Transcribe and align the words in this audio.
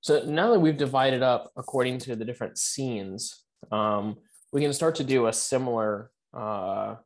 So 0.00 0.24
now 0.24 0.50
that 0.50 0.60
we've 0.60 0.76
divided 0.76 1.22
up 1.22 1.50
according 1.56 1.98
to 1.98 2.16
the 2.16 2.24
different 2.24 2.58
scenes, 2.58 3.44
um, 3.70 4.16
we 4.52 4.62
can 4.62 4.72
start 4.72 4.94
to 4.96 5.04
do 5.04 5.26
a 5.26 5.32
similar 5.32 6.10
uh, 6.34 6.96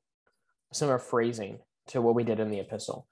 similar 0.72 0.98
phrasing 0.98 1.58
to 1.88 2.02
what 2.02 2.14
we 2.14 2.24
did 2.24 2.40
in 2.40 2.50
the 2.50 2.60
epistle. 2.60 3.06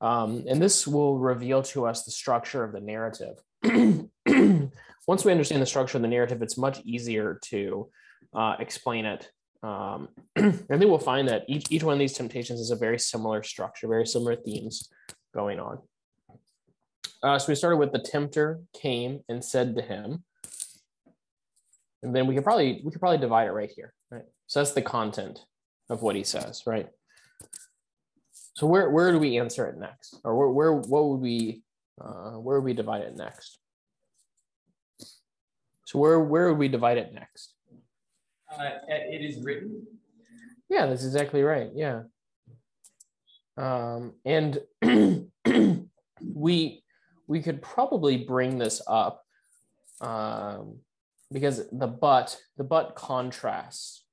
Um, 0.00 0.44
and 0.48 0.62
this 0.62 0.86
will 0.86 1.18
reveal 1.18 1.62
to 1.62 1.86
us 1.86 2.04
the 2.04 2.10
structure 2.10 2.62
of 2.62 2.72
the 2.72 2.80
narrative. 2.80 3.36
Once 5.06 5.24
we 5.24 5.32
understand 5.32 5.62
the 5.62 5.66
structure 5.66 5.98
of 5.98 6.02
the 6.02 6.08
narrative, 6.08 6.42
it's 6.42 6.58
much 6.58 6.80
easier 6.84 7.40
to 7.46 7.88
uh, 8.34 8.56
explain 8.60 9.06
it. 9.06 9.30
Um, 9.62 10.08
I 10.36 10.50
think 10.50 10.84
we'll 10.84 10.98
find 10.98 11.28
that 11.28 11.44
each, 11.48 11.66
each 11.70 11.82
one 11.82 11.94
of 11.94 11.98
these 11.98 12.12
temptations 12.12 12.60
is 12.60 12.70
a 12.70 12.76
very 12.76 12.98
similar 12.98 13.42
structure, 13.42 13.88
very 13.88 14.06
similar 14.06 14.36
themes 14.36 14.88
going 15.34 15.58
on. 15.58 15.78
Uh, 17.22 17.38
so 17.38 17.48
we 17.48 17.54
started 17.54 17.78
with 17.78 17.92
the 17.92 17.98
tempter 17.98 18.60
came 18.72 19.20
and 19.28 19.44
said 19.44 19.74
to 19.76 19.82
him, 19.82 20.22
and 22.02 22.14
then 22.14 22.26
we 22.26 22.34
could 22.34 22.44
probably 22.44 22.80
we 22.84 22.92
could 22.92 23.00
probably 23.00 23.18
divide 23.18 23.48
it 23.48 23.52
right 23.52 23.70
here, 23.74 23.92
right? 24.10 24.24
So 24.46 24.60
that's 24.60 24.72
the 24.72 24.82
content 24.82 25.40
of 25.90 26.02
what 26.02 26.14
he 26.14 26.22
says, 26.22 26.62
right? 26.66 26.88
So 28.54 28.66
where 28.66 28.90
where 28.90 29.12
do 29.12 29.18
we 29.18 29.38
answer 29.38 29.66
it 29.66 29.78
next, 29.78 30.20
or 30.24 30.36
where 30.36 30.48
where 30.48 30.72
what 30.72 31.08
would 31.08 31.20
we 31.20 31.62
uh, 32.00 32.32
where 32.32 32.60
would 32.60 32.64
we 32.64 32.74
divide 32.74 33.02
it 33.02 33.16
next? 33.16 33.58
So 35.86 35.98
where 35.98 36.20
where 36.20 36.48
would 36.48 36.58
we 36.58 36.68
divide 36.68 36.98
it 36.98 37.12
next? 37.12 37.54
Uh, 38.56 38.70
it 38.88 39.24
is 39.24 39.42
written. 39.42 39.86
Yeah, 40.68 40.86
that's 40.86 41.04
exactly 41.04 41.42
right. 41.42 41.70
Yeah. 41.74 42.02
Um, 43.56 44.14
and 44.24 44.60
we 46.22 46.82
we 47.28 47.42
could 47.42 47.62
probably 47.62 48.16
bring 48.24 48.58
this 48.58 48.82
up 48.88 49.22
um, 50.00 50.78
because 51.30 51.68
the 51.70 51.86
but 51.86 52.36
the 52.56 52.64
but 52.64 52.96
contrasts 52.96 54.04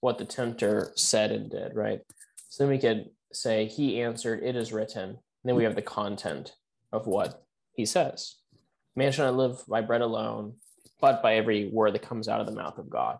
what 0.00 0.18
the 0.18 0.24
tempter 0.24 0.92
said 0.96 1.30
and 1.30 1.50
did, 1.50 1.74
right? 1.74 2.00
So 2.48 2.64
then 2.64 2.70
we 2.70 2.78
could 2.78 3.10
say 3.32 3.66
he 3.66 4.02
answered, 4.02 4.42
"It 4.42 4.56
is 4.56 4.72
written." 4.72 5.10
And 5.10 5.18
then 5.48 5.56
we 5.56 5.64
have 5.64 5.76
the 5.76 5.82
content 5.82 6.54
of 6.92 7.06
what 7.06 7.42
he 7.72 7.86
says. 7.86 8.36
Man 8.96 9.12
shall 9.12 9.26
not 9.26 9.38
live 9.38 9.62
by 9.68 9.80
bread 9.80 10.00
alone, 10.00 10.54
but 11.00 11.22
by 11.22 11.36
every 11.36 11.68
word 11.68 11.94
that 11.94 12.02
comes 12.02 12.28
out 12.28 12.40
of 12.40 12.46
the 12.46 12.52
mouth 12.52 12.78
of 12.78 12.90
God. 12.90 13.18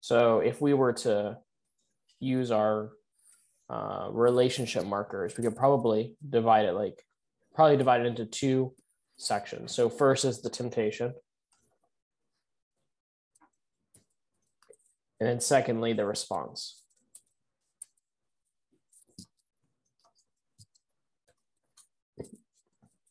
So 0.00 0.40
if 0.40 0.60
we 0.60 0.74
were 0.74 0.94
to 0.94 1.38
use 2.20 2.50
our 2.50 2.92
uh, 3.74 4.08
relationship 4.12 4.86
markers, 4.86 5.36
we 5.36 5.42
could 5.42 5.56
probably 5.56 6.14
divide 6.30 6.64
it 6.64 6.74
like 6.74 7.04
probably 7.56 7.76
divide 7.76 8.02
it 8.02 8.06
into 8.06 8.24
two 8.24 8.72
sections. 9.16 9.74
So 9.74 9.88
first 9.88 10.24
is 10.24 10.42
the 10.42 10.48
temptation. 10.48 11.12
And 15.18 15.28
then 15.28 15.40
secondly, 15.40 15.92
the 15.92 16.06
response. 16.06 16.82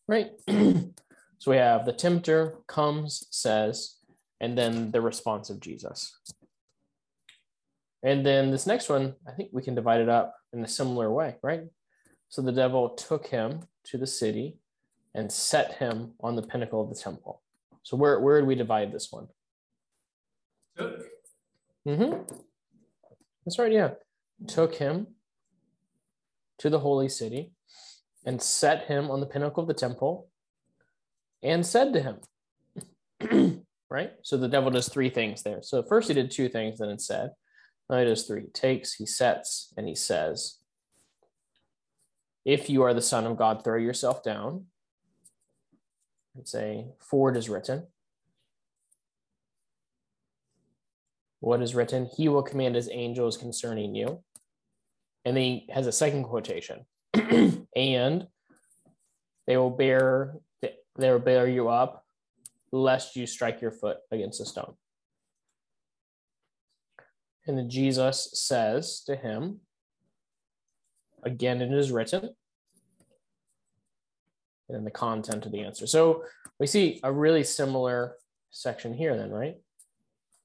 Right. 0.08 0.32
so 0.48 1.52
we 1.52 1.58
have 1.58 1.86
the 1.86 1.92
tempter 1.92 2.60
comes, 2.68 3.28
says, 3.32 3.98
and 4.40 4.58
then 4.58 4.92
the 4.92 5.02
response 5.02 5.50
of 5.50 5.60
Jesus. 5.60 6.18
And 8.04 8.26
then 8.26 8.52
this 8.52 8.68
next 8.68 8.90
one, 8.90 9.16
I 9.28 9.32
think 9.32 9.50
we 9.54 9.62
can 9.62 9.76
divide 9.76 10.02
it 10.02 10.10
up 10.10 10.36
in 10.52 10.64
a 10.64 10.68
similar 10.68 11.12
way, 11.12 11.38
right? 11.42 11.64
So 12.28 12.42
the 12.42 12.52
devil 12.52 12.90
took 12.90 13.28
him 13.28 13.62
to 13.86 13.98
the 13.98 14.08
city 14.08 14.58
and 15.16 15.32
set 15.32 15.76
him 15.76 16.14
on 16.20 16.36
the 16.36 16.42
pinnacle 16.42 16.82
of 16.82 16.90
the 16.90 16.96
temple. 16.96 17.42
So 17.84 17.96
where, 17.96 18.20
where 18.20 18.40
did 18.40 18.48
we 18.48 18.56
divide 18.56 18.92
this 18.92 19.12
one? 19.12 19.28
Took. 20.78 21.06
Mm-hmm. 21.88 22.24
That's 23.46 23.60
right, 23.60 23.72
yeah. 23.72 23.92
Took 24.48 24.76
him 24.76 25.08
to 26.60 26.70
the 26.70 26.80
holy 26.80 27.10
city 27.10 27.52
and 28.26 28.42
set 28.42 28.86
him 28.86 29.12
on 29.12 29.20
the 29.20 29.26
pinnacle 29.26 29.62
of 29.62 29.68
the 29.68 29.74
temple 29.74 30.28
and 31.42 31.66
said 31.66 31.94
to 31.94 32.18
him, 33.22 33.62
right? 33.90 34.12
So 34.24 34.38
the 34.38 34.48
devil 34.48 34.72
does 34.72 34.90
three 34.90 35.10
things 35.10 35.44
there. 35.44 35.62
So 35.62 35.84
first 35.84 36.08
he 36.08 36.14
did 36.14 36.32
two 36.32 36.50
things, 36.50 36.80
then 36.80 36.90
it 36.90 37.02
said. 37.02 37.32
He 37.90 38.06
does 38.06 38.24
three. 38.24 38.42
He 38.42 38.48
takes, 38.48 38.94
he 38.96 39.06
sets, 39.06 39.74
and 39.78 39.88
he 39.88 39.96
says, 39.96 40.58
If 42.46 42.70
you 42.70 42.82
are 42.84 42.94
the 42.94 43.02
Son 43.02 43.26
of 43.26 43.38
God, 43.38 43.64
throw 43.64 43.78
yourself 43.78 44.24
down. 44.24 44.66
And 46.36 46.48
say, 46.48 46.88
For 47.00 47.30
it 47.30 47.38
is 47.38 47.50
written. 47.50 47.88
What 51.40 51.62
is 51.62 51.76
written? 51.76 52.10
He 52.16 52.30
will 52.30 52.42
command 52.42 52.76
his 52.76 52.90
angels 52.92 53.38
concerning 53.38 53.94
you. 53.94 54.24
And 55.26 55.36
then 55.36 55.44
he 55.44 55.70
has 55.72 55.88
a 55.88 55.92
second 55.92 56.24
quotation. 56.24 56.86
and 57.14 58.28
they 59.46 59.58
will 59.58 59.70
bear 59.70 60.36
they 60.62 61.12
will 61.12 61.20
bear 61.20 61.48
you 61.48 61.70
up 61.70 62.06
lest 62.72 63.16
you 63.16 63.26
strike 63.26 63.62
your 63.62 63.72
foot 63.72 63.98
against 64.12 64.42
a 64.42 64.46
stone. 64.46 64.76
And 67.46 67.58
then 67.58 67.70
Jesus 67.70 68.30
says 68.34 69.02
to 69.06 69.16
him, 69.16 69.60
again, 71.24 71.62
it 71.62 71.72
is 71.74 71.92
written, 71.92 72.24
and 74.70 74.78
then 74.78 74.84
the 74.86 74.92
content 74.92 75.46
of 75.46 75.52
the 75.52 75.62
answer. 75.62 75.86
So 75.86 76.24
we 76.60 76.68
see 76.68 77.00
a 77.04 77.12
really 77.12 77.44
similar 77.44 78.16
section 78.52 78.94
here, 78.94 79.18
then, 79.18 79.32
right? 79.32 79.56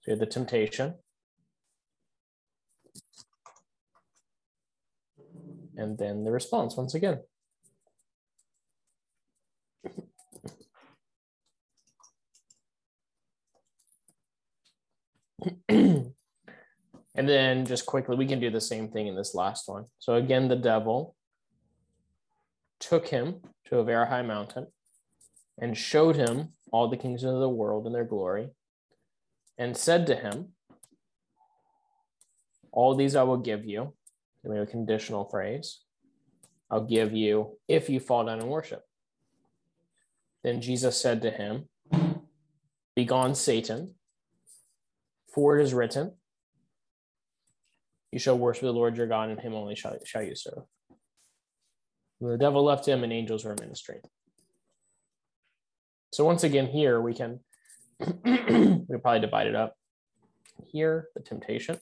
So 0.01 0.09
we 0.09 0.11
have 0.13 0.21
the 0.21 0.27
temptation. 0.27 0.95
And 5.77 5.97
then 5.97 6.25
the 6.25 6.33
response 6.33 6.77
once 6.77 6.95
again. 6.95 7.21
And 17.19 17.29
then 17.29 17.67
just 17.67 17.85
quickly, 17.85 18.15
we 18.15 18.27
can 18.27 18.39
do 18.39 18.49
the 18.49 18.61
same 18.61 18.91
thing 18.91 19.09
in 19.09 19.17
this 19.17 19.35
last 19.35 19.69
one. 19.69 19.87
So 19.99 20.15
again, 20.15 20.47
the 20.47 20.55
devil 20.55 21.17
took 22.79 23.09
him 23.09 23.41
to 23.65 23.79
a 23.79 23.85
very 23.85 24.07
high 24.07 24.23
mountain 24.23 24.69
and 25.61 25.77
showed 25.77 26.15
him 26.15 26.51
all 26.71 26.87
the 26.87 26.97
kings 26.97 27.25
of 27.25 27.41
the 27.41 27.49
world 27.49 27.87
and 27.87 27.95
their 27.95 28.05
glory 28.05 28.51
and 29.59 29.77
said 29.77 30.07
to 30.07 30.15
him, 30.15 30.51
All 32.71 32.95
these 32.95 33.17
I 33.17 33.25
will 33.25 33.39
give 33.39 33.65
you. 33.65 33.95
We 34.45 34.57
have 34.57 34.69
a 34.69 34.71
conditional 34.71 35.25
phrase. 35.25 35.81
I'll 36.71 36.85
give 36.85 37.13
you 37.13 37.59
if 37.67 37.91
you 37.91 37.99
fall 37.99 38.27
down 38.27 38.39
and 38.39 38.49
worship. 38.49 38.85
Then 40.45 40.61
Jesus 40.61 41.01
said 41.01 41.21
to 41.23 41.33
him, 41.33 41.69
Begone, 42.95 43.35
Satan, 43.35 43.97
for 45.35 45.59
it 45.59 45.65
is 45.65 45.75
written, 45.75 46.13
you 48.13 48.19
shall 48.19 48.39
worship 48.39 48.63
the 48.63 48.73
Lord 48.73 48.97
your 48.97 49.07
God, 49.07 49.31
and 49.31 49.41
him 49.41 49.55
only 49.55 49.75
shall, 49.75 49.97
shall 50.05 50.23
you 50.23 50.35
serve. 50.35 50.65
The 52.21 52.39
devil 52.39 52.65
left 52.65 52.87
him, 52.87 53.05
and 53.05 53.13
angels 53.13 53.45
were 53.45 53.57
ministering. 53.61 54.01
So 56.13 56.25
once 56.25 56.43
again, 56.43 56.67
here 56.67 57.01
we 57.01 57.15
can 57.15 57.41
we 58.25 58.97
probably 59.03 59.21
divide 59.21 59.49
it 59.49 59.57
up. 59.57 59.75
Here, 60.65 61.09
the 61.15 61.23
temptation. 61.23 61.79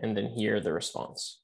And 0.00 0.16
then 0.16 0.26
here, 0.26 0.60
the 0.60 0.72
response. 0.72 1.40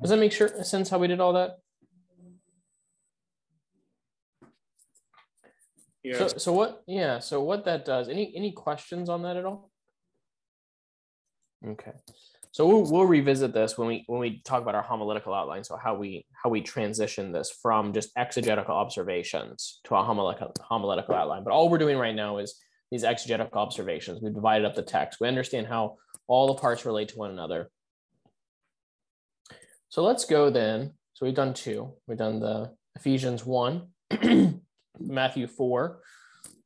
Does 0.00 0.10
that 0.10 0.18
make 0.18 0.32
sure 0.32 0.62
sense 0.64 0.90
how 0.90 0.98
we 0.98 1.06
did 1.06 1.20
all 1.20 1.32
that? 1.34 1.58
Yeah. 6.06 6.18
So, 6.18 6.28
so 6.38 6.52
what? 6.52 6.84
Yeah. 6.86 7.18
So 7.18 7.42
what 7.42 7.64
that 7.64 7.84
does? 7.84 8.08
Any 8.08 8.32
any 8.36 8.52
questions 8.52 9.08
on 9.08 9.22
that 9.22 9.36
at 9.36 9.44
all? 9.44 9.72
Okay. 11.66 11.90
So 12.52 12.64
we'll, 12.64 12.90
we'll 12.90 13.06
revisit 13.06 13.52
this 13.52 13.76
when 13.76 13.88
we 13.88 14.04
when 14.06 14.20
we 14.20 14.40
talk 14.44 14.62
about 14.62 14.76
our 14.76 14.84
homiletical 14.84 15.34
outline. 15.34 15.64
So 15.64 15.76
how 15.76 15.96
we 15.96 16.24
how 16.32 16.48
we 16.48 16.60
transition 16.60 17.32
this 17.32 17.50
from 17.50 17.92
just 17.92 18.10
exegetical 18.16 18.72
observations 18.72 19.80
to 19.84 19.96
a 19.96 20.04
homiletical 20.04 20.52
homiletical 20.60 21.16
outline. 21.16 21.42
But 21.42 21.52
all 21.52 21.68
we're 21.68 21.78
doing 21.78 21.98
right 21.98 22.14
now 22.14 22.38
is 22.38 22.54
these 22.92 23.02
exegetical 23.02 23.60
observations. 23.60 24.22
We've 24.22 24.32
divided 24.32 24.64
up 24.64 24.76
the 24.76 24.82
text. 24.82 25.18
We 25.20 25.26
understand 25.26 25.66
how 25.66 25.96
all 26.28 26.46
the 26.46 26.60
parts 26.60 26.86
relate 26.86 27.08
to 27.08 27.18
one 27.18 27.32
another. 27.32 27.68
So 29.88 30.04
let's 30.04 30.24
go 30.24 30.50
then. 30.50 30.92
So 31.14 31.26
we've 31.26 31.34
done 31.34 31.52
two. 31.52 31.94
We've 32.06 32.16
done 32.16 32.38
the 32.38 32.70
Ephesians 32.94 33.44
one 33.44 33.88
Matthew 34.98 35.46
4, 35.46 35.98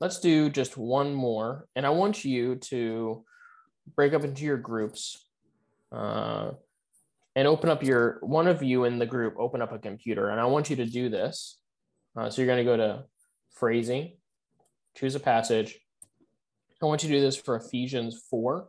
let's 0.01 0.21
do 0.21 0.51
just 0.51 0.77
one 0.77 1.15
more, 1.15 1.67
and 1.77 1.87
I 1.87 1.91
want 1.91 2.25
you 2.25 2.57
to 2.57 3.25
break 3.97 4.13
up 4.13 4.25
into 4.25 4.45
your 4.45 4.57
groups, 4.57 5.27
uh, 5.93 6.53
and 7.37 7.47
open 7.47 7.71
up 7.71 7.83
your 7.83 8.19
one 8.23 8.49
of 8.49 8.63
you 8.63 8.85
in 8.85 8.99
the 8.99 9.07
group. 9.07 9.35
Open 9.39 9.63
up 9.63 9.73
a 9.73 9.79
computer, 9.79 10.31
and 10.31 10.41
I 10.41 10.47
want 10.47 10.71
you 10.71 10.77
to 10.77 10.85
do 10.85 11.09
this. 11.09 11.59
Uh, 12.17 12.29
so 12.29 12.43
you're 12.43 12.47
going 12.53 12.65
to 12.65 12.71
go 12.71 12.77
to 12.77 13.05
phrasing, 13.53 14.17
choose 14.97 15.15
a 15.15 15.21
passage. 15.21 15.79
I 16.83 16.87
want 16.87 17.03
you 17.03 17.09
to 17.11 17.15
do 17.17 17.21
this 17.21 17.37
for 17.37 17.57
Ephesians 17.57 18.21
4, 18.31 18.67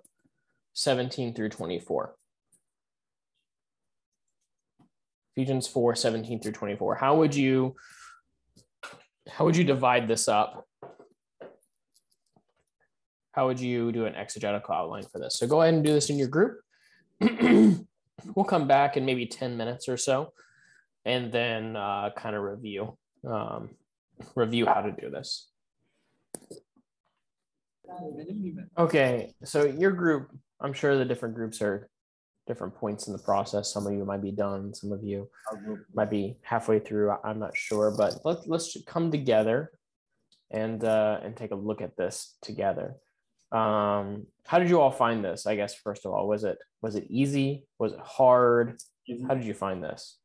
17 0.74 1.34
through 1.34 1.50
24. 1.50 2.16
Ephesians 5.36 5.68
4, 5.68 5.96
17 5.96 6.42
through 6.42 6.52
24. 6.52 6.96
How 6.96 7.16
would 7.16 7.34
you 7.34 7.75
how 9.29 9.45
would 9.45 9.56
you 9.56 9.63
divide 9.63 10.07
this 10.07 10.27
up? 10.27 10.68
How 13.31 13.47
would 13.47 13.59
you 13.59 13.91
do 13.91 14.06
an 14.06 14.15
exegetical 14.15 14.73
outline 14.73 15.03
for 15.03 15.19
this? 15.19 15.38
So 15.38 15.47
go 15.47 15.62
ahead 15.62 15.73
and 15.73 15.83
do 15.83 15.94
this 15.94 16.09
in 16.09 16.18
your 16.18 16.27
group. 16.27 16.59
we'll 17.21 18.45
come 18.45 18.68
back 18.68 18.97
in 18.97 19.06
maybe 19.06 19.25
10 19.25 19.56
minutes 19.56 19.88
or 19.88 19.97
so 19.97 20.33
and 21.06 21.31
then 21.31 21.75
uh, 21.75 22.09
kind 22.15 22.35
of 22.35 22.44
review 22.44 22.97
um, 23.27 23.69
review 24.35 24.65
how 24.65 24.81
to 24.81 24.91
do 24.91 25.09
this. 25.09 25.47
Okay, 28.77 29.33
so 29.44 29.65
your 29.65 29.91
group, 29.91 30.31
I'm 30.59 30.73
sure 30.73 30.97
the 30.97 31.06
different 31.06 31.35
groups 31.35 31.62
are 31.62 31.89
different 32.51 32.75
points 32.75 33.07
in 33.07 33.13
the 33.13 33.24
process. 33.31 33.71
Some 33.74 33.88
of 33.88 33.94
you 33.94 34.03
might 34.03 34.21
be 34.21 34.31
done, 34.31 34.74
some 34.74 34.92
of 34.92 35.01
you 35.03 35.30
might 35.94 36.09
be 36.09 36.36
halfway 36.44 36.80
through. 36.80 37.15
I'm 37.24 37.39
not 37.39 37.56
sure, 37.56 37.95
but 37.98 38.19
let's 38.25 38.45
let's 38.45 38.77
come 38.86 39.09
together 39.09 39.71
and 40.51 40.83
uh, 40.83 41.19
and 41.24 41.36
take 41.36 41.51
a 41.51 41.56
look 41.56 41.81
at 41.81 41.95
this 41.95 42.36
together. 42.42 42.95
Um, 43.53 44.27
how 44.45 44.59
did 44.59 44.69
you 44.69 44.81
all 44.81 44.92
find 44.92 45.24
this? 45.24 45.48
I 45.48 45.56
guess 45.56 45.74
first 45.75 46.06
of 46.06 46.12
all, 46.12 46.27
was 46.27 46.44
it 46.44 46.57
was 46.81 46.95
it 46.95 47.06
easy? 47.09 47.63
Was 47.80 47.94
it 47.94 48.00
hard? 48.00 48.81
How 49.27 49.33
did 49.33 49.45
you 49.45 49.54
find 49.54 49.81
this? 49.81 50.18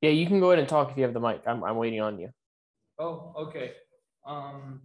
Yeah, 0.00 0.10
you 0.10 0.26
can 0.28 0.38
go 0.38 0.50
ahead 0.50 0.60
and 0.60 0.68
talk 0.68 0.92
if 0.92 0.96
you 0.96 1.02
have 1.02 1.14
the 1.14 1.20
mic. 1.20 1.42
I'm 1.46 1.64
I'm 1.64 1.76
waiting 1.76 2.00
on 2.00 2.20
you. 2.20 2.30
Oh, 3.00 3.34
okay. 3.36 3.72
Um, 4.24 4.82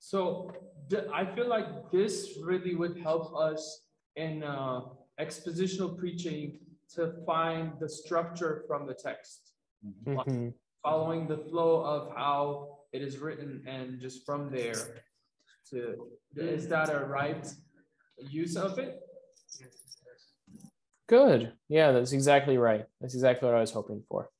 so 0.00 0.50
I 1.14 1.26
feel 1.26 1.46
like 1.46 1.92
this 1.92 2.38
really 2.42 2.74
would 2.74 2.98
help 2.98 3.36
us 3.36 3.82
in 4.16 4.42
uh, 4.42 4.80
expositional 5.20 5.96
preaching 5.96 6.58
to 6.94 7.12
find 7.26 7.72
the 7.78 7.88
structure 7.88 8.64
from 8.66 8.86
the 8.86 8.94
text, 8.94 9.52
mm-hmm. 10.06 10.48
following 10.82 11.28
the 11.28 11.36
flow 11.36 11.84
of 11.84 12.16
how 12.16 12.78
it 12.92 13.02
is 13.02 13.18
written, 13.18 13.62
and 13.66 14.00
just 14.00 14.24
from 14.24 14.50
there 14.50 15.04
to 15.70 16.08
is 16.34 16.66
that 16.68 16.88
a 16.88 17.04
right 17.04 17.46
use 18.16 18.56
of 18.56 18.78
it? 18.78 19.00
Good. 21.06 21.52
Yeah, 21.68 21.92
that's 21.92 22.12
exactly 22.12 22.56
right. 22.56 22.86
That's 23.00 23.14
exactly 23.14 23.46
what 23.46 23.56
I 23.56 23.60
was 23.60 23.72
hoping 23.72 24.02
for. 24.08 24.30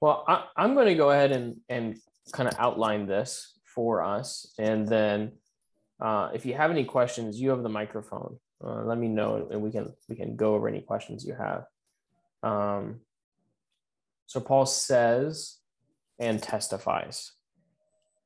Well, 0.00 0.24
I, 0.28 0.44
am 0.56 0.74
going 0.74 0.86
to 0.86 0.94
go 0.94 1.10
ahead 1.10 1.32
and, 1.32 1.56
and 1.68 1.98
kind 2.32 2.48
of 2.48 2.54
outline 2.58 3.06
this 3.06 3.57
for 3.78 4.02
us. 4.02 4.52
And 4.58 4.88
then 4.88 5.30
uh, 6.00 6.30
if 6.34 6.44
you 6.44 6.54
have 6.54 6.72
any 6.72 6.84
questions, 6.84 7.40
you 7.40 7.50
have 7.50 7.62
the 7.62 7.68
microphone. 7.68 8.36
Uh, 8.60 8.82
let 8.82 8.98
me 8.98 9.06
know 9.06 9.46
and 9.52 9.62
we 9.62 9.70
can 9.70 9.94
we 10.08 10.16
can 10.16 10.34
go 10.34 10.56
over 10.56 10.66
any 10.66 10.80
questions 10.80 11.24
you 11.24 11.36
have. 11.36 11.62
Um, 12.42 13.02
so 14.26 14.40
Paul 14.40 14.66
says 14.66 15.58
and 16.18 16.42
testifies. 16.42 17.30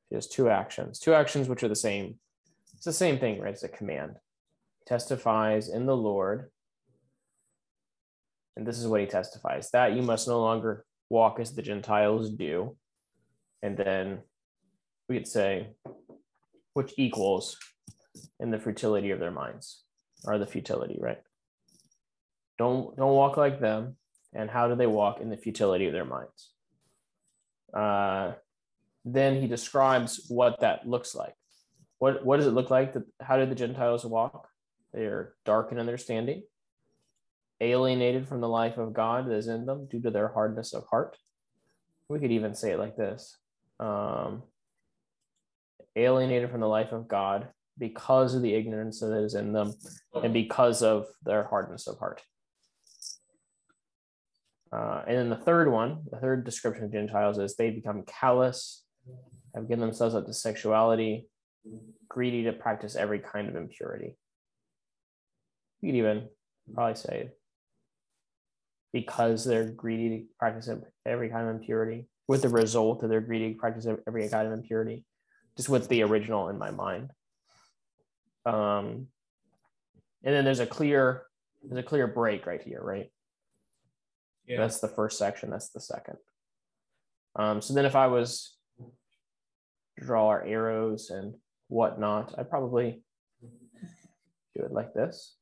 He 0.09 0.15
has 0.15 0.27
two 0.27 0.49
actions, 0.49 0.97
two 0.97 1.13
actions 1.13 1.47
which 1.47 1.61
are 1.61 1.67
the 1.67 1.75
same. 1.75 2.15
It's 2.73 2.85
the 2.85 2.91
same 2.91 3.19
thing, 3.19 3.39
right? 3.39 3.53
It's 3.53 3.61
a 3.61 3.69
command. 3.69 4.15
Testifies 4.87 5.69
in 5.69 5.85
the 5.85 5.95
Lord. 5.95 6.49
And 8.57 8.65
this 8.65 8.79
is 8.79 8.87
what 8.87 9.01
he 9.01 9.05
testifies 9.05 9.69
that 9.69 9.93
you 9.93 10.01
must 10.01 10.27
no 10.27 10.41
longer 10.41 10.83
walk 11.09 11.39
as 11.39 11.53
the 11.53 11.61
Gentiles 11.61 12.31
do. 12.31 12.75
And 13.61 13.77
then 13.77 14.23
we 15.07 15.17
could 15.17 15.27
say, 15.27 15.67
which 16.73 16.93
equals 16.97 17.57
in 18.39 18.51
the 18.51 18.59
futility 18.59 19.11
of 19.11 19.19
their 19.19 19.31
minds, 19.31 19.83
or 20.25 20.37
the 20.37 20.45
futility, 20.45 20.97
right? 20.99 21.21
Don't 22.57 22.95
don't 22.95 23.13
walk 23.13 23.37
like 23.37 23.59
them. 23.59 23.97
And 24.35 24.49
how 24.49 24.67
do 24.67 24.75
they 24.75 24.87
walk 24.87 25.21
in 25.21 25.29
the 25.29 25.37
futility 25.37 25.85
of 25.85 25.93
their 25.93 26.05
minds? 26.05 26.51
Uh, 27.71 28.33
then 29.05 29.39
he 29.39 29.47
describes 29.47 30.25
what 30.27 30.61
that 30.61 30.87
looks 30.87 31.13
like. 31.13 31.35
What 31.99 32.25
what 32.25 32.37
does 32.37 32.47
it 32.47 32.51
look 32.51 32.69
like? 32.69 32.93
That 32.93 33.03
how 33.21 33.37
did 33.37 33.49
the 33.49 33.55
Gentiles 33.55 34.05
walk? 34.05 34.47
They 34.93 35.05
are 35.05 35.35
dark 35.45 35.71
in 35.71 35.79
understanding, 35.79 36.43
alienated 37.61 38.27
from 38.27 38.41
the 38.41 38.49
life 38.49 38.77
of 38.77 38.93
God 38.93 39.27
that 39.27 39.35
is 39.35 39.47
in 39.47 39.65
them 39.65 39.87
due 39.89 40.01
to 40.01 40.11
their 40.11 40.29
hardness 40.29 40.73
of 40.73 40.85
heart. 40.87 41.17
We 42.09 42.19
could 42.19 42.31
even 42.31 42.53
say 42.53 42.71
it 42.71 42.79
like 42.79 42.95
this 42.95 43.37
um, 43.79 44.43
alienated 45.95 46.51
from 46.51 46.61
the 46.61 46.67
life 46.67 46.91
of 46.91 47.07
God 47.07 47.47
because 47.77 48.35
of 48.35 48.41
the 48.41 48.53
ignorance 48.53 48.99
that 48.99 49.13
is 49.13 49.35
in 49.35 49.53
them 49.53 49.73
and 50.21 50.33
because 50.33 50.83
of 50.83 51.07
their 51.23 51.43
hardness 51.43 51.87
of 51.87 51.97
heart. 51.97 52.21
Uh, 54.71 55.03
and 55.07 55.17
then 55.17 55.29
the 55.29 55.35
third 55.35 55.71
one, 55.71 56.03
the 56.09 56.17
third 56.17 56.43
description 56.43 56.85
of 56.85 56.91
Gentiles 56.91 57.37
is 57.37 57.55
they 57.55 57.69
become 57.69 58.03
callous, 58.03 58.83
have 59.53 59.67
given 59.67 59.81
themselves 59.81 60.15
up 60.15 60.25
to 60.25 60.33
sexuality, 60.33 61.27
greedy 62.07 62.43
to 62.43 62.53
practice 62.53 62.95
every 62.95 63.19
kind 63.19 63.47
of 63.47 63.55
impurity. 63.55 64.17
You 65.81 65.91
could 65.91 65.97
even 65.97 66.27
probably 66.73 66.95
say 66.95 67.29
because 68.93 69.43
they're 69.43 69.71
greedy 69.71 70.09
to 70.09 70.25
practice 70.39 70.69
every 71.05 71.29
kind 71.29 71.49
of 71.49 71.55
impurity, 71.55 72.07
with 72.27 72.43
the 72.43 72.49
result 72.49 73.01
that 73.01 73.09
they're 73.09 73.21
greedy 73.21 73.53
to 73.53 73.59
practice 73.59 73.87
every 74.07 74.29
kind 74.29 74.47
of 74.47 74.53
impurity, 74.53 75.03
just 75.57 75.69
with 75.69 75.87
the 75.87 76.03
original 76.03 76.49
in 76.49 76.57
my 76.57 76.71
mind. 76.71 77.11
Um, 78.45 79.07
and 80.23 80.33
then 80.33 80.45
there's 80.45 80.59
a 80.59 80.65
clear 80.65 81.23
there's 81.63 81.79
a 81.79 81.87
clear 81.87 82.07
break 82.07 82.45
right 82.45 82.61
here, 82.61 82.81
right? 82.81 83.09
Yeah. 84.47 84.57
That's 84.57 84.79
the 84.79 84.89
first 84.89 85.17
section. 85.17 85.49
That's 85.49 85.69
the 85.69 85.79
second. 85.79 86.17
Um, 87.35 87.61
so 87.61 87.73
then 87.73 87.85
if 87.85 87.95
I 87.95 88.07
was 88.07 88.57
draw 89.99 90.27
our 90.27 90.43
arrows 90.43 91.09
and 91.09 91.35
whatnot, 91.67 92.35
I'd 92.37 92.49
probably 92.49 93.03
do 94.55 94.63
it 94.63 94.71
like 94.71 94.93
this. 94.93 95.35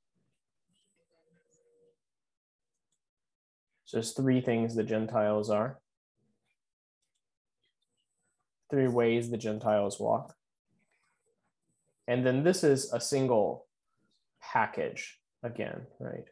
So 3.85 3.97
there's 3.97 4.13
three 4.13 4.39
things 4.39 4.75
the 4.75 4.83
Gentiles 4.83 5.49
are. 5.49 5.79
Three 8.71 8.87
ways 8.87 9.29
the 9.29 9.37
Gentiles 9.37 9.99
walk. 9.99 10.33
And 12.07 12.25
then 12.25 12.43
this 12.43 12.63
is 12.63 12.91
a 12.93 13.01
single 13.01 13.67
package 14.41 15.19
again, 15.43 15.87
right? 15.99 16.25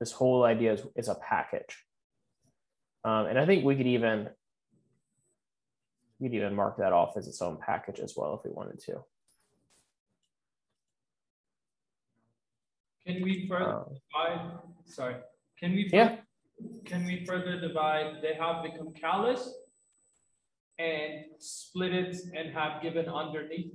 This 0.00 0.12
whole 0.12 0.44
idea 0.44 0.72
is, 0.72 0.82
is 0.96 1.08
a 1.08 1.14
package. 1.14 1.84
Um, 3.04 3.26
and 3.26 3.38
I 3.38 3.46
think 3.46 3.64
we 3.64 3.76
could 3.76 3.86
even 3.86 4.30
we 6.18 6.28
could 6.28 6.36
even 6.36 6.54
mark 6.54 6.78
that 6.78 6.92
off 6.94 7.16
as 7.16 7.28
its 7.28 7.42
own 7.42 7.58
package 7.58 8.00
as 8.00 8.14
well 8.16 8.34
if 8.34 8.44
we 8.44 8.50
wanted 8.50 8.80
to. 8.80 9.04
Can 13.06 13.22
we 13.22 13.46
further 13.46 13.84
um, 14.18 14.58
sorry, 14.86 15.16
can 15.58 15.72
we 15.72 15.88
yeah 15.92 16.16
can 16.86 17.04
we 17.04 17.24
further 17.24 17.60
divide? 17.60 18.22
They 18.22 18.34
have 18.34 18.62
become 18.62 18.92
callous 18.92 19.52
and 20.78 21.24
split 21.38 21.92
it 21.94 22.16
and 22.36 22.52
have 22.54 22.82
given 22.82 23.06
underneath. 23.08 23.72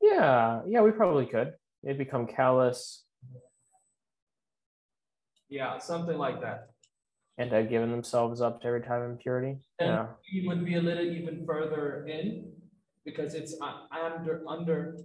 Yeah, 0.00 0.62
yeah, 0.66 0.82
we 0.82 0.90
probably 0.90 1.26
could. 1.26 1.52
They 1.84 1.92
become 1.92 2.26
callous. 2.26 3.04
Yeah, 5.48 5.78
something 5.78 6.18
like 6.18 6.40
that. 6.40 6.70
And 7.38 7.52
have 7.52 7.70
given 7.70 7.90
themselves 7.90 8.40
up 8.40 8.60
to 8.62 8.66
every 8.66 8.82
time 8.82 9.02
impurity. 9.02 9.58
And 9.78 9.90
yeah. 9.90 10.06
it 10.32 10.46
would 10.46 10.64
be 10.64 10.74
a 10.74 10.80
little 10.80 11.04
even 11.04 11.44
further 11.46 12.06
in 12.06 12.52
because 13.04 13.34
it's 13.34 13.54
under 13.60 14.42
under. 14.48 14.96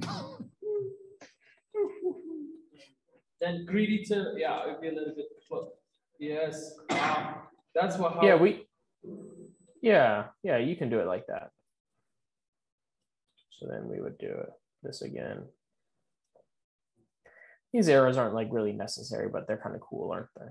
then 3.40 3.64
greedy 3.66 4.04
to 4.04 4.34
yeah, 4.36 4.64
it'd 4.64 4.80
be 4.80 4.88
a 4.88 4.92
little 4.92 5.14
bit 5.14 5.26
close. 5.48 5.70
Yes, 6.22 6.78
um, 6.90 7.34
that's 7.74 7.98
what. 7.98 8.22
yeah, 8.22 8.36
we. 8.36 8.64
Yeah, 9.82 10.26
yeah, 10.44 10.58
you 10.58 10.76
can 10.76 10.88
do 10.88 11.00
it 11.00 11.08
like 11.08 11.26
that. 11.26 11.50
So 13.58 13.66
then 13.68 13.88
we 13.88 14.00
would 14.00 14.18
do 14.18 14.28
it 14.28 14.50
this 14.84 15.02
again. 15.02 15.42
these 17.72 17.88
arrows 17.88 18.16
aren't 18.16 18.36
like 18.36 18.46
really 18.52 18.70
necessary, 18.70 19.28
but 19.28 19.48
they're 19.48 19.56
kind 19.56 19.74
of 19.74 19.80
cool, 19.80 20.12
aren't 20.12 20.28
they? 20.38 20.46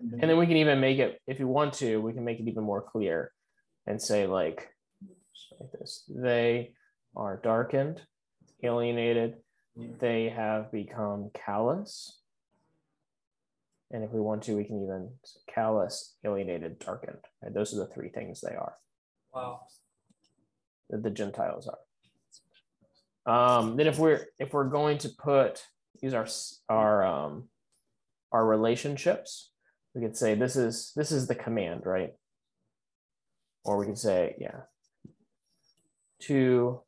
And 0.00 0.30
then 0.30 0.36
we 0.36 0.46
can 0.48 0.56
even 0.56 0.80
make 0.80 0.98
it, 0.98 1.20
if 1.28 1.38
you 1.38 1.46
want 1.46 1.74
to, 1.74 1.98
we 1.98 2.12
can 2.12 2.24
make 2.24 2.40
it 2.40 2.48
even 2.48 2.64
more 2.64 2.82
clear 2.82 3.30
and 3.86 4.02
say 4.02 4.26
like, 4.26 4.68
like 5.60 5.70
this, 5.78 6.02
they 6.08 6.72
are 7.16 7.40
darkened, 7.42 8.02
alienated, 8.62 9.36
they 9.76 10.28
have 10.28 10.70
become 10.70 11.30
callous. 11.34 12.20
And 13.90 14.02
if 14.04 14.10
we 14.10 14.20
want 14.20 14.42
to, 14.44 14.56
we 14.56 14.64
can 14.64 14.82
even 14.82 15.10
callous, 15.52 16.16
alienated, 16.24 16.78
darkened. 16.78 17.18
Right? 17.42 17.54
Those 17.54 17.72
are 17.74 17.78
the 17.78 17.86
three 17.86 18.08
things 18.08 18.40
they 18.40 18.54
are. 18.54 18.74
Wow. 19.34 19.60
That 20.90 21.02
the 21.02 21.10
Gentiles 21.10 21.68
are. 21.68 21.78
Um, 23.26 23.76
then 23.76 23.86
if 23.86 23.98
we're 23.98 24.26
if 24.38 24.52
we're 24.52 24.68
going 24.68 24.98
to 24.98 25.08
put 25.08 25.64
use 26.00 26.14
our 26.14 26.28
our 26.68 27.04
um, 27.04 27.48
our 28.30 28.46
relationships, 28.46 29.50
we 29.94 30.00
could 30.00 30.16
say 30.16 30.34
this 30.34 30.54
is 30.54 30.92
this 30.94 31.10
is 31.10 31.26
the 31.26 31.34
command, 31.34 31.82
right? 31.86 32.12
Or 33.64 33.78
we 33.78 33.86
could 33.86 33.98
say, 33.98 34.36
yeah, 34.38 34.60
two 36.20 36.82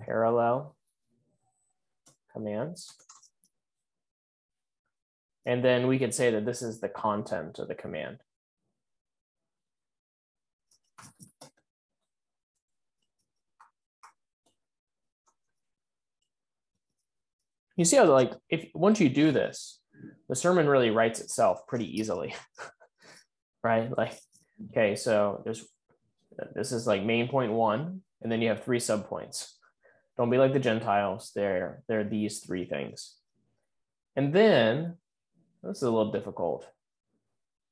parallel 0.00 0.76
commands. 2.32 2.92
And 5.46 5.64
then 5.64 5.86
we 5.86 5.98
could 5.98 6.14
say 6.14 6.30
that 6.30 6.44
this 6.44 6.62
is 6.62 6.80
the 6.80 6.88
content 6.88 7.58
of 7.58 7.68
the 7.68 7.74
command. 7.74 8.18
You 17.76 17.86
see 17.86 17.96
how 17.96 18.04
like 18.04 18.32
if 18.50 18.66
once 18.74 19.00
you 19.00 19.08
do 19.08 19.32
this, 19.32 19.80
the 20.28 20.36
sermon 20.36 20.68
really 20.68 20.90
writes 20.90 21.20
itself 21.20 21.66
pretty 21.66 21.98
easily. 21.98 22.34
right? 23.62 23.96
Like, 23.96 24.18
okay, 24.70 24.96
so 24.96 25.40
there's 25.44 25.66
this 26.54 26.72
is 26.72 26.86
like 26.86 27.02
main 27.02 27.28
point 27.28 27.52
one, 27.52 28.02
and 28.22 28.30
then 28.30 28.42
you 28.42 28.48
have 28.48 28.64
three 28.64 28.78
subpoints. 28.78 29.52
Don't 30.20 30.28
be 30.28 30.36
like 30.36 30.52
the 30.52 30.60
Gentiles. 30.60 31.32
They're 31.34 31.82
they're 31.88 32.04
these 32.04 32.40
three 32.40 32.66
things. 32.66 33.16
And 34.16 34.34
then 34.34 34.96
this 35.62 35.78
is 35.78 35.82
a 35.82 35.90
little 35.90 36.12
difficult 36.12 36.68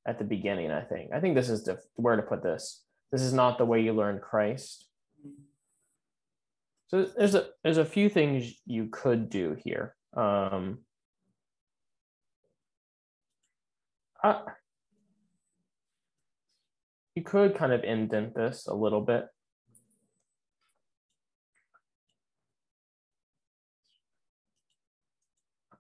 at 0.07 0.19
the 0.19 0.25
beginning, 0.25 0.71
I 0.71 0.81
think. 0.81 1.11
I 1.13 1.21
think 1.21 1.35
this 1.35 1.51
is 1.51 1.65
diff- 1.65 1.85
where 1.97 2.17
to 2.17 2.23
put 2.23 2.43
this. 2.43 2.83
This 3.13 3.21
is 3.21 3.35
not 3.35 3.59
the 3.59 3.67
way 3.67 3.83
you 3.83 3.93
learn 3.93 4.19
Christ. 4.19 4.87
So 6.87 7.07
there's 7.19 7.35
a 7.35 7.49
there's 7.63 7.77
a 7.77 7.85
few 7.85 8.09
things 8.09 8.51
you 8.65 8.89
could 8.91 9.29
do 9.29 9.55
here. 9.63 9.95
Um, 10.17 10.79
I, 14.25 14.41
you 17.15 17.23
could 17.23 17.57
kind 17.57 17.75
of 17.75 17.85
indent 17.85 18.35
this 18.35 18.67
a 18.67 18.75
little 18.75 19.03
bit. 19.03 19.27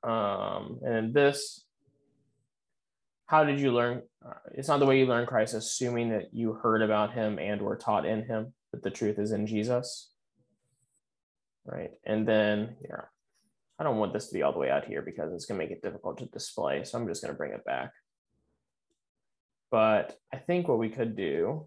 Um, 0.03 0.81
and 0.85 1.13
this, 1.13 1.65
how 3.27 3.45
did 3.45 3.61
you 3.61 3.73
learn? 3.73 4.03
Uh, 4.25 4.35
it's 4.53 4.69
not 4.69 4.81
the 4.81 4.87
way 4.87 4.99
you 4.99 5.07
learn 5.07 5.27
Christ, 5.27 5.55
assuming 5.55 6.11
that 6.11 6.33
you 6.33 6.53
heard 6.53 6.83
about 6.83 7.13
him 7.13 7.39
and 7.39 7.61
were 7.61 7.77
taught 7.77 8.07
in 8.07 8.25
him 8.25 8.53
that 8.73 8.83
the 8.83 8.91
truth 8.91 9.19
is 9.19 9.33
in 9.33 9.47
Jesus. 9.47 10.11
Right. 11.65 11.91
And 12.05 12.27
then 12.27 12.77
here, 12.81 13.11
I 13.79 13.85
don't 13.85 13.99
want 13.99 14.13
this 14.13 14.29
to 14.29 14.35
be 14.35 14.43
all 14.43 14.53
the 14.53 14.59
way 14.59 14.71
out 14.71 14.87
here 14.87 15.03
because 15.03 15.33
it's 15.33 15.45
going 15.45 15.61
to 15.61 15.65
make 15.65 15.77
it 15.77 15.83
difficult 15.83 16.19
to 16.19 16.27
display. 16.27 16.85
So 16.85 16.99
I'm 16.99 17.07
just 17.07 17.23
going 17.23 17.33
to 17.33 17.39
bring 17.39 17.53
it 17.53 17.65
back. 17.65 17.93
But 19.71 20.17
I 20.33 20.39
think 20.39 20.67
what 20.67 20.79
we 20.79 20.89
could 20.89 21.15
do 21.15 21.67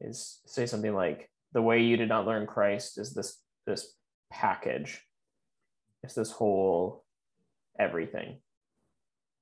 is 0.00 0.40
say 0.46 0.66
something 0.66 0.94
like 0.94 1.30
the 1.52 1.62
way 1.62 1.82
you 1.82 1.96
did 1.96 2.08
not 2.08 2.26
learn 2.26 2.46
Christ 2.46 2.98
is 2.98 3.12
this 3.12 3.38
this 3.66 3.94
package. 4.30 5.02
It's 6.02 6.14
this 6.14 6.30
whole 6.30 7.04
everything. 7.78 8.38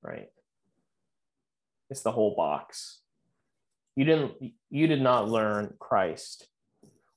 Right? 0.02 0.28
It's 1.90 2.02
the 2.02 2.12
whole 2.12 2.34
box. 2.36 3.00
You 3.96 4.04
didn't 4.04 4.34
you 4.70 4.86
did 4.86 5.02
not 5.02 5.28
learn 5.28 5.74
Christ. 5.78 6.48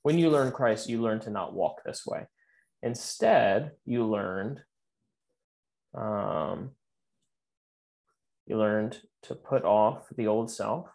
When 0.02 0.18
you 0.18 0.30
learn 0.30 0.52
Christ, 0.52 0.88
you 0.88 1.00
learn 1.00 1.20
to 1.20 1.30
not 1.30 1.54
walk 1.54 1.82
this 1.84 2.04
way. 2.06 2.26
Instead, 2.82 3.72
you 3.84 4.04
learned 4.04 4.60
um, 5.94 6.70
you 8.46 8.58
learned 8.58 8.98
to 9.24 9.34
put 9.34 9.64
off 9.64 10.06
the 10.16 10.26
old 10.26 10.50
self. 10.50 10.88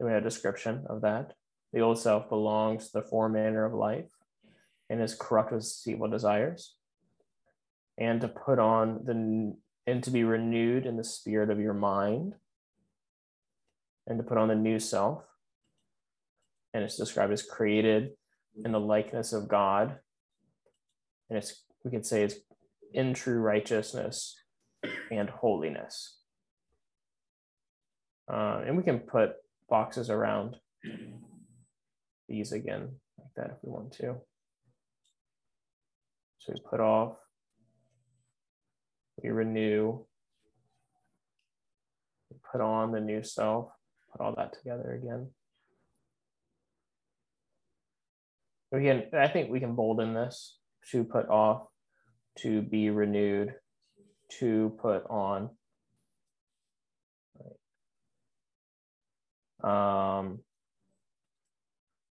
We 0.00 0.10
have 0.10 0.22
a 0.22 0.24
description 0.24 0.86
of 0.88 1.02
that. 1.02 1.34
The 1.72 1.80
old 1.80 1.98
self 1.98 2.28
belongs 2.28 2.86
to 2.86 3.00
the 3.00 3.06
former 3.06 3.38
manner 3.38 3.64
of 3.64 3.74
life 3.74 4.10
and 4.88 5.00
is 5.00 5.14
corrupt 5.14 5.52
with 5.52 6.10
desires. 6.10 6.74
And 8.00 8.20
to 8.22 8.28
put 8.28 8.58
on 8.58 9.04
the 9.04 9.54
and 9.86 10.02
to 10.02 10.10
be 10.10 10.24
renewed 10.24 10.86
in 10.86 10.96
the 10.96 11.04
spirit 11.04 11.50
of 11.50 11.60
your 11.60 11.74
mind. 11.74 12.34
And 14.06 14.18
to 14.18 14.24
put 14.24 14.38
on 14.38 14.48
the 14.48 14.56
new 14.56 14.80
self. 14.80 15.22
And 16.74 16.82
it's 16.82 16.96
described 16.96 17.32
as 17.32 17.42
created 17.42 18.10
in 18.64 18.72
the 18.72 18.80
likeness 18.80 19.32
of 19.32 19.48
God. 19.48 19.96
And 21.28 21.38
it's 21.38 21.62
we 21.84 21.90
could 21.90 22.06
say 22.06 22.22
it's 22.24 22.36
in 22.92 23.14
true 23.14 23.38
righteousness 23.38 24.36
and 25.10 25.28
holiness. 25.30 26.18
Uh, 28.32 28.62
and 28.66 28.76
we 28.76 28.82
can 28.82 29.00
put 29.00 29.32
boxes 29.68 30.10
around 30.10 30.56
these 32.28 32.52
again 32.52 32.88
like 33.18 33.34
that 33.36 33.56
if 33.56 33.56
we 33.62 33.70
want 33.70 33.92
to. 33.92 34.16
So 36.38 36.52
we 36.54 36.60
put 36.68 36.80
off, 36.80 37.16
we 39.22 39.30
renew, 39.30 40.04
we 42.30 42.36
put 42.50 42.60
on 42.60 42.92
the 42.92 43.00
new 43.00 43.22
self, 43.22 43.70
put 44.12 44.20
all 44.20 44.34
that 44.36 44.52
together 44.52 44.92
again. 44.92 45.28
We 48.72 48.84
can, 48.84 49.04
I 49.18 49.28
think 49.28 49.50
we 49.50 49.60
can 49.60 49.74
bolden 49.74 50.14
this 50.14 50.56
to 50.92 51.04
put 51.04 51.28
off, 51.28 51.66
to 52.38 52.62
be 52.62 52.90
renewed, 52.90 53.54
to 54.38 54.76
put 54.80 55.04
on, 55.10 55.50
Um, 59.62 60.40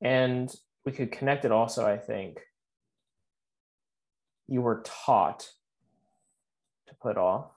and 0.02 0.54
we 0.86 0.92
could 0.92 1.12
connect 1.12 1.46
it 1.46 1.52
also, 1.52 1.86
I 1.86 1.98
think. 1.98 2.40
You 4.48 4.62
were 4.62 4.84
taught 4.86 5.48
put 7.06 7.18
off. 7.18 7.52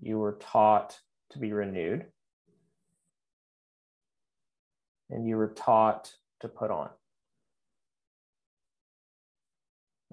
You 0.00 0.18
were 0.18 0.38
taught 0.40 0.98
to 1.32 1.38
be 1.38 1.52
renewed. 1.52 2.06
And 5.10 5.28
you 5.28 5.36
were 5.36 5.48
taught 5.48 6.10
to 6.40 6.48
put 6.48 6.70
on. 6.70 6.88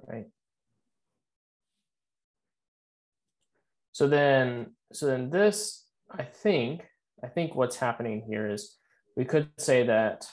Right. 0.05 0.25
So 3.93 4.07
then, 4.07 4.71
so 4.91 5.05
then 5.05 5.29
this, 5.29 5.85
I 6.11 6.23
think, 6.23 6.83
I 7.23 7.27
think 7.27 7.55
what's 7.55 7.77
happening 7.77 8.25
here 8.27 8.49
is 8.51 8.75
we 9.15 9.23
could 9.23 9.47
say 9.57 9.85
that 9.85 10.27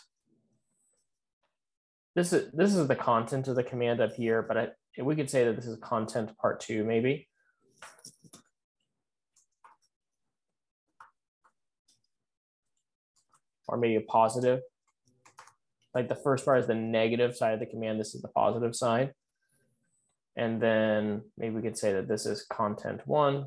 this 2.17 2.33
is 2.33 2.51
this 2.53 2.75
is 2.75 2.89
the 2.89 2.97
content 2.97 3.47
of 3.47 3.55
the 3.55 3.63
command 3.63 4.01
up 4.01 4.15
here, 4.15 4.43
but 4.43 4.57
I, 4.59 4.69
we 5.03 5.17
could 5.17 5.31
say 5.31 5.45
that 5.45 5.57
this 5.57 5.67
is 5.67 5.79
content 5.79 6.37
part 6.39 6.61
two, 6.61 6.85
maybe. 6.85 7.29
Or 13.69 13.77
maybe 13.77 13.97
a 13.97 14.01
positive. 14.01 14.61
Like 15.95 16.09
the 16.09 16.15
first 16.15 16.45
part 16.45 16.61
is 16.61 16.67
the 16.67 16.75
negative 16.75 17.37
side 17.37 17.55
of 17.55 17.61
the 17.61 17.67
command. 17.67 18.01
This 18.01 18.15
is 18.15 18.23
the 18.23 18.29
positive 18.29 18.75
side. 18.75 19.13
And 20.37 20.61
then 20.61 21.23
maybe 21.37 21.55
we 21.55 21.63
could 21.63 21.79
say 21.79 21.93
that 21.93 22.09
this 22.09 22.27
is 22.27 22.45
content 22.45 23.07
one. 23.07 23.47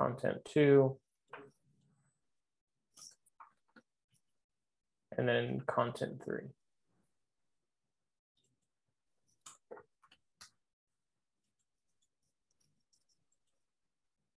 content 0.00 0.38
two, 0.46 0.96
and 5.20 5.28
then 5.28 5.60
content 5.66 6.22
three. 6.24 6.46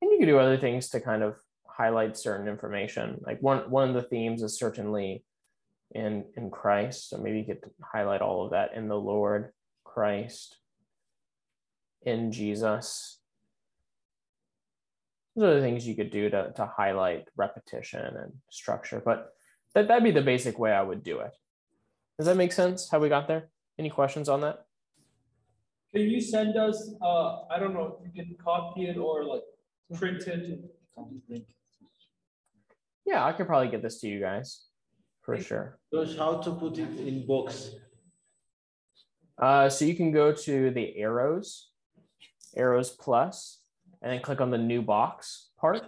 And 0.00 0.10
you 0.10 0.18
can 0.18 0.26
do 0.26 0.40
other 0.40 0.58
things 0.58 0.88
to 0.88 1.00
kind 1.00 1.22
of 1.22 1.36
highlight 1.68 2.16
certain 2.16 2.48
information. 2.48 3.20
Like 3.24 3.40
one, 3.40 3.70
one 3.70 3.90
of 3.90 3.94
the 3.94 4.02
themes 4.02 4.42
is 4.42 4.58
certainly 4.58 5.22
in, 5.92 6.24
in 6.36 6.50
Christ. 6.50 7.10
So 7.10 7.18
maybe 7.18 7.38
you 7.38 7.44
could 7.44 7.70
highlight 7.80 8.20
all 8.20 8.44
of 8.44 8.50
that 8.50 8.74
in 8.74 8.88
the 8.88 8.98
Lord, 8.98 9.52
Christ, 9.84 10.56
in 12.04 12.32
Jesus. 12.32 13.20
Those 15.36 15.44
are 15.44 15.60
the 15.60 15.60
things 15.60 15.86
you 15.86 15.94
could 15.94 16.10
do 16.10 16.28
to, 16.28 16.52
to 16.56 16.66
highlight 16.66 17.28
repetition 17.36 18.04
and 18.04 18.32
structure. 18.50 19.00
But 19.02 19.32
that, 19.74 19.88
that'd 19.88 20.04
be 20.04 20.10
the 20.10 20.22
basic 20.22 20.58
way 20.58 20.72
I 20.72 20.82
would 20.82 21.02
do 21.02 21.20
it. 21.20 21.32
Does 22.18 22.26
that 22.26 22.36
make 22.36 22.52
sense? 22.52 22.88
How 22.90 22.98
we 22.98 23.08
got 23.08 23.26
there? 23.26 23.48
Any 23.78 23.90
questions 23.90 24.28
on 24.28 24.40
that? 24.42 24.66
Can 25.94 26.02
you 26.02 26.20
send 26.20 26.56
us, 26.56 26.90
uh, 27.02 27.42
I 27.50 27.58
don't 27.58 27.74
know, 27.74 27.98
if 28.00 28.14
you 28.14 28.22
can 28.22 28.36
copy 28.42 28.86
it 28.86 28.96
or 28.96 29.24
like 29.24 29.42
print 29.94 30.22
it? 30.26 30.60
Yeah, 33.04 33.24
I 33.24 33.32
could 33.32 33.46
probably 33.46 33.68
get 33.68 33.82
this 33.82 34.00
to 34.00 34.08
you 34.08 34.20
guys 34.20 34.64
for 35.22 35.38
sure. 35.38 35.78
Josh, 35.92 36.16
how 36.16 36.38
to 36.38 36.52
put 36.52 36.78
it 36.78 36.98
in 37.00 37.26
box? 37.26 37.70
Uh, 39.38 39.68
so 39.68 39.84
you 39.84 39.94
can 39.94 40.12
go 40.12 40.32
to 40.32 40.70
the 40.70 40.96
arrows, 40.96 41.70
arrows 42.56 42.90
plus, 42.90 43.62
and 44.00 44.12
then 44.12 44.20
click 44.20 44.40
on 44.40 44.50
the 44.50 44.58
new 44.58 44.82
box 44.82 45.50
part. 45.58 45.82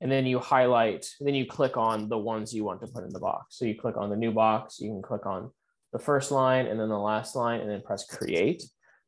And 0.00 0.12
then 0.12 0.26
you 0.26 0.38
highlight, 0.38 1.06
then 1.20 1.34
you 1.34 1.46
click 1.46 1.76
on 1.76 2.08
the 2.08 2.18
ones 2.18 2.52
you 2.52 2.64
want 2.64 2.80
to 2.82 2.86
put 2.86 3.04
in 3.04 3.10
the 3.10 3.20
box. 3.20 3.56
So 3.56 3.64
you 3.64 3.74
click 3.78 3.96
on 3.96 4.10
the 4.10 4.16
new 4.16 4.30
box, 4.30 4.78
you 4.78 4.90
can 4.90 5.00
click 5.00 5.24
on 5.24 5.50
the 5.92 5.98
first 5.98 6.30
line 6.30 6.66
and 6.66 6.78
then 6.78 6.90
the 6.90 6.98
last 6.98 7.34
line 7.34 7.60
and 7.60 7.70
then 7.70 7.80
press 7.80 8.04
create 8.06 8.62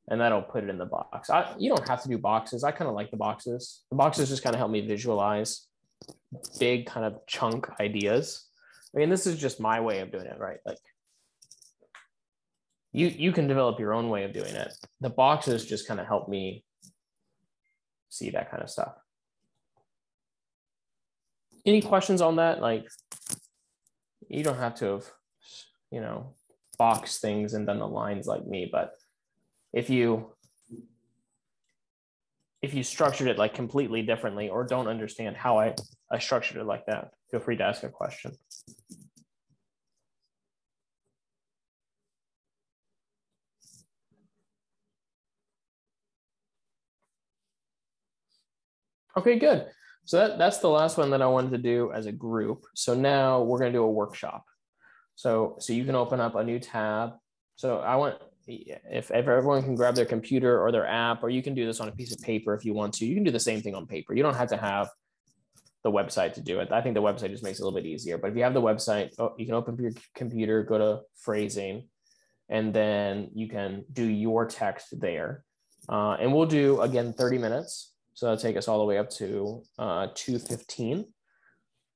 and 0.09 0.21
that'll 0.21 0.43
put 0.43 0.65
it 0.65 0.71
in 0.71 0.79
the 0.79 0.87
box. 0.87 1.29
I, 1.29 1.55
you 1.59 1.69
don't 1.69 1.87
have 1.87 2.03
to 2.03 2.09
do 2.09 2.19
boxes. 2.19 2.65
I 2.65 2.71
kind 2.71 2.89
of 2.89 2.95
like 2.95 3.11
the 3.11 3.17
boxes. 3.17 3.83
The 3.91 3.97
boxes 3.97 4.31
just 4.31 4.43
kind 4.43 4.55
of 4.55 4.59
help 4.59 4.71
me 4.71 4.87
visualize 4.87 5.67
big 6.59 6.87
kind 6.87 7.05
of 7.05 7.27
chunk 7.27 7.69
ideas. 7.81 8.47
I 8.95 8.99
mean, 8.99 9.11
this 9.11 9.27
is 9.27 9.39
just 9.39 9.61
my 9.61 9.81
way 9.81 10.01
of 10.01 10.11
doing 10.11 10.27
it, 10.27 10.39
right? 10.39 10.59
Like 10.65 10.79
you 12.93 13.09
you 13.09 13.33
can 13.33 13.47
develop 13.47 13.79
your 13.79 13.93
own 13.93 14.09
way 14.09 14.25
of 14.25 14.33
doing 14.33 14.55
it. 14.55 14.73
The 15.01 15.11
boxes 15.11 15.67
just 15.67 15.87
kind 15.87 16.01
of 16.01 16.07
help 16.07 16.29
me 16.29 16.65
see 18.09 18.31
that 18.31 18.51
kind 18.51 18.63
of 18.63 18.71
stuff. 18.71 18.95
Any 21.69 21.83
questions 21.83 22.23
on 22.23 22.37
that? 22.37 22.63
Like 22.63 22.89
you 24.27 24.43
don't 24.43 24.57
have 24.57 24.75
to 24.77 24.87
have, 24.87 25.05
you 25.91 26.01
know, 26.01 26.33
box 26.79 27.19
things 27.19 27.53
and 27.53 27.67
done 27.67 27.79
the 27.79 27.87
lines 27.87 28.27
like 28.27 28.47
me, 28.47 28.71
but 28.73 28.93
if 29.75 29.91
you 29.91 30.33
if 32.63 32.73
you 32.73 32.83
structured 32.83 33.29
it 33.29 33.37
like 33.37 33.53
completely 33.53 34.01
differently 34.01 34.49
or 34.49 34.65
don't 34.65 34.89
understand 34.89 35.37
how 35.37 35.59
I, 35.59 35.75
I 36.11 36.19
structured 36.19 36.57
it 36.57 36.65
like 36.65 36.87
that, 36.87 37.11
feel 37.31 37.41
free 37.41 37.59
to 37.59 37.65
ask 37.65 37.83
a 37.83 37.91
question. 37.91 38.33
Okay, 49.19 49.39
good. 49.39 49.67
So 50.09 50.17
that, 50.17 50.39
that's 50.39 50.57
the 50.57 50.71
last 50.71 50.97
one 50.97 51.11
that 51.11 51.21
I 51.21 51.27
wanted 51.27 51.51
to 51.51 51.59
do 51.59 51.93
as 51.93 52.07
a 52.07 52.13
group. 52.13 52.65
So 52.75 52.95
now 52.95 53.43
we're 53.43 53.59
going 53.59 53.71
to 53.71 53.79
do 53.79 53.83
a 53.83 53.91
workshop. 53.91 54.43
So, 55.17 55.57
so 55.61 55.75
you 55.75 55.85
can 55.85 55.95
open 55.95 56.19
up 56.19 56.35
a 56.35 56.43
new 56.43 56.59
tab. 56.59 57.11
So 57.57 57.81
I 57.81 57.97
want, 57.97 58.17
if, 58.47 59.11
if 59.11 59.29
everyone 59.29 59.63
can 59.63 59.75
grab 59.75 59.97
their 59.97 60.07
computer 60.07 60.63
or 60.63 60.73
their 60.73 60.87
app, 60.87 61.23
or 61.23 61.29
you 61.29 61.43
can 61.43 61.53
do 61.53 61.67
this 61.67 61.79
on 61.79 61.89
a 61.89 61.93
piece 61.93 62.11
of 62.11 62.23
paper 62.23 62.55
if 62.55 62.65
you 62.65 62.73
want 62.73 62.95
to, 62.95 63.05
you 63.05 63.17
can 63.17 63.23
do 63.23 63.31
the 63.31 63.39
same 63.39 63.61
thing 63.61 63.75
on 63.75 63.87
paper. 63.87 64.15
You 64.15 64.23
don't 64.23 64.35
have 64.35 64.49
to 64.49 64.57
have 64.57 64.89
the 65.85 65.93
website 65.93 66.33
to 66.35 66.41
do 66.41 66.61
it. 66.61 66.73
I 66.73 66.81
think 66.81 66.95
the 66.95 67.03
website 67.03 67.29
just 67.29 67.45
makes 67.45 67.59
it 67.59 67.63
a 67.63 67.67
little 67.67 67.79
bit 67.79 67.87
easier. 67.87 68.17
But 68.17 68.31
if 68.31 68.37
you 68.39 68.45
have 68.45 68.55
the 68.55 68.63
website, 68.63 69.11
oh, 69.19 69.35
you 69.37 69.45
can 69.45 69.57
open 69.57 69.75
up 69.75 69.81
your 69.81 69.93
computer, 70.15 70.63
go 70.63 70.79
to 70.79 71.01
phrasing, 71.19 71.87
and 72.49 72.73
then 72.73 73.29
you 73.35 73.47
can 73.47 73.85
do 73.93 74.05
your 74.05 74.47
text 74.47 74.99
there. 74.99 75.45
Uh, 75.87 76.17
and 76.19 76.33
we'll 76.33 76.47
do 76.47 76.81
again 76.81 77.13
30 77.13 77.37
minutes. 77.37 77.93
So 78.19 78.27
that'll 78.27 78.43
take 78.43 78.57
us 78.57 78.67
all 78.67 78.81
the 78.81 78.85
way 78.85 78.99
up 78.99 79.11
to 79.11 79.63
uh, 79.79 80.09
215. 80.13 81.05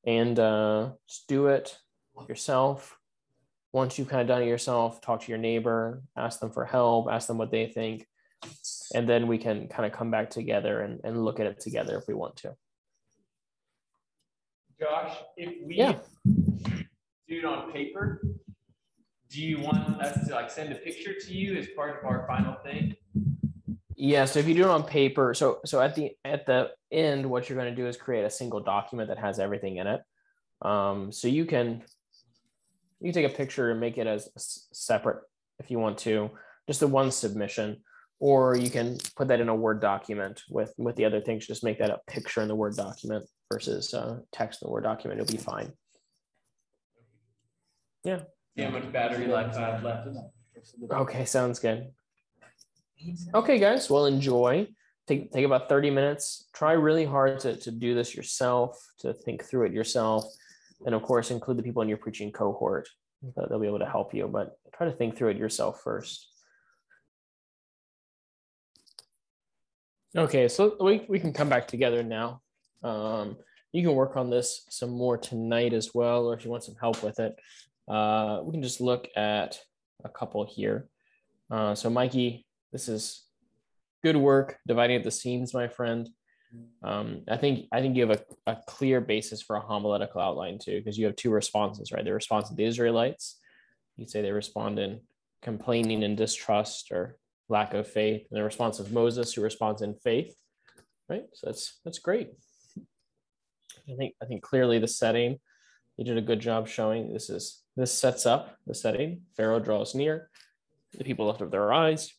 And 0.07 0.39
uh, 0.39 0.91
just 1.09 1.27
do 1.27 1.49
it 1.49 1.77
yourself. 2.29 2.97
Once 3.73 3.99
you've 3.99 4.07
kind 4.07 4.21
of 4.23 4.29
done 4.29 4.41
it 4.41 4.47
yourself, 4.47 5.01
talk 5.01 5.23
to 5.23 5.29
your 5.33 5.39
neighbor, 5.39 6.01
ask 6.17 6.39
them 6.39 6.53
for 6.53 6.65
help, 6.65 7.09
ask 7.11 7.27
them 7.27 7.39
what 7.39 7.51
they 7.51 7.67
think. 7.67 8.07
And 8.95 9.09
then 9.09 9.27
we 9.27 9.37
can 9.37 9.67
kind 9.67 9.85
of 9.85 9.91
come 9.91 10.13
back 10.13 10.31
together 10.31 10.83
and, 10.83 11.01
and 11.03 11.25
look 11.25 11.41
at 11.41 11.47
it 11.47 11.59
together 11.59 11.99
if 11.99 12.07
we 12.07 12.15
want 12.15 12.37
to. 12.37 12.55
Josh, 14.79 15.17
if 15.37 15.67
we 15.67 15.75
Yeah. 15.75 15.99
do 16.25 17.39
it 17.39 17.45
on 17.45 17.73
paper, 17.73 18.23
do 19.29 19.43
you 19.43 19.61
want 19.61 20.01
us 20.01 20.29
to 20.29 20.35
like 20.35 20.53
send 20.53 20.73
a 20.73 20.77
picture 20.77 21.15
to 21.19 21.35
you 21.35 21.57
as 21.57 21.67
part 21.75 21.99
of 21.99 22.05
our 22.05 22.25
final 22.29 22.55
thing? 22.63 22.95
Yeah, 24.05 24.25
so 24.25 24.41
if 24.41 24.49
you 24.49 24.55
do 24.57 24.65
it 24.65 24.69
on 24.69 24.83
paper, 24.83 25.33
so 25.33 25.61
so 25.65 25.81
at 25.81 25.95
the 25.95 26.11
at 26.25 26.45
the 26.45 26.73
end, 26.91 27.25
what 27.25 27.49
you're 27.49 27.57
going 27.57 27.73
to 27.73 27.81
do 27.81 27.87
is 27.87 27.97
create 27.97 28.25
a 28.25 28.31
single 28.31 28.59
document 28.59 29.11
that 29.11 29.19
has 29.21 29.39
everything 29.39 29.77
in 29.77 29.87
it. 29.87 30.01
Um, 30.61 31.13
so 31.13 31.29
you 31.29 31.45
can 31.47 31.85
you 32.99 33.13
can 33.13 33.23
take 33.23 33.33
a 33.33 33.37
picture 33.37 33.71
and 33.71 33.79
make 33.79 33.99
it 33.99 34.09
as 34.09 34.29
separate 34.73 35.23
if 35.61 35.71
you 35.71 35.79
want 35.79 35.99
to, 35.99 36.33
just 36.67 36.81
the 36.81 36.89
one 36.89 37.13
submission, 37.13 37.77
or 38.19 38.57
you 38.57 38.71
can 38.71 38.99
put 39.15 39.29
that 39.29 39.39
in 39.39 39.49
a 39.49 39.55
Word 39.55 39.81
document 39.81 40.43
with 40.51 40.75
with 40.79 40.97
the 40.97 41.05
other 41.05 41.21
things. 41.21 41.47
Just 41.47 41.63
make 41.63 41.79
that 41.79 41.91
a 41.91 42.01
picture 42.09 42.43
in 42.43 42.49
the 42.49 42.57
Word 42.57 42.75
document 42.75 43.25
versus 43.53 43.95
uh, 43.95 44.19
text 44.33 44.63
in 44.63 44.67
the 44.67 44.73
Word 44.73 44.83
document. 44.83 45.21
It'll 45.21 45.31
be 45.31 45.41
fine. 45.41 45.73
See 48.57 48.65
how 48.65 48.71
much 48.71 48.91
battery 48.93 49.29
life 49.29 49.55
I 49.57 49.61
have 49.61 49.85
left. 49.85 50.09
Okay, 50.91 51.25
sounds 51.25 51.61
good. 51.61 51.93
Okay, 53.35 53.59
guys, 53.59 53.91
well, 53.91 54.07
enjoy. 54.07 54.69
Take, 55.07 55.33
take 55.33 55.45
about 55.45 55.69
30 55.69 55.91
minutes. 55.91 56.49
Try 56.53 56.73
really 56.73 57.05
hard 57.05 57.41
to, 57.41 57.57
to 57.57 57.71
do 57.71 57.95
this 57.95 58.15
yourself, 58.15 58.81
to 59.01 59.13
think 59.13 59.45
through 59.45 59.67
it 59.67 59.73
yourself. 59.73 60.25
And 60.87 60.95
of 60.95 61.03
course, 61.03 61.31
include 61.31 61.59
the 61.59 61.63
people 61.63 61.83
in 61.83 61.89
your 61.89 61.99
preaching 61.99 62.33
cohort. 62.33 62.89
They'll 63.49 63.61
be 63.61 63.67
able 63.67 63.79
to 63.81 63.87
help 63.87 64.15
you, 64.15 64.29
but 64.29 64.57
try 64.75 64.87
to 64.87 64.93
think 64.93 65.17
through 65.17 65.31
it 65.31 65.37
yourself 65.37 65.81
first. 65.83 66.29
Okay, 70.17 70.49
so 70.49 70.77
we, 70.81 71.05
we 71.09 71.19
can 71.19 71.33
come 71.33 71.49
back 71.49 71.67
together 71.69 72.03
now. 72.03 72.43
Um, 72.83 73.37
you 73.73 73.83
can 73.83 73.95
work 73.95 74.17
on 74.17 74.29
this 74.29 74.67
some 74.69 74.91
more 74.91 75.17
tonight 75.17 75.73
as 75.73 75.91
well, 75.95 76.27
or 76.27 76.35
if 76.35 76.45
you 76.45 76.51
want 76.51 76.65
some 76.65 76.75
help 76.81 77.03
with 77.03 77.19
it, 77.19 77.35
uh, 77.89 78.41
we 78.43 78.53
can 78.53 78.63
just 78.63 78.81
look 78.81 79.09
at 79.17 79.59
a 80.05 80.09
couple 80.09 80.45
here. 80.45 80.89
Uh, 81.51 81.75
so 81.75 81.89
Mikey, 81.89 82.45
this 82.73 82.89
is 82.89 83.27
good 84.03 84.17
work 84.17 84.59
dividing 84.67 84.97
up 84.97 85.03
the 85.05 85.11
scenes, 85.11 85.55
my 85.55 85.69
friend. 85.69 86.09
Um, 86.83 87.23
I 87.31 87.37
think 87.37 87.67
I 87.73 87.81
think 87.81 87.97
you 87.97 88.07
have 88.07 88.19
a, 88.47 88.51
a 88.51 88.59
clear 88.67 89.01
basis 89.01 89.41
for 89.41 89.57
a 89.57 89.61
homiletical 89.61 90.21
outline 90.21 90.59
too, 90.59 90.79
because 90.79 90.99
you 90.99 91.07
have 91.07 91.17
two 91.17 91.31
responses, 91.31 91.93
right? 91.93 92.05
The 92.05 92.13
response 92.13 92.51
of 92.51 92.57
the 92.57 92.65
Israelites, 92.65 93.41
you 93.97 94.07
say 94.07 94.21
they 94.21 94.33
respond 94.33 94.79
in 94.79 95.01
complaining 95.41 96.05
and 96.05 96.17
distrust 96.17 96.93
or 96.93 97.17
lack 97.49 97.75
of 97.75 97.87
faith, 97.87 98.27
and 98.31 98.39
the 98.39 98.45
response 98.45 98.81
of 98.81 98.93
Moses, 98.93 99.33
who 99.33 99.43
responds 99.43 99.83
in 99.83 99.95
faith, 99.95 100.35
right? 101.09 101.25
So 101.33 101.47
that's 101.47 101.81
that's 101.85 101.99
great. 101.99 102.31
I 103.89 103.97
think 103.97 104.15
I 104.23 104.27
think 104.27 104.43
clearly 104.43 104.79
the 104.79 104.89
setting, 104.89 105.39
you 105.97 106.05
did 106.05 106.19
a 106.19 106.23
good 106.23 106.41
job 106.41 106.69
showing 106.69 107.13
this 107.13 107.31
is 107.31 107.63
this 107.77 107.93
sets 107.93 108.27
up 108.27 108.57
the 108.67 108.75
setting. 108.75 109.23
Pharaoh 109.37 109.59
draws 109.59 109.95
near, 109.95 110.29
the 110.93 111.05
people 111.05 111.27
lift 111.27 111.41
up 111.41 111.51
their 111.51 111.73
eyes, 111.73 112.13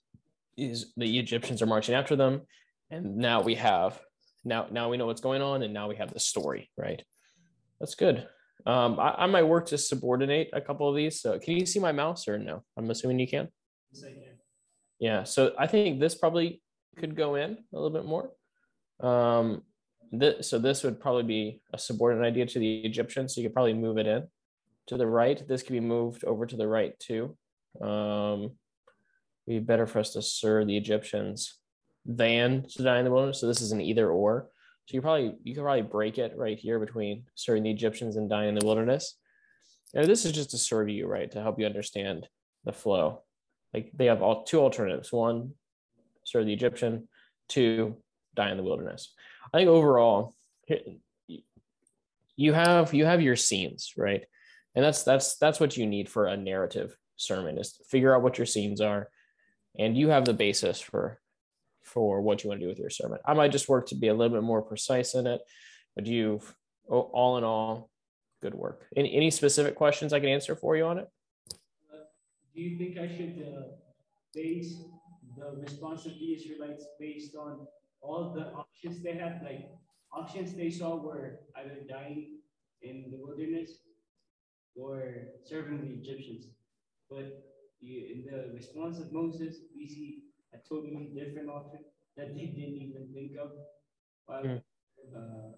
is 0.57 0.93
the 0.97 1.19
Egyptians 1.19 1.61
are 1.61 1.67
marching 1.67 1.95
after 1.95 2.15
them, 2.15 2.41
and 2.89 3.17
now 3.17 3.41
we 3.41 3.55
have 3.55 3.99
now 4.45 4.67
now 4.71 4.89
we 4.89 4.97
know 4.97 5.05
what's 5.05 5.21
going 5.21 5.41
on, 5.41 5.63
and 5.63 5.73
now 5.73 5.87
we 5.87 5.95
have 5.95 6.13
the 6.13 6.19
story, 6.19 6.69
right? 6.77 7.03
That's 7.79 7.95
good. 7.95 8.27
Um, 8.65 8.99
I, 8.99 9.15
I 9.19 9.25
might 9.25 9.43
work 9.43 9.65
to 9.67 9.77
subordinate 9.77 10.49
a 10.53 10.61
couple 10.61 10.89
of 10.89 10.95
these. 10.95 11.19
So 11.21 11.37
can 11.39 11.57
you 11.57 11.65
see 11.65 11.79
my 11.79 11.91
mouse 11.91 12.27
or 12.27 12.37
no? 12.37 12.63
I'm 12.77 12.89
assuming 12.89 13.19
you 13.19 13.27
can. 13.27 13.49
Yeah. 14.99 15.23
So 15.23 15.53
I 15.59 15.67
think 15.67 15.99
this 15.99 16.15
probably 16.15 16.61
could 16.97 17.15
go 17.15 17.35
in 17.35 17.51
a 17.51 17.75
little 17.75 17.89
bit 17.89 18.05
more. 18.05 18.31
Um, 19.01 19.63
this, 20.11 20.47
so 20.47 20.59
this 20.59 20.83
would 20.83 20.99
probably 20.99 21.23
be 21.23 21.61
a 21.73 21.77
subordinate 21.77 22.25
idea 22.25 22.45
to 22.45 22.59
the 22.59 22.81
Egyptians. 22.85 23.35
So 23.35 23.41
you 23.41 23.47
could 23.47 23.53
probably 23.53 23.73
move 23.73 23.97
it 23.97 24.07
in 24.07 24.27
to 24.87 24.97
the 24.97 25.07
right. 25.07 25.45
This 25.47 25.63
could 25.63 25.73
be 25.73 25.79
moved 25.79 26.23
over 26.23 26.45
to 26.45 26.55
the 26.55 26.67
right 26.67 26.97
too. 26.99 27.35
Um, 27.81 28.51
be 29.47 29.59
better 29.59 29.87
for 29.87 29.99
us 29.99 30.13
to 30.13 30.21
serve 30.21 30.67
the 30.67 30.77
Egyptians 30.77 31.59
than 32.05 32.65
to 32.69 32.83
die 32.83 32.99
in 32.99 33.05
the 33.05 33.11
wilderness. 33.11 33.39
So 33.39 33.47
this 33.47 33.61
is 33.61 33.71
an 33.71 33.81
either 33.81 34.09
or. 34.09 34.49
So 34.85 34.95
you 34.95 35.01
probably 35.01 35.35
you 35.43 35.53
can 35.53 35.63
probably 35.63 35.83
break 35.83 36.17
it 36.17 36.33
right 36.35 36.57
here 36.57 36.79
between 36.79 37.23
serving 37.35 37.63
the 37.63 37.71
Egyptians 37.71 38.17
and 38.17 38.29
dying 38.29 38.49
in 38.49 38.55
the 38.55 38.65
wilderness. 38.65 39.17
And 39.93 40.07
this 40.07 40.25
is 40.25 40.31
just 40.31 40.51
to 40.51 40.57
serve 40.57 40.89
you, 40.89 41.07
right? 41.07 41.31
To 41.31 41.41
help 41.41 41.59
you 41.59 41.65
understand 41.65 42.27
the 42.65 42.73
flow. 42.73 43.23
Like 43.73 43.91
they 43.93 44.05
have 44.05 44.21
all 44.21 44.43
two 44.43 44.59
alternatives. 44.59 45.11
One, 45.11 45.53
serve 46.25 46.45
the 46.45 46.53
Egyptian, 46.53 47.07
two, 47.47 47.97
die 48.35 48.51
in 48.51 48.57
the 48.57 48.63
wilderness. 48.63 49.13
I 49.53 49.57
think 49.57 49.69
overall, 49.69 50.35
you 52.35 52.53
have 52.53 52.93
you 52.93 53.05
have 53.05 53.21
your 53.21 53.35
scenes, 53.35 53.93
right? 53.97 54.25
And 54.75 54.83
that's 54.83 55.03
that's 55.03 55.37
that's 55.37 55.59
what 55.59 55.77
you 55.77 55.85
need 55.85 56.09
for 56.09 56.25
a 56.25 56.37
narrative 56.37 56.97
sermon 57.15 57.57
is 57.57 57.79
figure 57.89 58.15
out 58.15 58.23
what 58.23 58.37
your 58.37 58.47
scenes 58.47 58.81
are, 58.81 59.09
and 59.77 59.97
you 59.97 60.09
have 60.09 60.25
the 60.25 60.33
basis 60.33 60.79
for 60.79 61.19
for 61.83 62.21
what 62.21 62.43
you 62.43 62.49
want 62.49 62.59
to 62.61 62.65
do 62.65 62.69
with 62.69 62.79
your 62.79 62.89
sermon. 62.89 63.19
I 63.25 63.33
might 63.33 63.51
just 63.51 63.69
work 63.69 63.87
to 63.87 63.95
be 63.95 64.07
a 64.07 64.13
little 64.13 64.35
bit 64.35 64.43
more 64.43 64.61
precise 64.61 65.15
in 65.15 65.27
it, 65.27 65.41
but 65.95 66.05
you've 66.05 66.55
all 66.87 67.37
in 67.37 67.43
all, 67.43 67.89
good 68.41 68.53
work. 68.53 68.87
Any 68.95 69.13
any 69.15 69.31
specific 69.31 69.75
questions 69.75 70.13
I 70.13 70.19
can 70.19 70.29
answer 70.29 70.55
for 70.55 70.75
you 70.75 70.85
on 70.85 70.99
it? 70.99 71.07
do 72.55 72.61
you 72.61 72.77
think 72.77 72.97
I 72.97 73.07
should 73.07 73.43
uh, 73.47 73.61
base 74.33 74.83
the 75.35 75.59
response 75.59 76.05
of 76.05 76.13
the 76.13 76.33
Israelites 76.33 76.85
based 76.99 77.35
on 77.35 77.65
all 78.01 78.31
the 78.33 78.53
options 78.53 79.01
they 79.01 79.13
had? 79.13 79.41
Like 79.43 79.69
options 80.13 80.53
they 80.53 80.69
saw 80.69 80.95
were 80.97 81.39
either 81.57 81.77
dying 81.89 82.39
in 82.81 83.05
the 83.11 83.17
wilderness 83.17 83.79
or 84.75 85.29
serving 85.43 85.81
the 85.81 85.93
Egyptians. 86.01 86.47
But 87.09 87.43
in 87.87 88.25
the 88.25 88.53
response 88.53 88.99
of 88.99 89.11
Moses, 89.11 89.57
we 89.75 89.87
see 89.87 90.23
a 90.53 90.57
totally 90.67 91.11
different 91.13 91.49
option 91.49 91.79
that 92.17 92.35
they 92.35 92.45
didn't 92.45 92.81
even 92.81 93.07
think 93.13 93.31
of 93.41 93.51
while, 94.25 94.43
mm. 94.43 94.61
uh, 95.15 95.51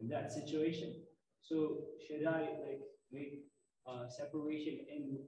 in 0.00 0.08
that 0.08 0.32
situation. 0.32 0.94
So 1.42 1.78
should 2.06 2.26
I 2.26 2.40
like 2.64 2.80
make 3.12 3.44
a 3.86 4.10
separation 4.10 4.80
And 4.90 5.18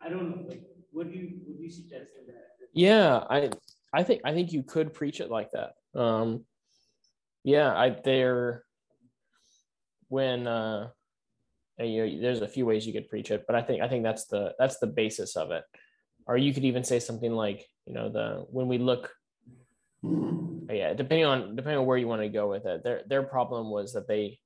I 0.00 0.08
don't 0.08 0.30
know. 0.30 0.46
Like, 0.48 0.62
what 0.92 1.10
do 1.10 1.18
you 1.18 1.40
would 1.46 1.58
you 1.58 1.70
suggest 1.70 2.12
in 2.18 2.26
that? 2.26 2.56
Yeah, 2.72 3.24
I 3.28 3.50
I 3.92 4.02
think 4.02 4.22
I 4.24 4.32
think 4.32 4.52
you 4.52 4.62
could 4.62 4.92
preach 4.94 5.20
it 5.20 5.30
like 5.30 5.50
that. 5.52 5.74
Um, 5.98 6.44
yeah, 7.42 7.74
I 7.74 7.90
there 8.04 8.64
when 10.08 10.46
uh, 10.46 10.90
you 11.78 12.06
know, 12.06 12.20
there's 12.20 12.40
a 12.40 12.48
few 12.48 12.66
ways 12.66 12.86
you 12.86 12.92
could 12.92 13.08
preach 13.08 13.30
it, 13.30 13.44
but 13.46 13.56
I 13.56 13.62
think 13.62 13.82
I 13.82 13.88
think 13.88 14.04
that's 14.04 14.26
the 14.26 14.54
that's 14.58 14.78
the 14.78 14.86
basis 14.86 15.36
of 15.36 15.50
it. 15.50 15.64
Or 16.26 16.36
you 16.36 16.54
could 16.54 16.64
even 16.64 16.84
say 16.84 17.00
something 17.00 17.32
like, 17.32 17.66
you 17.86 17.92
know, 17.92 18.08
the 18.10 18.46
when 18.50 18.68
we 18.68 18.78
look 18.78 19.10
hmm. 20.02 20.70
yeah, 20.70 20.94
depending 20.94 21.26
on 21.26 21.56
depending 21.56 21.78
on 21.78 21.86
where 21.86 21.98
you 21.98 22.08
want 22.08 22.22
to 22.22 22.28
go 22.28 22.48
with 22.48 22.66
it. 22.66 22.84
Their 22.84 23.02
their 23.06 23.22
problem 23.22 23.70
was 23.70 23.92
that 23.94 24.08
they 24.08 24.38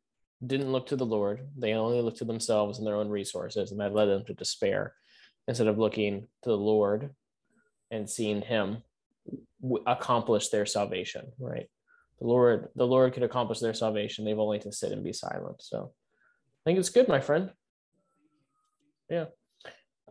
didn't 0.45 0.73
look 0.73 0.87
to 0.89 0.97
the 0.97 1.07
Lord. 1.07 1.49
They 1.57 1.75
only 1.75 2.01
looked 2.01 2.19
to 2.19 2.25
themselves 2.25 2.79
and 2.79 2.87
their 2.87 2.97
own 2.97 3.09
resources, 3.09 3.71
and 3.71 3.81
that 3.81 3.95
led 3.95 4.07
them 4.07 4.25
to 4.27 4.35
despair 4.35 4.95
instead 5.47 5.67
of 5.67 5.79
looking 5.79 6.29
to 6.45 6.51
the 6.51 6.57
Lord 6.57 7.11
and 7.91 8.09
seeing 8.09 8.43
Him 8.43 8.83
accomplish 9.87 10.49
their 10.49 10.67
salvation, 10.67 11.33
right? 11.39 11.69
The 12.21 12.27
Lord, 12.27 12.69
the 12.75 12.87
Lord 12.87 13.13
could 13.13 13.23
accomplish 13.23 13.61
their 13.61 13.75
salvation. 13.75 14.25
They've 14.25 14.39
only 14.39 14.59
to 14.61 14.73
sit 14.73 14.93
and 14.93 15.05
be 15.05 15.13
silent. 15.13 15.63
So 15.63 15.93
think 16.69 16.79
it's 16.79 16.91
good, 16.91 17.09
my 17.09 17.21
friend. 17.21 17.51
Yeah. 19.09 19.25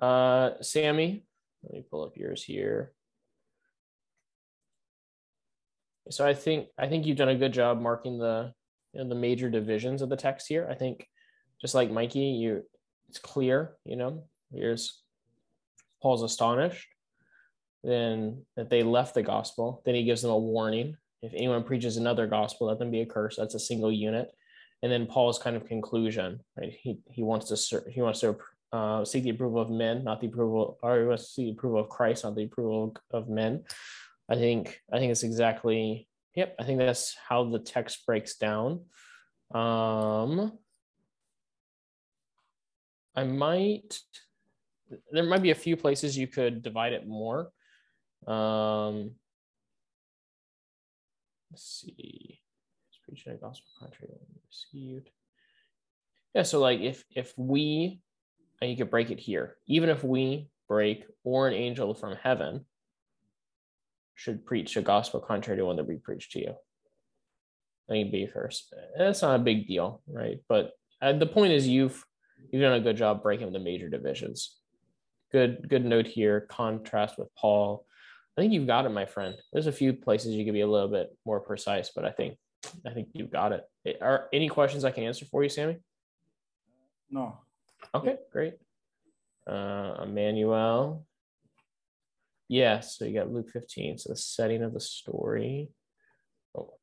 Uh, 0.02 0.54
Sammy, 0.62 1.24
let 1.62 1.72
me 1.72 1.86
pull 1.88 2.04
up 2.04 2.18
yours 2.18 2.44
here. 2.44 2.94
So 6.10 6.26
I 6.26 6.34
think 6.34 6.70
I 6.76 6.88
think 6.88 7.06
you've 7.06 7.18
done 7.18 7.30
a 7.30 7.36
good 7.36 7.54
job 7.54 7.80
marking 7.80 8.18
the 8.18 8.54
you 8.94 9.04
know, 9.04 9.08
the 9.08 9.14
major 9.14 9.52
divisions 9.52 10.02
of 10.02 10.10
the 10.10 10.16
text 10.16 10.48
here. 10.48 10.68
I 10.68 10.74
think 10.74 11.08
just 11.62 11.76
like 11.76 11.92
Mikey, 11.92 12.22
you 12.22 12.64
it's 13.08 13.20
clear, 13.20 13.76
you 13.86 13.96
know, 13.96 14.24
here's 14.52 15.04
Paul's 16.02 16.24
astonished, 16.24 16.88
then 17.84 18.46
that 18.56 18.72
they 18.72 18.82
left 18.82 19.14
the 19.14 19.22
gospel. 19.22 19.84
Then 19.86 19.94
he 19.94 20.06
gives 20.06 20.24
them 20.24 20.32
a 20.32 20.38
warning. 20.40 20.98
If 21.22 21.34
anyone 21.36 21.64
preaches 21.64 21.98
another 21.98 22.26
gospel, 22.26 22.66
let 22.66 22.80
them 22.80 22.90
be 22.90 23.02
accursed. 23.02 23.38
That's 23.38 23.54
a 23.54 23.60
single 23.60 23.92
unit. 23.92 24.32
And 24.84 24.92
then 24.92 25.08
Paul's 25.08 25.40
kind 25.40 25.56
of 25.56 25.66
conclusion, 25.66 26.40
right? 26.56 26.72
He 26.72 27.00
he 27.10 27.24
wants 27.24 27.48
to 27.50 27.84
he 27.90 28.02
wants 28.02 28.20
to 28.20 28.38
uh, 28.72 29.04
seek 29.06 29.24
the 29.24 29.32
approval 29.32 29.62
of 29.62 29.70
men, 29.70 30.04
not 30.04 30.22
the 30.22 30.28
approval, 30.28 30.78
or 30.84 31.00
he 31.00 31.06
wants 31.06 31.26
to 31.26 31.32
see 31.32 31.46
the 31.46 31.52
approval 31.52 31.80
of 31.80 31.90
Christ, 31.90 32.24
not 32.24 32.36
the 32.36 32.44
approval 32.44 32.96
of 33.12 33.30
men. 33.30 33.64
I 34.30 34.36
think 34.36 34.80
I 34.92 35.00
think 35.00 35.12
it's 35.12 35.24
exactly 35.24 36.08
yep. 36.36 36.56
I 36.60 36.64
think 36.64 36.80
that's 36.80 37.16
how 37.28 37.46
the 37.46 37.60
text 37.60 38.06
breaks 38.06 38.36
down. 38.36 38.82
Um, 39.54 40.52
I 43.16 43.24
might 43.24 44.00
there 45.12 45.24
might 45.24 45.42
be 45.42 45.52
a 45.52 45.56
few 45.56 45.76
places 45.76 46.18
you 46.18 46.28
could 46.28 46.62
divide 46.62 46.94
it 46.94 47.08
more. 47.08 47.52
Um, 48.28 49.12
let's 51.52 51.64
see. 51.82 52.27
Preaching 53.08 53.34
a 53.34 53.36
gospel 53.36 53.70
country 53.80 54.10
received. 54.50 55.10
Yeah, 56.34 56.44
so 56.44 56.60
like 56.60 56.82
if 56.82 57.04
if 57.16 57.34
we, 57.38 58.02
and 58.62 58.70
you 58.70 58.78
could 58.78 58.92
break 58.92 59.12
it 59.12 59.20
here, 59.20 59.56
even 59.68 59.90
if 59.90 60.04
we 60.04 60.50
break 60.68 61.06
or 61.24 61.48
an 61.48 61.54
angel 61.54 61.94
from 61.94 62.16
heaven 62.16 62.66
should 64.16 64.46
preach 64.46 64.76
a 64.76 64.82
gospel 64.82 65.20
contrary 65.20 65.58
to 65.58 65.66
one 65.66 65.78
that 65.78 65.88
we 65.88 65.96
preach 65.96 66.32
to 66.32 66.40
you. 66.40 66.56
I 67.90 67.94
mean, 67.94 68.12
be 68.12 68.26
first. 68.28 68.74
That's 68.98 69.22
not 69.22 69.40
a 69.40 69.44
big 69.44 69.68
deal, 69.68 70.02
right? 70.08 70.40
But 70.50 70.72
uh, 71.02 71.14
the 71.14 71.28
point 71.28 71.54
is, 71.54 71.68
you've 71.68 72.04
you've 72.52 72.62
done 72.62 72.74
a 72.74 72.80
good 72.80 72.98
job 72.98 73.22
breaking 73.22 73.52
the 73.52 73.60
major 73.60 73.90
divisions 73.90 74.58
good 75.32 75.68
good 75.70 75.86
note 75.86 76.08
here 76.08 76.42
contrast 76.50 77.18
with 77.18 77.34
paul 77.36 77.86
i 78.38 78.42
think 78.42 78.54
you've 78.54 78.68
got 78.68 78.86
it 78.86 78.90
my 78.90 79.06
friend 79.06 79.36
there's 79.52 79.68
a 79.68 79.72
few 79.72 79.94
places 79.94 80.34
you 80.34 80.46
could 80.46 80.54
be 80.54 80.62
a 80.62 80.68
little 80.68 80.88
bit 80.88 81.10
more 81.26 81.40
precise 81.40 81.92
but 81.94 82.06
i 82.06 82.12
think 82.12 82.38
i 82.86 82.92
think 82.92 83.10
you've 83.14 83.32
got 83.32 83.52
it. 83.52 83.66
Are 84.02 84.28
any 84.34 84.50
questions 84.50 84.84
i 84.86 84.92
can 84.92 85.04
answer 85.04 85.26
for 85.26 85.44
you 85.44 85.50
sammy? 85.50 85.78
No. 87.10 87.40
Okay 87.94 88.18
great. 88.32 88.56
Uh 89.46 89.96
emmanuel. 90.04 91.06
Yeah 92.50 92.80
so 92.82 93.06
you 93.06 93.14
got 93.14 93.32
luke 93.32 93.50
15 93.52 93.98
so 93.98 94.10
the 94.10 94.16
setting 94.18 94.64
of 94.64 94.74
the 94.74 94.80
story. 94.80 95.70
Oh 96.58 96.74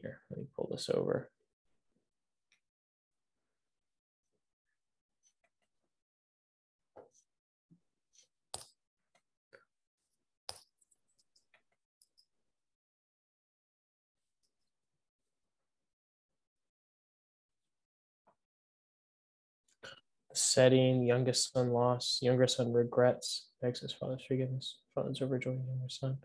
here 0.00 0.20
let 0.30 0.38
me 0.38 0.46
pull 0.56 0.68
this 0.70 0.90
over 0.92 1.30
setting, 20.34 21.02
youngest 21.02 21.52
son 21.52 21.70
lost, 21.70 22.22
younger 22.22 22.46
son 22.46 22.72
regrets, 22.72 23.48
begs 23.60 23.80
his 23.80 23.92
father's 23.92 24.24
forgiveness, 24.26 24.78
father's 24.94 25.22
overjoyed 25.22 25.66
younger 25.66 25.88
son. 25.88 26.18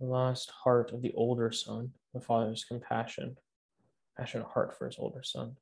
The 0.00 0.06
lost 0.06 0.50
heart 0.50 0.92
of 0.92 1.02
the 1.02 1.12
older 1.14 1.52
son, 1.52 1.92
the 2.12 2.20
father's 2.20 2.64
compassion, 2.64 3.36
passionate 4.16 4.46
heart 4.46 4.76
for 4.76 4.86
his 4.86 4.98
older 4.98 5.22
son. 5.22 5.56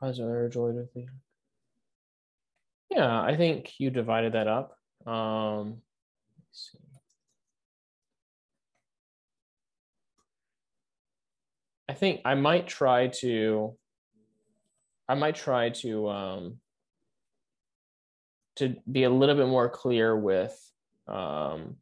Father's 0.00 0.20
overjoyed 0.20 0.76
with 0.76 0.92
the 0.92 1.06
yeah, 2.94 3.20
I 3.20 3.36
think 3.36 3.72
you 3.78 3.90
divided 3.90 4.34
that 4.34 4.46
up. 4.46 4.78
Um, 5.04 5.78
see. 6.52 6.78
I 11.88 11.94
think 11.94 12.20
I 12.24 12.34
might 12.34 12.68
try 12.68 13.08
to 13.18 13.76
I 15.08 15.14
might 15.14 15.34
try 15.34 15.70
to 15.70 16.08
um, 16.08 16.58
to 18.56 18.76
be 18.90 19.04
a 19.04 19.10
little 19.10 19.34
bit 19.34 19.48
more 19.48 19.68
clear 19.68 20.16
with 20.16 20.58
um, 21.06 21.76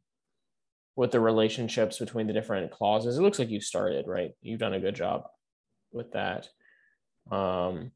with 0.95 1.11
the 1.11 1.19
relationships 1.19 1.99
between 1.99 2.27
the 2.27 2.33
different 2.33 2.71
clauses. 2.71 3.17
It 3.17 3.21
looks 3.21 3.39
like 3.39 3.49
you 3.49 3.61
started 3.61 4.05
right. 4.07 4.31
You've 4.41 4.59
done 4.59 4.73
a 4.73 4.79
good 4.79 4.95
job 4.95 5.23
with 5.91 6.11
that. 6.11 6.49
Um, 7.31 7.91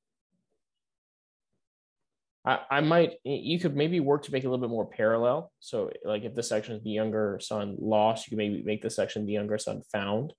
I, 2.46 2.60
I 2.72 2.82
might 2.82 3.16
you 3.24 3.60
could 3.60 3.76
maybe 3.76 4.00
work 4.00 4.24
to 4.24 4.32
make 4.32 4.44
it 4.44 4.48
a 4.48 4.50
little 4.50 4.66
bit 4.66 4.72
more 4.72 4.88
parallel. 4.88 5.52
So 5.60 5.92
like 6.06 6.24
if 6.24 6.34
this 6.34 6.48
section 6.48 6.76
is 6.76 6.84
the 6.84 6.92
younger 6.92 7.40
son 7.42 7.76
lost, 7.80 8.28
you 8.28 8.32
could 8.32 8.38
maybe 8.38 8.64
make 8.64 8.82
this 8.82 8.96
section 8.96 9.26
the 9.26 9.34
younger 9.34 9.58
son 9.58 9.82
found 9.92 10.34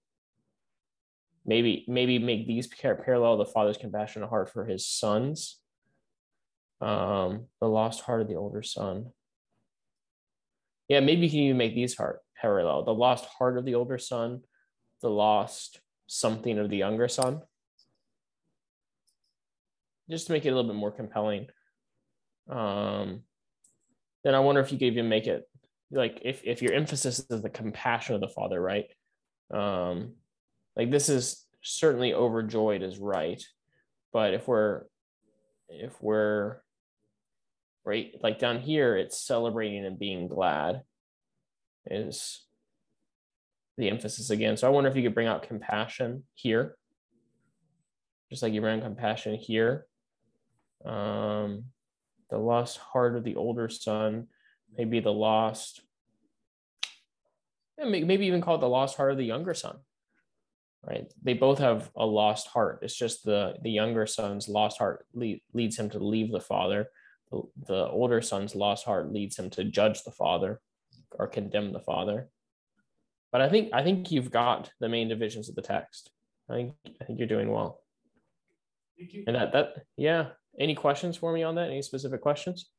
maybe 1.45 1.85
maybe 1.89 2.19
make 2.19 2.47
these 2.47 2.67
parallel 2.67 3.37
the 3.37 3.45
father's 3.45 3.79
compassionate 3.79 4.29
heart 4.29 4.51
for 4.51 4.65
his 4.65 4.87
sons. 4.87 5.61
Um 6.81 7.47
the 7.61 7.69
lost 7.69 8.03
heart 8.03 8.23
of 8.23 8.29
the 8.29 8.37
older 8.37 8.63
son. 8.63 9.13
Yeah 10.89 11.01
maybe 11.01 11.23
you 11.23 11.31
can 11.31 11.39
even 11.41 11.57
make 11.57 11.75
these 11.75 11.97
heart 11.97 12.21
parallel. 12.41 12.85
The 12.85 12.95
lost 12.95 13.27
heart 13.27 13.59
of 13.59 13.65
the 13.65 13.75
older 13.75 13.99
son 13.99 14.43
the 15.01 15.11
lost 15.11 15.81
something 16.09 16.59
of 16.59 16.71
the 16.71 16.77
younger 16.77 17.09
son. 17.09 17.43
Just 20.11 20.27
to 20.27 20.33
make 20.33 20.45
it 20.45 20.49
a 20.49 20.55
little 20.55 20.71
bit 20.71 20.79
more 20.79 20.91
compelling. 20.91 21.47
Um 22.51 23.23
then 24.25 24.35
i 24.35 24.41
wonder 24.41 24.61
if 24.61 24.73
you 24.73 24.79
could 24.79 24.87
even 24.87 25.09
make 25.09 25.27
it 25.27 25.49
like 25.91 26.21
if, 26.23 26.43
if 26.45 26.61
your 26.61 26.73
emphasis 26.73 27.25
is 27.31 27.43
the 27.43 27.49
compassion 27.49 28.15
of 28.15 28.21
the 28.21 28.29
father 28.29 28.61
right? 28.61 28.87
Um 29.51 30.15
like 30.79 30.93
this 30.93 31.09
is 31.09 31.45
certainly 31.61 32.15
overjoyed 32.15 32.83
is 32.83 32.99
right, 32.99 33.43
but 34.13 34.33
if 34.33 34.47
we're 34.47 34.85
if 35.69 36.01
we're 36.01 36.59
right 37.85 38.15
like 38.23 38.39
down 38.39 38.61
here, 38.61 38.97
it's 38.97 39.21
celebrating 39.21 39.85
and 39.85 39.99
being 39.99 40.29
glad 40.29 40.83
is 41.87 42.45
the 43.77 43.91
emphasis 43.91 44.31
again. 44.31 44.57
So 44.57 44.69
I 44.69 44.71
wonder 44.71 44.89
if 44.89 44.97
you 44.97 45.03
could 45.03 45.15
bring 45.15 45.27
out 45.27 45.43
compassion 45.43 46.23
here, 46.35 46.77
just 48.31 48.43
like 48.43 48.53
you 48.53 48.61
bring 48.61 48.81
compassion 48.81 49.35
here. 49.35 49.87
Um, 50.85 51.65
the 52.31 52.39
lost 52.39 52.79
heart 52.79 53.17
of 53.17 53.25
the 53.25 53.35
older 53.35 53.69
son, 53.69 54.29
maybe 54.77 55.01
the 55.01 55.13
lost, 55.13 55.81
maybe 57.79 58.27
even 58.27 58.41
call 58.41 58.57
it 58.57 58.61
the 58.61 58.69
lost 58.69 58.97
heart 58.97 59.11
of 59.11 59.19
the 59.19 59.25
younger 59.25 59.55
son. 59.55 59.79
Right? 60.87 61.13
They 61.23 61.35
both 61.35 61.59
have 61.59 61.91
a 61.97 62.07
lost 62.07 62.47
heart. 62.49 62.81
It's 62.83 62.97
just 62.97 63.25
the 63.25 63.57
the 63.63 63.71
younger 63.71 64.07
son's 64.07 64.49
lost 64.49 64.79
heart 64.79 65.07
lead, 65.13 65.43
leads 65.53 65.79
him 65.79 65.91
to 65.91 65.99
leave 65.99 66.31
the 66.31 66.41
father. 66.41 66.89
The, 67.31 67.43
the 67.67 67.89
older 67.89 68.23
son's 68.23 68.55
lost 68.55 68.85
heart 68.85 69.13
leads 69.13 69.39
him 69.39 69.51
to 69.51 69.65
judge 69.65 70.03
the 70.03 70.13
father 70.13 70.61
or 71.13 71.27
condemn 71.27 71.73
the 71.73 71.81
father. 71.81 72.29
But 73.33 73.43
I 73.43 73.49
think 73.49 73.71
I 73.73 73.83
think 73.83 74.11
you've 74.11 74.31
got 74.31 74.71
the 74.81 74.89
main 74.89 75.09
divisions 75.09 75.49
of 75.49 75.57
the 75.57 75.63
text. 75.63 76.11
I 76.49 76.55
think 76.55 76.75
I 77.01 77.05
think 77.05 77.19
you're 77.19 77.29
doing 77.29 77.51
well. 77.51 77.83
Thank 78.99 79.13
you. 79.13 79.25
And 79.27 79.37
that 79.37 79.53
that 79.53 79.75
yeah. 79.97 80.29
Any 80.59 80.75
questions 80.75 81.17
for 81.17 81.33
me 81.33 81.45
on 81.45 81.55
that? 81.55 81.71
Any 81.71 81.83
specific 81.83 82.21
questions? 82.21 82.71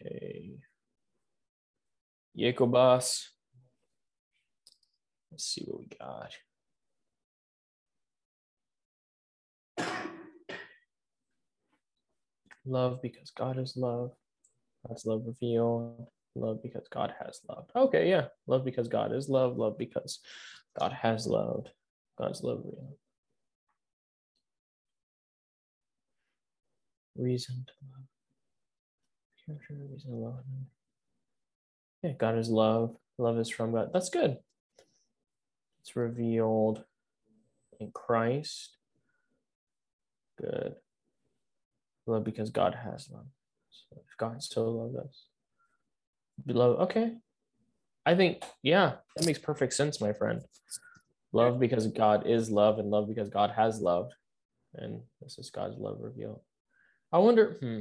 Okay. 0.00 0.50
Jacobus. 2.36 3.30
Let's 5.30 5.44
see 5.44 5.64
what 5.66 5.80
we 5.80 5.88
got. 5.98 6.32
Love 12.66 13.00
because 13.02 13.30
God 13.30 13.58
is 13.58 13.76
love. 13.76 14.12
God's 14.86 15.06
love 15.06 15.22
revealed. 15.26 16.06
Love 16.34 16.62
because 16.62 16.88
God 16.88 17.14
has 17.20 17.40
loved. 17.48 17.70
Okay, 17.76 18.08
yeah. 18.08 18.26
Love 18.46 18.64
because 18.64 18.88
God 18.88 19.12
is 19.12 19.28
love. 19.28 19.56
Love 19.56 19.78
because 19.78 20.20
God 20.78 20.92
has 20.92 21.26
loved. 21.26 21.68
God's 22.18 22.42
love 22.42 22.62
revealed. 22.64 22.96
Reason 27.16 27.54
to 27.66 27.72
love. 27.92 28.13
Love. 29.48 30.34
Yeah, 32.02 32.12
God 32.12 32.38
is 32.38 32.48
love. 32.48 32.96
Love 33.18 33.38
is 33.38 33.50
from 33.50 33.72
God. 33.72 33.90
That's 33.92 34.08
good. 34.08 34.38
It's 35.82 35.96
revealed 35.96 36.84
in 37.80 37.90
Christ. 37.90 38.76
Good. 40.40 40.74
Love 42.06 42.24
because 42.24 42.50
God 42.50 42.74
has 42.74 43.08
love. 43.10 43.26
So 43.70 43.96
if 43.96 44.16
God 44.16 44.42
so 44.42 44.68
loved 44.68 44.96
us. 44.96 45.26
Beloved. 46.44 46.80
Okay. 46.82 47.12
I 48.06 48.14
think, 48.14 48.42
yeah, 48.62 48.94
that 49.16 49.26
makes 49.26 49.38
perfect 49.38 49.72
sense, 49.72 50.00
my 50.00 50.12
friend. 50.12 50.42
Love 51.32 51.58
because 51.58 51.86
God 51.88 52.26
is 52.26 52.50
love 52.50 52.78
and 52.78 52.90
love 52.90 53.08
because 53.08 53.28
God 53.28 53.50
has 53.50 53.80
loved. 53.80 54.12
And 54.74 55.00
this 55.20 55.38
is 55.38 55.50
God's 55.50 55.78
love 55.78 55.98
revealed. 56.00 56.40
I 57.12 57.18
wonder, 57.18 57.56
hmm. 57.60 57.80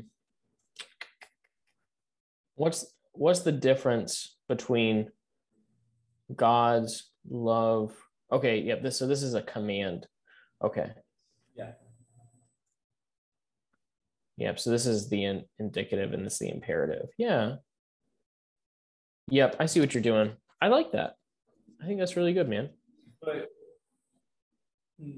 What's 2.56 2.94
what's 3.14 3.42
the 3.42 3.52
difference 3.52 4.38
between 4.48 5.10
God's 6.36 7.12
love? 7.30 7.96
Okay, 8.32 8.60
yep, 8.60 8.82
this 8.82 8.98
so 8.98 9.08
this 9.08 9.24
is 9.24 9.34
a 9.34 9.42
command. 9.42 10.08
Okay. 10.64 10.92
Yeah. 11.56 11.72
Yep. 14.38 14.60
So 14.60 14.72
this 14.72 14.86
is 14.86 15.10
the 15.10 15.26
in, 15.26 15.44
indicative 15.60 16.14
and 16.14 16.26
this 16.26 16.34
is 16.34 16.40
the 16.40 16.50
imperative. 16.50 17.10
Yeah. 17.18 17.56
Yep. 19.30 19.58
I 19.60 19.66
see 19.66 19.80
what 19.80 19.94
you're 19.94 20.04
doing. 20.04 20.32
I 20.62 20.68
like 20.70 20.92
that. 20.94 21.16
I 21.82 21.86
think 21.86 22.00
that's 22.00 22.16
really 22.16 22.34
good, 22.34 22.50
man. 22.50 22.70
But 23.22 23.50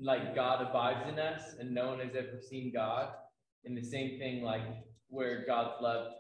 like 0.02 0.36
God 0.36 0.68
abides 0.68 1.08
in 1.10 1.20
us 1.20 1.56
and 1.60 1.74
no 1.74 1.88
one 1.88 2.00
has 2.00 2.16
ever 2.16 2.40
seen 2.42 2.72
God. 2.74 3.10
And 3.66 3.78
the 3.78 3.84
same 3.84 4.20
thing, 4.20 4.44
like 4.44 4.62
where 5.10 5.46
God's 5.46 5.82
love 5.82 6.12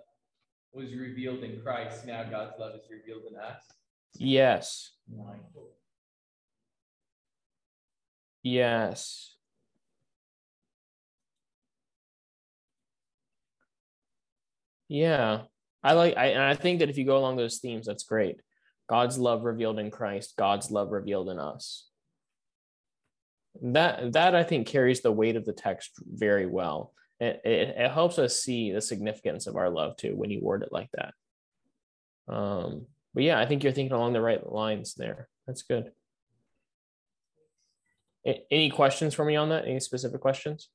was 0.75 0.93
revealed 0.93 1.43
in 1.43 1.61
Christ, 1.61 2.05
now 2.05 2.23
God's 2.23 2.53
love 2.59 2.75
is 2.75 2.89
revealed 2.89 3.23
in 3.31 3.37
us. 3.37 3.61
Yes. 4.17 4.91
Yes. 8.43 9.35
Yeah. 14.87 15.41
I 15.83 15.93
like 15.93 16.17
I 16.17 16.27
and 16.27 16.41
I 16.41 16.55
think 16.55 16.79
that 16.79 16.89
if 16.89 16.97
you 16.97 17.05
go 17.05 17.17
along 17.17 17.37
those 17.37 17.59
themes, 17.59 17.85
that's 17.85 18.03
great. 18.03 18.41
God's 18.89 19.17
love 19.17 19.43
revealed 19.43 19.79
in 19.79 19.91
Christ, 19.91 20.35
God's 20.37 20.71
love 20.71 20.91
revealed 20.91 21.29
in 21.29 21.39
us. 21.39 21.87
That 23.61 24.13
that 24.13 24.35
I 24.35 24.43
think 24.43 24.67
carries 24.67 25.01
the 25.01 25.11
weight 25.11 25.35
of 25.35 25.45
the 25.45 25.53
text 25.53 25.91
very 26.05 26.45
well. 26.45 26.93
It, 27.19 27.41
it, 27.45 27.75
it 27.77 27.91
helps 27.91 28.19
us 28.19 28.39
see 28.41 28.71
the 28.71 28.81
significance 28.81 29.47
of 29.47 29.55
our 29.55 29.69
love 29.69 29.95
too 29.97 30.15
when 30.15 30.29
you 30.29 30.41
word 30.41 30.63
it 30.63 30.71
like 30.71 30.89
that. 30.93 31.13
Um, 32.27 32.87
but 33.13 33.23
yeah, 33.23 33.39
I 33.39 33.45
think 33.45 33.63
you're 33.63 33.71
thinking 33.71 33.95
along 33.95 34.13
the 34.13 34.21
right 34.21 34.45
lines 34.51 34.95
there. 34.95 35.29
That's 35.47 35.63
good. 35.63 35.91
A- 38.27 38.43
Any 38.51 38.69
questions 38.69 39.13
for 39.13 39.23
me 39.23 39.35
on 39.35 39.49
that? 39.49 39.65
Any 39.65 39.79
specific 39.79 40.19
questions? 40.19 40.69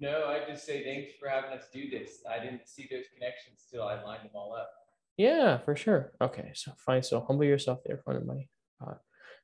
No, 0.00 0.26
I 0.26 0.40
just 0.50 0.66
say 0.66 0.82
thanks 0.82 1.12
for 1.20 1.28
having 1.28 1.52
us 1.56 1.66
do 1.72 1.88
this. 1.88 2.24
I 2.28 2.42
didn't 2.42 2.66
see 2.66 2.88
those 2.90 3.04
connections 3.14 3.66
till 3.70 3.84
I 3.84 4.02
lined 4.02 4.24
them 4.24 4.32
all 4.34 4.54
up. 4.54 4.70
Yeah, 5.16 5.58
for 5.58 5.76
sure. 5.76 6.10
Okay, 6.20 6.50
so 6.54 6.72
fine. 6.84 7.02
So 7.04 7.20
humble 7.20 7.44
yourself 7.44 7.80
there, 7.84 7.98
front 7.98 8.18
of 8.20 8.26
my 8.26 8.46
uh, 8.84 8.94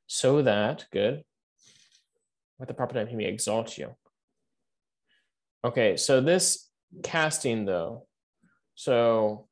so 0.07 0.41
that 0.41 0.85
good. 0.91 1.23
At 2.61 2.67
the 2.67 2.73
proper 2.73 2.95
time, 2.95 3.07
he 3.07 3.15
may 3.15 3.25
exalt 3.25 3.77
you. 3.77 3.95
Okay, 5.63 5.97
so 5.97 6.21
this 6.21 6.69
casting 7.03 7.65
though, 7.65 8.07
so 8.75 9.47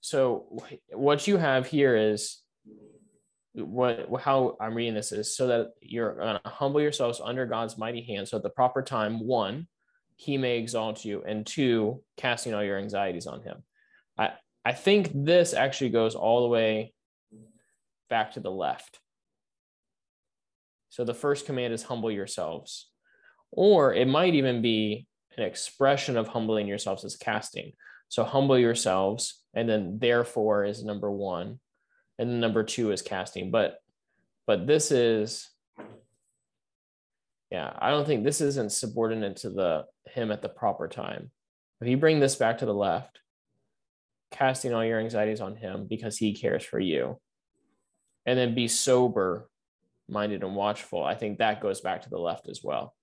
so 0.00 0.60
what 0.92 1.26
you 1.26 1.36
have 1.36 1.66
here 1.66 1.96
is 1.96 2.38
what 3.54 4.08
how 4.22 4.56
I'm 4.60 4.74
reading 4.74 4.94
this 4.94 5.12
is 5.12 5.36
so 5.36 5.48
that 5.48 5.72
you're 5.80 6.14
gonna 6.14 6.40
humble 6.44 6.80
yourselves 6.80 7.20
under 7.22 7.44
God's 7.44 7.76
mighty 7.76 8.02
hand. 8.02 8.28
So 8.28 8.38
at 8.38 8.42
the 8.42 8.50
proper 8.50 8.82
time, 8.82 9.20
one, 9.26 9.66
he 10.16 10.38
may 10.38 10.58
exalt 10.58 11.04
you, 11.04 11.22
and 11.26 11.46
two, 11.46 12.02
casting 12.16 12.54
all 12.54 12.64
your 12.64 12.78
anxieties 12.78 13.26
on 13.26 13.42
him. 13.42 13.64
I 14.16 14.30
I 14.64 14.72
think 14.72 15.10
this 15.12 15.52
actually 15.52 15.90
goes 15.90 16.14
all 16.14 16.42
the 16.42 16.48
way 16.48 16.94
back 18.08 18.32
to 18.32 18.40
the 18.40 18.50
left. 18.50 18.98
So 20.88 21.04
the 21.04 21.14
first 21.14 21.44
command 21.44 21.74
is 21.74 21.82
humble 21.82 22.10
yourselves, 22.10 22.88
or 23.56 23.94
it 23.94 24.06
might 24.06 24.34
even 24.34 24.62
be 24.62 25.06
an 25.36 25.42
expression 25.42 26.16
of 26.16 26.28
humbling 26.28 26.68
yourselves 26.68 27.04
as 27.04 27.16
casting. 27.16 27.72
So 28.08 28.22
humble 28.22 28.58
yourselves, 28.58 29.42
and 29.54 29.68
then 29.68 29.98
therefore 29.98 30.64
is 30.64 30.84
number 30.84 31.10
one, 31.10 31.58
and 32.18 32.30
then 32.30 32.38
number 32.38 32.62
two 32.62 32.92
is 32.92 33.02
casting. 33.02 33.50
But 33.50 33.78
but 34.46 34.66
this 34.66 34.92
is 34.92 35.50
yeah, 37.50 37.72
I 37.78 37.90
don't 37.90 38.06
think 38.06 38.24
this 38.24 38.40
isn't 38.40 38.72
subordinate 38.72 39.36
to 39.38 39.50
the 39.50 39.86
him 40.06 40.30
at 40.30 40.42
the 40.42 40.48
proper 40.48 40.88
time. 40.88 41.30
If 41.80 41.88
you 41.88 41.96
bring 41.96 42.20
this 42.20 42.36
back 42.36 42.58
to 42.58 42.66
the 42.66 42.74
left, 42.74 43.20
casting 44.30 44.72
all 44.72 44.84
your 44.84 45.00
anxieties 45.00 45.40
on 45.40 45.56
him 45.56 45.86
because 45.88 46.16
he 46.16 46.34
cares 46.34 46.64
for 46.64 46.80
you. 46.80 47.20
And 48.24 48.38
then 48.38 48.54
be 48.54 48.66
sober 48.66 49.48
minded 50.08 50.42
and 50.42 50.56
watchful. 50.56 51.04
I 51.04 51.14
think 51.14 51.38
that 51.38 51.60
goes 51.60 51.80
back 51.80 52.02
to 52.02 52.10
the 52.10 52.18
left 52.18 52.48
as 52.48 52.60
well. 52.62 52.95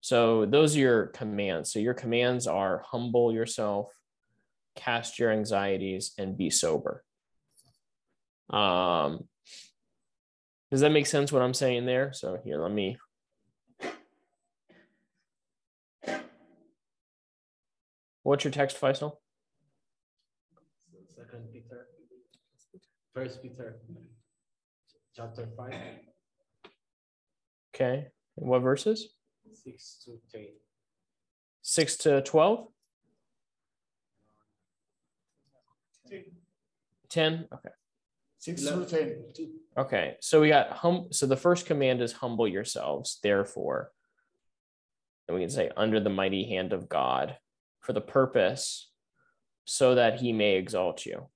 So 0.00 0.46
those 0.46 0.76
are 0.76 0.80
your 0.80 1.06
commands. 1.06 1.72
So 1.72 1.78
your 1.78 1.94
commands 1.94 2.46
are 2.46 2.82
humble 2.86 3.32
yourself, 3.32 3.92
cast 4.74 5.18
your 5.18 5.30
anxieties, 5.30 6.12
and 6.18 6.36
be 6.36 6.50
sober. 6.50 7.04
Um, 8.48 9.24
does 10.70 10.80
that 10.80 10.90
make 10.90 11.06
sense 11.06 11.32
what 11.32 11.42
I'm 11.42 11.54
saying 11.54 11.86
there? 11.86 12.12
So 12.12 12.38
here, 12.42 12.62
let 12.62 12.72
me. 12.72 12.96
What's 18.22 18.44
your 18.44 18.52
text, 18.52 18.80
Faisal? 18.80 19.16
Second 21.16 21.52
Peter, 21.52 21.86
First 23.14 23.42
Peter, 23.42 23.80
chapter 25.16 25.48
five. 25.56 25.74
Okay. 27.74 28.08
What 28.36 28.60
verses? 28.60 29.08
Six 29.54 30.02
to 30.04 30.18
ten. 30.32 30.48
Six 31.62 31.96
to 31.98 32.22
12? 32.22 32.68
10? 37.10 37.48
Okay. 37.52 37.70
Six 38.38 38.62
to 38.64 38.86
ten. 38.86 39.24
Okay. 39.76 40.16
So 40.20 40.40
we 40.40 40.48
got 40.48 40.70
hum. 40.72 41.08
So 41.10 41.26
the 41.26 41.36
first 41.36 41.66
command 41.66 42.00
is 42.00 42.12
humble 42.12 42.48
yourselves, 42.48 43.18
therefore. 43.22 43.92
And 45.28 45.36
we 45.36 45.42
can 45.42 45.50
say, 45.50 45.70
under 45.76 46.00
the 46.00 46.10
mighty 46.10 46.44
hand 46.44 46.72
of 46.72 46.88
God 46.88 47.36
for 47.80 47.92
the 47.92 48.00
purpose 48.00 48.90
so 49.64 49.94
that 49.94 50.20
he 50.20 50.32
may 50.32 50.56
exalt 50.56 51.04
you. 51.04 51.28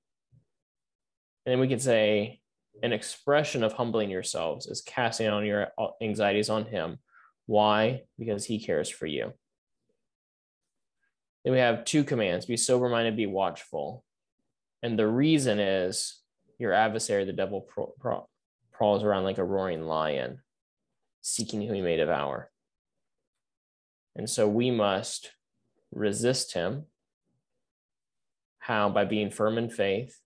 And 1.44 1.52
then 1.52 1.60
we 1.60 1.68
can 1.68 1.78
say, 1.78 2.40
an 2.82 2.92
expression 2.92 3.62
of 3.62 3.74
humbling 3.74 4.10
yourselves 4.10 4.66
is 4.66 4.80
casting 4.80 5.28
on 5.28 5.44
your 5.44 5.68
anxieties 6.02 6.50
on 6.50 6.64
him. 6.64 6.98
Why? 7.46 8.02
Because 8.18 8.44
he 8.44 8.64
cares 8.64 8.88
for 8.88 9.06
you. 9.06 9.32
Then 11.44 11.52
we 11.52 11.58
have 11.58 11.84
two 11.84 12.04
commands 12.04 12.46
be 12.46 12.56
sober 12.56 12.88
minded, 12.88 13.16
be 13.16 13.26
watchful. 13.26 14.04
And 14.82 14.98
the 14.98 15.06
reason 15.06 15.58
is 15.60 16.20
your 16.58 16.72
adversary, 16.72 17.24
the 17.24 17.32
devil, 17.32 17.60
pro- 17.60 17.94
pro- 17.98 18.28
prowls 18.72 19.02
around 19.02 19.24
like 19.24 19.38
a 19.38 19.44
roaring 19.44 19.82
lion, 19.82 20.40
seeking 21.20 21.62
who 21.62 21.72
he 21.74 21.80
may 21.82 21.96
devour. 21.96 22.50
And 24.16 24.28
so 24.28 24.48
we 24.48 24.70
must 24.70 25.32
resist 25.92 26.54
him. 26.54 26.84
How? 28.58 28.88
By 28.88 29.04
being 29.04 29.30
firm 29.30 29.58
in 29.58 29.68
faith 29.68 30.18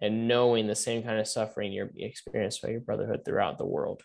and 0.00 0.28
knowing 0.28 0.66
the 0.66 0.74
same 0.74 1.02
kind 1.02 1.18
of 1.18 1.26
suffering 1.26 1.72
you're 1.72 1.90
experienced 1.96 2.62
by 2.62 2.70
your 2.70 2.80
brotherhood 2.80 3.24
throughout 3.24 3.58
the 3.58 3.66
world. 3.66 4.02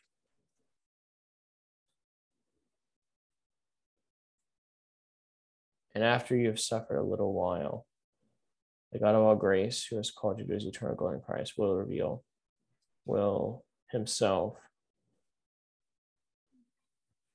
And 5.95 6.03
after 6.03 6.35
you 6.35 6.47
have 6.47 6.59
suffered 6.59 6.97
a 6.97 7.03
little 7.03 7.33
while, 7.33 7.85
the 8.91 8.99
God 8.99 9.15
of 9.15 9.21
all 9.23 9.35
grace, 9.35 9.85
who 9.85 9.97
has 9.97 10.11
called 10.11 10.39
you 10.39 10.45
to 10.45 10.53
his 10.53 10.65
eternal 10.65 10.95
glory 10.95 11.15
in 11.15 11.21
Christ, 11.21 11.53
will 11.57 11.75
reveal, 11.75 12.23
will 13.05 13.65
himself 13.89 14.57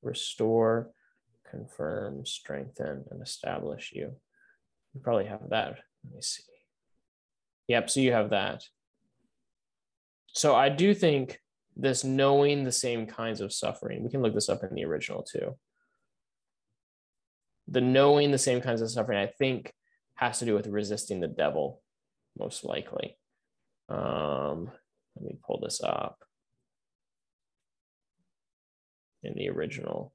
restore, 0.03 0.91
confirm, 1.51 2.25
strengthen, 2.25 3.05
and 3.11 3.23
establish 3.23 3.93
you. 3.95 4.13
You 4.95 5.01
probably 5.01 5.27
have 5.27 5.51
that. 5.51 5.79
Let 6.05 6.15
me 6.15 6.21
see. 6.21 6.43
Yep, 7.69 7.91
so 7.91 8.01
you 8.01 8.13
have 8.13 8.31
that. 8.31 8.65
So 10.33 10.55
I 10.55 10.69
do 10.69 10.95
think 10.95 11.41
this 11.77 12.05
knowing 12.05 12.65
the 12.65 12.73
same 12.73 13.07
kinds 13.07 13.41
of 13.41 13.53
suffering, 13.53 14.03
we 14.03 14.11
can 14.11 14.23
look 14.23 14.35
this 14.35 14.49
up 14.49 14.63
in 14.65 14.75
the 14.75 14.85
original 14.85 15.23
too. 15.23 15.57
The 17.71 17.81
knowing 17.81 18.31
the 18.31 18.39
same 18.39 18.61
kinds 18.61 18.81
of 18.81 18.91
suffering, 18.91 19.19
I 19.19 19.27
think, 19.27 19.73
has 20.15 20.39
to 20.39 20.45
do 20.45 20.55
with 20.55 20.67
resisting 20.67 21.21
the 21.21 21.29
devil, 21.29 21.83
most 22.39 22.65
likely. 22.65 23.17
Um, 23.89 24.71
let 25.17 25.25
me 25.25 25.39
pull 25.47 25.61
this 25.61 25.83
up 25.83 26.25
in 29.23 29.35
the 29.35 29.51
original. 29.51 30.15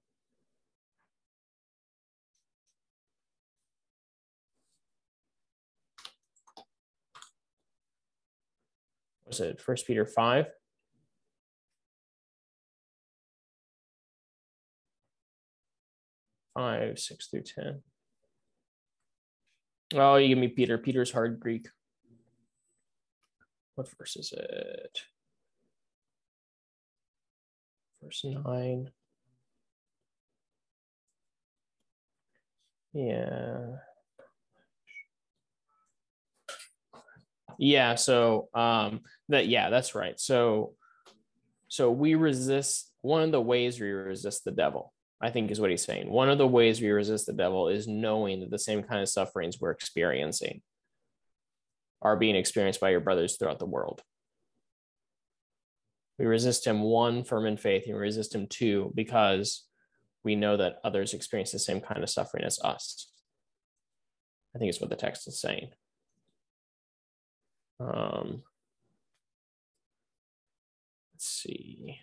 Was 9.27 9.39
it 9.39 9.61
First 9.61 9.87
Peter 9.87 10.05
5? 16.53 16.99
Six 16.99 17.27
through 17.27 17.43
ten. 17.43 17.81
Oh, 19.95 20.15
you 20.15 20.29
give 20.29 20.37
me 20.37 20.47
Peter. 20.47 20.77
Peter's 20.77 21.11
hard 21.11 21.39
Greek. 21.39 21.67
What 23.75 23.87
verse 23.97 24.15
is 24.15 24.33
it? 24.33 24.99
Verse 28.01 28.23
nine. 28.25 28.91
Yeah. 32.93 33.77
Yeah, 37.57 37.95
so 37.95 38.49
um 38.53 39.01
that 39.29 39.47
yeah, 39.47 39.69
that's 39.69 39.95
right. 39.95 40.19
So 40.19 40.75
so 41.67 41.91
we 41.91 42.15
resist 42.15 42.91
one 43.01 43.23
of 43.23 43.31
the 43.31 43.41
ways 43.41 43.79
we 43.79 43.89
resist 43.89 44.43
the 44.43 44.51
devil, 44.51 44.92
I 45.23 45.29
think 45.29 45.51
is 45.51 45.61
what 45.61 45.69
he's 45.69 45.85
saying. 45.85 46.09
One 46.09 46.29
of 46.29 46.37
the 46.37 46.45
ways 46.45 46.81
we 46.81 46.91
resist 46.91 47.25
the 47.25 47.31
devil 47.33 47.69
is 47.69 47.87
knowing 47.87 48.41
that 48.41 48.51
the 48.51 48.59
same 48.59 48.83
kind 48.83 49.01
of 49.01 49.07
sufferings 49.07 49.57
we're 49.57 49.71
experiencing 49.71 50.61
are 52.01 52.17
being 52.17 52.35
experienced 52.35 52.81
by 52.81 52.89
your 52.89 52.99
brothers 52.99 53.37
throughout 53.37 53.59
the 53.59 53.65
world. 53.65 54.01
We 56.19 56.25
resist 56.25 56.67
him 56.67 56.81
one 56.81 57.23
firm 57.23 57.45
in 57.45 57.55
faith, 57.55 57.83
and 57.85 57.95
we 57.95 58.01
resist 58.01 58.35
him 58.35 58.47
two 58.47 58.91
because 58.95 59.65
we 60.25 60.35
know 60.35 60.57
that 60.57 60.79
others 60.83 61.13
experience 61.13 61.53
the 61.53 61.59
same 61.59 61.79
kind 61.79 62.03
of 62.03 62.09
suffering 62.09 62.43
as 62.43 62.59
us. 62.59 63.09
I 64.53 64.59
think 64.59 64.69
is 64.69 64.81
what 64.81 64.89
the 64.89 64.97
text 64.97 65.25
is 65.29 65.39
saying. 65.39 65.69
Um, 67.79 68.43
let's 71.13 71.25
see. 71.25 71.97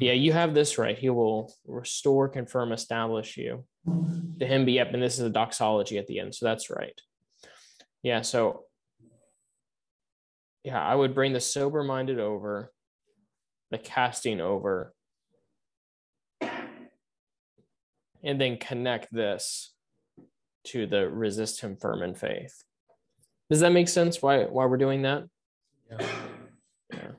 Yeah, 0.00 0.12
you 0.12 0.32
have 0.32 0.54
this 0.54 0.76
right. 0.76 0.98
He 0.98 1.10
will 1.10 1.54
restore, 1.66 2.28
confirm, 2.28 2.72
establish 2.72 3.36
you. 3.36 3.64
To 3.86 4.46
him 4.46 4.64
be 4.64 4.72
yep, 4.72 4.92
and 4.92 5.02
this 5.02 5.18
is 5.18 5.24
a 5.24 5.30
doxology 5.30 5.98
at 5.98 6.06
the 6.06 6.18
end. 6.18 6.34
So 6.34 6.46
that's 6.46 6.70
right. 6.70 6.98
Yeah, 8.02 8.22
so 8.22 8.64
yeah, 10.64 10.82
I 10.82 10.94
would 10.94 11.14
bring 11.14 11.32
the 11.32 11.40
sober 11.40 11.84
minded 11.84 12.18
over, 12.18 12.72
the 13.70 13.78
casting 13.78 14.40
over, 14.40 14.94
and 16.40 18.40
then 18.40 18.56
connect 18.56 19.12
this 19.12 19.74
to 20.64 20.86
the 20.86 21.08
resist 21.08 21.60
him 21.60 21.76
firm 21.76 22.02
in 22.02 22.14
faith. 22.14 22.62
Does 23.50 23.60
that 23.60 23.72
make 23.72 23.88
sense? 23.88 24.22
Why 24.22 24.44
why 24.44 24.64
we're 24.64 24.78
doing 24.78 25.02
that? 25.02 25.24
Yeah. 25.90 26.06
Yeah. 26.92 27.10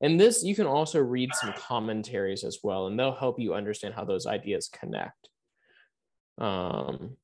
And 0.00 0.18
this 0.18 0.44
you 0.44 0.54
can 0.54 0.66
also 0.66 1.00
read 1.00 1.30
some 1.34 1.52
commentaries 1.54 2.44
as 2.44 2.58
well, 2.62 2.86
and 2.86 2.98
they'll 2.98 3.14
help 3.14 3.40
you 3.40 3.54
understand 3.54 3.94
how 3.94 4.04
those 4.04 4.26
ideas 4.26 4.68
connect. 4.68 5.28
Um, 6.38 7.16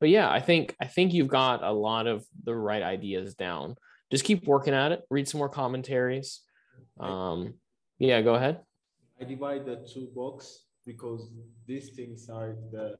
but 0.00 0.10
yeah, 0.10 0.30
I 0.30 0.40
think 0.40 0.76
I 0.80 0.86
think 0.86 1.12
you've 1.14 1.28
got 1.28 1.62
a 1.62 1.72
lot 1.72 2.06
of 2.06 2.26
the 2.44 2.54
right 2.54 2.82
ideas 2.82 3.34
down. 3.34 3.76
Just 4.10 4.24
keep 4.24 4.46
working 4.46 4.74
at 4.74 4.92
it. 4.92 5.02
Read 5.10 5.28
some 5.28 5.38
more 5.38 5.48
commentaries. 5.48 6.40
Um, 6.98 7.54
yeah, 7.98 8.20
go 8.20 8.34
ahead. 8.34 8.60
I 9.20 9.24
divide 9.24 9.64
the 9.64 9.86
two 9.92 10.08
books 10.14 10.64
because 10.84 11.30
these 11.66 11.90
things 11.90 12.28
are 12.28 12.56
the 12.72 12.96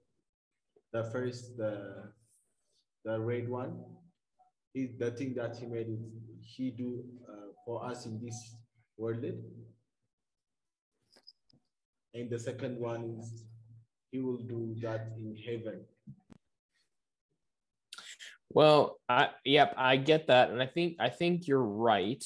the 0.92 1.04
first 1.10 1.56
the 1.56 2.12
the 3.04 3.18
red 3.18 3.48
one 3.48 3.80
is 4.74 4.90
the 4.98 5.10
thing 5.10 5.34
that 5.34 5.56
he 5.56 5.66
made 5.66 5.88
he 6.40 6.70
do 6.70 7.04
uh, 7.28 7.52
for 7.64 7.84
us 7.84 8.06
in 8.06 8.20
this 8.22 8.56
world 9.00 9.24
and 12.14 12.30
the 12.30 12.38
second 12.38 12.78
one 12.78 13.02
is 13.18 13.44
he 14.12 14.20
will 14.20 14.42
do 14.54 14.74
that 14.80 15.12
in 15.16 15.34
heaven 15.46 15.80
Well, 18.52 18.98
I 19.08 19.28
yep, 19.44 19.74
I 19.76 19.96
get 19.96 20.26
that, 20.26 20.50
and 20.50 20.60
I 20.60 20.66
think 20.66 20.96
I 20.98 21.08
think 21.08 21.46
you're 21.46 21.62
right. 21.62 22.22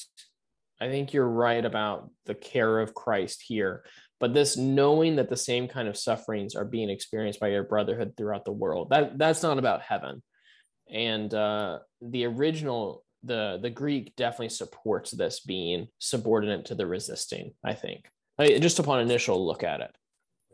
I 0.81 0.89
think 0.89 1.13
you're 1.13 1.29
right 1.29 1.63
about 1.63 2.09
the 2.25 2.35
care 2.35 2.79
of 2.79 2.93
Christ 2.93 3.43
here. 3.47 3.85
But 4.19 4.33
this 4.33 4.57
knowing 4.57 5.17
that 5.17 5.29
the 5.29 5.37
same 5.37 5.67
kind 5.67 5.87
of 5.87 5.97
sufferings 5.97 6.55
are 6.55 6.65
being 6.65 6.89
experienced 6.89 7.39
by 7.39 7.49
your 7.49 7.63
brotherhood 7.63 8.13
throughout 8.17 8.43
the 8.43 8.51
world, 8.51 8.89
that 8.89 9.17
that's 9.17 9.43
not 9.43 9.59
about 9.59 9.83
heaven. 9.83 10.23
And 10.91 11.31
uh, 11.33 11.79
the 12.01 12.25
original, 12.25 13.03
the 13.25 13.59
the 13.61 13.69
Greek 13.69 14.15
definitely 14.15 14.49
supports 14.49 15.11
this 15.11 15.39
being 15.41 15.87
subordinate 15.99 16.65
to 16.65 16.75
the 16.75 16.85
resisting. 16.85 17.53
I 17.63 17.73
think, 17.73 18.09
I, 18.37 18.57
just 18.59 18.79
upon 18.79 19.01
initial 19.01 19.45
look 19.45 19.63
at 19.63 19.81
it. 19.81 19.91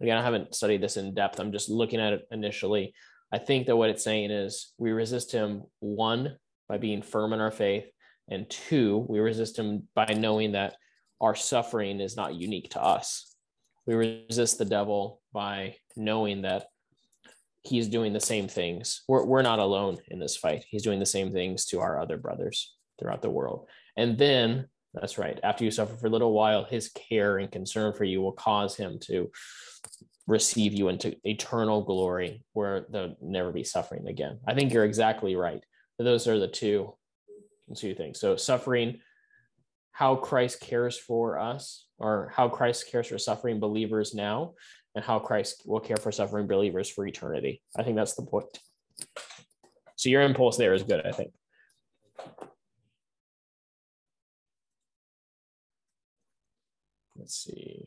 Again, 0.02 0.18
I 0.18 0.24
haven't 0.24 0.56
studied 0.56 0.82
this 0.82 0.98
in 0.98 1.14
depth. 1.14 1.40
I'm 1.40 1.52
just 1.52 1.70
looking 1.70 2.00
at 2.00 2.14
it 2.14 2.28
initially. 2.32 2.94
I 3.32 3.38
think 3.38 3.68
that 3.68 3.78
what 3.78 3.90
it's 3.90 4.04
saying 4.04 4.32
is 4.32 4.74
we 4.78 4.92
resist 4.92 5.32
him 5.32 5.64
one 5.80 6.38
by 6.68 6.78
being 6.78 7.02
firm 7.02 7.34
in 7.34 7.40
our 7.40 7.52
faith, 7.52 7.86
and 8.30 8.50
two, 8.50 9.06
we 9.10 9.20
resist 9.20 9.58
him 9.58 9.88
by 9.94 10.06
knowing 10.18 10.54
that 10.54 10.76
our 11.20 11.36
suffering 11.36 12.00
is 12.00 12.18
not 12.18 12.36
unique 12.36 12.72
to 12.72 12.82
us. 12.82 13.36
We 13.86 13.96
resist 13.96 14.58
the 14.58 14.66
devil 14.66 15.22
by 15.34 15.76
knowing 15.96 16.44
that 16.44 16.68
he's 17.64 17.88
doing 17.88 18.14
the 18.14 18.20
same 18.20 18.48
things. 18.48 19.04
We're, 19.08 19.26
we're 19.26 19.42
not 19.42 19.60
alone 19.60 19.98
in 20.10 20.20
this 20.20 20.38
fight. 20.38 20.66
He's 20.70 20.84
doing 20.84 21.00
the 21.00 21.06
same 21.06 21.32
things 21.32 21.66
to 21.68 21.80
our 21.80 22.00
other 22.00 22.18
brothers 22.18 22.74
throughout 23.00 23.22
the 23.22 23.30
world. 23.30 23.68
And 23.98 24.18
then, 24.18 24.68
that's 24.94 25.18
right, 25.18 25.40
after 25.44 25.64
you 25.64 25.72
suffer 25.72 25.96
for 25.96 26.08
a 26.08 26.12
little 26.12 26.34
while, 26.34 26.66
his 26.66 26.90
care 26.90 27.38
and 27.38 27.52
concern 27.52 27.94
for 27.94 28.04
you 28.04 28.22
will 28.22 28.32
cause 28.32 28.76
him 28.76 29.00
to 29.02 29.32
receive 30.28 30.74
you 30.74 30.88
into 30.88 31.16
eternal 31.24 31.84
glory 31.84 32.44
where 32.54 32.86
there'll 32.90 33.18
never 33.22 33.52
be 33.52 33.64
suffering 33.64 34.08
again. 34.08 34.40
I 34.48 34.54
think 34.54 34.74
you're 34.74 34.86
exactly 34.86 35.36
right. 35.36 35.64
Those 35.98 36.28
are 36.28 36.40
the 36.40 36.48
two, 36.48 36.94
two 37.76 37.94
things. 37.94 38.20
So, 38.20 38.36
suffering, 38.36 39.00
how 39.92 40.16
Christ 40.16 40.62
cares 40.62 40.98
for 40.98 41.38
us, 41.38 41.86
or 41.98 42.32
how 42.36 42.50
Christ 42.50 42.90
cares 42.92 43.08
for 43.08 43.18
suffering 43.18 43.60
believers 43.60 44.14
now, 44.14 44.54
and 44.96 45.04
how 45.04 45.20
Christ 45.20 45.64
will 45.66 45.80
care 45.80 45.98
for 45.98 46.12
suffering 46.12 46.48
believers 46.48 46.90
for 46.90 47.06
eternity. 47.06 47.62
I 47.76 47.84
think 47.84 47.96
that's 47.96 48.16
the 48.16 48.24
point. 48.24 48.46
So 49.96 50.10
your 50.10 50.22
impulse 50.22 50.58
there 50.58 50.74
is 50.74 50.84
good, 50.84 51.06
I 51.06 51.12
think. 51.12 51.32
Let's 57.18 57.36
see. 57.36 57.86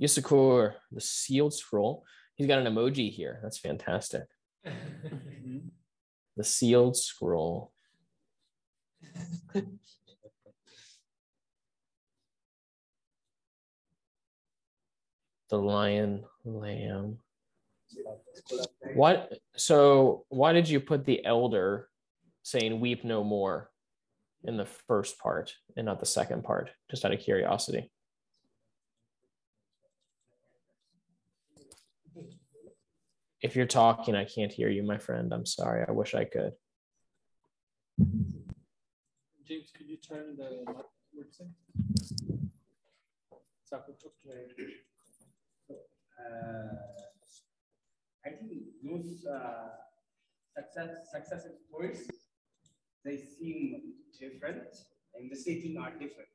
Yisakor, 0.00 0.74
the 0.92 1.00
sealed 1.00 1.54
scroll. 1.54 2.04
He's 2.34 2.46
got 2.46 2.58
an 2.58 2.72
emoji 2.72 3.10
here. 3.10 3.40
That's 3.42 3.58
fantastic. 3.58 4.24
the 6.36 6.44
sealed 6.44 6.96
scroll. 6.96 7.72
the 15.50 15.58
lion, 15.58 16.24
lamb. 16.44 17.18
What? 18.94 19.32
So 19.56 20.24
why 20.28 20.52
did 20.52 20.68
you 20.68 20.80
put 20.80 21.04
the 21.04 21.24
elder 21.24 21.88
saying 22.42 22.80
"weep 22.80 23.04
no 23.04 23.22
more" 23.22 23.70
in 24.44 24.56
the 24.56 24.66
first 24.66 25.18
part 25.18 25.54
and 25.76 25.86
not 25.86 26.00
the 26.00 26.06
second 26.06 26.44
part? 26.44 26.70
Just 26.90 27.04
out 27.04 27.12
of 27.12 27.20
curiosity. 27.20 27.90
If 33.40 33.54
you're 33.54 33.66
talking, 33.66 34.16
I 34.16 34.24
can't 34.24 34.52
hear 34.52 34.68
you, 34.68 34.82
my 34.82 34.98
friend. 34.98 35.32
I'm 35.32 35.46
sorry. 35.46 35.84
I 35.86 35.92
wish 35.92 36.14
I 36.14 36.24
could. 36.24 36.52
James, 39.46 39.70
could 39.76 39.88
you 39.88 39.96
turn 39.98 40.36
the 40.36 40.64
I 48.26 48.30
think 48.30 48.52
those 48.82 49.24
uh, 49.26 49.68
success 50.56 50.90
successive 51.12 51.52
stories 51.68 52.08
they 53.04 53.16
seem 53.16 53.94
different 54.18 54.74
and 55.14 55.30
the 55.30 55.36
setting 55.36 55.76
are 55.78 55.92
different. 55.92 56.28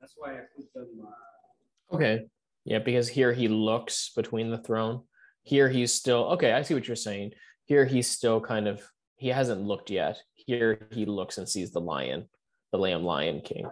That's 0.00 0.14
why 0.16 0.34
I 0.34 0.40
put 0.56 0.72
them. 0.72 1.06
Uh, 1.06 1.96
okay. 1.96 2.26
Yeah, 2.64 2.78
because 2.78 3.08
here 3.08 3.32
he 3.32 3.48
looks 3.48 4.12
between 4.14 4.50
the 4.50 4.58
throne. 4.58 5.02
Here 5.42 5.68
he's 5.68 5.92
still 5.92 6.24
okay. 6.34 6.52
I 6.52 6.62
see 6.62 6.74
what 6.74 6.86
you're 6.86 6.96
saying. 6.96 7.32
Here 7.64 7.84
he's 7.84 8.08
still 8.08 8.40
kind 8.40 8.68
of 8.68 8.82
he 9.16 9.28
hasn't 9.28 9.62
looked 9.62 9.90
yet. 9.90 10.22
Here 10.34 10.88
he 10.92 11.04
looks 11.04 11.38
and 11.38 11.48
sees 11.48 11.72
the 11.72 11.80
lion, 11.80 12.28
the 12.70 12.78
lamb 12.78 13.04
lion 13.04 13.40
king. 13.40 13.66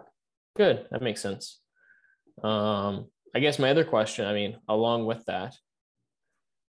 Good, 0.57 0.87
that 0.91 1.03
makes 1.03 1.21
sense. 1.21 1.61
Um, 2.43 3.07
I 3.37 3.39
guess 3.39 3.59
my 3.59 3.69
other 3.69 3.85
question, 3.85 4.25
I 4.25 4.33
mean, 4.33 4.57
along 4.67 5.05
with 5.05 5.23
that, 5.27 5.55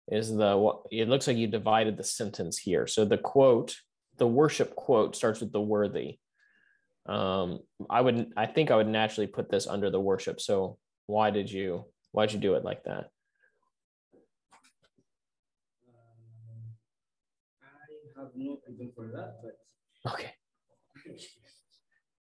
is 0.06 0.32
the 0.32 0.56
what 0.56 0.82
it 0.92 1.08
looks 1.08 1.26
like 1.26 1.36
you 1.36 1.48
divided 1.48 1.96
the 1.96 2.04
sentence 2.04 2.56
here. 2.56 2.86
So 2.86 3.04
the 3.04 3.18
quote, 3.18 3.74
the 4.18 4.28
worship 4.28 4.76
quote 4.76 5.16
starts 5.16 5.40
with 5.40 5.50
the 5.50 5.60
worthy. 5.60 6.18
Um, 7.06 7.58
I 7.90 8.00
would, 8.00 8.32
I 8.36 8.46
think 8.46 8.70
I 8.70 8.76
would 8.76 8.86
naturally 8.86 9.26
put 9.26 9.50
this 9.50 9.66
under 9.66 9.90
the 9.90 9.98
worship. 9.98 10.40
So 10.40 10.78
why 11.08 11.30
did 11.30 11.50
you, 11.50 11.86
why 12.12 12.26
did 12.26 12.34
you 12.34 12.38
do 12.38 12.54
it 12.54 12.62
like 12.62 12.84
that? 12.84 13.10
Um, 15.88 16.62
I 18.16 18.20
have 18.20 18.30
no 18.36 18.60
reason 18.68 18.92
for 18.94 19.10
that, 19.16 19.38
but 19.42 20.12
okay. 20.12 20.30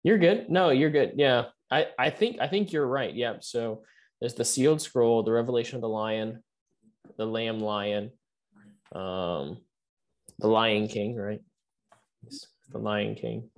You're 0.01 0.17
good. 0.17 0.49
No, 0.49 0.71
you're 0.71 0.89
good. 0.89 1.11
Yeah. 1.15 1.43
I, 1.69 1.89
I 1.99 2.09
think 2.09 2.41
I 2.41 2.47
think 2.47 2.73
you're 2.73 2.87
right. 2.87 3.13
Yep. 3.13 3.33
Yeah. 3.35 3.39
So 3.41 3.83
there's 4.21 4.35
the 4.35 4.45
sealed 4.45 4.81
scroll, 4.81 5.23
the 5.23 5.31
revelation 5.31 5.75
of 5.75 5.81
the 5.81 5.89
lion, 5.89 6.43
the 7.17 7.25
lamb 7.25 7.59
lion, 7.59 8.11
um, 8.93 9.57
the 10.37 10.47
lion 10.47 10.87
king, 10.87 11.15
right? 11.15 11.41
The 12.71 12.77
lion 12.77 13.15
king, 13.15 13.49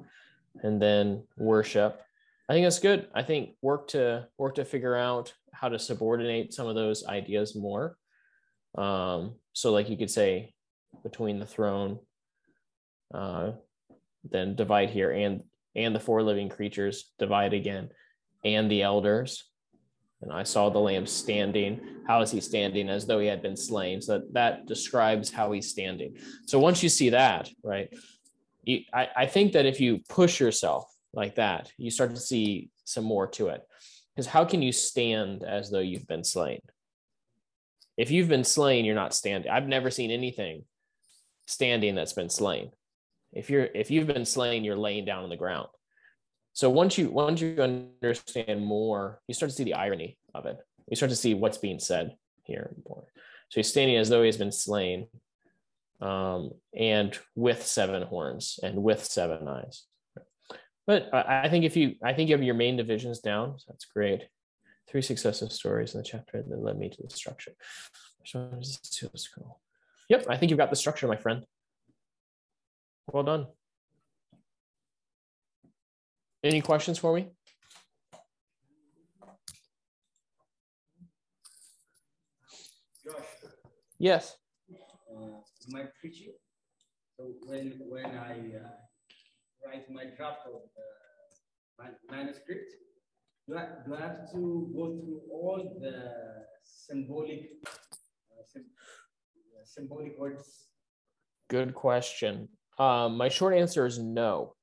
and 0.63 0.81
then 0.81 1.23
worship. 1.37 2.01
I 2.47 2.53
think 2.53 2.65
that's 2.65 2.79
good. 2.79 3.07
I 3.13 3.23
think 3.23 3.51
work 3.61 3.89
to 3.89 4.27
work 4.37 4.55
to 4.55 4.65
figure 4.65 4.95
out 4.95 5.33
how 5.51 5.69
to 5.69 5.77
subordinate 5.77 6.53
some 6.53 6.67
of 6.67 6.75
those 6.75 7.05
ideas 7.05 7.55
more. 7.55 7.97
Um, 8.75 9.35
so 9.51 9.71
like 9.71 9.89
you 9.89 9.97
could 9.97 10.09
say 10.09 10.53
between 11.03 11.39
the 11.39 11.45
throne, 11.45 11.99
uh, 13.13 13.51
then 14.23 14.55
divide 14.55 14.89
here 14.89 15.11
and 15.11 15.43
and 15.75 15.93
the 15.93 15.99
four 15.99 16.23
living 16.23 16.49
creatures 16.49 17.11
divide 17.19 17.53
again 17.53 17.89
and 18.45 18.69
the 18.69 18.83
elders 18.83 19.43
and 20.23 20.31
I 20.31 20.43
saw 20.43 20.69
the 20.69 20.79
lamb 20.79 21.05
standing. 21.05 21.81
How 22.07 22.21
is 22.21 22.31
he 22.31 22.41
standing? 22.41 22.89
As 22.89 23.05
though 23.05 23.19
he 23.19 23.27
had 23.27 23.41
been 23.41 23.57
slain. 23.57 24.01
So 24.01 24.19
that, 24.19 24.33
that 24.33 24.65
describes 24.65 25.31
how 25.31 25.51
he's 25.51 25.69
standing. 25.69 26.15
So 26.47 26.59
once 26.59 26.81
you 26.81 26.89
see 26.89 27.09
that, 27.09 27.49
right, 27.63 27.93
you, 28.63 28.81
I, 28.93 29.09
I 29.15 29.25
think 29.25 29.53
that 29.53 29.65
if 29.65 29.79
you 29.79 29.99
push 30.09 30.39
yourself 30.39 30.91
like 31.13 31.35
that, 31.35 31.71
you 31.77 31.91
start 31.91 32.15
to 32.15 32.21
see 32.21 32.69
some 32.85 33.03
more 33.03 33.27
to 33.27 33.49
it. 33.49 33.61
Because 34.15 34.27
how 34.27 34.45
can 34.45 34.61
you 34.61 34.71
stand 34.71 35.43
as 35.43 35.69
though 35.69 35.79
you've 35.79 36.07
been 36.07 36.23
slain? 36.23 36.61
If 37.97 38.09
you've 38.09 38.29
been 38.29 38.43
slain, 38.43 38.85
you're 38.85 38.95
not 38.95 39.13
standing. 39.13 39.51
I've 39.51 39.67
never 39.67 39.91
seen 39.91 40.11
anything 40.11 40.63
standing 41.45 41.95
that's 41.95 42.13
been 42.13 42.29
slain. 42.29 42.71
If 43.31 43.49
you're 43.49 43.67
if 43.73 43.91
you've 43.91 44.07
been 44.07 44.25
slain, 44.25 44.63
you're 44.63 44.77
laying 44.77 45.05
down 45.05 45.23
on 45.23 45.29
the 45.29 45.37
ground. 45.37 45.67
So 46.53 46.69
once 46.69 46.97
you 46.97 47.09
once 47.09 47.41
you 47.41 47.57
understand 47.59 48.65
more, 48.65 49.19
you 49.27 49.33
start 49.33 49.49
to 49.49 49.55
see 49.55 49.63
the 49.63 49.73
irony 49.73 50.17
of 50.33 50.45
it. 50.45 50.57
You 50.87 50.95
start 50.95 51.09
to 51.09 51.15
see 51.15 51.33
what's 51.33 51.57
being 51.57 51.79
said 51.79 52.15
here 52.43 52.75
more. 52.87 53.05
So 53.49 53.59
he's 53.59 53.69
standing 53.69 53.97
as 53.97 54.09
though 54.09 54.21
he 54.21 54.27
has 54.27 54.37
been 54.37 54.51
slain, 54.51 55.07
um, 55.99 56.51
and 56.77 57.17
with 57.35 57.65
seven 57.65 58.03
horns 58.03 58.59
and 58.61 58.83
with 58.83 59.03
seven 59.03 59.47
eyes. 59.47 59.83
But 60.85 61.09
I, 61.13 61.43
I 61.45 61.49
think 61.49 61.65
if 61.65 61.75
you, 61.77 61.95
I 62.03 62.13
think 62.13 62.29
you 62.29 62.35
have 62.35 62.43
your 62.43 62.55
main 62.55 62.77
divisions 62.77 63.19
down. 63.19 63.57
So 63.57 63.65
that's 63.69 63.85
great. 63.85 64.23
Three 64.89 65.01
successive 65.01 65.51
stories 65.51 65.95
in 65.95 66.01
the 66.01 66.07
chapter 66.07 66.43
that 66.43 66.59
led 66.59 66.77
me 66.77 66.89
to 66.89 67.03
the 67.03 67.09
structure. 67.09 67.53
Yep, 70.09 70.25
I 70.29 70.37
think 70.37 70.49
you've 70.49 70.59
got 70.59 70.69
the 70.69 70.75
structure, 70.75 71.07
my 71.07 71.15
friend. 71.15 71.45
Well 73.11 73.23
done. 73.23 73.47
Any 76.43 76.59
questions 76.59 76.99
for 76.99 77.13
me? 77.15 77.29
Josh, 83.03 83.13
Yes. 83.97 84.37
uh, 84.69 85.39
my 85.69 85.83
preaching. 85.99 86.33
So 87.17 87.31
when 87.45 87.79
when 87.87 88.05
I 88.05 88.33
uh, 88.59 88.75
write 89.65 89.89
my 89.89 90.03
draft 90.17 90.41
of 90.47 90.61
the 90.75 91.87
manuscript, 92.11 92.71
do 93.47 93.57
I, 93.57 93.67
do 93.85 93.95
I 93.95 94.01
have 94.01 94.31
to 94.33 94.71
go 94.75 94.99
through 94.99 95.21
all 95.31 95.79
the 95.79 96.11
symbolic 96.63 97.51
uh, 97.65 98.43
sim 98.51 98.65
uh, 99.55 99.63
symbolic 99.63 100.19
words? 100.19 100.67
Good 101.49 101.73
question. 101.73 102.49
Um, 102.79 103.15
my 103.15 103.29
short 103.29 103.53
answer 103.53 103.85
is 103.85 103.99
no. 103.99 104.55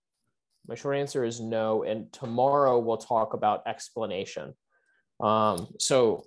My 0.66 0.74
short 0.74 0.96
answer 0.96 1.24
is 1.24 1.40
no. 1.40 1.82
And 1.82 2.12
tomorrow 2.12 2.78
we'll 2.78 2.96
talk 2.96 3.34
about 3.34 3.62
explanation. 3.66 4.54
Um, 5.18 5.68
so, 5.78 6.24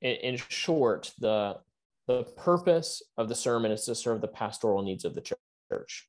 in, 0.00 0.16
in 0.16 0.36
short, 0.48 1.12
the 1.18 1.58
the 2.06 2.22
purpose 2.36 3.02
of 3.16 3.28
the 3.28 3.34
sermon 3.34 3.72
is 3.72 3.84
to 3.84 3.94
serve 3.94 4.20
the 4.20 4.28
pastoral 4.28 4.82
needs 4.82 5.04
of 5.04 5.14
the 5.14 5.34
church. 5.70 6.08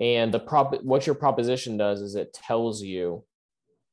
And 0.00 0.32
the 0.32 0.40
prop 0.40 0.82
what 0.82 1.06
your 1.06 1.14
proposition 1.14 1.76
does 1.76 2.00
is 2.00 2.16
it 2.16 2.32
tells 2.34 2.82
you 2.82 3.24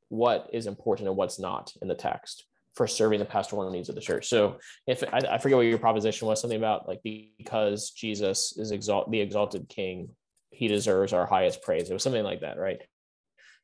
what 0.09 0.49
is 0.53 0.67
important 0.67 1.07
and 1.07 1.17
what's 1.17 1.39
not 1.39 1.71
in 1.81 1.87
the 1.87 1.95
text 1.95 2.45
for 2.75 2.87
serving 2.87 3.19
the 3.19 3.25
pastoral 3.25 3.69
needs 3.69 3.89
of 3.89 3.95
the 3.95 4.01
church. 4.01 4.27
So 4.27 4.57
if 4.87 5.03
I, 5.13 5.19
I 5.31 5.37
forget 5.37 5.57
what 5.57 5.65
your 5.65 5.77
proposition 5.77 6.27
was, 6.27 6.41
something 6.41 6.57
about 6.57 6.87
like 6.87 7.01
because 7.03 7.91
Jesus 7.91 8.57
is 8.57 8.71
exalt 8.71 9.11
the 9.11 9.21
exalted 9.21 9.69
king, 9.69 10.09
he 10.53 10.67
deserves 10.67 11.13
our 11.13 11.25
highest 11.25 11.61
praise. 11.61 11.89
It 11.89 11.93
was 11.93 12.03
something 12.03 12.23
like 12.23 12.41
that, 12.41 12.57
right? 12.57 12.81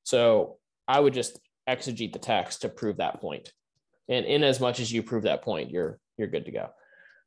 So 0.04 0.58
I 0.88 1.00
would 1.00 1.14
just 1.14 1.40
exegete 1.68 2.14
the 2.14 2.20
text 2.20 2.62
to 2.62 2.70
prove 2.70 2.98
that 2.98 3.22
point. 3.22 3.52
And 4.08 4.26
in 4.26 4.44
as 4.44 4.60
much 4.60 4.80
as 4.80 4.92
you 4.92 5.04
prove 5.04 5.24
that 5.24 5.44
point, 5.44 5.70
you're 5.70 6.00
you're 6.18 6.28
good 6.28 6.46
to 6.46 6.52
go. 6.52 6.70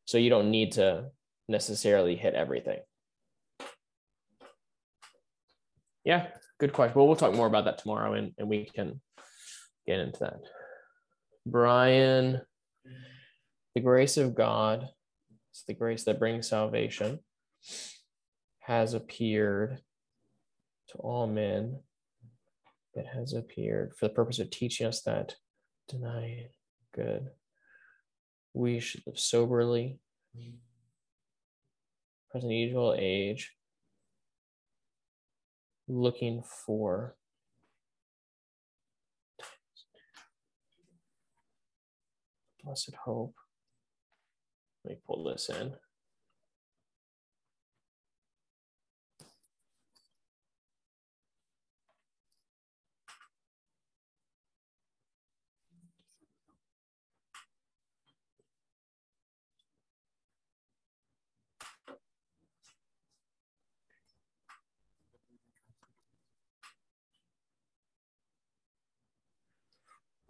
So 0.04 0.18
you 0.18 0.30
don't 0.30 0.50
need 0.50 0.72
to 0.72 1.06
necessarily 1.48 2.16
hit 2.16 2.34
everything. 2.34 2.80
Yeah, 6.04 6.26
good 6.58 6.72
question. 6.72 6.94
Well, 6.96 7.06
we'll 7.06 7.16
talk 7.16 7.34
more 7.34 7.46
about 7.46 7.66
that 7.66 7.78
tomorrow 7.78 8.14
and, 8.14 8.32
and 8.36 8.48
we 8.48 8.64
can 8.64 9.00
get 9.86 10.00
into 10.00 10.18
that. 10.20 10.40
Brian, 11.46 12.40
the 13.74 13.80
grace 13.80 14.16
of 14.16 14.34
God, 14.34 14.88
it's 15.50 15.64
the 15.64 15.74
grace 15.74 16.04
that 16.04 16.18
brings 16.18 16.48
salvation, 16.48 17.20
has 18.62 18.94
appeared 18.94 19.80
to 20.88 20.98
all 20.98 21.26
men. 21.26 21.80
It 22.94 23.06
has 23.06 23.32
appeared 23.32 23.94
for 23.94 24.06
the 24.06 24.14
purpose 24.14 24.38
of 24.38 24.50
teaching 24.50 24.86
us 24.86 25.02
that 25.02 25.34
deny 25.88 26.48
good. 26.94 27.30
We 28.54 28.80
should 28.80 29.02
live 29.06 29.18
soberly, 29.18 29.98
present 32.30 32.52
evil 32.52 32.94
age, 32.96 33.52
looking 35.88 36.42
for 36.42 37.16
blessed 42.62 42.94
hope. 43.04 43.34
Let 44.84 44.92
me 44.92 44.98
pull 45.06 45.24
this 45.24 45.48
in. 45.48 45.72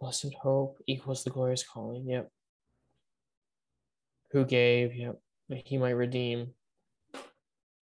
Blessed 0.03 0.33
hope 0.33 0.79
equals 0.85 1.23
the 1.23 1.29
glorious 1.29 1.63
calling. 1.63 2.05
Yep. 2.09 2.29
Who 4.31 4.43
gave, 4.43 4.93
yep, 4.93 5.17
he 5.47 5.77
might 5.77 5.91
redeem 5.91 6.49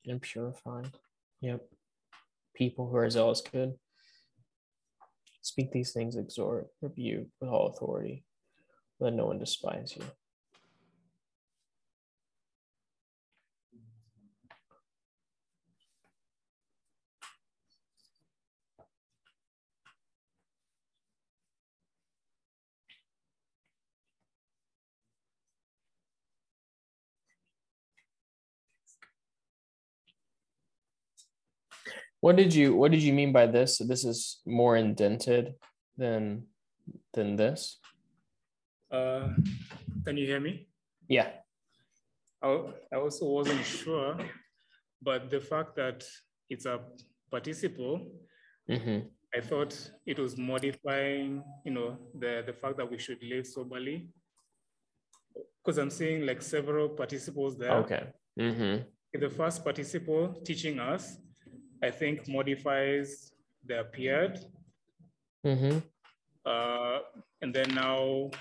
and 0.06 0.22
purify. 0.22 0.84
Yep. 1.40 1.62
People 2.54 2.88
who 2.88 2.98
are 2.98 3.10
zealous 3.10 3.42
good. 3.42 3.74
Speak 5.42 5.72
these 5.72 5.94
things, 5.94 6.16
exhort, 6.16 6.68
rebuke 6.80 7.30
with 7.40 7.50
all 7.50 7.70
authority. 7.70 8.24
Let 9.00 9.14
no 9.14 9.26
one 9.26 9.40
despise 9.40 9.96
you. 9.98 10.04
What 32.22 32.36
did 32.36 32.54
you 32.54 32.76
what 32.76 32.92
did 32.92 33.02
you 33.02 33.14
mean 33.14 33.34
by 33.34 33.48
this? 33.48 33.80
This 33.80 34.06
is 34.06 34.42
more 34.46 34.78
indented 34.78 35.56
than 35.98 36.46
than 37.14 37.36
this? 37.36 37.80
Uh, 38.92 39.30
can 40.06 40.18
you 40.18 40.26
hear 40.26 40.40
me? 40.40 40.68
Yeah. 41.08 41.30
I, 42.44 42.48
I 42.94 42.96
also 42.98 43.26
wasn't 43.26 43.64
sure, 43.66 44.18
but 45.02 45.30
the 45.30 45.40
fact 45.40 45.76
that 45.76 46.04
it's 46.50 46.66
a 46.66 46.80
participle, 47.30 48.12
hmm 48.68 49.00
I 49.34 49.40
thought 49.40 49.74
it 50.06 50.20
was 50.20 50.38
modifying, 50.38 51.42
you 51.64 51.72
know, 51.72 51.98
the, 52.20 52.44
the 52.46 52.52
fact 52.52 52.76
that 52.78 52.92
we 52.92 52.98
should 52.98 53.24
live 53.24 53.48
soberly. 53.48 54.10
Because 55.64 55.78
I'm 55.78 55.90
seeing 55.90 56.26
like 56.26 56.42
several 56.42 56.90
participles 56.90 57.58
there. 57.58 57.72
Okay. 57.72 58.04
hmm 58.38 58.76
The 59.14 59.30
first 59.30 59.64
participle 59.64 60.34
teaching 60.44 60.80
us, 60.80 61.16
I 61.82 61.92
think 61.92 62.28
modifies 62.28 63.34
the 63.66 63.80
appeared. 63.82 64.40
hmm 65.44 65.80
Uh, 66.46 67.00
and 67.42 67.54
then 67.54 67.70
now 67.76 68.32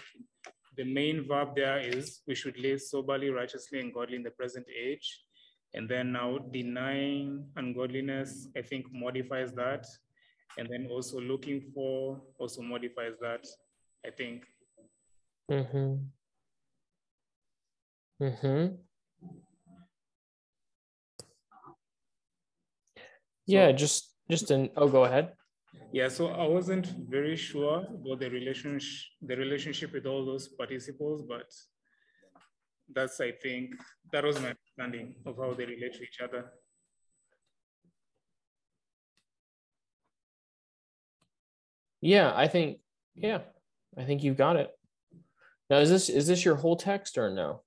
the 0.76 0.84
main 0.84 1.26
verb 1.28 1.54
there 1.54 1.78
is 1.78 2.22
we 2.26 2.34
should 2.34 2.56
live 2.58 2.80
soberly, 2.80 3.28
righteously, 3.28 3.80
and 3.80 3.92
godly 3.92 4.16
in 4.16 4.22
the 4.22 4.30
present 4.30 4.66
age. 4.72 5.24
And 5.74 5.88
then 5.88 6.12
now 6.12 6.38
denying 6.38 7.46
ungodliness, 7.56 8.48
I 8.56 8.62
think 8.62 8.86
modifies 8.92 9.52
that. 9.52 9.86
And 10.58 10.68
then 10.68 10.88
also 10.90 11.20
looking 11.20 11.60
for 11.74 12.20
also 12.38 12.62
modifies 12.62 13.14
that, 13.20 13.46
I 14.06 14.10
think. 14.10 14.46
Mm-hmm. 15.50 15.94
hmm 18.20 18.66
Yeah, 23.50 23.72
just 23.72 24.14
just 24.30 24.50
in 24.50 24.70
oh 24.76 24.88
go 24.88 25.04
ahead. 25.04 25.32
Yeah, 25.92 26.08
so 26.08 26.28
I 26.28 26.46
wasn't 26.46 26.86
very 27.08 27.36
sure 27.36 27.78
about 27.78 28.20
the 28.20 28.30
relationship, 28.30 29.08
the 29.22 29.36
relationship 29.36 29.92
with 29.92 30.06
all 30.06 30.24
those 30.24 30.48
participles, 30.48 31.22
but 31.22 31.46
that's, 32.92 33.20
I 33.20 33.32
think, 33.32 33.74
that 34.12 34.24
was 34.24 34.40
my 34.40 34.54
understanding 34.54 35.14
of 35.26 35.36
how 35.36 35.54
they 35.54 35.64
relate 35.64 35.94
to 35.94 36.02
each 36.02 36.20
other. 36.22 36.44
Yeah, 42.00 42.32
I 42.34 42.48
think 42.48 42.78
yeah, 43.14 43.40
I 43.96 44.04
think 44.04 44.22
you've 44.22 44.36
got 44.36 44.56
it. 44.56 44.70
Now 45.68 45.78
is 45.78 45.90
this 45.90 46.08
is 46.08 46.26
this 46.26 46.44
your 46.44 46.56
whole 46.56 46.76
text 46.76 47.18
or 47.18 47.30
no? 47.30 47.62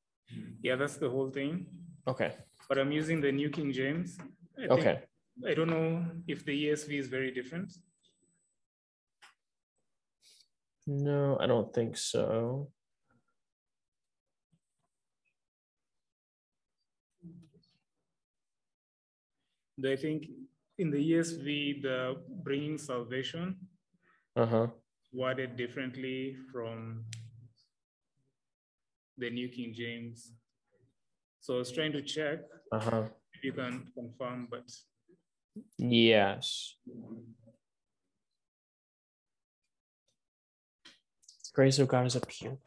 Yeah, 0.61 0.75
that's 0.75 0.97
the 0.97 1.09
whole 1.09 1.29
thing. 1.29 1.67
Okay. 2.07 2.33
But 2.67 2.79
I'm 2.79 2.91
using 2.91 3.21
the 3.21 3.31
New 3.31 3.49
King 3.49 3.71
James. 3.71 4.17
I 4.57 4.67
Okay. 4.73 5.01
I 5.41 5.53
don't 5.53 5.69
know 5.69 6.05
if 6.27 6.45
the 6.45 6.53
ESV 6.67 6.99
is 6.99 7.07
very 7.07 7.31
different. 7.31 7.71
No, 10.85 11.37
I 11.39 11.47
don't 11.47 11.73
think 11.73 11.97
so. 11.97 12.69
I 19.85 19.95
think 19.95 20.27
in 20.77 20.91
the 20.91 20.97
ESV, 21.11 21.81
the 21.81 22.15
bringing 22.43 22.77
salvation 22.77 23.57
Uh-huh. 24.35 24.67
worded 25.11 25.55
differently 25.57 26.35
from 26.51 27.05
the 29.17 29.29
New 29.29 29.49
King 29.49 29.73
James. 29.73 30.33
So 31.41 31.55
I 31.55 31.57
was 31.59 31.71
trying 31.71 31.91
to 31.93 32.01
check 32.01 32.39
Uh-huh. 32.71 33.09
if 33.33 33.43
you 33.43 33.53
can 33.53 33.91
confirm, 33.93 34.47
but 34.49 34.65
Yes. 35.77 36.75
Grace 41.53 41.77
of 41.77 41.87
God 41.87 42.07
is 42.07 42.15
a 42.15 42.21
pure, 42.21 42.57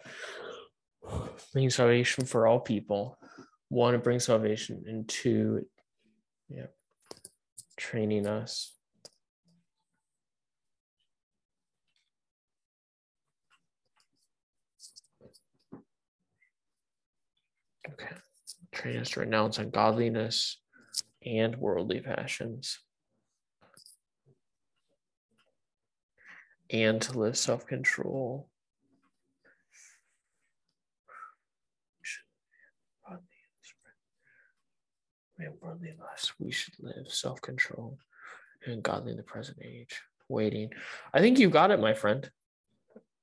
bring 1.52 1.70
salvation 1.70 2.24
for 2.24 2.46
all 2.46 2.60
people. 2.60 3.18
One, 3.68 3.96
it 3.96 4.04
brings 4.04 4.24
salvation, 4.24 4.84
and 4.86 5.08
two, 5.08 5.66
yeah, 6.48 6.66
training 7.76 8.28
us. 8.28 8.72
Okay, 17.90 18.14
train 18.70 18.98
us 18.98 19.10
to 19.10 19.20
renounce 19.20 19.58
ungodliness 19.58 20.58
and 21.26 21.56
worldly 21.56 22.00
passions. 22.00 22.78
And 26.70 27.00
to 27.02 27.18
live 27.18 27.36
self 27.36 27.66
control. 27.66 28.48
And 35.38 35.52
worldly 35.60 35.92
lust, 36.00 36.32
we 36.38 36.50
should 36.50 36.72
live 36.80 37.12
self 37.12 37.42
control 37.42 37.98
and 38.64 38.82
godly 38.82 39.10
in 39.10 39.18
the 39.18 39.22
present 39.22 39.58
age, 39.62 40.00
waiting. 40.30 40.70
I 41.12 41.20
think 41.20 41.38
you 41.38 41.50
got 41.50 41.70
it, 41.70 41.78
my 41.78 41.92
friend. 41.92 42.28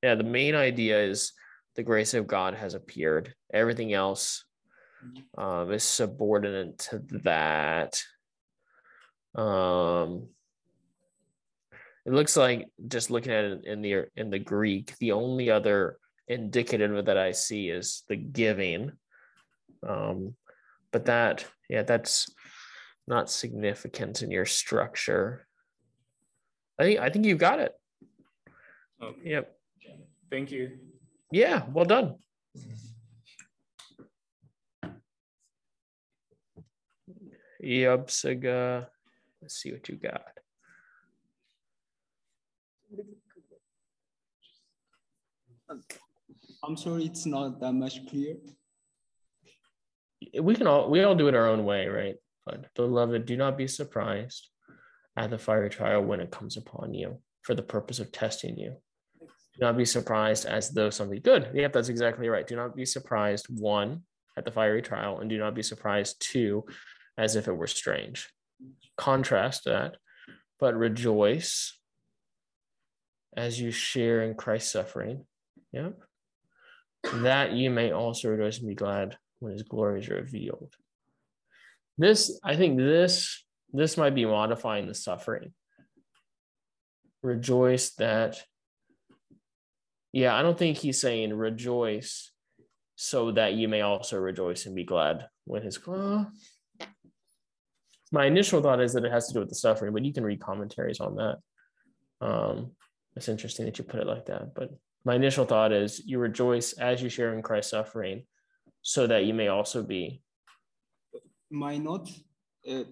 Yeah, 0.04 0.14
the 0.14 0.24
main 0.24 0.54
idea 0.54 1.04
is 1.04 1.34
the 1.76 1.82
grace 1.82 2.14
of 2.14 2.28
God 2.28 2.54
has 2.54 2.76
appeared. 2.76 3.34
Everything 3.52 3.94
else 3.94 4.46
um, 5.38 5.72
is 5.72 5.84
subordinate 5.84 6.78
to 6.80 7.00
that. 7.24 8.02
Um, 9.36 10.28
it 12.06 12.12
looks 12.14 12.36
like 12.36 12.68
just 12.88 13.10
looking 13.10 13.32
at 13.32 13.46
it 13.46 13.66
in 13.66 13.82
the 13.82 14.06
in 14.16 14.30
the 14.30 14.40
Greek, 14.40 14.98
the 15.00 15.14
only 15.14 15.50
other 15.50 15.98
indicative 16.28 17.06
that 17.06 17.18
I 17.18 17.32
see 17.32 17.70
is 17.70 18.04
the 18.10 18.16
giving. 18.16 18.92
Um, 19.88 20.36
but 20.92 21.06
that, 21.06 21.46
yeah, 21.70 21.84
that's 21.84 22.30
not 23.08 23.30
significant 23.30 24.22
in 24.22 24.32
your 24.32 24.46
structure. 24.46 25.48
I 26.80 26.84
think 26.84 27.00
I 27.00 27.10
think 27.10 27.26
you 27.26 27.36
got 27.36 27.60
it. 27.60 27.74
Okay, 29.02 29.32
Yep. 29.32 29.58
thank 30.30 30.52
you. 30.52 30.78
Yeah, 31.32 31.66
well 31.72 31.86
done. 31.86 32.16
Yubsaga. 37.64 38.88
Let's 39.42 39.56
see 39.56 39.72
what 39.72 39.88
you 39.90 39.96
got. 39.96 40.24
I'm 46.64 46.78
sorry, 46.78 47.06
it's 47.06 47.26
not 47.26 47.60
that 47.60 47.74
much 47.74 48.06
clear. 48.08 48.36
we 50.42 50.56
can 50.56 50.68
all 50.68 50.90
we 50.90 51.04
all 51.04 51.16
do 51.16 51.28
it 51.28 51.36
our 51.36 51.48
own 51.48 51.66
way, 51.66 51.88
right? 51.88 52.16
But 52.46 52.74
beloved, 52.76 53.26
do 53.26 53.38
not 53.38 53.58
be 53.58 53.68
surprised 53.68 54.50
at 55.18 55.30
the 55.30 55.38
fiery 55.38 55.70
trial 55.70 56.04
when 56.04 56.20
it 56.20 56.32
comes 56.32 56.58
upon 56.58 56.94
you 56.94 57.20
for 57.42 57.56
the 57.56 57.64
purpose 57.64 58.00
of 58.00 58.12
testing 58.12 58.58
you. 58.58 58.76
Do 59.20 59.60
not 59.60 59.78
be 59.78 59.86
surprised 59.86 60.46
as 60.46 60.70
though 60.70 60.90
something 60.90 61.22
good. 61.22 61.52
Yep, 61.54 61.74
that's 61.74 61.90
exactly 61.90 62.28
right. 62.28 62.48
Do 62.48 62.56
not 62.56 62.76
be 62.76 62.86
surprised, 62.86 63.46
one, 63.50 64.02
at 64.36 64.46
the 64.46 64.52
fiery 64.52 64.82
trial, 64.82 65.20
and 65.20 65.30
do 65.30 65.38
not 65.38 65.54
be 65.54 65.62
surprised, 65.62 66.16
two, 66.20 66.66
as 67.18 67.36
if 67.36 67.48
it 67.48 67.54
were 67.54 67.68
strange. 67.68 68.30
Contrast 68.98 69.66
that, 69.66 69.98
but 70.60 70.76
rejoice 70.76 71.78
as 73.36 73.60
you 73.60 73.72
share 73.72 74.24
in 74.24 74.36
Christ's 74.36 74.72
suffering. 74.72 75.26
Yep. 75.72 76.00
That 77.16 77.52
you 77.52 77.70
may 77.70 77.92
also 77.92 78.30
rejoice 78.30 78.60
and 78.60 78.68
be 78.68 78.76
glad 78.76 79.18
when 79.40 79.54
his 79.54 79.64
glory 79.64 80.00
is 80.00 80.10
revealed. 80.10 80.74
This, 81.98 82.40
I 82.44 82.56
think 82.56 82.78
this, 82.78 83.44
this 83.72 83.98
might 83.98 84.16
be 84.16 84.26
modifying 84.26 84.88
the 84.88 84.94
suffering. 84.94 85.54
Rejoice 87.22 87.92
that, 87.96 88.42
yeah, 90.12 90.36
I 90.36 90.42
don't 90.42 90.58
think 90.58 90.78
he's 90.78 91.02
saying 91.02 91.34
rejoice 91.34 92.32
so 92.96 93.32
that 93.32 93.54
you 93.54 93.68
may 93.68 93.82
also 93.82 94.18
rejoice 94.18 94.66
and 94.66 94.76
be 94.76 94.84
glad 94.84 95.28
when 95.46 95.64
his 95.64 95.80
uh, 95.88 96.26
my 98.14 98.26
initial 98.28 98.62
thought 98.62 98.80
is 98.80 98.94
that 98.94 99.04
it 99.04 99.12
has 99.12 99.28
to 99.28 99.34
do 99.34 99.40
with 99.40 99.50
the 99.50 99.56
suffering, 99.56 99.92
but 99.92 100.06
you 100.06 100.14
can 100.14 100.24
read 100.24 100.40
commentaries 100.40 101.00
on 101.00 101.16
that. 101.16 101.38
Um, 102.22 102.72
it's 103.16 103.28
interesting 103.28 103.66
that 103.66 103.78
you 103.80 103.84
put 103.84 104.00
it 104.00 104.08
like 104.08 104.26
that, 104.28 104.54
but 104.54 104.70
my 105.04 105.16
initial 105.16 105.46
thought 105.46 105.74
is 105.74 106.02
you 106.06 106.20
rejoice 106.20 106.74
as 106.74 107.02
you 107.02 107.10
share 107.10 107.34
in 107.34 107.42
Christ's 107.42 107.72
suffering 107.72 108.26
so 108.84 109.08
that 109.08 109.26
you 109.26 109.34
may 109.34 109.48
also 109.48 109.84
be 109.84 110.22
My 111.52 111.78
note, 111.78 112.10
uh, 112.70 112.84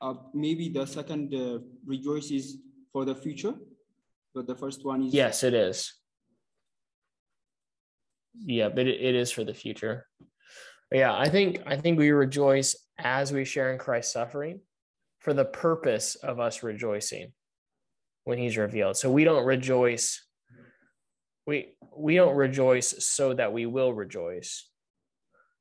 uh, 0.00 0.14
maybe 0.34 0.68
the 0.68 0.86
second 0.86 1.32
uh, 1.34 1.60
rejoice 1.86 2.30
is 2.30 2.58
for 2.92 3.04
the 3.04 3.14
future, 3.14 3.54
but 4.34 4.46
the 4.46 4.54
first 4.54 4.84
one 4.84 5.04
is. 5.04 5.14
yes 5.14 5.42
it 5.44 5.54
is 5.54 5.94
yeah 8.34 8.68
but 8.68 8.86
it, 8.86 9.00
it 9.00 9.14
is 9.14 9.30
for 9.30 9.44
the 9.44 9.54
future 9.54 10.06
yeah 10.90 11.16
i 11.16 11.28
think 11.28 11.60
i 11.66 11.76
think 11.76 11.96
we 11.98 12.10
rejoice 12.10 12.74
as 12.98 13.32
we 13.32 13.44
share 13.44 13.72
in 13.72 13.78
christ's 13.78 14.12
suffering 14.12 14.60
for 15.20 15.32
the 15.34 15.44
purpose 15.44 16.14
of 16.16 16.38
us 16.40 16.62
rejoicing 16.62 17.32
when 18.24 18.38
he's 18.38 18.56
revealed 18.56 18.96
so 18.96 19.10
we 19.10 19.24
don't 19.24 19.44
rejoice 19.44 20.24
we 21.46 21.74
we 21.96 22.14
don't 22.14 22.36
rejoice 22.36 22.94
so 23.06 23.34
that 23.34 23.52
we 23.52 23.66
will 23.66 23.92
rejoice 23.92 24.68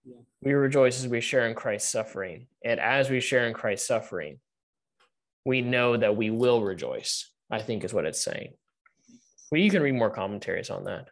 Yeah. 0.06 0.16
we 0.42 0.54
rejoice 0.54 1.00
as 1.00 1.08
we 1.08 1.22
share 1.22 1.48
in 1.48 1.56
christ's 1.56 1.92
suffering 1.92 2.48
and 2.64 2.80
as 2.80 3.10
we 3.10 3.20
share 3.20 3.48
in 3.48 3.54
christ's 3.54 3.88
suffering 3.88 4.40
we 5.46 5.62
know 5.62 5.98
that 5.98 6.16
we 6.16 6.30
will 6.30 6.62
rejoice 6.62 7.30
i 7.52 7.60
think 7.60 7.84
is 7.84 7.94
what 7.94 8.06
it's 8.06 8.24
saying 8.24 8.54
well 9.52 9.62
you 9.62 9.70
can 9.72 9.82
read 9.82 9.96
more 9.96 10.10
commentaries 10.12 10.70
on 10.70 10.86
that 10.86 11.08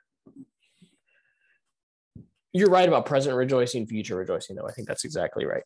you're 2.53 2.69
right 2.69 2.88
about 2.88 3.05
present 3.05 3.36
rejoicing, 3.38 3.88
future 3.88 4.17
rejoicing, 4.17 4.57
though. 4.57 4.67
I 4.67 4.74
think 4.74 4.86
that's 4.88 5.05
exactly 5.05 5.45
right. 5.45 5.63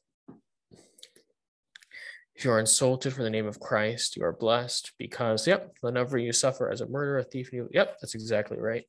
If 2.35 2.43
you 2.43 2.51
are 2.51 2.59
insulted 2.59 3.13
for 3.13 3.23
the 3.23 3.29
name 3.29 3.47
of 3.47 3.59
Christ, 3.59 4.17
you 4.17 4.23
are 4.25 4.33
blessed 4.33 4.91
because, 4.99 5.47
yep, 5.47 5.73
whenever 5.81 6.17
you 6.17 6.33
suffer 6.33 6.69
as 6.69 6.81
a 6.81 6.87
murderer, 6.87 7.19
a 7.19 7.23
thief, 7.23 7.53
you, 7.53 7.69
yep, 7.71 7.97
that's 8.01 8.15
exactly 8.15 8.57
right. 8.57 8.83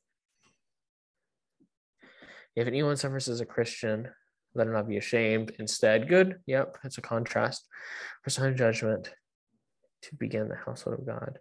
If 2.55 2.67
anyone 2.67 2.97
suffers 2.97 3.29
as 3.29 3.39
a 3.39 3.45
Christian, 3.45 4.09
let 4.53 4.67
him 4.67 4.73
not 4.73 4.89
be 4.89 4.97
ashamed. 4.97 5.53
Instead, 5.59 6.09
good, 6.09 6.39
yep, 6.45 6.77
it's 6.83 6.97
a 6.97 7.01
contrast 7.01 7.65
for 8.23 8.47
of 8.47 8.55
judgment 8.55 9.11
to 10.01 10.15
begin 10.15 10.49
the 10.49 10.55
household 10.55 10.99
of 10.99 11.05
God. 11.05 11.39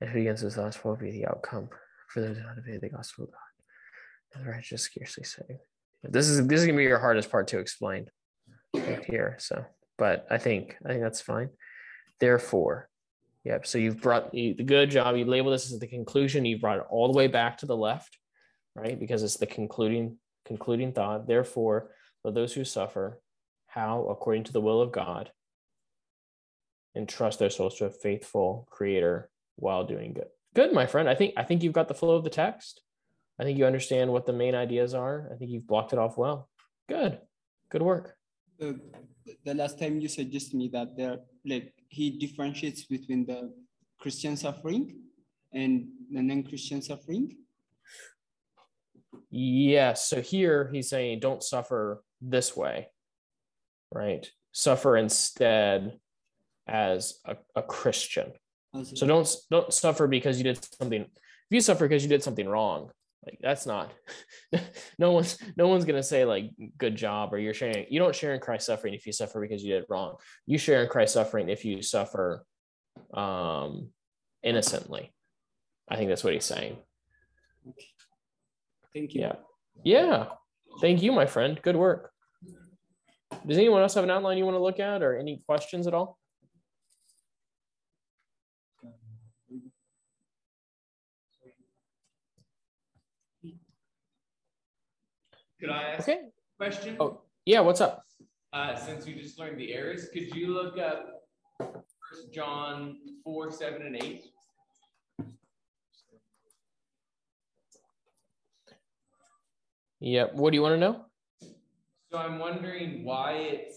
And 0.00 0.08
who 0.08 0.20
begins 0.20 0.40
his 0.40 0.56
last 0.56 0.84
will 0.84 0.96
be 0.96 1.10
the 1.10 1.26
outcome 1.26 1.68
for 2.08 2.20
those 2.20 2.36
who 2.36 2.42
not 2.42 2.58
obey 2.58 2.78
the 2.78 2.88
gospel 2.88 3.24
of 3.24 3.30
God 3.30 3.40
and 4.34 4.46
the 4.46 4.50
righteous 4.50 4.82
scarcely 4.82 5.24
saved. 5.24 5.60
This 6.02 6.28
is 6.28 6.46
this 6.46 6.60
is 6.60 6.66
gonna 6.66 6.78
be 6.78 6.84
your 6.84 6.98
hardest 6.98 7.30
part 7.30 7.48
to 7.48 7.58
explain 7.58 8.06
right 8.74 9.04
here. 9.04 9.36
So, 9.38 9.64
but 10.00 10.26
I 10.30 10.38
think 10.38 10.78
I 10.82 10.88
think 10.88 11.02
that's 11.02 11.20
fine. 11.20 11.50
Therefore, 12.20 12.88
yep. 13.44 13.66
So 13.66 13.76
you've 13.76 14.00
brought 14.00 14.34
you, 14.34 14.54
the 14.54 14.64
good 14.64 14.90
job. 14.90 15.14
You 15.14 15.26
label 15.26 15.50
this 15.50 15.70
as 15.70 15.78
the 15.78 15.86
conclusion. 15.86 16.46
You 16.46 16.58
brought 16.58 16.78
it 16.78 16.86
all 16.88 17.12
the 17.12 17.16
way 17.16 17.26
back 17.26 17.58
to 17.58 17.66
the 17.66 17.76
left, 17.76 18.18
right? 18.74 18.98
Because 18.98 19.22
it's 19.22 19.36
the 19.36 19.46
concluding 19.46 20.16
concluding 20.46 20.92
thought. 20.92 21.28
Therefore, 21.28 21.90
let 22.24 22.34
those 22.34 22.54
who 22.54 22.64
suffer, 22.64 23.20
how 23.66 24.06
according 24.06 24.44
to 24.44 24.52
the 24.52 24.60
will 24.62 24.80
of 24.80 24.90
God, 24.90 25.30
entrust 26.96 27.38
their 27.38 27.50
souls 27.50 27.76
to 27.76 27.84
a 27.84 27.90
faithful 27.90 28.66
Creator 28.70 29.28
while 29.56 29.84
doing 29.84 30.14
good. 30.14 30.28
Good, 30.54 30.72
my 30.72 30.86
friend. 30.86 31.10
I 31.10 31.14
think 31.14 31.34
I 31.36 31.44
think 31.44 31.62
you've 31.62 31.74
got 31.74 31.88
the 31.88 31.94
flow 31.94 32.16
of 32.16 32.24
the 32.24 32.30
text. 32.30 32.80
I 33.38 33.44
think 33.44 33.58
you 33.58 33.66
understand 33.66 34.10
what 34.10 34.24
the 34.24 34.32
main 34.32 34.54
ideas 34.54 34.94
are. 34.94 35.28
I 35.30 35.36
think 35.36 35.50
you've 35.50 35.66
blocked 35.66 35.92
it 35.92 35.98
off 35.98 36.16
well. 36.16 36.48
Good. 36.88 37.18
Good 37.68 37.82
work. 37.82 38.16
The 39.44 39.54
last 39.54 39.78
time 39.78 40.00
you 40.00 40.08
suggested 40.08 40.54
me 40.54 40.68
that 40.68 40.96
there, 40.96 41.18
like, 41.44 41.72
he 41.88 42.10
differentiates 42.10 42.84
between 42.84 43.26
the 43.26 43.52
Christian 43.98 44.36
suffering 44.36 44.96
and 45.52 45.88
the 46.10 46.22
non-Christian 46.22 46.82
suffering. 46.82 47.36
Yes. 49.30 50.08
So 50.08 50.20
here 50.20 50.70
he's 50.72 50.88
saying 50.88 51.20
don't 51.20 51.42
suffer 51.42 52.02
this 52.20 52.56
way, 52.56 52.88
right? 53.92 54.28
Suffer 54.52 54.96
instead 54.96 55.98
as 56.66 57.20
a, 57.24 57.36
a 57.56 57.62
Christian. 57.62 58.32
So 58.82 59.06
don't 59.06 59.28
don't 59.50 59.72
suffer 59.72 60.06
because 60.06 60.38
you 60.38 60.44
did 60.44 60.64
something. 60.78 61.02
If 61.02 61.50
you 61.50 61.60
suffer 61.60 61.88
because 61.88 62.04
you 62.04 62.08
did 62.08 62.22
something 62.22 62.48
wrong, 62.48 62.90
like 63.24 63.38
that's 63.42 63.66
not. 63.66 63.92
no 64.98 65.12
one's 65.12 65.38
no 65.56 65.68
one's 65.68 65.84
gonna 65.84 66.02
say 66.02 66.24
like 66.24 66.50
good 66.78 66.96
job 66.96 67.32
or 67.32 67.38
you're 67.38 67.54
sharing. 67.54 67.86
You 67.90 67.98
don't 67.98 68.14
share 68.14 68.34
in 68.34 68.40
Christ's 68.40 68.66
suffering 68.66 68.94
if 68.94 69.06
you 69.06 69.12
suffer 69.12 69.40
because 69.40 69.62
you 69.62 69.72
did 69.72 69.82
it 69.82 69.88
wrong. 69.90 70.16
You 70.46 70.58
share 70.58 70.82
in 70.82 70.88
Christ's 70.88 71.14
suffering 71.14 71.48
if 71.48 71.64
you 71.64 71.82
suffer 71.82 72.44
um 73.14 73.90
innocently. 74.42 75.12
I 75.88 75.96
think 75.96 76.08
that's 76.08 76.24
what 76.24 76.32
he's 76.32 76.44
saying. 76.44 76.76
Thank 78.94 79.14
you. 79.14 79.22
Yeah. 79.22 79.32
Yeah. 79.84 80.26
Thank 80.80 81.02
you, 81.02 81.12
my 81.12 81.26
friend. 81.26 81.60
Good 81.62 81.76
work. 81.76 82.10
Does 83.46 83.58
anyone 83.58 83.82
else 83.82 83.94
have 83.94 84.04
an 84.04 84.10
outline 84.10 84.38
you 84.38 84.44
want 84.44 84.56
to 84.56 84.62
look 84.62 84.80
at 84.80 85.02
or 85.02 85.18
any 85.18 85.42
questions 85.46 85.86
at 85.86 85.94
all? 85.94 86.19
Could 95.60 95.70
I 95.70 95.82
ask 95.92 96.08
Okay. 96.08 96.20
a 96.28 96.56
question? 96.56 96.96
Oh, 96.98 97.20
yeah. 97.44 97.60
What's 97.60 97.80
up? 97.82 98.04
Uh, 98.52 98.74
since 98.74 99.04
we 99.06 99.14
just 99.14 99.38
learned 99.38 99.58
the 99.60 99.70
aorists, 99.72 100.10
could 100.12 100.34
you 100.34 100.48
look 100.48 100.78
up 100.78 101.22
First 101.58 102.32
John 102.32 102.96
four, 103.22 103.50
seven, 103.50 103.82
and 103.82 103.96
eight? 104.02 104.24
Yep. 110.00 110.34
What 110.34 110.50
do 110.50 110.56
you 110.56 110.62
want 110.62 110.74
to 110.74 110.78
know? 110.78 111.04
So 112.10 112.18
I'm 112.18 112.38
wondering 112.38 113.04
why 113.04 113.32
it's, 113.32 113.76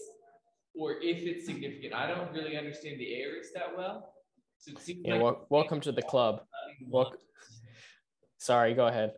or 0.74 0.92
if 0.92 1.18
it's 1.26 1.46
significant. 1.46 1.94
I 1.94 2.06
don't 2.06 2.32
really 2.32 2.56
understand 2.56 2.98
the 2.98 3.04
aorists 3.06 3.52
that 3.54 3.76
well. 3.76 4.14
So 4.58 4.72
it 4.72 4.78
seems 4.78 5.00
Yeah. 5.04 5.14
like 5.14 5.22
Wel- 5.22 5.46
welcome 5.50 5.80
to 5.82 5.92
the 5.92 6.02
club. 6.02 6.46
Wel- 6.88 7.14
Sorry. 8.38 8.74
Go 8.74 8.86
ahead. 8.86 9.14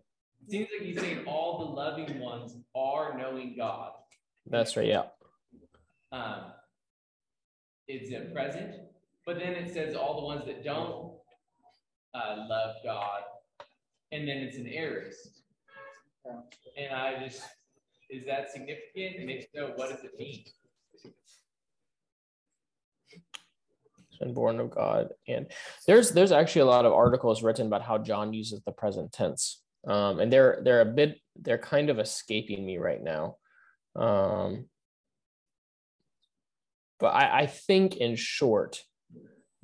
Seems 0.49 0.69
like 0.79 0.87
he's 0.87 1.01
saying 1.01 1.25
all 1.27 1.59
the 1.59 1.65
loving 1.65 2.21
ones 2.21 2.57
are 2.75 3.17
knowing 3.19 3.55
God. 3.57 3.93
That's 4.47 4.77
right. 4.77 4.87
Yeah. 4.87 5.05
Um, 6.13 6.53
it's 7.89 8.13
a 8.13 8.33
present, 8.33 8.75
but 9.25 9.39
then 9.39 9.53
it 9.53 9.73
says 9.73 9.95
all 9.95 10.21
the 10.21 10.27
ones 10.27 10.45
that 10.47 10.65
don't 10.65 11.15
uh, 12.15 12.47
love 12.49 12.77
God, 12.85 13.23
and 14.13 14.27
then 14.27 14.39
it's 14.39 14.57
an 14.57 14.67
aorist. 14.67 15.43
And 16.77 16.93
I 16.93 17.25
just, 17.25 17.43
is 18.11 18.25
that 18.27 18.51
significant? 18.51 19.21
And 19.21 19.31
if 19.31 19.47
so, 19.55 19.73
what 19.77 19.91
does 19.91 20.05
it 20.05 20.19
mean? 20.19 20.45
and 24.21 24.35
born 24.35 24.61
of 24.61 24.71
God. 24.71 25.11
And 25.29 25.47
there's 25.87 26.11
there's 26.11 26.33
actually 26.33 26.63
a 26.63 26.67
lot 26.67 26.87
of 26.87 26.93
articles 26.93 27.43
written 27.43 27.67
about 27.67 27.83
how 27.83 27.99
John 27.99 28.33
uses 28.33 28.61
the 28.65 28.73
present 28.73 29.13
tense. 29.13 29.63
Um, 29.87 30.21
and 30.21 30.33
they're 30.33 30.61
they're 30.63 30.81
a 30.81 30.87
bit 30.87 31.21
they're 31.37 31.59
kind 31.59 31.91
of 31.91 31.99
escaping 31.99 32.65
me 32.65 32.79
right 32.79 33.03
now. 33.03 33.37
Um, 33.95 34.67
but 36.99 37.09
I, 37.09 37.41
I 37.41 37.47
think 37.47 37.97
in 37.97 38.17
short, 38.17 38.83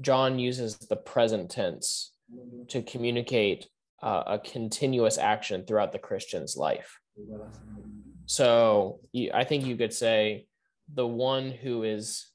John 0.01 0.39
uses 0.39 0.79
the 0.79 0.97
present 0.97 1.51
tense 1.51 2.13
to 2.69 2.83
communicate 2.83 3.69
uh, 4.03 4.23
a 4.27 4.39
continuous 4.39 5.19
action 5.19 5.65
throughout 5.65 5.93
the 5.93 5.99
Christian's 5.99 6.57
life. 6.57 6.99
So 8.27 9.01
I 9.35 9.45
think 9.45 9.67
you 9.67 9.77
could 9.77 9.93
say 9.93 10.47
the 10.93 11.07
one 11.07 11.51
who 11.51 11.83
is 11.83 12.29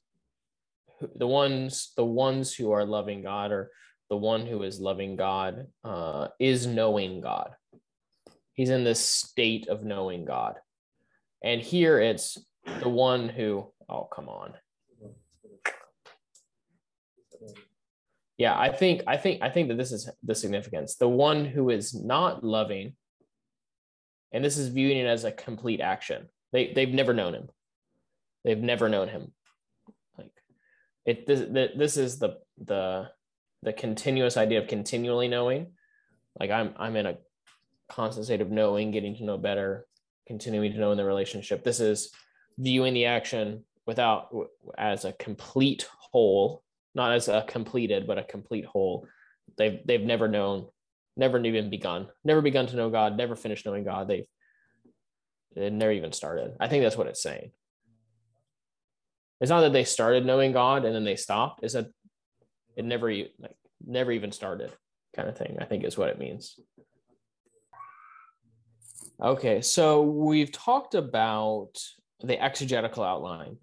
the 1.14 1.26
ones 1.26 1.92
the 1.96 2.04
ones 2.04 2.54
who 2.54 2.72
are 2.72 2.84
loving 2.84 3.22
God 3.22 3.52
or 3.52 3.70
the 4.10 4.16
one 4.16 4.46
who 4.46 4.62
is 4.62 4.80
loving 4.80 5.16
God 5.16 5.66
uh, 5.84 6.28
is 6.40 6.66
knowing 6.66 7.20
God. 7.20 7.50
He's 8.58 8.70
in 8.70 8.82
this 8.82 8.98
state 8.98 9.68
of 9.68 9.84
knowing 9.84 10.24
God. 10.24 10.56
And 11.44 11.60
here 11.60 12.00
it's 12.00 12.36
the 12.80 12.88
one 12.88 13.28
who, 13.28 13.72
oh, 13.88 14.08
come 14.12 14.28
on. 14.28 14.54
Yeah, 18.36 18.58
I 18.58 18.70
think, 18.70 19.02
I 19.06 19.16
think, 19.16 19.42
I 19.42 19.48
think 19.48 19.68
that 19.68 19.78
this 19.78 19.92
is 19.92 20.10
the 20.24 20.34
significance. 20.34 20.96
The 20.96 21.06
one 21.08 21.44
who 21.44 21.70
is 21.70 21.94
not 21.94 22.42
loving, 22.42 22.96
and 24.32 24.44
this 24.44 24.58
is 24.58 24.70
viewing 24.70 24.98
it 24.98 25.06
as 25.06 25.22
a 25.22 25.30
complete 25.30 25.80
action. 25.80 26.28
They, 26.52 26.72
they've 26.72 26.92
never 26.92 27.14
known 27.14 27.34
him. 27.34 27.50
They've 28.44 28.58
never 28.58 28.88
known 28.88 29.06
him 29.06 29.30
Like 30.18 30.32
it 31.06 31.28
this, 31.28 31.44
this 31.76 31.96
is 31.96 32.18
the 32.18 32.38
the 32.64 33.08
the 33.62 33.72
continuous 33.72 34.36
idea 34.36 34.60
of 34.60 34.66
continually 34.66 35.28
knowing 35.28 35.74
like 36.40 36.50
i'm 36.50 36.72
i'm 36.76 36.96
in 36.96 37.06
a 37.06 37.18
constant 37.88 38.26
state 38.26 38.40
of 38.40 38.50
knowing 38.50 38.90
getting 38.90 39.16
to 39.16 39.24
know 39.24 39.38
better 39.38 39.86
continuing 40.26 40.72
to 40.72 40.78
know 40.78 40.92
in 40.92 40.98
the 40.98 41.04
relationship 41.04 41.64
this 41.64 41.80
is 41.80 42.10
viewing 42.58 42.94
the 42.94 43.06
action 43.06 43.64
without 43.86 44.28
as 44.76 45.04
a 45.04 45.12
complete 45.12 45.88
whole 45.98 46.62
not 46.94 47.12
as 47.12 47.28
a 47.28 47.44
completed 47.48 48.06
but 48.06 48.18
a 48.18 48.24
complete 48.24 48.64
whole 48.64 49.06
they've 49.56 49.80
they've 49.86 50.02
never 50.02 50.28
known 50.28 50.66
never 51.16 51.38
even 51.44 51.70
begun 51.70 52.06
never 52.24 52.42
begun 52.42 52.66
to 52.66 52.76
know 52.76 52.90
god 52.90 53.16
never 53.16 53.34
finished 53.34 53.64
knowing 53.64 53.84
god 53.84 54.08
they've 54.08 54.26
they 55.56 55.70
never 55.70 55.92
even 55.92 56.12
started 56.12 56.54
i 56.60 56.68
think 56.68 56.82
that's 56.82 56.96
what 56.96 57.06
it's 57.06 57.22
saying 57.22 57.50
it's 59.40 59.50
not 59.50 59.60
that 59.60 59.72
they 59.72 59.84
started 59.84 60.26
knowing 60.26 60.52
God 60.52 60.84
and 60.84 60.94
then 60.94 61.04
they 61.04 61.16
stopped. 61.16 61.60
It's 61.62 61.74
that 61.74 61.88
it 62.76 62.84
never 62.84 63.10
like 63.10 63.56
never 63.84 64.12
even 64.12 64.32
started, 64.32 64.72
kind 65.14 65.28
of 65.28 65.36
thing. 65.36 65.58
I 65.60 65.64
think 65.64 65.84
is 65.84 65.98
what 65.98 66.08
it 66.08 66.18
means. 66.18 66.58
Okay, 69.20 69.60
so 69.62 70.02
we've 70.02 70.52
talked 70.52 70.94
about 70.94 71.70
the 72.22 72.40
exegetical 72.40 73.02
outline. 73.02 73.56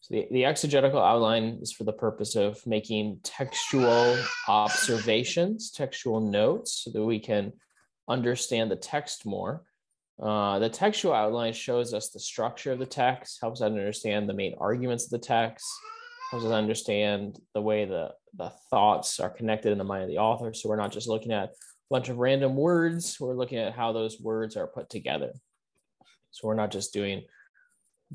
So 0.00 0.14
the, 0.14 0.28
the 0.30 0.44
exegetical 0.44 1.00
outline 1.00 1.58
is 1.62 1.72
for 1.72 1.84
the 1.84 1.92
purpose 1.92 2.36
of 2.36 2.60
making 2.66 3.20
textual 3.22 4.18
observations, 4.46 5.70
textual 5.70 6.20
notes, 6.20 6.82
so 6.84 6.90
that 6.90 7.02
we 7.02 7.18
can 7.18 7.54
understand 8.10 8.70
the 8.70 8.76
text 8.76 9.24
more. 9.24 9.62
Uh, 10.22 10.58
the 10.58 10.68
textual 10.68 11.14
outline 11.14 11.54
shows 11.54 11.94
us 11.94 12.10
the 12.10 12.20
structure 12.20 12.72
of 12.72 12.78
the 12.78 12.84
text, 12.84 13.38
helps 13.40 13.62
us 13.62 13.66
understand 13.66 14.28
the 14.28 14.34
main 14.34 14.54
arguments 14.60 15.04
of 15.04 15.10
the 15.12 15.18
text, 15.18 15.64
helps 16.30 16.44
us 16.44 16.52
understand 16.52 17.38
the 17.54 17.62
way 17.62 17.86
the, 17.86 18.10
the 18.36 18.52
thoughts 18.68 19.18
are 19.18 19.30
connected 19.30 19.72
in 19.72 19.78
the 19.78 19.84
mind 19.84 20.02
of 20.02 20.10
the 20.10 20.18
author. 20.18 20.52
So 20.52 20.68
we're 20.68 20.76
not 20.76 20.92
just 20.92 21.08
looking 21.08 21.32
at 21.32 21.54
bunch 21.90 22.08
of 22.08 22.18
random 22.18 22.56
words, 22.56 23.18
we're 23.18 23.34
looking 23.34 23.58
at 23.58 23.74
how 23.74 23.92
those 23.92 24.20
words 24.20 24.56
are 24.56 24.68
put 24.68 24.88
together. 24.88 25.32
So 26.30 26.46
we're 26.46 26.54
not 26.54 26.70
just 26.70 26.92
doing 26.92 27.24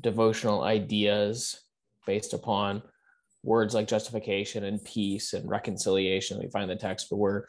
devotional 0.00 0.62
ideas 0.62 1.60
based 2.06 2.32
upon 2.32 2.82
words 3.42 3.74
like 3.74 3.86
justification 3.86 4.64
and 4.64 4.82
peace 4.82 5.34
and 5.34 5.48
reconciliation. 5.48 6.38
We 6.38 6.48
find 6.48 6.70
the 6.70 6.76
text, 6.76 7.08
but 7.10 7.16
we're 7.16 7.44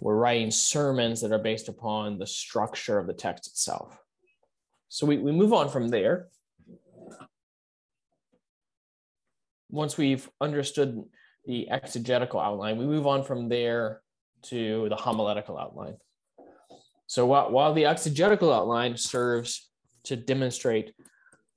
we're 0.00 0.16
writing 0.16 0.50
sermons 0.50 1.20
that 1.20 1.32
are 1.32 1.38
based 1.38 1.68
upon 1.68 2.18
the 2.18 2.26
structure 2.26 2.98
of 2.98 3.06
the 3.06 3.12
text 3.12 3.46
itself. 3.46 3.98
So 4.88 5.06
we, 5.06 5.18
we 5.18 5.32
move 5.32 5.52
on 5.52 5.68
from 5.68 5.88
there. 5.88 6.28
Once 9.68 9.98
we've 9.98 10.28
understood 10.40 11.02
the 11.44 11.68
exegetical 11.70 12.40
outline, 12.40 12.78
we 12.78 12.86
move 12.86 13.06
on 13.06 13.22
from 13.22 13.50
there 13.50 14.00
to 14.44 14.88
the 14.88 14.96
homiletical 14.96 15.58
outline. 15.58 15.96
So 17.06 17.26
while, 17.26 17.50
while 17.50 17.74
the 17.74 17.86
exegetical 17.86 18.52
outline 18.52 18.96
serves 18.96 19.70
to 20.04 20.16
demonstrate 20.16 20.94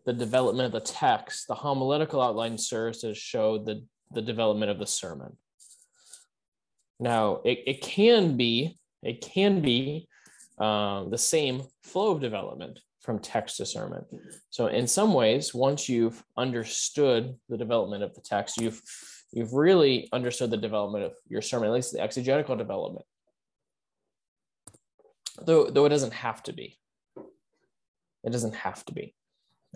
the 0.06 0.14
development 0.14 0.68
of 0.68 0.72
the 0.74 0.88
text, 0.92 1.48
the 1.48 1.56
homiletical 1.56 2.22
outline 2.22 2.58
serves 2.58 3.00
to 3.00 3.16
show 3.16 3.58
the, 3.58 3.84
the 4.12 4.22
development 4.22 4.72
of 4.72 4.80
the 4.80 4.86
sermon. 4.86 5.38
Now, 7.00 7.42
it, 7.44 7.64
it 7.66 7.82
can 7.82 8.38
be, 8.38 8.78
it 9.02 9.22
can 9.22 9.62
be 9.62 10.08
uh, 10.60 11.06
the 11.10 11.18
same 11.18 11.64
flow 11.84 12.12
of 12.12 12.22
development 12.22 12.80
from 13.02 13.20
text 13.20 13.58
to 13.58 13.66
sermon. 13.66 14.04
So 14.50 14.68
in 14.68 14.88
some 14.88 15.14
ways, 15.14 15.54
once 15.54 15.88
you've 15.88 16.24
understood 16.38 17.36
the 17.50 17.58
development 17.58 18.04
of 18.04 18.14
the 18.16 18.22
text, 18.22 18.60
you've 18.60 18.82
you've 19.36 19.54
really 19.54 20.08
understood 20.14 20.50
the 20.50 20.58
development 20.58 21.04
of 21.04 21.14
your 21.28 21.42
sermon, 21.42 21.68
at 21.68 21.74
least 21.74 21.92
the 21.92 22.00
exegetical 22.00 22.56
development. 22.56 23.06
Though 25.46 25.70
though 25.70 25.86
it 25.86 25.90
doesn't 25.90 26.14
have 26.14 26.42
to 26.44 26.54
be. 26.54 26.80
It 28.24 28.32
doesn't 28.32 28.56
have 28.56 28.84
to 28.86 28.94
be. 28.94 29.14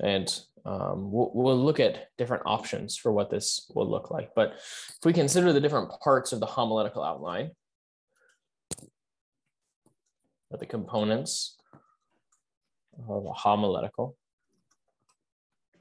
And 0.01 0.34
um, 0.66 1.12
we'll, 1.12 1.32
we'll 1.34 1.57
look 1.57 1.82
at 1.82 2.07
different 2.18 2.43
options 2.45 2.95
for 2.95 3.12
what 3.12 3.30
this 3.30 3.70
will 3.76 3.88
look 3.88 4.10
like. 4.10 4.32
But 4.34 4.53
if 4.53 4.99
we 5.03 5.12
consider 5.12 5.51
the 5.51 5.60
different 5.60 5.91
parts 6.01 6.32
of 6.32 6.39
the 6.39 6.45
homiletical 6.45 7.03
outline, 7.03 7.51
the 10.57 10.66
components 10.66 11.57
of 13.07 13.26
a 13.26 13.34
homiletical 13.34 14.16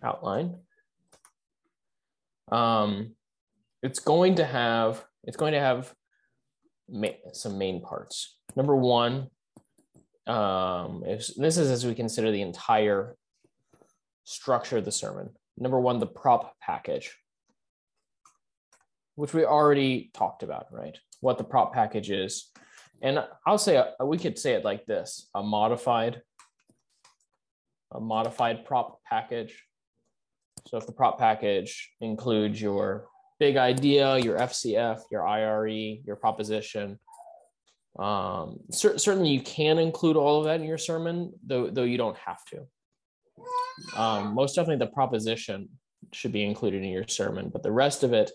outline, 0.03 0.57
um, 2.51 3.15
it's 3.83 4.01
going 4.01 4.37
to 4.37 4.45
have 4.45 5.05
it's 5.25 5.37
going 5.37 5.53
to 5.53 5.61
have 5.61 5.93
ma 6.89 7.09
some 7.33 7.59
main 7.59 7.81
parts. 7.83 8.39
Number 8.57 8.75
one, 8.75 9.29
um, 10.27 11.03
if, 11.07 11.27
this 11.37 11.59
is 11.59 11.71
as 11.71 11.87
we 11.87 11.95
consider 11.95 12.31
the 12.31 12.43
entire 12.43 13.17
structure 14.25 14.79
of 14.79 14.85
the 14.85 14.93
sermon. 14.93 15.31
Number 15.57 15.81
one, 15.81 15.99
the 15.99 16.07
prop 16.07 16.55
package, 16.61 17.17
which 19.17 19.35
we 19.35 19.45
already 19.45 20.11
talked 20.15 20.43
about, 20.43 20.67
right? 20.71 20.97
What 21.21 21.39
the 21.39 21.45
prop 21.45 21.73
package 21.73 22.11
is. 22.11 22.51
And 23.03 23.25
I'll 23.47 23.59
say, 23.59 23.77
uh, 23.77 24.05
we 24.05 24.19
could 24.19 24.39
say 24.39 24.53
it 24.53 24.65
like 24.65 24.85
this, 24.87 25.29
a 25.35 25.43
modified, 25.43 26.21
a 27.93 28.01
modified 28.01 28.65
prop 28.65 29.01
package. 29.09 29.65
So 30.67 30.77
if 30.77 30.87
the 30.87 30.93
prop 30.93 31.19
package 31.19 31.91
includes 32.01 32.61
your 32.61 33.07
big 33.39 33.57
idea, 33.57 34.19
your 34.19 34.39
FCF, 34.39 35.01
your 35.11 35.27
IRE, 35.27 36.01
your 36.05 36.17
proposition, 36.17 36.99
um, 37.99 38.61
cer 38.71 38.99
certainly 38.99 39.31
you 39.31 39.41
can 39.41 39.79
include 39.79 40.17
all 40.17 40.39
of 40.39 40.45
that 40.45 40.61
in 40.61 40.67
your 40.67 40.79
sermon, 40.79 41.33
though, 41.45 41.69
though 41.69 41.85
you 41.85 41.99
don't 41.99 42.17
have 42.19 42.45
to 42.47 42.67
um, 43.97 44.35
most 44.35 44.55
definitely 44.55 44.85
the 44.85 44.93
proposition 44.93 45.69
should 46.13 46.33
be 46.33 46.45
included 46.45 46.83
in 46.83 46.91
your 46.91 47.07
sermon, 47.09 47.51
but 47.53 47.63
the 47.63 47.73
rest 47.73 48.03
of 48.03 48.13
it 48.13 48.31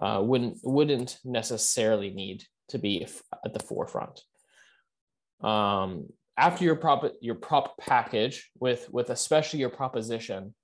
uh, 0.00 0.20
wouldn't 0.22 0.58
wouldn't 0.62 1.18
necessarily 1.24 2.10
need 2.10 2.44
to 2.68 2.78
be 2.78 3.06
at 3.44 3.52
the 3.52 3.60
forefront. 3.60 4.20
Um, 5.40 6.08
after 6.36 6.64
your 6.64 6.76
prop 6.76 7.10
your 7.20 7.34
prop 7.34 7.76
package 7.78 8.50
with 8.60 8.88
with 8.90 9.10
especially 9.10 9.60
your 9.60 9.70
proposition 9.70 10.54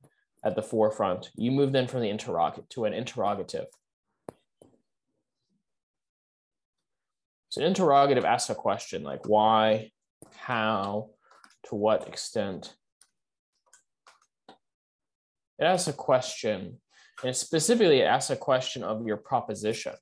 at 0.45 0.55
the 0.55 0.63
forefront, 0.63 1.31
you 1.37 1.51
move 1.51 1.73
then 1.73 1.87
from 1.87 2.01
the 2.01 2.11
interrogative 2.11 2.69
to 2.71 2.85
an 2.85 2.93
interrogative. 2.93 3.67
So 7.49 7.61
an 7.61 7.67
interrogative 7.67 8.25
asks 8.25 8.51
a 8.51 8.55
question 8.55 9.03
like 9.03 9.27
why, 9.27 9.93
how, 10.37 11.11
to 11.69 11.75
what 11.75 12.07
extent, 12.09 12.75
it 15.59 15.65
asks 15.65 15.89
a 15.89 15.93
question, 15.93 16.81
and 17.25 17.35
specifically 17.35 18.01
it 18.01 18.05
asks 18.05 18.31
a 18.31 18.37
question 18.37 18.83
of 18.83 19.07
your 19.07 19.17
proposition. 19.17 19.95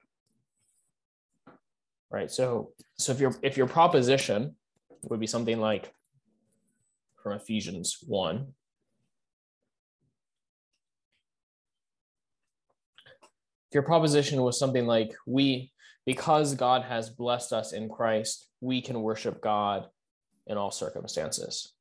Right. 2.11 2.31
So 2.31 2.73
so 2.99 3.13
if 3.13 3.21
your 3.21 3.35
if 3.43 3.57
your 3.57 3.69
proposition 3.69 4.57
would 5.05 5.21
be 5.21 5.27
something 5.27 5.59
like 5.59 5.93
from 7.23 7.35
Ephesians 7.35 7.99
1. 8.07 8.47
Your 13.75 13.83
proposition 13.83 14.43
was 14.43 14.59
something 14.59 14.87
like, 14.87 15.15
we, 15.27 15.73
because 16.05 16.55
God 16.55 16.83
has 16.83 17.11
blessed 17.11 17.53
us 17.53 17.73
in 17.73 17.89
Christ, 17.89 18.49
we 18.61 18.81
can 18.81 19.03
worship 19.03 19.41
God 19.41 19.87
in 20.47 20.57
all 20.57 20.71
circumstances. 20.71 21.73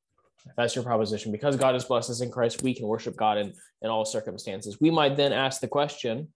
That's 0.57 0.75
your 0.75 0.83
proposition. 0.83 1.31
Because 1.31 1.55
God 1.55 1.73
has 1.73 1.85
blessed 1.85 2.09
us 2.09 2.21
in 2.21 2.31
Christ, 2.31 2.63
we 2.63 2.73
can 2.73 2.87
worship 2.87 3.15
God 3.15 3.37
in, 3.37 3.53
in 3.81 3.89
all 3.89 4.05
circumstances. 4.05 4.79
We 4.79 4.89
might 4.89 5.15
then 5.15 5.33
ask 5.33 5.61
the 5.61 5.67
question, 5.67 6.29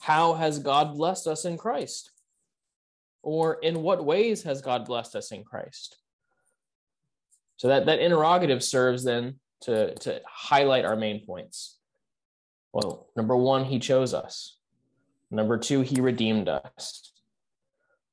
how 0.00 0.34
has 0.34 0.58
God 0.58 0.94
blessed 0.94 1.26
us 1.26 1.44
in 1.44 1.56
Christ? 1.56 2.10
Or 3.22 3.54
in 3.62 3.82
what 3.82 4.04
ways 4.04 4.42
has 4.42 4.60
God 4.60 4.84
blessed 4.84 5.14
us 5.14 5.30
in 5.30 5.44
Christ? 5.44 5.96
So 7.56 7.68
that, 7.68 7.86
that 7.86 8.00
interrogative 8.00 8.64
serves 8.64 9.04
then 9.04 9.38
to, 9.60 9.94
to 9.94 10.20
highlight 10.26 10.84
our 10.84 10.96
main 10.96 11.24
points. 11.24 11.78
Well, 12.72 13.06
number 13.16 13.36
one, 13.36 13.64
he 13.64 13.78
chose 13.78 14.12
us. 14.12 14.56
Number 15.32 15.56
two, 15.56 15.80
he 15.80 16.00
redeemed 16.00 16.48
us. 16.48 17.10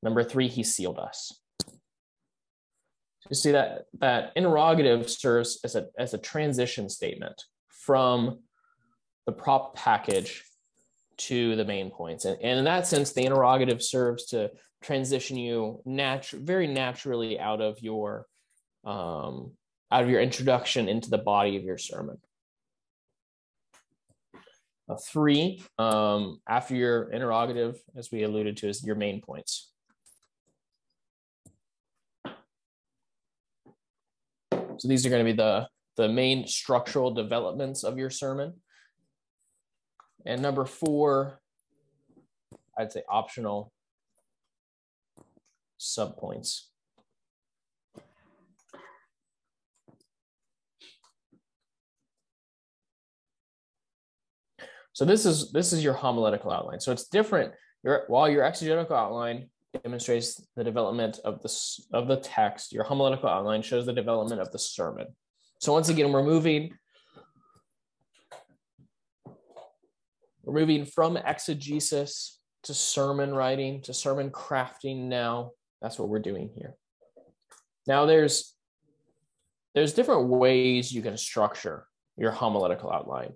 Number 0.02 0.24
three, 0.24 0.48
he 0.48 0.64
sealed 0.64 0.98
us. 0.98 1.38
You 3.30 3.36
see 3.36 3.52
that 3.52 3.86
that 4.00 4.32
interrogative 4.36 5.10
serves 5.10 5.60
as 5.64 5.76
a 5.76 5.88
as 6.00 6.14
a 6.14 6.18
transition 6.18 6.90
statement 6.90 7.44
from 7.68 8.40
the 9.26 9.34
prop 9.34 9.76
package 9.76 10.44
to 11.18 11.58
the 11.58 11.66
main 11.66 11.92
points. 11.92 12.24
And, 12.24 12.42
and 12.42 12.60
in 12.60 12.66
that 12.66 12.88
sense, 12.88 13.12
the 13.12 13.26
interrogative 13.26 13.84
serves 13.84 14.28
to 14.28 14.50
transition 14.82 15.38
you 15.38 15.82
natu- 15.86 16.42
very 16.42 16.66
naturally 16.66 17.38
out 17.38 17.62
of 17.62 17.82
your 17.82 18.26
um, 18.86 19.52
out 19.92 20.04
of 20.04 20.10
your 20.10 20.22
introduction 20.22 20.88
into 20.88 21.10
the 21.10 21.18
body 21.18 21.58
of 21.58 21.64
your 21.64 21.78
sermon. 21.78 22.18
Three, 24.98 25.64
um, 25.78 26.40
after 26.48 26.76
your 26.76 27.12
interrogative, 27.12 27.80
as 27.96 28.12
we 28.12 28.24
alluded 28.24 28.58
to, 28.58 28.70
is 28.70 28.84
your 28.84 28.96
main 28.96 29.22
points. 29.22 29.72
So 34.52 34.88
these 34.88 35.06
are 35.06 35.10
going 35.10 35.26
to 35.26 35.32
be 35.32 35.36
the, 35.36 35.68
the 35.98 36.08
main 36.08 36.48
structural 36.48 37.12
developments 37.12 37.84
of 37.84 37.98
your 37.98 38.10
sermon. 38.10 38.54
And 40.26 40.42
number 40.42 40.66
four, 40.66 41.40
I'd 42.78 42.92
say 42.92 43.04
optional 43.10 43.72
subpoints. 45.80 46.64
So 55.00 55.06
this 55.06 55.26
is 55.26 55.54
this 55.54 55.72
is 55.72 55.82
your 55.82 55.94
homiletical 55.94 56.52
outline. 56.52 56.82
So 56.82 56.92
it's 56.92 57.08
different. 57.08 57.54
Your 57.86 58.04
while 58.10 58.28
your 58.28 58.44
exegetical 58.44 58.98
outline 58.98 59.48
demonstrates 59.82 60.46
the 60.58 60.64
development 60.66 61.22
of 61.24 61.42
the 61.42 61.50
of 61.94 62.10
the 62.10 62.18
text, 62.18 62.74
your 62.74 62.84
homiletical 62.84 63.30
outline 63.30 63.62
shows 63.62 63.86
the 63.86 63.94
development 63.94 64.42
of 64.42 64.52
the 64.52 64.60
sermon. 64.60 65.08
So 65.62 65.72
once 65.72 65.88
again, 65.88 66.12
we're 66.12 66.26
moving 66.26 66.74
we're 70.44 70.60
moving 70.60 70.84
from 70.84 71.16
exegesis 71.16 72.38
to 72.64 72.74
sermon 72.74 73.34
writing 73.34 73.82
to 73.84 73.94
sermon 73.94 74.32
crafting 74.32 75.08
now. 75.08 75.52
That's 75.82 75.98
what 75.98 76.10
we're 76.10 76.20
doing 76.20 76.50
here. 76.54 76.76
Now 77.88 78.06
there's 78.06 78.54
there's 79.74 79.94
different 79.94 80.28
ways 80.28 80.92
you 80.92 81.02
can 81.02 81.16
structure 81.16 81.88
your 82.18 82.32
homiletical 82.32 82.92
outline 82.92 83.32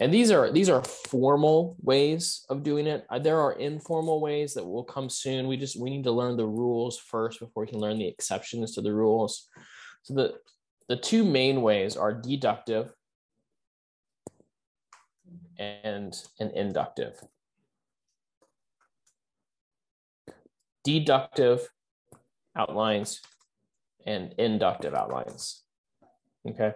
and 0.00 0.14
these 0.14 0.30
are 0.30 0.50
these 0.50 0.68
are 0.68 0.82
formal 0.84 1.76
ways 1.82 2.44
of 2.48 2.62
doing 2.62 2.86
it. 2.86 3.04
Uh, 3.10 3.18
there 3.18 3.40
are 3.40 3.52
informal 3.54 4.20
ways 4.20 4.54
that 4.54 4.64
will 4.64 4.84
come 4.84 5.10
soon. 5.10 5.48
We 5.48 5.56
just 5.56 5.78
we 5.78 5.90
need 5.90 6.04
to 6.04 6.12
learn 6.12 6.36
the 6.36 6.46
rules 6.46 6.98
first 6.98 7.40
before 7.40 7.64
we 7.64 7.70
can 7.70 7.80
learn 7.80 7.98
the 7.98 8.06
exceptions 8.06 8.74
to 8.74 8.80
the 8.80 8.92
rules. 8.92 9.48
So 10.02 10.14
the 10.14 10.34
the 10.88 10.96
two 10.96 11.24
main 11.24 11.62
ways 11.62 11.96
are 11.96 12.12
deductive 12.12 12.92
and 15.58 16.16
an 16.38 16.52
inductive. 16.54 17.20
Deductive 20.84 21.68
outlines 22.56 23.20
and 24.06 24.32
inductive 24.38 24.94
outlines. 24.94 25.64
Okay 26.48 26.72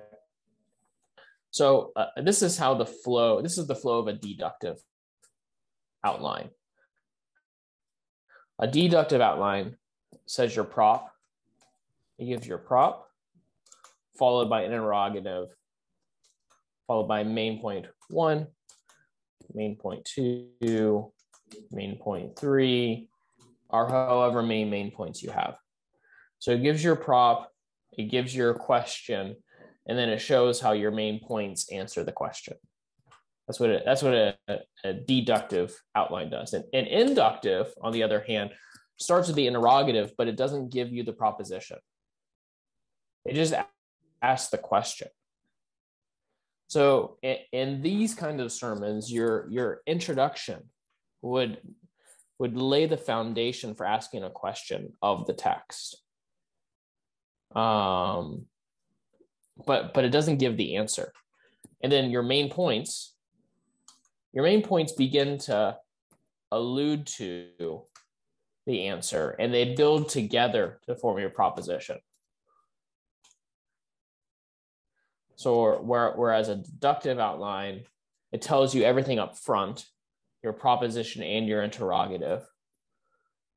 so 1.53 1.93
uh, 1.97 2.07
this 2.25 2.41
is 2.41 2.57
how 2.57 2.75
the 2.75 2.87
flow, 2.87 3.43
this 3.43 3.59
is 3.59 3.67
the 3.67 3.75
flow 3.77 3.99
of 3.99 4.09
a 4.09 4.15
deductive 4.15 4.79
outline. 6.03 6.49
A 8.59 8.67
deductive 8.67 9.21
outline 9.21 9.77
says 10.27 10.57
your 10.57 10.65
prop, 10.65 11.13
it 12.19 12.25
gives 12.25 12.47
your 12.47 12.57
prop, 12.57 13.07
followed 14.19 14.49
by 14.49 14.63
an 14.63 14.73
interrogative, 14.73 15.49
followed 16.87 17.07
by 17.07 17.23
main 17.23 17.61
point 17.61 17.87
one, 18.09 18.47
main 19.53 19.77
point 19.77 20.07
two, 20.07 21.13
main 21.71 21.99
point 21.99 22.35
three, 22.35 23.09
or 23.69 23.89
however 23.89 24.43
many 24.43 24.65
main 24.65 24.91
points 24.91 25.23
you 25.23 25.31
have. 25.31 25.59
So 26.39 26.53
it 26.53 26.63
gives 26.63 26.83
your 26.83 26.97
prop, 26.97 27.53
it 27.93 28.05
gives 28.05 28.35
your 28.35 28.55
question, 28.55 29.37
and 29.87 29.99
then 29.99 30.09
it 30.09 30.21
shows 30.21 30.61
how 30.61 30.73
your 30.73 30.91
main 30.91 31.21
points 31.21 31.71
answer 31.73 32.05
the 32.05 32.13
question. 32.13 32.55
That's 33.47 33.59
what 33.59 33.71
it, 33.71 33.83
that's 33.85 34.03
what 34.03 34.15
a, 34.15 34.37
a 34.85 34.93
deductive 34.93 35.75
outline 35.95 36.31
does. 36.31 36.53
And 36.53 36.65
an 36.73 36.87
inductive, 36.87 37.73
on 37.83 37.93
the 37.93 38.03
other 38.03 38.25
hand, 38.27 38.51
starts 38.99 39.27
with 39.27 39.37
the 39.37 39.49
interrogative, 39.49 40.13
but 40.17 40.29
it 40.29 40.37
doesn't 40.37 40.73
give 40.73 40.93
you 40.93 41.03
the 41.03 41.13
proposition. 41.13 41.79
It 43.25 43.35
just 43.35 43.55
asks 44.23 44.51
the 44.51 44.59
question. 44.59 45.09
So 46.69 47.19
in, 47.23 47.37
in 47.53 47.83
these 47.83 48.15
kind 48.15 48.41
of 48.41 48.53
sermons, 48.53 49.13
your 49.13 49.47
your 49.51 49.83
introduction 49.87 50.71
would 51.21 51.59
would 52.39 52.57
lay 52.57 52.87
the 52.87 52.97
foundation 52.97 53.75
for 53.75 53.85
asking 53.85 54.25
a 54.25 54.31
question 54.31 54.95
of 55.03 55.27
the 55.27 55.35
text. 55.35 56.01
Um, 57.55 58.47
but 59.67 59.95
but 59.95 60.05
it 60.05 60.11
doesn't 60.11 60.39
give 60.39 60.57
the 60.57 60.77
answer. 60.77 61.13
And 61.83 61.91
then 61.91 62.11
your 62.11 62.23
main 62.23 62.51
points, 62.51 63.15
your 64.33 64.45
main 64.45 64.63
points 64.63 64.93
begin 64.93 65.39
to 65.39 65.77
allude 66.51 67.07
to 67.07 67.49
the 68.67 68.87
answer 68.87 69.31
and 69.39 69.53
they 69.53 69.75
build 69.75 70.09
together 70.09 70.79
to 70.87 70.95
form 70.95 71.19
your 71.19 71.31
proposition. 71.31 71.99
So 75.37 75.81
where, 75.83 76.13
whereas 76.13 76.49
a 76.49 76.57
deductive 76.57 77.19
outline, 77.19 77.85
it 78.31 78.43
tells 78.43 78.75
you 78.75 78.85
everything 78.85 79.19
up 79.19 79.37
front, 79.37 79.85
your 80.43 80.53
proposition 80.53 81.23
and 81.23 81.49
your 81.49 81.63
interrogative. 81.63 82.47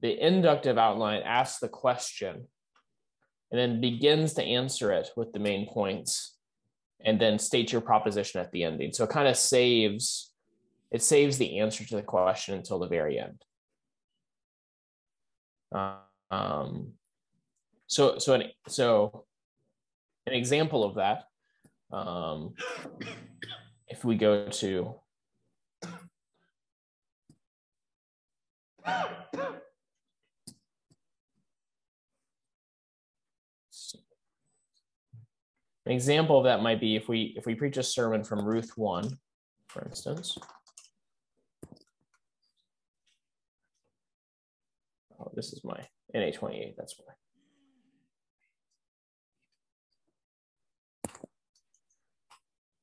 The 0.02 0.20
inductive 0.20 0.78
outline 0.80 1.22
asks 1.24 1.60
the 1.60 1.70
question 1.70 2.48
and 3.52 3.60
then 3.60 3.82
begins 3.82 4.34
to 4.34 4.44
answer 4.44 4.92
it 4.92 5.10
with 5.16 5.32
the 5.34 5.40
main 5.40 5.68
points 5.68 6.36
and 7.04 7.20
then 7.20 7.38
state 7.38 7.72
your 7.72 7.82
proposition 7.82 8.42
at 8.42 8.52
the 8.52 8.64
ending. 8.64 8.92
So 8.92 9.04
it 9.04 9.10
kind 9.10 9.28
of 9.28 9.38
saves 9.38 10.32
it 10.92 11.02
saves 11.02 11.38
the 11.38 11.60
answer 11.60 11.84
to 11.84 11.96
the 11.96 12.02
question 12.02 12.56
until 12.56 12.80
the 12.80 12.88
very 12.88 13.20
end. 13.20 13.44
Um, 16.32 16.94
so 17.88 18.18
so 18.18 18.34
an, 18.34 18.44
so 18.68 19.26
an 20.26 20.34
example 20.34 20.84
of 20.84 20.96
that, 20.96 21.26
um, 21.92 22.54
if 23.88 24.04
we 24.06 24.16
go 24.16 24.48
to 24.48 24.96
An 35.86 35.92
example 35.92 36.38
of 36.38 36.46
that 36.46 36.64
might 36.64 36.80
be 36.80 36.96
if 36.96 37.08
we 37.08 37.34
if 37.38 37.46
we 37.46 37.54
preach 37.54 37.78
a 37.78 37.84
sermon 37.84 38.24
from 38.24 38.44
Ruth 38.44 38.72
1, 38.76 39.18
for 39.68 39.86
instance. 39.86 40.38
Oh, 45.20 45.32
this 45.36 45.54
is 45.54 45.64
my 45.64 45.80
NA28, 46.16 46.76
that's 46.76 46.96
why. 46.98 47.14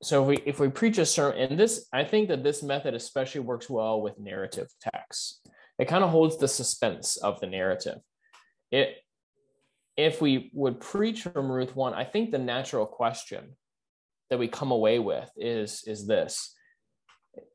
So 0.03 0.23
if 0.23 0.29
we 0.29 0.37
if 0.47 0.61
we 0.61 0.69
preach 0.69 0.99
a 0.99 1.07
sermon, 1.07 1.39
and 1.39 1.59
this 1.59 1.87
I 1.93 2.05
think 2.05 2.29
that 2.29 2.45
this 2.45 2.63
method 2.63 2.95
especially 2.95 3.41
works 3.41 3.69
well 3.71 4.01
with 4.01 4.19
narrative 4.19 4.69
texts. 4.81 5.41
It 5.79 5.89
kind 5.89 6.05
of 6.05 6.11
holds 6.11 6.37
the 6.37 6.49
suspense 6.49 7.17
of 7.17 7.41
the 7.41 7.47
narrative. 7.47 7.99
It 8.71 8.97
if 9.97 10.21
we 10.21 10.51
would 10.55 10.81
preach 10.81 11.23
from 11.23 11.51
Ruth 11.51 11.77
1, 11.77 11.95
I 11.95 12.05
think 12.05 12.31
the 12.31 12.39
natural 12.39 12.87
question 12.87 13.57
that 14.31 14.39
we 14.39 14.49
come 14.49 14.71
away 14.71 14.99
with 14.99 15.31
is, 15.37 15.83
is 15.87 16.07
this 16.07 16.55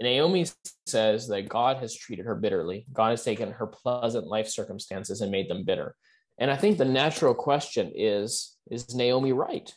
Naomi 0.02 0.46
says 0.86 1.28
that 1.28 1.50
God 1.50 1.78
has 1.78 1.96
treated 1.96 2.26
her 2.26 2.36
bitterly. 2.36 2.86
God 2.94 3.12
has 3.12 3.24
taken 3.24 3.52
her 3.52 3.68
pleasant 3.68 4.26
life 4.26 4.48
circumstances 4.48 5.22
and 5.22 5.32
made 5.32 5.50
them 5.50 5.64
bitter. 5.64 5.96
And 6.40 6.50
I 6.50 6.56
think 6.56 6.78
the 6.78 6.86
natural 6.86 7.34
question 7.34 7.92
is 7.96 8.56
is 8.70 8.96
Naomi 8.96 9.34
right? 9.34 9.72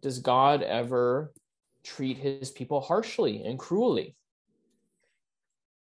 Does 0.00 0.20
God 0.20 0.62
ever 0.62 1.32
treat 1.84 2.16
his 2.16 2.50
people 2.50 2.80
harshly 2.80 3.42
and 3.44 3.58
cruelly? 3.58 4.16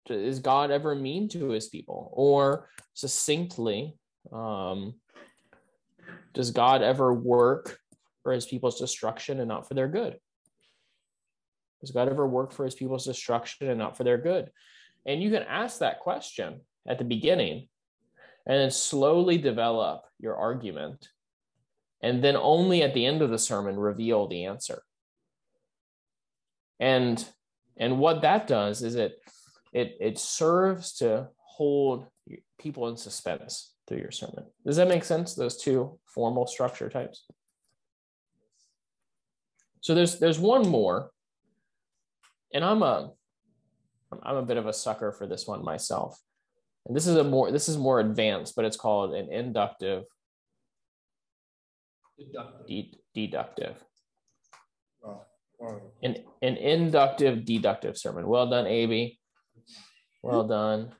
Is 0.09 0.39
God 0.39 0.71
ever 0.71 0.95
mean 0.95 1.29
to 1.29 1.49
his 1.49 1.67
people? 1.67 2.09
Or 2.13 2.69
succinctly, 2.93 3.97
um, 4.31 4.95
does 6.33 6.51
God 6.51 6.81
ever 6.81 7.13
work 7.13 7.79
for 8.23 8.31
his 8.31 8.45
people's 8.45 8.79
destruction 8.79 9.39
and 9.39 9.47
not 9.47 9.67
for 9.67 9.73
their 9.73 9.87
good? 9.87 10.17
Does 11.81 11.91
God 11.91 12.09
ever 12.09 12.27
work 12.27 12.51
for 12.51 12.65
his 12.65 12.75
people's 12.75 13.05
destruction 13.05 13.69
and 13.69 13.79
not 13.79 13.97
for 13.97 14.03
their 14.03 14.17
good? 14.17 14.51
And 15.05 15.21
you 15.21 15.29
can 15.29 15.43
ask 15.43 15.79
that 15.79 15.99
question 15.99 16.61
at 16.87 16.97
the 16.97 17.03
beginning 17.03 17.67
and 18.47 18.59
then 18.59 18.71
slowly 18.71 19.37
develop 19.37 20.03
your 20.19 20.35
argument. 20.35 21.09
And 22.01 22.23
then 22.23 22.35
only 22.35 22.83
at 22.83 22.93
the 22.93 23.05
end 23.05 23.21
of 23.21 23.29
the 23.29 23.39
sermon 23.39 23.77
reveal 23.77 24.27
the 24.27 24.45
answer. 24.45 24.81
And 26.79 27.23
and 27.77 27.99
what 27.99 28.21
that 28.21 28.47
does 28.47 28.83
is 28.83 28.95
it 28.95 29.19
it 29.75 29.97
it 29.99 30.17
serves 30.17 30.93
to 30.93 31.27
hold 31.37 32.07
people 32.57 32.87
in 32.87 32.95
suspense 32.97 33.73
through 33.87 33.99
your 33.99 34.11
sermon. 34.11 34.45
Does 34.65 34.77
that 34.77 34.87
make 34.87 35.03
sense? 35.03 35.35
Those 35.35 35.57
two 35.57 35.99
formal 36.05 36.47
structure 36.47 36.89
types. 36.89 37.25
So 39.81 39.93
there's 39.93 40.17
there's 40.17 40.39
one 40.39 40.67
more, 40.67 41.11
and 42.53 42.63
I'm 42.63 42.81
a 42.81 43.11
I'm 44.23 44.37
a 44.37 44.43
bit 44.43 44.57
of 44.57 44.65
a 44.65 44.73
sucker 44.73 45.11
for 45.11 45.27
this 45.27 45.45
one 45.45 45.63
myself. 45.63 46.17
And 46.87 46.95
this 46.95 47.05
is 47.05 47.17
a 47.17 47.23
more 47.23 47.51
this 47.51 47.67
is 47.67 47.77
more 47.77 47.99
advanced, 47.99 48.55
but 48.55 48.63
it's 48.65 48.77
called 48.77 49.13
an 49.13 49.31
inductive 49.31 50.05
Deductive. 52.17 52.65
de- 52.67 52.99
deductive. 53.13 53.83
Wow. 55.03 55.21
Wow. 55.59 55.81
An 56.01 56.15
an 56.41 56.55
inductive 56.55 57.43
deductive 57.43 57.97
sermon. 57.97 58.25
Well 58.25 58.49
done, 58.49 58.67
AB. 58.67 59.19
Well 60.25 60.47
done. 60.47 60.91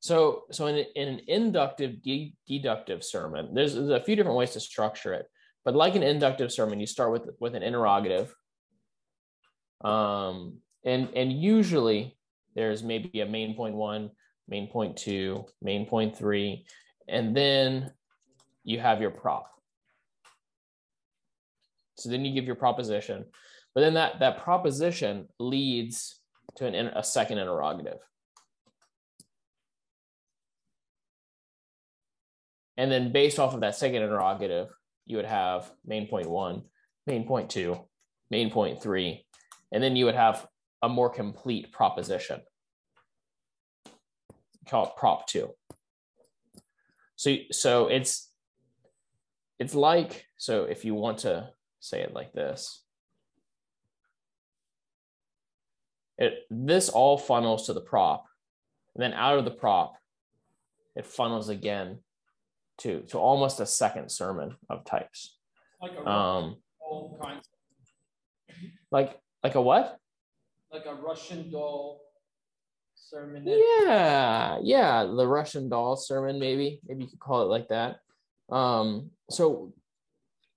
So, 0.00 0.42
so 0.50 0.66
in, 0.66 0.84
in 0.96 1.08
an 1.08 1.20
inductive 1.28 2.02
de- 2.02 2.34
deductive 2.46 3.04
sermon, 3.04 3.54
there's, 3.54 3.74
there's 3.74 3.88
a 3.88 4.02
few 4.02 4.16
different 4.16 4.36
ways 4.36 4.50
to 4.52 4.60
structure 4.60 5.14
it. 5.14 5.26
But 5.64 5.76
like 5.76 5.94
an 5.94 6.02
inductive 6.02 6.52
sermon, 6.52 6.80
you 6.80 6.86
start 6.86 7.12
with 7.12 7.30
with 7.38 7.54
an 7.54 7.62
interrogative, 7.62 8.34
um, 9.84 10.58
and 10.84 11.08
and 11.14 11.32
usually 11.32 12.18
there's 12.56 12.82
maybe 12.82 13.20
a 13.20 13.26
main 13.26 13.54
point 13.54 13.76
one, 13.76 14.10
main 14.48 14.66
point 14.66 14.96
two, 14.96 15.44
main 15.62 15.86
point 15.86 16.18
three, 16.18 16.66
and 17.08 17.36
then 17.36 17.92
you 18.64 18.80
have 18.80 19.00
your 19.00 19.12
prop. 19.12 19.46
So 21.96 22.10
then 22.10 22.24
you 22.24 22.34
give 22.34 22.46
your 22.46 22.56
proposition, 22.56 23.24
but 23.72 23.82
then 23.82 23.94
that 23.94 24.18
that 24.18 24.42
proposition 24.42 25.28
leads 25.38 26.21
to 26.56 26.66
an, 26.66 26.74
a 26.74 27.02
second 27.02 27.38
interrogative. 27.38 27.98
And 32.76 32.90
then 32.90 33.12
based 33.12 33.38
off 33.38 33.54
of 33.54 33.60
that 33.60 33.76
second 33.76 34.02
interrogative, 34.02 34.68
you 35.04 35.16
would 35.16 35.26
have 35.26 35.70
main 35.84 36.08
point 36.08 36.28
one, 36.28 36.62
main 37.06 37.26
point 37.26 37.50
two, 37.50 37.78
main 38.30 38.50
point 38.50 38.82
three, 38.82 39.26
and 39.70 39.82
then 39.82 39.96
you 39.96 40.06
would 40.06 40.14
have 40.14 40.46
a 40.82 40.88
more 40.88 41.10
complete 41.10 41.70
proposition. 41.72 42.40
Call 44.68 44.86
it 44.86 44.96
prop 44.96 45.26
two. 45.26 45.50
So, 47.16 47.36
so 47.50 47.88
it's 47.88 48.30
it's 49.58 49.74
like 49.74 50.26
so 50.38 50.64
if 50.64 50.84
you 50.84 50.94
want 50.94 51.18
to 51.18 51.50
say 51.78 52.00
it 52.00 52.14
like 52.14 52.32
this, 52.32 52.81
it 56.18 56.34
this 56.50 56.88
all 56.88 57.16
funnels 57.18 57.66
to 57.66 57.72
the 57.72 57.80
prop, 57.80 58.26
and 58.94 59.02
then 59.02 59.12
out 59.12 59.38
of 59.38 59.44
the 59.44 59.50
prop, 59.50 59.94
it 60.94 61.06
funnels 61.06 61.48
again 61.48 61.98
to 62.78 63.00
to 63.08 63.18
almost 63.18 63.60
a 63.60 63.66
second 63.66 64.10
sermon 64.10 64.56
of 64.68 64.84
types. 64.84 65.36
Like 65.80 65.92
a 65.92 66.08
Um, 66.08 66.56
like 68.90 69.18
like 69.42 69.54
a 69.54 69.62
what? 69.62 69.98
like 70.72 70.86
a 70.86 70.94
Russian 70.94 71.50
doll 71.50 72.00
sermon. 72.94 73.44
Yeah, 73.46 74.58
yeah, 74.62 75.04
the 75.04 75.26
Russian 75.26 75.68
doll 75.68 75.96
sermon, 75.96 76.40
maybe, 76.40 76.80
maybe 76.86 77.04
you 77.04 77.10
could 77.10 77.18
call 77.20 77.42
it 77.42 77.46
like 77.46 77.68
that. 77.68 77.96
Um, 78.50 79.10
so 79.30 79.74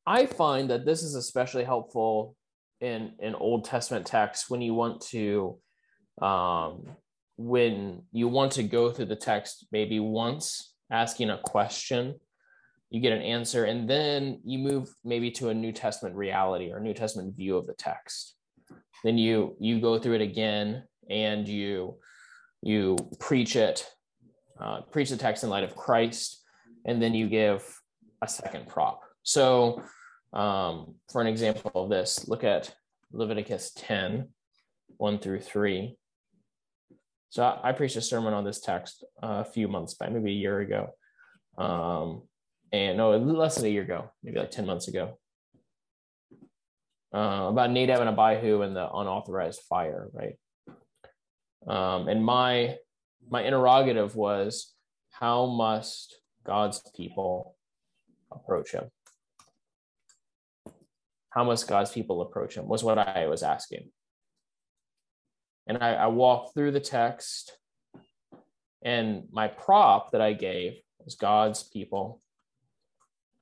I 0.05 0.25
find 0.25 0.69
that 0.69 0.85
this 0.85 1.03
is 1.03 1.15
especially 1.15 1.65
helpful 1.65 2.35
in 2.81 3.13
in 3.19 3.35
Old 3.35 3.65
Testament 3.65 4.05
texts 4.05 4.49
when 4.49 4.61
you 4.61 4.73
want 4.73 5.01
to, 5.07 5.57
um, 6.21 6.85
when 7.37 8.03
you 8.11 8.27
want 8.27 8.53
to 8.53 8.63
go 8.63 8.91
through 8.91 9.05
the 9.05 9.15
text 9.15 9.67
maybe 9.71 9.99
once, 9.99 10.73
asking 10.91 11.29
a 11.29 11.37
question, 11.37 12.15
you 12.89 13.01
get 13.01 13.13
an 13.13 13.21
answer, 13.21 13.65
and 13.65 13.89
then 13.89 14.41
you 14.45 14.59
move 14.59 14.93
maybe 15.03 15.31
to 15.31 15.49
a 15.49 15.53
New 15.53 15.71
Testament 15.71 16.15
reality 16.15 16.71
or 16.71 16.79
New 16.79 16.93
Testament 16.93 17.35
view 17.35 17.57
of 17.57 17.67
the 17.67 17.73
text. 17.73 18.35
Then 19.03 19.17
you 19.17 19.55
you 19.59 19.79
go 19.79 19.99
through 19.99 20.15
it 20.15 20.21
again 20.21 20.83
and 21.09 21.47
you 21.47 21.97
you 22.61 22.97
preach 23.19 23.55
it, 23.55 23.87
uh, 24.59 24.81
preach 24.91 25.09
the 25.09 25.17
text 25.17 25.43
in 25.43 25.49
light 25.49 25.63
of 25.63 25.75
Christ, 25.75 26.41
and 26.85 27.01
then 27.01 27.13
you 27.13 27.27
give 27.27 27.63
a 28.21 28.27
second 28.27 28.67
prop. 28.67 29.01
So, 29.23 29.83
um, 30.35 30.95
for 31.11 31.21
an 31.21 31.27
example 31.27 31.71
of 31.75 31.89
this, 31.89 32.27
look 32.27 32.43
at 32.43 32.73
Leviticus 33.11 33.71
10 33.75 34.29
1 34.97 35.19
through 35.19 35.41
3. 35.41 35.97
So, 37.29 37.43
I, 37.43 37.69
I 37.69 37.71
preached 37.71 37.95
a 37.95 38.01
sermon 38.01 38.33
on 38.33 38.43
this 38.43 38.61
text 38.61 39.03
a 39.21 39.43
few 39.43 39.67
months 39.67 39.93
back, 39.95 40.11
maybe 40.11 40.31
a 40.31 40.35
year 40.35 40.59
ago. 40.59 40.89
Um, 41.57 42.23
and 42.71 42.97
no, 42.97 43.17
less 43.17 43.55
than 43.55 43.65
a 43.65 43.69
year 43.69 43.83
ago, 43.83 44.11
maybe 44.23 44.39
like 44.39 44.51
10 44.51 44.65
months 44.65 44.87
ago. 44.87 45.17
Uh, 47.13 47.47
about 47.49 47.71
Nadab 47.71 48.01
and 48.01 48.09
Abihu 48.09 48.61
and 48.61 48.75
the 48.75 48.91
unauthorized 48.91 49.61
fire, 49.69 50.09
right? 50.11 50.37
Um, 51.65 52.09
and 52.09 52.23
my 52.23 52.75
my 53.29 53.41
interrogative 53.41 54.15
was, 54.15 54.73
how 55.11 55.45
must 55.45 56.15
God's 56.45 56.81
people 56.95 57.55
approach 58.31 58.71
him? 58.71 58.91
How 61.35 61.43
must 61.43 61.67
God's 61.67 61.91
people 61.91 62.21
approach 62.21 62.55
him? 62.55 62.67
Was 62.67 62.83
what 62.83 62.97
I 62.97 63.27
was 63.27 63.43
asking. 63.43 63.89
And 65.67 65.79
I, 65.81 65.93
I 65.95 66.07
walked 66.07 66.53
through 66.53 66.71
the 66.71 66.79
text, 66.79 67.57
and 68.83 69.23
my 69.31 69.47
prop 69.47 70.11
that 70.11 70.21
I 70.21 70.33
gave 70.33 70.73
was 71.03 71.15
God's 71.15 71.63
people 71.63 72.21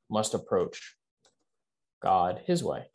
must 0.10 0.34
approach 0.34 0.96
God 2.02 2.42
his 2.46 2.64
way. 2.64 2.86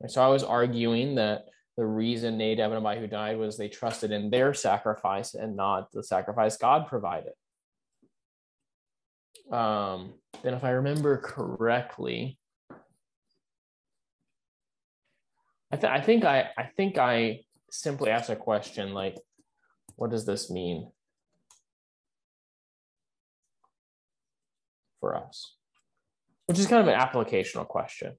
And 0.00 0.10
so 0.10 0.22
I 0.22 0.28
was 0.28 0.42
arguing 0.42 1.14
that 1.14 1.44
the 1.76 1.86
reason 1.86 2.36
Nadab 2.36 2.72
and 2.72 2.84
Abihu 2.84 3.06
died 3.06 3.38
was 3.38 3.56
they 3.56 3.68
trusted 3.68 4.10
in 4.10 4.30
their 4.30 4.52
sacrifice 4.52 5.34
and 5.34 5.54
not 5.54 5.92
the 5.92 6.02
sacrifice 6.02 6.56
God 6.56 6.88
provided. 6.88 7.32
Um, 9.50 10.14
if 10.42 10.64
I 10.64 10.70
remember 10.70 11.18
correctly, 11.18 12.38
I, 15.72 15.76
th- 15.76 15.90
I 15.92 16.00
think 16.00 16.24
I 16.24 16.50
I 16.56 16.64
think 16.64 16.98
I 16.98 17.40
simply 17.70 18.10
asked 18.10 18.30
a 18.30 18.36
question 18.36 18.92
like, 18.92 19.16
"What 19.96 20.10
does 20.10 20.26
this 20.26 20.50
mean 20.50 20.92
for 25.00 25.16
us?" 25.16 25.56
Which 26.46 26.58
is 26.58 26.66
kind 26.66 26.86
of 26.86 26.94
an 26.94 27.00
applicational 27.00 27.66
question. 27.66 28.18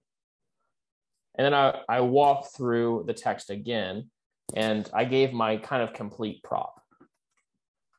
And 1.36 1.45
then 1.45 1.54
I, 1.54 1.82
I 1.89 2.01
walked 2.01 2.56
through 2.56 3.04
the 3.08 3.14
text 3.14 3.49
again 3.49 4.10
and 4.56 4.89
I 4.93 5.06
gave 5.06 5.34
my 5.34 5.58
kind 5.58 5.82
of 5.82 5.93
complete 5.93 6.43
prop 6.43 6.82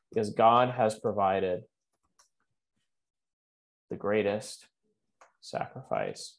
because 0.09 0.29
God 0.29 0.69
has 0.69 0.97
provided 0.97 1.63
the 3.89 3.97
greatest 3.97 4.67
sacrifice 5.41 6.37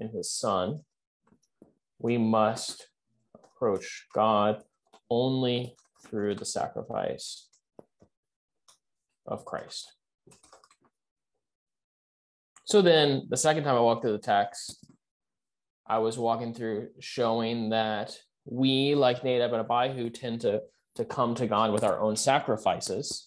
in 0.00 0.08
his 0.08 0.30
son. 0.30 0.80
We 1.98 2.18
must 2.18 2.88
approach 3.34 4.06
God 4.14 4.62
only 5.10 5.76
through 6.04 6.34
the 6.34 6.44
sacrifice 6.44 7.48
of 9.26 9.44
Christ. 9.44 9.92
So 12.64 12.82
then 12.82 13.26
the 13.28 13.36
second 13.36 13.64
time 13.64 13.76
I 13.76 13.80
walked 13.80 14.02
through 14.02 14.12
the 14.12 14.18
text, 14.18 14.84
I 15.86 15.98
was 15.98 16.18
walking 16.18 16.52
through 16.52 16.88
showing 17.00 17.70
that 17.70 18.16
we, 18.44 18.94
like 18.94 19.24
Nadab 19.24 19.52
and 19.52 19.60
Abihu, 19.60 20.10
tend 20.10 20.40
to 20.42 20.62
to 20.96 21.04
come 21.04 21.34
to 21.34 21.46
God 21.46 21.72
with 21.72 21.84
our 21.84 22.00
own 22.00 22.16
sacrifices, 22.16 23.26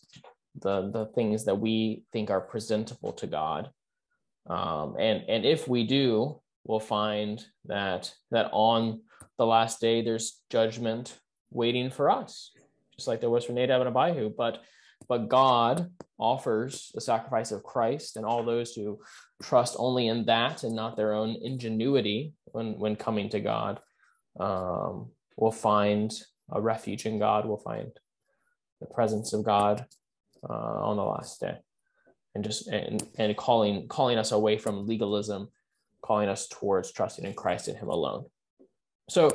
the 0.56 0.90
the 0.90 1.06
things 1.16 1.46
that 1.46 1.56
we 1.56 2.04
think 2.12 2.30
are 2.30 2.42
presentable 2.42 3.14
to 3.14 3.28
God, 3.28 3.70
um, 4.50 4.96
and 5.00 5.24
and 5.30 5.46
if 5.46 5.68
we 5.68 5.86
do, 5.86 6.42
we'll 6.70 6.80
find 6.80 7.44
that 7.66 8.14
that 8.30 8.48
on 8.54 9.02
the 9.40 9.46
last 9.46 9.82
day 9.82 10.04
there's 10.04 10.40
judgment 10.52 11.18
waiting 11.50 11.90
for 11.90 12.12
us, 12.12 12.52
just 12.96 13.08
like 13.08 13.20
there 13.20 13.30
was 13.32 13.44
for 13.44 13.54
Nadab 13.54 13.82
and 13.82 13.90
Abihu. 13.90 14.30
But 14.30 14.62
but 15.08 15.30
God 15.30 15.90
offers 16.20 16.92
the 16.94 17.02
sacrifice 17.02 17.52
of 17.52 17.64
Christ, 17.64 18.18
and 18.18 18.26
all 18.26 18.44
those 18.44 18.74
who 18.74 19.00
trust 19.42 19.78
only 19.80 20.08
in 20.08 20.26
that 20.26 20.64
and 20.64 20.76
not 20.76 20.96
their 20.96 21.14
own 21.16 21.36
ingenuity 21.42 22.34
when 22.46 22.78
when 22.78 22.96
coming 22.96 23.30
to 23.30 23.40
God 23.40 23.80
um, 24.40 25.10
will 25.38 25.52
find 25.52 26.14
a 26.52 26.62
refuge 26.62 27.08
in 27.08 27.18
God. 27.18 27.48
Will 27.48 27.58
find 27.58 27.92
the 28.80 28.86
presence 28.86 29.34
of 29.34 29.44
God 29.44 29.88
uh, 30.48 30.78
on 30.90 30.98
the 30.98 31.04
last 31.04 31.40
day, 31.40 31.58
and 32.36 32.44
just 32.44 32.68
and 32.68 33.02
and 33.18 33.36
calling 33.36 33.88
calling 33.88 34.20
us 34.20 34.32
away 34.32 34.60
from 34.60 34.86
legalism, 34.86 35.50
calling 36.02 36.30
us 36.30 36.48
towards 36.48 36.92
trusting 36.92 37.26
in 37.26 37.34
Christ 37.34 37.68
and 37.68 37.78
Him 37.78 37.90
alone. 37.90 38.26
So 39.10 39.30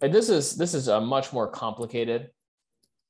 this 0.00 0.28
is 0.28 0.56
this 0.56 0.74
is 0.74 0.88
a 0.88 1.00
much 1.00 1.32
more 1.32 1.48
complicated 1.48 2.30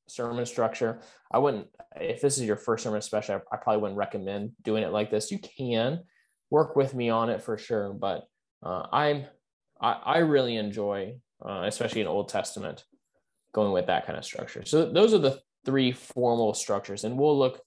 sermon 0.09 0.47
structure. 0.47 1.01
I 1.31 1.39
wouldn't, 1.39 1.69
if 2.01 2.21
this 2.21 2.39
is 2.39 2.45
your 2.45 2.57
first 2.57 2.85
sermon, 2.85 2.99
especially, 2.99 3.37
I, 3.37 3.41
I, 3.53 3.57
probably 3.59 3.83
wouldn't 3.83 3.99
recommend 3.99 4.53
doing 4.63 4.83
it 4.83 4.93
like 4.93 5.11
this. 5.11 5.31
You 5.31 5.39
can 5.39 6.01
work 6.51 6.77
with 6.77 6.95
me 6.95 7.11
on 7.11 7.31
it 7.31 7.43
for 7.43 7.59
sure, 7.59 7.93
but 7.93 8.25
uh, 8.63 8.87
I'm, 8.91 9.27
I, 9.81 9.93
I, 9.93 10.19
really 10.19 10.57
enjoy, 10.57 11.17
uh, 11.47 11.65
especially 11.67 12.01
in 12.01 12.07
Old 12.07 12.29
Testament, 12.29 12.85
going 13.53 13.73
with 13.73 13.87
that 13.87 14.07
kind 14.07 14.19
of 14.19 14.25
structure. 14.25 14.65
So 14.65 14.91
those 14.91 15.15
are 15.15 15.19
the 15.19 15.41
three 15.65 15.93
formal 15.93 16.55
structures, 16.55 17.05
and 17.05 17.19
we'll 17.19 17.39
look, 17.39 17.61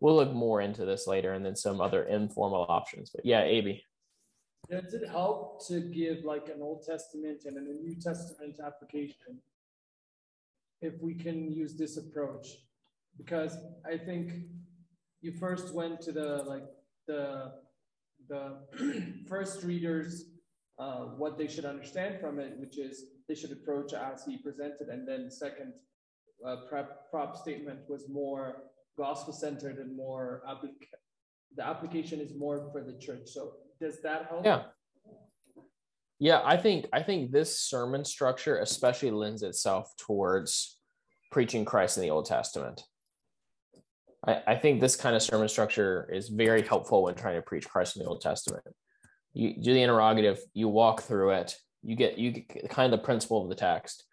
we'll 0.00 0.16
look 0.16 0.32
more 0.32 0.60
into 0.60 0.84
this 0.84 1.06
later, 1.06 1.32
and 1.32 1.44
then 1.44 1.56
some 1.56 1.80
other 1.80 2.04
informal 2.04 2.66
options. 2.68 3.10
But 3.14 3.24
yeah, 3.24 3.40
Ab. 3.40 3.66
Does 4.70 4.94
it 4.94 5.08
help 5.08 5.66
to 5.68 5.80
give 5.80 6.24
like 6.24 6.48
an 6.48 6.60
Old 6.60 6.84
Testament 6.84 7.42
and 7.44 7.56
a 7.56 7.60
New 7.60 7.94
Testament 8.00 8.58
application 8.64 9.40
if 10.82 10.94
we 11.00 11.14
can 11.14 11.52
use 11.52 11.74
this 11.74 11.96
approach? 11.96 12.48
Because 13.16 13.56
I 13.84 13.96
think 13.96 14.32
you 15.20 15.32
first 15.32 15.72
went 15.72 16.00
to 16.02 16.12
the 16.12 16.42
like 16.46 16.64
the 17.06 17.52
the 18.28 18.56
first 19.28 19.62
readers 19.62 20.24
uh, 20.78 21.04
what 21.16 21.38
they 21.38 21.46
should 21.46 21.64
understand 21.64 22.20
from 22.20 22.40
it, 22.40 22.54
which 22.58 22.78
is 22.78 23.04
they 23.28 23.34
should 23.34 23.52
approach 23.52 23.92
as 23.92 24.24
he 24.24 24.36
presented, 24.36 24.88
and 24.88 25.06
then 25.06 25.30
second 25.30 25.72
uh, 26.46 26.56
prep, 26.68 27.08
prop 27.10 27.36
statement 27.36 27.80
was 27.88 28.08
more 28.08 28.64
gospel 28.98 29.32
centered 29.32 29.78
and 29.78 29.96
more 29.96 30.42
applic- 30.48 30.88
the 31.56 31.64
application 31.64 32.20
is 32.20 32.34
more 32.34 32.68
for 32.72 32.82
the 32.82 32.98
church. 32.98 33.26
So 33.26 33.52
does 33.80 34.00
that 34.02 34.26
help? 34.28 34.44
Yeah. 34.44 34.62
Yeah, 36.18 36.40
I 36.44 36.56
think 36.56 36.86
I 36.92 37.02
think 37.02 37.30
this 37.30 37.58
sermon 37.60 38.04
structure 38.04 38.58
especially 38.58 39.10
lends 39.10 39.42
itself 39.42 39.92
towards 39.98 40.78
preaching 41.30 41.64
Christ 41.64 41.98
in 41.98 42.02
the 42.02 42.10
Old 42.10 42.24
Testament. 42.24 42.82
I, 44.26 44.42
I 44.46 44.56
think 44.56 44.80
this 44.80 44.96
kind 44.96 45.14
of 45.14 45.22
sermon 45.22 45.48
structure 45.48 46.08
is 46.10 46.28
very 46.28 46.62
helpful 46.62 47.02
when 47.02 47.14
trying 47.14 47.36
to 47.36 47.42
preach 47.42 47.68
Christ 47.68 47.96
in 47.96 48.02
the 48.02 48.08
Old 48.08 48.22
Testament. 48.22 48.64
You 49.34 49.54
do 49.60 49.74
the 49.74 49.82
interrogative, 49.82 50.40
you 50.54 50.68
walk 50.68 51.02
through 51.02 51.32
it, 51.32 51.54
you 51.82 51.96
get 51.96 52.16
you 52.16 52.30
get 52.30 52.70
kind 52.70 52.92
of 52.92 52.98
the 52.98 53.04
principle 53.04 53.42
of 53.42 53.50
the 53.50 53.54
text, 53.54 54.04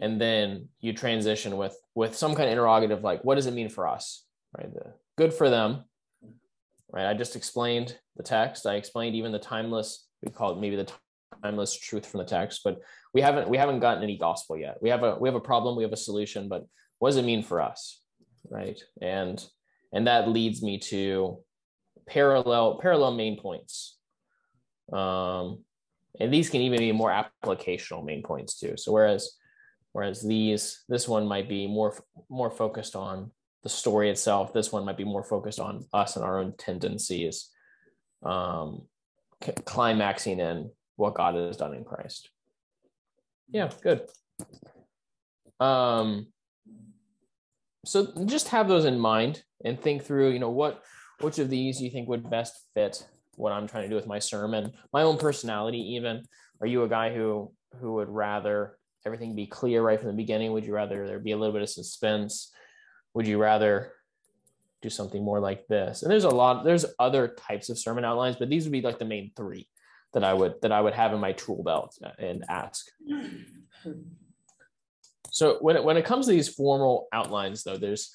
and 0.00 0.20
then 0.20 0.68
you 0.80 0.92
transition 0.92 1.56
with 1.56 1.76
with 1.94 2.16
some 2.16 2.34
kind 2.34 2.48
of 2.48 2.52
interrogative 2.52 3.04
like 3.04 3.22
what 3.24 3.36
does 3.36 3.46
it 3.46 3.54
mean 3.54 3.68
for 3.68 3.86
us? 3.86 4.24
Right? 4.58 4.72
The, 4.72 4.94
good 5.16 5.32
for 5.32 5.48
them, 5.48 5.84
right? 6.90 7.06
I 7.06 7.14
just 7.14 7.36
explained 7.36 7.96
the 8.16 8.22
text. 8.22 8.66
I 8.66 8.74
explained 8.74 9.16
even 9.16 9.32
the 9.32 9.38
timeless, 9.38 10.06
we 10.22 10.32
call 10.32 10.52
it 10.52 10.60
maybe 10.60 10.76
the 10.76 10.90
timeless 11.42 11.74
truth 11.74 12.06
from 12.06 12.18
the 12.18 12.26
text, 12.26 12.60
but 12.64 12.80
we 13.14 13.20
haven't 13.20 13.48
we 13.48 13.56
haven't 13.56 13.80
gotten 13.80 14.02
any 14.02 14.18
gospel 14.18 14.56
yet. 14.56 14.78
We 14.80 14.90
have 14.90 15.02
a 15.02 15.16
we 15.18 15.28
have 15.28 15.34
a 15.36 15.40
problem, 15.40 15.76
we 15.76 15.82
have 15.82 15.92
a 15.92 15.96
solution, 15.96 16.48
but 16.48 16.66
what 16.98 17.10
does 17.10 17.16
it 17.16 17.24
mean 17.24 17.42
for 17.42 17.60
us? 17.60 18.00
Right. 18.48 18.80
And 19.00 19.44
and 19.92 20.06
that 20.06 20.28
leads 20.28 20.62
me 20.62 20.78
to 20.78 21.38
parallel 22.06 22.78
parallel 22.78 23.12
main 23.12 23.38
points. 23.38 23.98
Um, 24.92 25.64
and 26.20 26.32
these 26.32 26.50
can 26.50 26.60
even 26.60 26.78
be 26.78 26.92
more 26.92 27.10
applicational 27.10 28.04
main 28.04 28.22
points 28.22 28.58
too. 28.58 28.76
So 28.76 28.92
whereas 28.92 29.32
whereas 29.92 30.22
these 30.22 30.82
this 30.88 31.08
one 31.08 31.26
might 31.26 31.48
be 31.48 31.66
more 31.66 31.96
more 32.28 32.50
focused 32.50 32.96
on 32.96 33.30
the 33.62 33.68
story 33.68 34.10
itself. 34.10 34.52
This 34.52 34.72
one 34.72 34.84
might 34.84 34.96
be 34.96 35.04
more 35.04 35.22
focused 35.22 35.60
on 35.60 35.84
us 35.92 36.16
and 36.16 36.24
our 36.24 36.40
own 36.40 36.54
tendencies, 36.58 37.48
um, 38.22 38.82
climaxing 39.64 40.40
in 40.40 40.70
what 40.96 41.14
God 41.14 41.34
has 41.34 41.56
done 41.56 41.74
in 41.74 41.84
Christ. 41.84 42.28
Yeah, 43.50 43.70
good. 43.82 44.08
Um, 45.60 46.28
so 47.84 48.12
just 48.24 48.48
have 48.48 48.68
those 48.68 48.84
in 48.84 48.98
mind 48.98 49.42
and 49.64 49.80
think 49.80 50.04
through, 50.04 50.30
you 50.30 50.38
know, 50.38 50.50
what 50.50 50.82
which 51.20 51.38
of 51.38 51.50
these 51.50 51.80
you 51.80 51.90
think 51.90 52.08
would 52.08 52.28
best 52.28 52.66
fit 52.74 53.06
what 53.36 53.52
I'm 53.52 53.68
trying 53.68 53.84
to 53.84 53.88
do 53.88 53.94
with 53.94 54.06
my 54.06 54.18
sermon, 54.18 54.72
my 54.92 55.02
own 55.02 55.18
personality. 55.18 55.94
Even, 55.94 56.24
are 56.60 56.66
you 56.66 56.82
a 56.82 56.88
guy 56.88 57.14
who 57.14 57.52
who 57.80 57.94
would 57.94 58.08
rather 58.08 58.76
everything 59.04 59.34
be 59.34 59.46
clear 59.46 59.82
right 59.82 59.98
from 59.98 60.08
the 60.08 60.14
beginning? 60.14 60.52
Would 60.52 60.64
you 60.64 60.74
rather 60.74 61.06
there 61.06 61.18
be 61.18 61.32
a 61.32 61.36
little 61.36 61.52
bit 61.52 61.62
of 61.62 61.68
suspense? 61.68 62.52
would 63.14 63.26
you 63.26 63.38
rather 63.38 63.92
do 64.82 64.90
something 64.90 65.24
more 65.24 65.40
like 65.40 65.66
this. 65.68 66.02
And 66.02 66.10
there's 66.10 66.24
a 66.24 66.30
lot 66.30 66.64
there's 66.64 66.84
other 66.98 67.28
types 67.28 67.68
of 67.68 67.78
sermon 67.78 68.04
outlines 68.04 68.36
but 68.36 68.48
these 68.48 68.64
would 68.64 68.72
be 68.72 68.82
like 68.82 68.98
the 68.98 69.04
main 69.04 69.32
three 69.36 69.68
that 70.12 70.24
i 70.24 70.34
would 70.34 70.54
that 70.60 70.72
i 70.72 70.80
would 70.80 70.92
have 70.92 71.12
in 71.12 71.20
my 71.20 71.32
tool 71.32 71.62
belt 71.62 71.96
and 72.18 72.44
ask. 72.48 72.86
So 75.30 75.56
when 75.60 75.76
it, 75.76 75.84
when 75.84 75.96
it 75.96 76.04
comes 76.04 76.26
to 76.26 76.32
these 76.32 76.48
formal 76.48 77.08
outlines 77.12 77.62
though 77.62 77.78
there's 77.78 78.12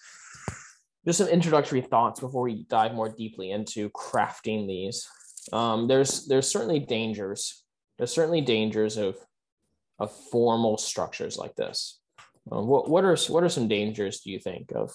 just 1.06 1.20
some 1.20 1.30
introductory 1.30 1.82
thoughts 1.82 2.20
before 2.20 2.44
we 2.44 2.66
dive 2.70 2.94
more 2.94 3.08
deeply 3.08 3.52
into 3.52 3.90
crafting 3.92 4.68
these. 4.68 5.08
Um, 5.54 5.88
there's 5.88 6.28
there's 6.28 6.52
certainly 6.52 6.80
dangers 6.80 7.64
there's 7.98 8.14
certainly 8.14 8.42
dangers 8.42 8.98
of 8.98 9.18
of 10.00 10.12
formal 10.32 10.78
structures 10.78 11.38
like 11.38 11.56
this. 11.56 12.00
Uh, 12.52 12.62
what 12.62 12.90
what 12.90 13.04
are 13.04 13.18
what 13.30 13.44
are 13.44 13.50
some 13.50 13.68
dangers 13.68 14.20
do 14.22 14.32
you 14.32 14.40
think 14.40 14.72
of 14.74 14.94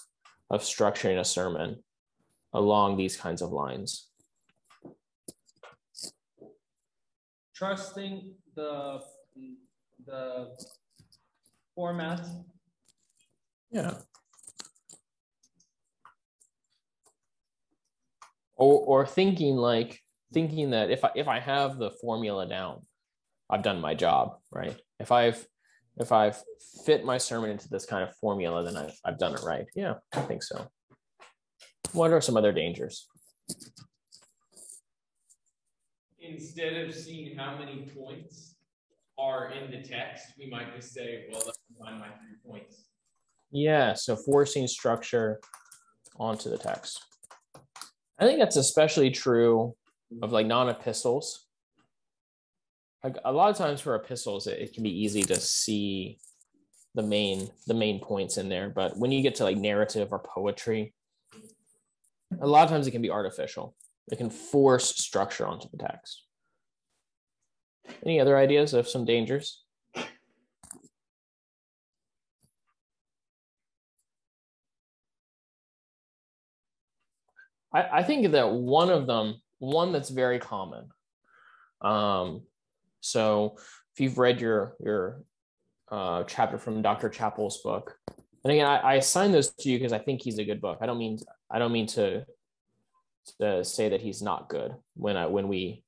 of 0.52 0.62
structuring 0.62 1.18
a 1.18 1.24
sermon 1.24 1.82
along 2.52 2.96
these 2.96 3.16
kinds 3.16 3.42
of 3.42 3.50
lines? 3.50 4.06
Trusting 7.54 8.34
the 8.54 9.00
the 10.06 10.48
format. 11.74 12.20
Yeah. 13.70 13.94
Or 18.56 18.80
or 18.80 19.06
thinking 19.06 19.56
like 19.56 20.00
thinking 20.34 20.70
that 20.70 20.90
if 20.90 21.04
I 21.04 21.10
if 21.14 21.28
I 21.28 21.40
have 21.40 21.78
the 21.78 21.90
formula 21.90 22.46
down, 22.46 22.82
I've 23.48 23.62
done 23.62 23.80
my 23.80 23.94
job, 23.94 24.36
right? 24.50 24.78
If 25.00 25.10
I've 25.10 25.46
if 26.02 26.12
I've 26.12 26.42
fit 26.84 27.04
my 27.04 27.16
sermon 27.16 27.50
into 27.50 27.68
this 27.68 27.86
kind 27.86 28.06
of 28.06 28.14
formula, 28.16 28.62
then 28.64 28.76
I've, 28.76 28.98
I've 29.04 29.18
done 29.18 29.34
it 29.34 29.42
right. 29.44 29.64
Yeah, 29.74 29.94
I 30.12 30.20
think 30.22 30.42
so. 30.42 30.66
What 31.92 32.10
are 32.10 32.20
some 32.20 32.36
other 32.36 32.52
dangers? 32.52 33.06
Instead 36.20 36.84
of 36.84 36.92
seeing 36.92 37.34
how 37.36 37.56
many 37.56 37.86
points 37.96 38.56
are 39.18 39.52
in 39.52 39.70
the 39.70 39.78
text, 39.78 40.24
we 40.38 40.50
might 40.50 40.74
just 40.74 40.92
say, 40.92 41.24
well, 41.30 41.42
let's 41.46 41.58
find 41.78 41.98
my 41.98 42.06
three 42.06 42.36
points. 42.50 42.88
Yeah, 43.50 43.94
so 43.94 44.16
forcing 44.16 44.66
structure 44.66 45.40
onto 46.18 46.50
the 46.50 46.58
text. 46.58 47.00
I 48.18 48.24
think 48.24 48.38
that's 48.38 48.56
especially 48.56 49.10
true 49.10 49.74
of 50.22 50.32
like 50.32 50.46
non 50.46 50.68
epistles 50.68 51.46
like 53.02 53.16
a 53.24 53.32
lot 53.32 53.50
of 53.50 53.56
times 53.56 53.80
for 53.80 53.94
epistles 53.94 54.46
it, 54.46 54.58
it, 54.58 54.74
can 54.74 54.82
be 54.82 55.02
easy 55.02 55.22
to 55.22 55.36
see 55.36 56.18
the 56.94 57.02
main 57.02 57.48
the 57.66 57.74
main 57.74 58.00
points 58.00 58.36
in 58.36 58.48
there 58.48 58.68
but 58.68 58.96
when 58.96 59.10
you 59.10 59.22
get 59.22 59.34
to 59.34 59.44
like 59.44 59.56
narrative 59.56 60.08
or 60.12 60.18
poetry 60.18 60.94
a 62.40 62.46
lot 62.46 62.64
of 62.64 62.70
times 62.70 62.86
it 62.86 62.92
can 62.92 63.02
be 63.02 63.10
artificial. 63.10 63.74
It 64.10 64.16
can 64.16 64.30
force 64.30 64.96
structure 64.96 65.46
onto 65.46 65.68
the 65.70 65.76
text. 65.76 66.24
Any 68.04 68.20
other 68.20 68.36
ideas 68.36 68.74
of 68.74 68.88
some 68.88 69.04
dangers? 69.04 69.62
I, 77.74 77.82
I 77.92 78.02
think 78.02 78.32
that 78.32 78.50
one 78.50 78.90
of 78.90 79.06
them 79.06 79.40
one 79.58 79.92
that's 79.92 80.10
very 80.10 80.40
common 80.40 80.88
um, 81.80 82.42
So 83.02 83.56
if 83.94 84.00
you've 84.00 84.18
read 84.18 84.40
your 84.40 84.76
your 84.82 85.22
uh, 85.90 86.24
chapter 86.24 86.56
from 86.56 86.80
Dr. 86.80 87.10
Chapell's 87.10 87.60
book, 87.62 87.96
and 88.44 88.52
again, 88.52 88.66
I, 88.66 88.78
I 88.78 88.94
assign 88.94 89.32
those 89.32 89.50
to 89.50 89.70
you 89.70 89.78
because 89.78 89.92
I 89.92 89.98
think 89.98 90.22
he's 90.22 90.38
a 90.38 90.44
good 90.44 90.60
book. 90.60 90.78
I 90.80 90.86
don't 90.86 90.98
mean 90.98 91.18
I 91.50 91.58
don't 91.58 91.72
mean 91.72 91.86
to 91.88 92.24
to 93.40 93.64
say 93.64 93.90
that 93.90 94.00
he's 94.00 94.22
not 94.22 94.48
good 94.48 94.72
when 94.94 95.16
I 95.16 95.26
when 95.26 95.48
we 95.48 95.84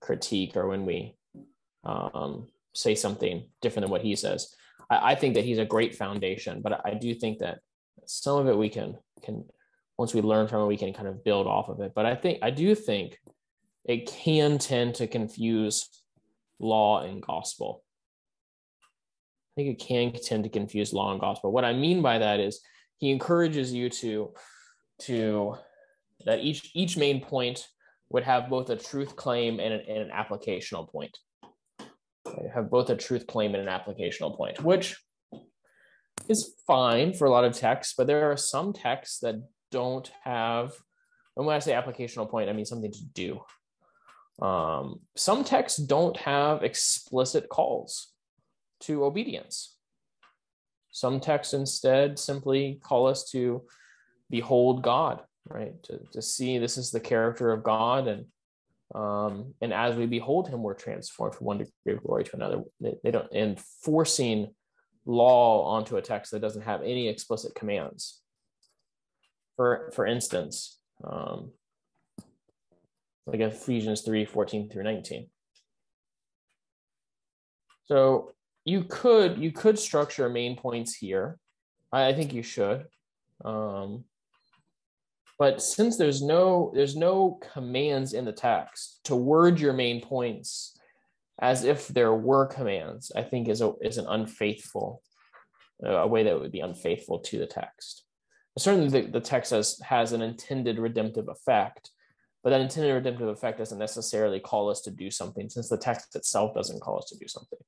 critique 0.00 0.56
or 0.56 0.68
when 0.68 0.86
we 0.86 1.16
um, 1.84 2.46
say 2.74 2.94
something 2.94 3.48
different 3.60 3.84
than 3.84 3.90
what 3.90 4.02
he 4.02 4.14
says. 4.14 4.54
I, 4.90 5.12
I 5.12 5.14
think 5.14 5.34
that 5.34 5.44
he's 5.44 5.58
a 5.58 5.64
great 5.64 5.96
foundation, 5.96 6.60
but 6.62 6.80
I 6.84 6.94
do 6.94 7.14
think 7.14 7.38
that 7.38 7.60
some 8.06 8.38
of 8.38 8.46
it 8.48 8.56
we 8.56 8.68
can 8.68 8.96
can 9.22 9.44
once 9.98 10.14
we 10.14 10.22
learn 10.22 10.46
from 10.46 10.62
it, 10.62 10.66
we 10.66 10.76
can 10.76 10.92
kind 10.92 11.08
of 11.08 11.24
build 11.24 11.46
off 11.46 11.68
of 11.68 11.80
it. 11.80 11.92
But 11.94 12.06
I 12.06 12.14
think 12.14 12.38
I 12.42 12.50
do 12.50 12.74
think 12.74 13.18
it 13.84 14.06
can 14.06 14.58
tend 14.58 14.94
to 14.96 15.06
confuse 15.06 15.88
law 16.58 17.02
and 17.02 17.22
gospel. 17.22 17.84
I 18.82 19.62
think 19.62 19.80
it 19.80 19.84
can 19.84 20.12
tend 20.12 20.44
to 20.44 20.50
confuse 20.50 20.92
law 20.92 21.10
and 21.12 21.20
gospel. 21.20 21.52
What 21.52 21.64
I 21.64 21.72
mean 21.72 22.02
by 22.02 22.18
that 22.18 22.40
is 22.40 22.60
he 22.98 23.10
encourages 23.10 23.72
you 23.72 23.88
to 23.90 24.32
to 25.00 25.56
that 26.24 26.40
each 26.40 26.70
each 26.74 26.96
main 26.96 27.20
point 27.20 27.66
would 28.10 28.24
have 28.24 28.48
both 28.48 28.70
a 28.70 28.76
truth 28.76 29.16
claim 29.16 29.60
and 29.60 29.74
an, 29.74 29.82
and 29.88 29.98
an 29.98 30.10
applicational 30.10 30.88
point. 30.90 31.16
Have 32.54 32.70
both 32.70 32.90
a 32.90 32.96
truth 32.96 33.26
claim 33.26 33.54
and 33.54 33.68
an 33.68 33.80
applicational 33.80 34.36
point, 34.36 34.62
which 34.62 34.96
is 36.28 36.54
fine 36.66 37.14
for 37.14 37.26
a 37.26 37.30
lot 37.30 37.44
of 37.44 37.56
texts, 37.56 37.94
but 37.96 38.06
there 38.06 38.30
are 38.30 38.36
some 38.36 38.72
texts 38.72 39.20
that 39.20 39.36
don't 39.70 40.10
have, 40.24 40.72
and 41.36 41.46
when 41.46 41.56
I 41.56 41.58
say 41.58 41.72
applicational 41.72 42.28
point, 42.28 42.50
I 42.50 42.52
mean 42.52 42.66
something 42.66 42.92
to 42.92 43.04
do. 43.14 43.40
Um, 44.40 45.00
some 45.16 45.44
texts 45.44 45.78
don't 45.78 46.16
have 46.18 46.62
explicit 46.62 47.48
calls 47.48 48.08
to 48.80 49.04
obedience. 49.04 49.76
Some 50.90 51.20
texts 51.20 51.54
instead 51.54 52.18
simply 52.18 52.80
call 52.82 53.06
us 53.06 53.30
to 53.30 53.62
behold 54.30 54.82
God, 54.82 55.22
right? 55.48 55.80
To, 55.84 56.00
to 56.12 56.22
see 56.22 56.58
this 56.58 56.78
is 56.78 56.90
the 56.90 57.00
character 57.00 57.52
of 57.52 57.62
God 57.62 58.06
and 58.06 58.26
um, 58.94 59.52
and 59.60 59.72
as 59.72 59.96
we 59.96 60.06
behold 60.06 60.48
him, 60.48 60.62
we're 60.62 60.72
transformed 60.72 61.34
from 61.34 61.46
one 61.46 61.58
degree 61.58 61.94
of 61.94 62.02
glory 62.02 62.24
to 62.24 62.36
another. 62.36 62.62
They, 62.80 62.94
they 63.04 63.10
don't 63.10 63.30
and 63.32 63.60
forcing 63.82 64.54
law 65.04 65.64
onto 65.64 65.96
a 65.96 66.02
text 66.02 66.32
that 66.32 66.40
doesn't 66.40 66.62
have 66.62 66.82
any 66.82 67.08
explicit 67.08 67.54
commands. 67.54 68.20
For 69.56 69.90
for 69.94 70.06
instance, 70.06 70.78
um, 71.04 71.50
like 73.28 73.40
Ephesians 73.40 74.02
3, 74.02 74.24
14 74.24 74.68
through 74.70 74.84
19. 74.84 75.28
So 77.84 78.32
you 78.64 78.84
could 78.84 79.38
you 79.38 79.50
could 79.50 79.78
structure 79.78 80.28
main 80.28 80.56
points 80.56 80.94
here. 80.94 81.38
I, 81.92 82.08
I 82.08 82.14
think 82.14 82.32
you 82.32 82.42
should. 82.42 82.84
Um, 83.44 84.04
but 85.38 85.62
since 85.62 85.96
there's 85.96 86.22
no 86.22 86.72
there's 86.74 86.96
no 86.96 87.38
commands 87.52 88.12
in 88.12 88.24
the 88.24 88.32
text 88.32 89.00
to 89.04 89.16
word 89.16 89.60
your 89.60 89.72
main 89.72 90.00
points 90.00 90.76
as 91.40 91.64
if 91.64 91.88
there 91.88 92.12
were 92.12 92.46
commands, 92.46 93.12
I 93.14 93.22
think 93.22 93.48
is 93.48 93.62
a 93.62 93.72
is 93.80 93.98
an 93.98 94.06
unfaithful 94.08 95.02
a 95.84 96.06
way 96.06 96.24
that 96.24 96.38
would 96.38 96.50
be 96.50 96.60
unfaithful 96.60 97.20
to 97.20 97.38
the 97.38 97.46
text. 97.46 98.02
Certainly, 98.58 98.88
the, 98.88 99.10
the 99.12 99.20
text 99.20 99.52
has 99.52 99.80
has 99.84 100.12
an 100.12 100.22
intended 100.22 100.78
redemptive 100.78 101.28
effect, 101.28 101.90
but 102.42 102.50
that 102.50 102.60
intended 102.60 102.92
redemptive 102.92 103.28
effect 103.28 103.58
doesn't 103.58 103.78
necessarily 103.78 104.40
call 104.40 104.70
us 104.70 104.80
to 104.82 104.90
do 104.90 105.10
something, 105.10 105.48
since 105.48 105.68
the 105.68 105.76
text 105.76 106.14
itself 106.16 106.54
doesn't 106.54 106.80
call 106.80 106.98
us 106.98 107.06
to 107.06 107.18
do 107.18 107.26
something. 107.28 107.58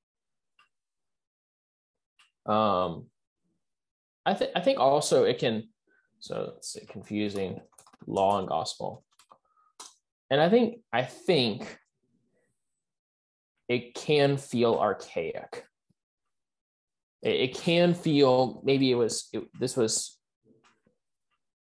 Um, 2.47 3.07
I 4.25 4.35
think 4.35 4.51
I 4.55 4.61
think 4.61 4.79
also 4.79 5.25
it 5.25 5.39
can 5.39 5.69
so 6.21 6.55
say 6.61 6.85
confusing 6.89 7.61
law 8.07 8.39
and 8.39 8.49
gospel. 8.49 9.05
And 10.31 10.41
I 10.41 10.49
think 10.49 10.81
I 10.93 11.03
think 11.03 11.79
it 13.69 13.95
can 13.95 14.37
feel 14.37 14.75
archaic. 14.75 15.65
It, 17.23 17.41
it 17.41 17.55
can 17.55 17.95
feel 17.95 18.61
maybe 18.65 18.91
it 18.91 18.97
was 18.97 19.29
it, 19.33 19.45
this 19.59 19.77
was 19.77 20.20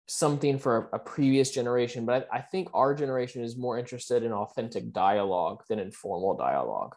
something 0.09 0.57
for 0.57 0.89
a, 0.91 0.97
previous 0.97 1.51
generation, 1.51 2.03
but 2.05 2.27
I, 2.33 2.41
think 2.41 2.69
our 2.73 2.95
generation 2.95 3.43
is 3.43 3.55
more 3.55 3.77
interested 3.77 4.23
in 4.23 4.31
authentic 4.31 4.91
dialogue 4.91 5.63
than 5.69 5.77
in 5.77 5.91
formal 5.91 6.35
dialogue. 6.35 6.95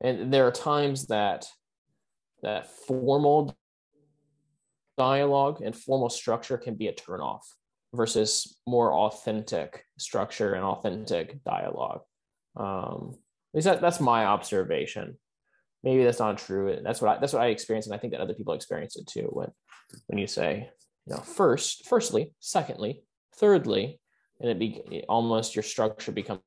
And 0.00 0.32
there 0.32 0.46
are 0.46 0.52
times 0.52 1.08
that 1.08 1.46
that 2.42 2.70
formal 2.86 3.56
dialogue 4.96 5.60
and 5.60 5.74
formal 5.74 6.08
structure 6.08 6.56
can 6.56 6.76
be 6.76 6.86
a 6.86 6.92
turnoff 6.92 7.40
versus 7.92 8.58
more 8.66 8.92
authentic 8.92 9.84
structure 9.98 10.54
and 10.54 10.64
authentic 10.64 11.42
dialogue. 11.42 12.02
Um, 12.56 13.16
at 13.52 13.56
least 13.56 13.64
that, 13.64 13.80
that's 13.80 14.00
my 14.00 14.26
observation. 14.26 15.18
Maybe 15.82 16.04
that's 16.04 16.20
not 16.20 16.38
true. 16.38 16.78
That's 16.82 17.00
what 17.00 17.16
I, 17.16 17.20
that's 17.20 17.32
what 17.32 17.42
I 17.42 17.48
experienced, 17.48 17.88
and 17.88 17.94
I 17.94 17.98
think 17.98 18.12
that 18.12 18.20
other 18.20 18.34
people 18.34 18.54
experience 18.54 18.96
it 18.96 19.06
too. 19.06 19.28
When 19.32 19.50
when 20.06 20.18
you 20.18 20.26
say, 20.26 20.70
you 21.06 21.14
know, 21.14 21.20
first, 21.20 21.86
firstly, 21.86 22.32
secondly, 22.40 23.02
thirdly, 23.36 24.00
and 24.40 24.50
it 24.50 24.58
be 24.58 25.04
almost 25.08 25.54
your 25.54 25.62
structure 25.62 26.12
becomes 26.12 26.40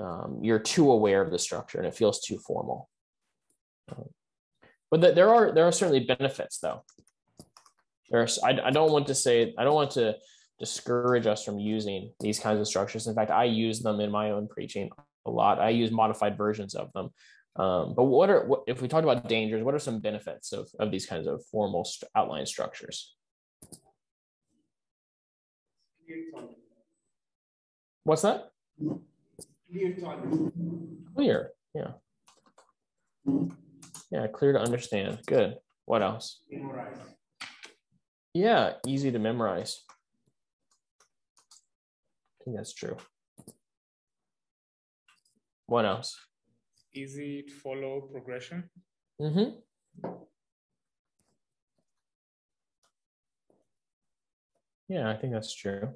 um, 0.00 0.38
you're 0.42 0.60
too 0.60 0.92
aware 0.92 1.22
of 1.22 1.30
the 1.30 1.38
structure 1.38 1.78
and 1.78 1.86
it 1.86 1.94
feels 1.94 2.20
too 2.20 2.38
formal. 2.38 2.88
Um, 3.90 4.04
but 4.90 5.00
the, 5.00 5.12
there 5.12 5.28
are 5.28 5.52
there 5.52 5.64
are 5.64 5.72
certainly 5.72 6.04
benefits 6.04 6.58
though. 6.58 6.84
There's 8.10 8.38
I, 8.38 8.50
I 8.64 8.70
don't 8.70 8.92
want 8.92 9.08
to 9.08 9.14
say 9.14 9.54
I 9.58 9.64
don't 9.64 9.74
want 9.74 9.92
to 9.92 10.16
discourage 10.58 11.26
us 11.26 11.44
from 11.44 11.58
using 11.58 12.12
these 12.20 12.38
kinds 12.38 12.60
of 12.60 12.66
structures. 12.66 13.06
In 13.06 13.14
fact, 13.14 13.30
I 13.30 13.44
use 13.44 13.80
them 13.80 14.00
in 14.00 14.10
my 14.10 14.30
own 14.30 14.48
preaching 14.48 14.90
a 15.26 15.30
lot. 15.30 15.60
I 15.60 15.70
use 15.70 15.90
modified 15.90 16.36
versions 16.36 16.74
of 16.74 16.92
them. 16.92 17.10
Um, 17.58 17.94
but 17.94 18.04
what 18.04 18.30
are 18.30 18.46
what, 18.46 18.62
if 18.68 18.80
we 18.80 18.88
talk 18.88 19.02
about 19.02 19.28
dangers? 19.28 19.64
What 19.64 19.74
are 19.74 19.80
some 19.80 19.98
benefits 19.98 20.52
of 20.52 20.68
of 20.78 20.90
these 20.90 21.06
kinds 21.06 21.26
of 21.26 21.44
formal 21.50 21.84
st- 21.84 22.10
outline 22.14 22.46
structures? 22.46 23.16
What's 28.04 28.22
that? 28.22 28.50
Clear. 29.70 29.92
Clear. 31.14 31.50
Yeah. 31.74 31.92
Yeah, 34.10 34.26
clear 34.28 34.52
to 34.52 34.60
understand. 34.60 35.18
Good. 35.26 35.56
What 35.84 36.02
else? 36.02 36.40
Memorize. 36.50 36.96
Yeah, 38.32 38.74
easy 38.86 39.10
to 39.10 39.18
memorize. 39.18 39.80
I 42.40 42.44
think 42.44 42.56
that's 42.56 42.72
true. 42.72 42.96
What 45.66 45.84
else? 45.84 46.16
Easy 46.94 47.42
to 47.42 47.52
follow 47.54 48.00
progression. 48.12 48.70
Mm-hmm. 49.20 49.58
Yeah, 54.88 55.10
I 55.10 55.16
think 55.16 55.34
that's 55.34 55.54
true. 55.54 55.94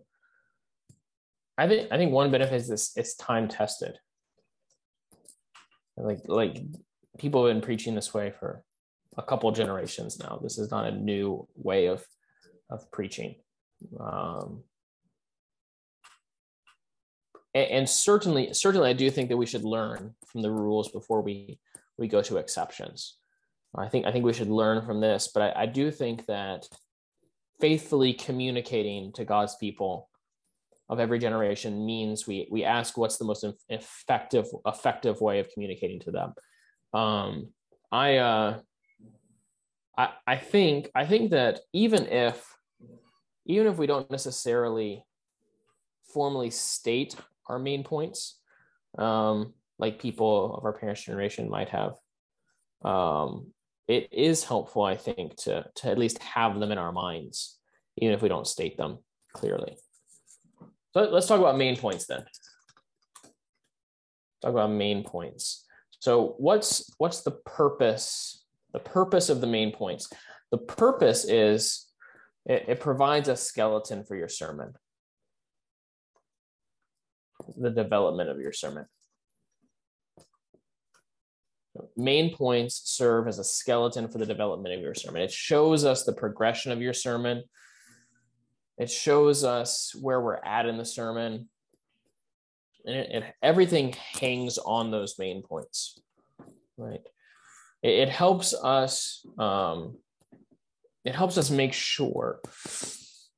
I 1.57 1.67
think 1.67 1.91
I 1.91 1.97
think 1.97 2.13
one 2.13 2.31
benefit 2.31 2.55
is 2.55 2.69
this 2.69 2.93
it's 2.97 3.15
time 3.15 3.49
tested. 3.49 3.99
Like 5.97 6.21
like 6.27 6.59
people 7.19 7.47
have 7.47 7.55
been 7.55 7.63
preaching 7.63 7.95
this 7.95 8.13
way 8.13 8.33
for 8.39 8.63
a 9.17 9.23
couple 9.23 9.51
generations 9.53 10.19
now. 10.19 10.41
This 10.43 10.59
is 10.59 10.71
not 10.71 10.87
a 10.87 10.93
new 10.93 11.47
way 11.57 11.87
of 11.87 12.05
of 12.71 12.91
preaching. 12.91 13.37
Um, 13.99 14.63
and, 17.55 17.71
and, 17.71 17.89
certainly, 17.89 18.53
certainly, 18.53 18.89
I 18.89 18.95
do 18.95 19.11
think 19.11 19.29
that 19.29 19.37
we 19.37 19.47
should 19.47 19.65
learn 19.65 20.15
from 20.27 20.43
the 20.43 20.51
rules 20.51 20.91
before 20.91 21.23
we 21.23 21.59
we 21.99 22.09
go 22.09 22.23
to 22.23 22.39
exceptions. 22.39 23.19
I 23.77 23.89
think 23.89 24.07
I 24.07 24.13
think 24.13 24.25
we 24.25 24.33
should 24.33 24.49
learn 24.51 24.85
from 24.85 25.01
this, 25.01 25.31
but 25.33 25.43
I, 25.43 25.63
I 25.63 25.67
do 25.67 25.91
think 25.91 26.27
that 26.27 26.69
faithfully 27.61 28.13
communicating 28.13 29.13
to 29.13 29.25
God's 29.25 29.57
people 29.57 30.09
of 30.89 31.01
every 31.01 31.19
generation 31.19 31.87
means 31.87 32.27
we 32.27 32.49
we 32.51 32.65
ask 32.65 32.97
what's 32.97 33.19
the 33.19 33.25
most 33.25 33.45
effective 33.69 34.47
effective 34.67 35.21
way 35.21 35.39
of 35.39 35.49
communicating 35.51 36.01
to 36.01 36.11
them 36.11 36.35
um, 36.93 37.49
I, 37.91 38.17
uh, 38.17 38.59
I, 39.97 40.09
I 40.27 40.37
think, 40.37 40.91
I 40.95 41.07
think 41.07 41.31
that 41.31 41.61
even 41.73 42.07
if, 42.07 42.45
even 43.47 43.67
if 43.67 43.77
we 43.77 43.87
don't 43.87 44.11
necessarily 44.11 45.05
formally 46.13 46.51
state 46.51 47.17
our 47.53 47.59
main 47.59 47.85
points, 47.85 48.41
um, 48.99 49.53
like 49.79 50.01
people 50.01 50.55
of 50.55 50.65
our 50.65 50.73
parents' 50.73 51.05
generation 51.05 51.49
might 51.49 51.69
have, 51.69 51.95
um, 52.83 53.53
it 53.89 54.09
is 54.13 54.45
helpful, 54.45 54.83
I 54.83 54.97
think, 54.97 55.37
to 55.45 55.67
to 55.77 55.91
at 55.91 55.99
least 55.99 56.19
have 56.19 56.59
them 56.59 56.73
in 56.73 56.79
our 56.79 56.93
minds, 56.93 57.59
even 57.99 58.15
if 58.15 58.23
we 58.23 58.29
don't 58.29 58.47
state 58.47 58.77
them 58.77 58.99
clearly. 59.33 59.77
So 60.95 61.03
let's 61.11 61.27
talk 61.27 61.41
about 61.41 61.59
main 61.59 61.77
points 61.77 62.07
then. 62.07 62.25
talk 64.43 64.53
about 64.53 64.71
main 64.71 65.05
points. 65.05 65.67
So 66.01 66.35
what's 66.39 66.91
what's 66.99 67.23
the 67.23 67.31
purpose? 67.31 68.45
The 68.73 68.81
purpose 68.81 69.29
of 69.29 69.41
the 69.41 69.47
main 69.47 69.73
points. 69.73 70.09
The 70.51 70.59
purpose 70.59 71.25
is 71.25 71.87
it, 72.47 72.65
it 72.69 72.81
provides 72.81 73.29
a 73.29 73.37
skeleton 73.37 74.05
for 74.05 74.17
your 74.17 74.29
sermon. 74.29 74.75
The 77.57 77.71
development 77.71 78.31
of 78.31 78.41
your 78.41 78.53
sermon. 78.53 78.87
Main 81.97 82.35
points 82.35 82.83
serve 82.85 83.29
as 83.29 83.39
a 83.39 83.45
skeleton 83.45 84.09
for 84.09 84.19
the 84.19 84.27
development 84.27 84.75
of 84.75 84.81
your 84.81 84.95
sermon. 84.95 85.23
It 85.23 85.33
shows 85.33 85.85
us 85.85 86.05
the 86.05 86.13
progression 86.13 86.71
of 86.71 86.83
your 86.83 86.93
sermon. 86.93 87.45
It 88.79 88.91
shows 88.91 89.43
us 89.43 89.95
where 89.99 90.21
we're 90.21 90.43
at 90.45 90.67
in 90.67 90.77
the 90.77 90.85
sermon 90.85 91.49
and, 92.85 92.97
it, 92.97 93.11
it, 93.11 93.35
everything 93.43 93.95
hangs 94.21 94.59
on 94.59 94.91
those 94.91 95.19
main 95.19 95.43
points 95.43 96.01
right 96.77 97.01
it, 97.83 97.91
it 97.91 98.09
helps 98.09 98.55
us 98.55 99.25
um, 99.39 99.97
it 101.05 101.15
helps 101.15 101.37
us 101.37 101.51
make 101.51 101.73
sure 101.73 102.41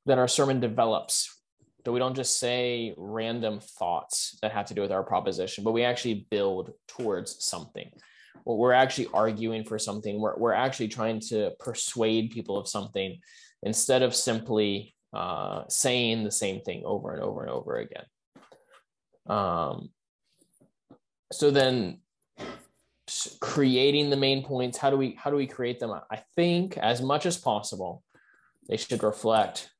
that 0.06 0.18
our 0.18 0.28
sermon 0.28 0.60
develops 0.60 1.33
that 1.84 1.92
we 1.92 1.98
don't 1.98 2.16
just 2.16 2.38
say 2.38 2.94
random 2.96 3.60
thoughts 3.60 4.38
that 4.42 4.52
have 4.52 4.66
to 4.66 4.74
do 4.74 4.82
with 4.82 4.92
our 4.92 5.02
proposition 5.02 5.64
but 5.64 5.72
we 5.72 5.84
actually 5.84 6.26
build 6.30 6.72
towards 6.88 7.44
something. 7.44 7.90
We're 8.46 8.72
actually 8.72 9.08
arguing 9.14 9.64
for 9.64 9.78
something. 9.78 10.20
We're, 10.20 10.36
we're 10.36 10.52
actually 10.52 10.88
trying 10.88 11.20
to 11.28 11.52
persuade 11.58 12.30
people 12.30 12.58
of 12.58 12.68
something 12.68 13.18
instead 13.62 14.02
of 14.02 14.14
simply 14.14 14.94
uh, 15.14 15.62
saying 15.68 16.24
the 16.24 16.30
same 16.30 16.60
thing 16.60 16.82
over 16.84 17.14
and 17.14 17.22
over 17.22 17.42
and 17.42 17.50
over 17.50 17.76
again. 17.76 18.04
Um, 19.26 19.90
so 21.32 21.50
then 21.50 22.00
creating 23.40 24.10
the 24.10 24.16
main 24.16 24.44
points, 24.44 24.78
how 24.78 24.90
do 24.90 24.96
we 24.96 25.16
how 25.18 25.30
do 25.30 25.36
we 25.36 25.46
create 25.46 25.80
them? 25.80 25.92
I 26.10 26.22
think 26.36 26.76
as 26.78 27.00
much 27.00 27.26
as 27.26 27.36
possible, 27.36 28.02
they 28.68 28.76
should 28.76 29.02
reflect 29.02 29.70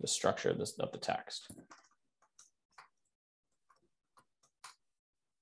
the 0.00 0.08
structure 0.08 0.50
of, 0.50 0.58
this, 0.58 0.78
of 0.78 0.92
the 0.92 0.98
text. 0.98 1.50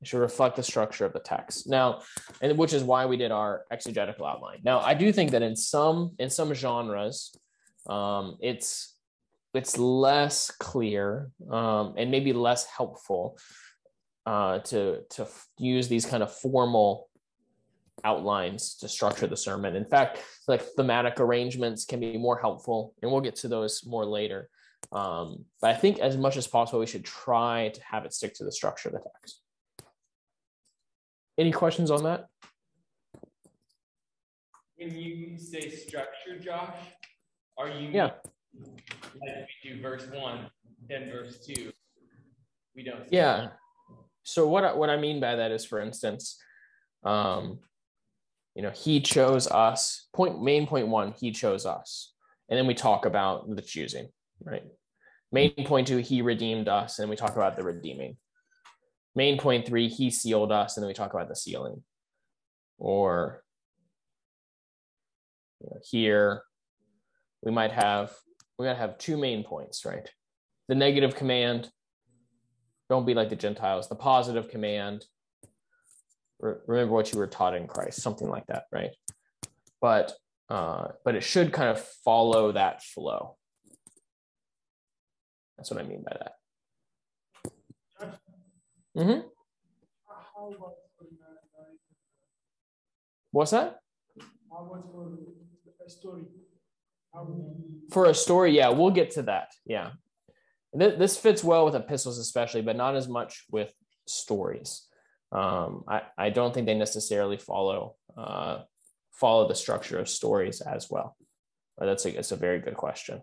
It 0.01 0.09
should 0.09 0.21
reflect 0.21 0.57
the 0.57 0.63
structure 0.63 1.07
of 1.07 1.15
the 1.15 1.21
text. 1.21 1.67
Now, 1.67 2.03
and 2.43 2.59
which 2.59 2.75
is 2.75 2.83
why 2.83 3.07
we 3.07 3.17
did 3.17 3.33
our 3.33 3.65
exegetical 3.71 4.27
outline. 4.27 4.59
Now, 4.63 4.81
I 4.81 4.93
do 4.93 5.11
think 5.13 5.31
that 5.31 5.43
in 5.43 5.57
some 5.57 6.13
in 6.19 6.29
some 6.29 6.53
genres, 6.53 7.35
um, 7.89 8.37
it's 8.41 8.97
it's 9.55 9.79
less 9.79 10.51
clear 10.51 11.31
um, 11.51 11.95
and 11.97 12.11
maybe 12.11 12.35
less 12.35 12.67
helpful 12.67 13.39
uh, 14.27 14.59
to 14.59 15.01
to 15.11 15.27
use 15.59 15.89
these 15.89 16.05
kind 16.05 16.23
of 16.23 16.31
formal 16.31 17.09
outlines 18.05 18.77
to 18.77 18.89
structure 18.89 19.27
the 19.27 19.37
sermon. 19.37 19.77
In 19.77 19.85
fact, 19.85 20.19
like 20.47 20.63
thematic 20.63 21.21
arrangements 21.21 21.85
can 21.85 22.01
be 22.01 22.17
more 22.17 22.39
helpful, 22.39 22.95
and 23.03 23.11
we'll 23.11 23.21
get 23.21 23.37
to 23.37 23.49
those 23.49 23.85
more 23.87 24.05
later. 24.05 24.49
Um, 24.93 25.47
but 25.61 25.71
I 25.71 25.75
think 25.75 25.99
as 25.99 26.17
much 26.17 26.37
as 26.37 26.47
possible, 26.47 26.81
we 26.81 26.87
should 26.87 27.05
try 27.05 27.71
to 27.75 27.81
have 27.83 28.05
it 28.05 28.13
stick 28.13 28.35
to 28.35 28.45
the 28.45 28.53
structure 28.53 28.91
of 28.91 28.95
the 28.95 29.01
text. 29.01 29.41
Any 31.39 31.51
questions 31.51 31.91
on 31.91 32.05
that? 32.05 32.27
When 34.77 34.95
you 34.95 35.39
say 35.39 35.71
structure, 35.71 36.39
Josh, 36.39 36.77
are 37.57 37.69
you 37.69 37.89
yeah 37.91 38.11
like 39.21 39.49
we 39.65 39.71
do 39.71 39.83
verse 39.83 40.07
one, 40.13 40.51
then 40.89 41.11
verse 41.11 41.39
two. 41.45 41.73
We 42.75 42.85
don't. 42.85 43.05
Yeah. 43.11 43.49
So 44.23 44.49
what 44.49 44.65
I, 44.65 44.73
what 44.73 44.91
I 44.91 44.97
mean 44.97 45.21
by 45.21 45.37
that 45.37 45.51
is, 45.51 45.65
for 45.65 45.81
instance, 45.81 46.41
um, 47.05 47.61
you 48.55 48.63
know, 48.63 48.71
he 48.71 49.01
chose 49.01 49.47
us. 49.49 50.09
Point 50.15 50.43
main 50.43 50.67
point 50.67 50.89
one, 50.89 51.13
he 51.19 51.33
chose 51.33 51.67
us, 51.67 52.13
and 52.49 52.59
then 52.59 52.67
we 52.67 52.75
talk 52.75 53.05
about 53.07 53.55
the 53.55 53.63
choosing, 53.63 54.09
right? 54.43 54.63
Main 55.33 55.53
point 55.65 55.89
two, 55.89 55.99
he 55.99 56.23
redeemed 56.23 56.69
us, 56.69 56.99
and 56.99 57.11
we 57.11 57.17
talk 57.17 57.35
about 57.35 57.57
the 57.57 57.65
redeeming. 57.65 58.17
Main 59.17 59.39
point 59.39 59.67
three, 59.67 59.89
he 59.89 60.11
sealed 60.11 60.53
us, 60.53 60.77
and 60.77 60.83
then 60.83 60.89
we 60.89 60.95
talk 60.95 61.13
about 61.13 61.29
the 61.29 61.37
sealing. 61.37 61.83
Or 62.79 63.43
you 65.61 65.71
know, 65.71 65.81
here, 65.83 66.43
we 67.43 67.51
might 67.51 67.73
have 67.73 68.13
we 68.59 68.67
gotta 68.67 68.79
have 68.79 68.99
two 68.99 69.17
main 69.17 69.43
points, 69.43 69.85
right? 69.85 70.09
The 70.69 70.75
negative 70.75 71.17
command, 71.17 71.71
don't 72.89 73.07
be 73.07 73.15
like 73.15 73.31
the 73.31 73.37
Gentiles. 73.37 73.89
The 73.89 73.97
positive 73.97 74.49
command, 74.49 75.05
remember 76.67 76.93
what 76.93 77.13
you 77.13 77.19
were 77.19 77.27
taught 77.27 77.55
in 77.55 77.67
Christ, 77.67 78.03
something 78.03 78.29
like 78.29 78.47
that, 78.47 78.65
right? 78.73 78.91
But 79.81 80.13
uh, 80.49 80.89
but 81.05 81.15
it 81.15 81.23
should 81.23 81.53
kind 81.53 81.71
of 81.71 81.81
follow 82.05 82.53
that 82.53 82.83
flow. 82.83 83.37
That's 85.57 85.71
what 85.71 85.81
I 85.81 85.85
mean 85.85 86.05
by 86.05 86.17
that. 86.19 86.33
Mm-hmm. 88.97 89.21
What's 93.31 93.51
that? 93.51 93.81
For 97.91 98.07
a 98.07 98.15
story, 98.15 98.57
yeah, 98.57 98.69
we'll 98.69 98.91
get 98.91 99.13
to 99.13 99.23
that. 99.23 99.49
Yeah. 99.65 99.91
This 100.73 101.17
fits 101.17 101.43
well 101.43 101.65
with 101.65 101.75
epistles, 101.75 102.19
especially, 102.19 102.63
but 102.63 102.77
not 102.77 102.97
as 102.97 103.09
much 103.09 103.45
with 103.51 103.73
stories. 104.07 104.89
Um, 105.35 105.83
I, 105.89 106.03
I 106.17 106.31
don't 106.31 106.55
think 106.55 106.67
they 106.67 106.75
necessarily 106.75 107.37
follow 107.37 107.97
uh, 108.17 108.61
follow 109.13 109.49
the 109.49 109.55
structure 109.55 109.99
of 109.99 110.09
stories 110.09 110.61
as 110.61 110.89
well. 110.89 111.17
But 111.77 111.87
that's 111.87 112.05
a, 112.05 112.17
it's 112.17 112.33
a 112.33 112.37
very 112.37 112.61
good 112.61 112.77
question. 112.77 113.21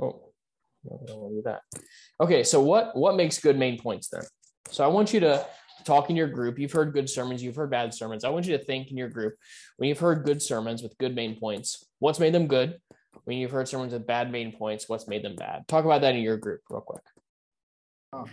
Oh, 0.00 0.20
don't 0.84 1.18
want 1.18 1.32
to 1.32 1.38
do 1.38 1.42
that. 1.44 1.60
Okay, 2.20 2.42
so 2.42 2.60
what 2.60 2.94
what 2.96 3.16
makes 3.16 3.38
good 3.38 3.58
main 3.58 3.80
points 3.80 4.08
then? 4.08 4.22
So 4.70 4.84
I 4.84 4.88
want 4.88 5.12
you 5.12 5.20
to 5.20 5.46
talk 5.84 6.10
in 6.10 6.16
your 6.16 6.28
group. 6.28 6.58
You've 6.58 6.72
heard 6.72 6.92
good 6.92 7.08
sermons, 7.08 7.42
you've 7.42 7.56
heard 7.56 7.70
bad 7.70 7.94
sermons. 7.94 8.24
I 8.24 8.28
want 8.28 8.46
you 8.46 8.56
to 8.56 8.62
think 8.62 8.90
in 8.90 8.96
your 8.98 9.08
group 9.08 9.34
when 9.78 9.88
you've 9.88 9.98
heard 9.98 10.24
good 10.24 10.42
sermons 10.42 10.82
with 10.82 10.96
good 10.98 11.14
main 11.14 11.38
points, 11.38 11.86
what's 11.98 12.20
made 12.20 12.34
them 12.34 12.46
good? 12.46 12.78
When 13.24 13.38
you've 13.38 13.50
heard 13.50 13.68
sermons 13.68 13.92
with 13.92 14.06
bad 14.06 14.30
main 14.30 14.52
points, 14.52 14.88
what's 14.88 15.08
made 15.08 15.24
them 15.24 15.36
bad? 15.36 15.66
Talk 15.68 15.84
about 15.84 16.00
that 16.02 16.14
in 16.14 16.22
your 16.22 16.36
group 16.36 16.60
real 16.70 16.80
quick. 16.80 17.02
Oh, 18.12 18.26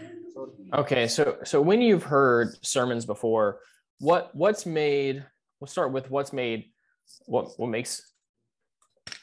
okay, 0.73 1.07
so 1.07 1.37
so 1.43 1.61
when 1.61 1.81
you've 1.81 2.03
heard 2.03 2.55
sermons 2.65 3.05
before, 3.05 3.59
what 3.99 4.33
what's 4.33 4.65
made? 4.65 5.25
We'll 5.59 5.67
start 5.67 5.91
with 5.91 6.09
what's 6.09 6.33
made. 6.33 6.71
What 7.25 7.59
what 7.59 7.69
makes 7.69 8.13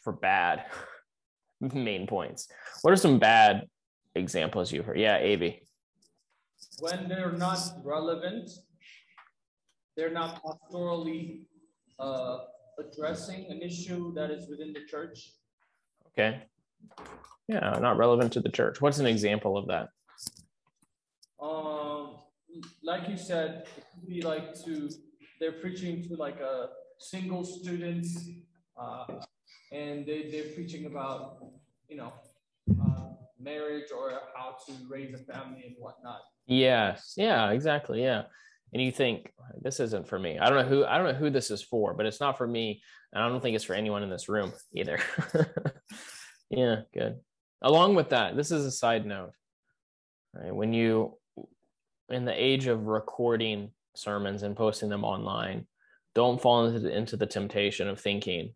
for 0.03 0.13
bad 0.13 0.65
main 1.61 2.07
points? 2.07 2.49
What 2.83 2.93
are 2.93 2.97
some 2.97 3.19
bad 3.19 3.69
examples 4.15 4.71
you've 4.71 4.85
heard? 4.85 4.99
Yeah, 4.99 5.17
Avi 5.17 5.65
when 6.79 7.09
they're 7.09 7.33
not 7.33 7.59
relevant, 7.83 8.51
they're 9.97 10.13
not 10.13 10.43
pastorally 10.43 11.43
uh, 11.99 12.39
addressing 12.79 13.47
an 13.51 13.63
issue 13.63 14.13
that 14.15 14.31
is 14.31 14.49
within 14.49 14.73
the 14.73 14.85
church. 14.89 15.33
Okay. 16.17 16.43
Yeah, 17.49 17.79
not 17.81 17.99
relevant 17.99 18.33
to 18.35 18.41
the 18.41 18.49
church. 18.49 18.81
What's 18.81 18.99
an 18.99 19.07
example 19.07 19.57
of 19.57 19.67
that? 19.67 19.89
Um, 21.43 22.17
like 22.83 23.09
you 23.09 23.17
said, 23.17 23.67
it 23.77 23.85
could 23.93 24.09
be 24.09 24.23
like 24.23 24.55
to 24.65 24.89
they're 25.41 25.53
preaching 25.53 26.03
to 26.09 26.17
like 26.17 26.41
a 26.41 26.69
single 26.99 27.45
students, 27.45 28.31
uh, 28.81 29.05
and 29.73 30.07
they 30.07 30.31
they're 30.31 30.55
preaching 30.55 30.87
about 30.87 31.45
you 31.89 31.97
know 31.97 32.13
uh, 32.81 33.09
marriage 33.39 33.91
or 33.95 34.13
how 34.35 34.57
to 34.67 34.73
raise 34.89 35.13
a 35.13 35.19
family 35.19 35.65
and 35.67 35.75
whatnot. 35.79 36.21
Yes. 36.47 37.15
Yeah, 37.17 37.51
exactly. 37.51 38.03
Yeah. 38.03 38.25
And 38.75 38.83
you 38.83 38.91
think 38.91 39.33
this 39.63 39.81
isn't 39.81 40.09
for 40.09 40.19
me. 40.19 40.39
I 40.39 40.51
don't 40.51 40.59
know 40.59 40.69
who 40.69 40.85
I 40.85 40.99
don't 40.99 41.07
know 41.07 41.19
who 41.19 41.31
this 41.31 41.51
is 41.51 41.63
for, 41.63 41.95
but 41.95 42.07
it's 42.07 42.21
not 42.21 42.37
for 42.37 42.47
me. 42.47 42.83
And 43.13 43.23
I 43.23 43.29
don't 43.29 43.41
think 43.41 43.55
it's 43.55 43.65
for 43.65 43.75
anyone 43.75 44.03
in 44.03 44.11
this 44.11 44.29
room 44.29 44.53
either. 44.75 44.99
yeah, 46.51 46.81
good. 46.93 47.21
Along 47.63 47.95
with 47.95 48.11
that, 48.11 48.37
this 48.37 48.51
is 48.51 48.67
a 48.67 48.73
side 48.73 49.07
note. 49.07 49.31
Right? 50.35 50.55
When 50.55 50.73
you 50.73 51.17
in 52.11 52.25
the 52.25 52.35
age 52.35 52.67
of 52.67 52.87
recording 52.87 53.71
sermons 53.95 54.43
and 54.43 54.57
posting 54.57 54.91
them 54.91 55.05
online, 55.05 55.67
don't 56.15 56.43
fall 56.43 56.67
into 56.67 56.81
the, 56.81 56.95
into 56.95 57.17
the 57.17 57.27
temptation 57.27 57.89
of 57.89 58.01
thinking 58.01 58.53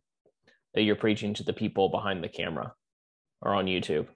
that 0.74 0.82
you're 0.82 0.97
preaching 0.97 1.32
to 1.35 1.45
the 1.45 1.53
people 1.53 1.89
behind 1.89 2.23
the 2.23 2.28
camera 2.28 2.74
or 3.40 3.55
on 3.55 3.66
YouTube 3.66 4.09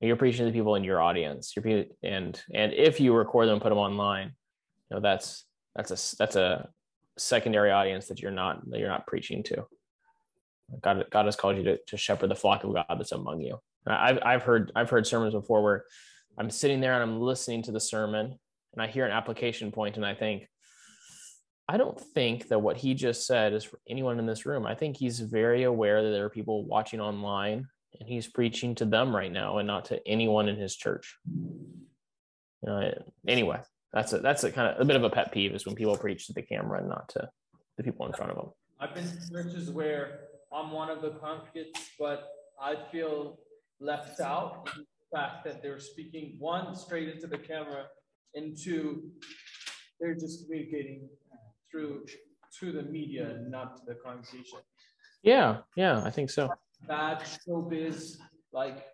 you're 0.00 0.16
preaching 0.16 0.46
to 0.46 0.50
the 0.50 0.56
people 0.56 0.76
in 0.76 0.84
your 0.84 1.00
audience 1.00 1.54
you're 1.54 1.84
and 2.02 2.42
and 2.54 2.72
if 2.72 3.00
you 3.00 3.12
record 3.12 3.46
them 3.46 3.54
and 3.54 3.62
put 3.62 3.68
them 3.68 3.78
online 3.78 4.32
know 4.90 5.00
that's 5.00 5.44
that's 5.74 5.90
a 5.90 6.16
that's 6.16 6.36
a 6.36 6.68
secondary 7.18 7.70
audience 7.70 8.08
that 8.08 8.20
you're 8.20 8.30
not 8.30 8.68
that 8.70 8.78
you're 8.78 8.88
not 8.88 9.06
preaching 9.06 9.42
to 9.42 9.66
god 10.80 11.04
god 11.10 11.26
has 11.26 11.36
called 11.36 11.56
you 11.56 11.64
to, 11.64 11.78
to 11.86 11.96
shepherd 11.96 12.30
the 12.30 12.34
flock 12.34 12.64
of 12.64 12.72
god 12.72 12.86
that's 12.88 13.12
among 13.12 13.40
you 13.40 13.58
I've 13.86 14.18
I've 14.22 14.42
heard 14.42 14.72
I've 14.74 14.90
heard 14.90 15.06
sermons 15.06 15.34
before 15.34 15.62
where 15.62 15.84
I'm 16.38 16.50
sitting 16.50 16.80
there 16.80 16.94
and 16.94 17.02
I'm 17.02 17.20
listening 17.20 17.62
to 17.64 17.72
the 17.72 17.80
sermon 17.80 18.38
and 18.72 18.82
I 18.82 18.86
hear 18.86 19.04
an 19.04 19.12
application 19.12 19.72
point 19.72 19.96
and 19.96 20.06
I 20.06 20.14
think, 20.14 20.48
I 21.68 21.76
don't 21.76 22.00
think 22.00 22.48
that 22.48 22.60
what 22.60 22.76
he 22.76 22.94
just 22.94 23.26
said 23.26 23.52
is 23.52 23.64
for 23.64 23.78
anyone 23.88 24.18
in 24.18 24.26
this 24.26 24.46
room. 24.46 24.66
I 24.66 24.74
think 24.74 24.96
he's 24.96 25.20
very 25.20 25.64
aware 25.64 26.02
that 26.02 26.10
there 26.10 26.24
are 26.24 26.30
people 26.30 26.64
watching 26.64 27.00
online 27.00 27.66
and 27.98 28.08
he's 28.08 28.26
preaching 28.26 28.74
to 28.76 28.84
them 28.84 29.14
right 29.14 29.30
now 29.30 29.58
and 29.58 29.66
not 29.66 29.86
to 29.86 30.00
anyone 30.06 30.48
in 30.48 30.56
his 30.56 30.76
church. 30.76 31.16
You 31.26 32.68
know, 32.68 32.92
anyway, 33.26 33.60
that's 33.92 34.12
a 34.12 34.18
that's 34.18 34.44
a 34.44 34.52
kind 34.52 34.74
of 34.74 34.80
a 34.80 34.84
bit 34.84 34.96
of 34.96 35.04
a 35.04 35.10
pet 35.10 35.32
peeve 35.32 35.52
is 35.52 35.66
when 35.66 35.74
people 35.74 35.96
preach 35.96 36.26
to 36.26 36.32
the 36.32 36.42
camera 36.42 36.78
and 36.78 36.88
not 36.88 37.08
to 37.10 37.28
the 37.76 37.82
people 37.82 38.06
in 38.06 38.12
front 38.12 38.30
of 38.30 38.36
them. 38.36 38.50
I've 38.78 38.94
been 38.94 39.04
to 39.04 39.30
churches 39.30 39.70
where 39.70 40.20
I'm 40.52 40.70
one 40.70 40.90
of 40.90 41.02
the 41.02 41.10
congregants, 41.10 41.90
but 41.98 42.28
I 42.60 42.76
feel 42.90 43.38
left 43.80 44.20
out 44.20 44.68
in 44.76 44.82
the 44.82 45.18
fact 45.18 45.44
that 45.44 45.62
they're 45.62 45.80
speaking 45.80 46.36
one 46.38 46.74
straight 46.74 47.08
into 47.08 47.26
the 47.26 47.38
camera 47.38 47.86
and 48.34 48.56
two 48.56 49.10
they're 50.00 50.14
just 50.14 50.44
communicating 50.44 51.08
through 51.70 52.06
to 52.58 52.72
the 52.72 52.82
media, 52.82 53.30
and 53.30 53.50
not 53.50 53.76
to 53.76 53.82
the 53.86 53.94
congregation. 53.94 54.58
Yeah, 55.22 55.58
yeah, 55.76 56.02
I 56.04 56.10
think 56.10 56.30
so. 56.30 56.48
Bad 56.88 57.20
showbiz, 57.20 58.16
like 58.52 58.84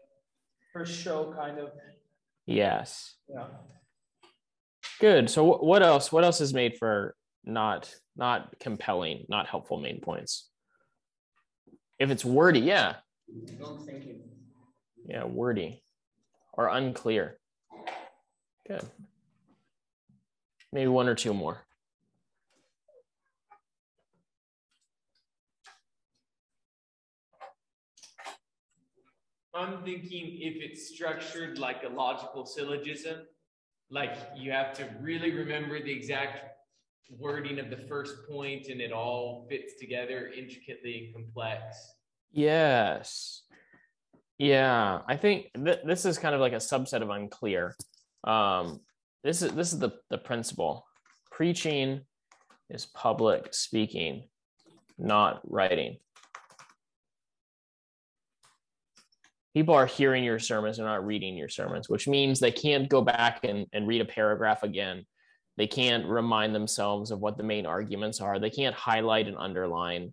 for 0.72 0.84
show 0.84 1.32
kind 1.32 1.58
of. 1.58 1.70
Yes. 2.44 3.14
Yeah. 3.28 3.46
Good. 5.00 5.28
So 5.28 5.58
what 5.58 5.82
else? 5.82 6.10
What 6.10 6.24
else 6.24 6.40
is 6.40 6.54
made 6.54 6.76
for 6.78 7.14
not 7.44 7.92
not 8.16 8.58
compelling, 8.60 9.26
not 9.28 9.46
helpful 9.46 9.78
main 9.78 10.00
points? 10.00 10.48
If 11.98 12.10
it's 12.10 12.24
wordy, 12.24 12.60
yeah. 12.60 12.96
Yeah, 15.06 15.24
wordy 15.24 15.82
or 16.52 16.68
unclear. 16.68 17.38
Good. 18.66 18.82
Maybe 20.72 20.88
one 20.88 21.08
or 21.08 21.14
two 21.14 21.34
more. 21.34 21.60
I'm 29.54 29.82
thinking 29.84 30.38
if 30.40 30.56
it's 30.62 30.88
structured 30.88 31.58
like 31.58 31.82
a 31.82 31.88
logical 31.88 32.44
syllogism, 32.44 33.20
like 33.90 34.16
you 34.36 34.50
have 34.52 34.72
to 34.74 34.88
really 35.00 35.32
remember 35.32 35.82
the 35.82 35.92
exact 35.92 36.40
wording 37.18 37.58
of 37.58 37.70
the 37.70 37.76
first 37.88 38.14
point 38.28 38.66
and 38.68 38.80
it 38.80 38.92
all 38.92 39.46
fits 39.48 39.74
together 39.78 40.30
intricately 40.36 41.12
and 41.14 41.24
complex. 41.24 41.94
Yes. 42.32 43.42
Yeah, 44.38 45.00
I 45.08 45.16
think 45.16 45.46
th- 45.54 45.80
this 45.86 46.04
is 46.04 46.18
kind 46.18 46.34
of 46.34 46.40
like 46.40 46.52
a 46.52 46.56
subset 46.56 47.02
of 47.02 47.10
unclear. 47.10 47.74
Um, 48.24 48.80
this 49.24 49.40
is 49.40 49.52
this 49.52 49.72
is 49.72 49.78
the 49.78 49.92
the 50.10 50.18
principle. 50.18 50.84
Preaching 51.30 52.02
is 52.68 52.86
public 52.86 53.54
speaking, 53.54 54.28
not 54.98 55.40
writing. 55.44 55.96
People 59.56 59.74
are 59.74 59.86
hearing 59.86 60.22
your 60.22 60.38
sermons, 60.38 60.76
they're 60.76 60.84
not 60.84 61.06
reading 61.06 61.34
your 61.34 61.48
sermons, 61.48 61.88
which 61.88 62.06
means 62.06 62.38
they 62.38 62.52
can't 62.52 62.90
go 62.90 63.00
back 63.00 63.40
and, 63.42 63.64
and 63.72 63.88
read 63.88 64.02
a 64.02 64.04
paragraph 64.04 64.62
again. 64.62 65.06
They 65.56 65.66
can't 65.66 66.04
remind 66.04 66.54
themselves 66.54 67.10
of 67.10 67.20
what 67.20 67.38
the 67.38 67.42
main 67.42 67.64
arguments 67.64 68.20
are. 68.20 68.38
They 68.38 68.50
can't 68.50 68.74
highlight 68.74 69.28
and 69.28 69.38
underline. 69.38 70.12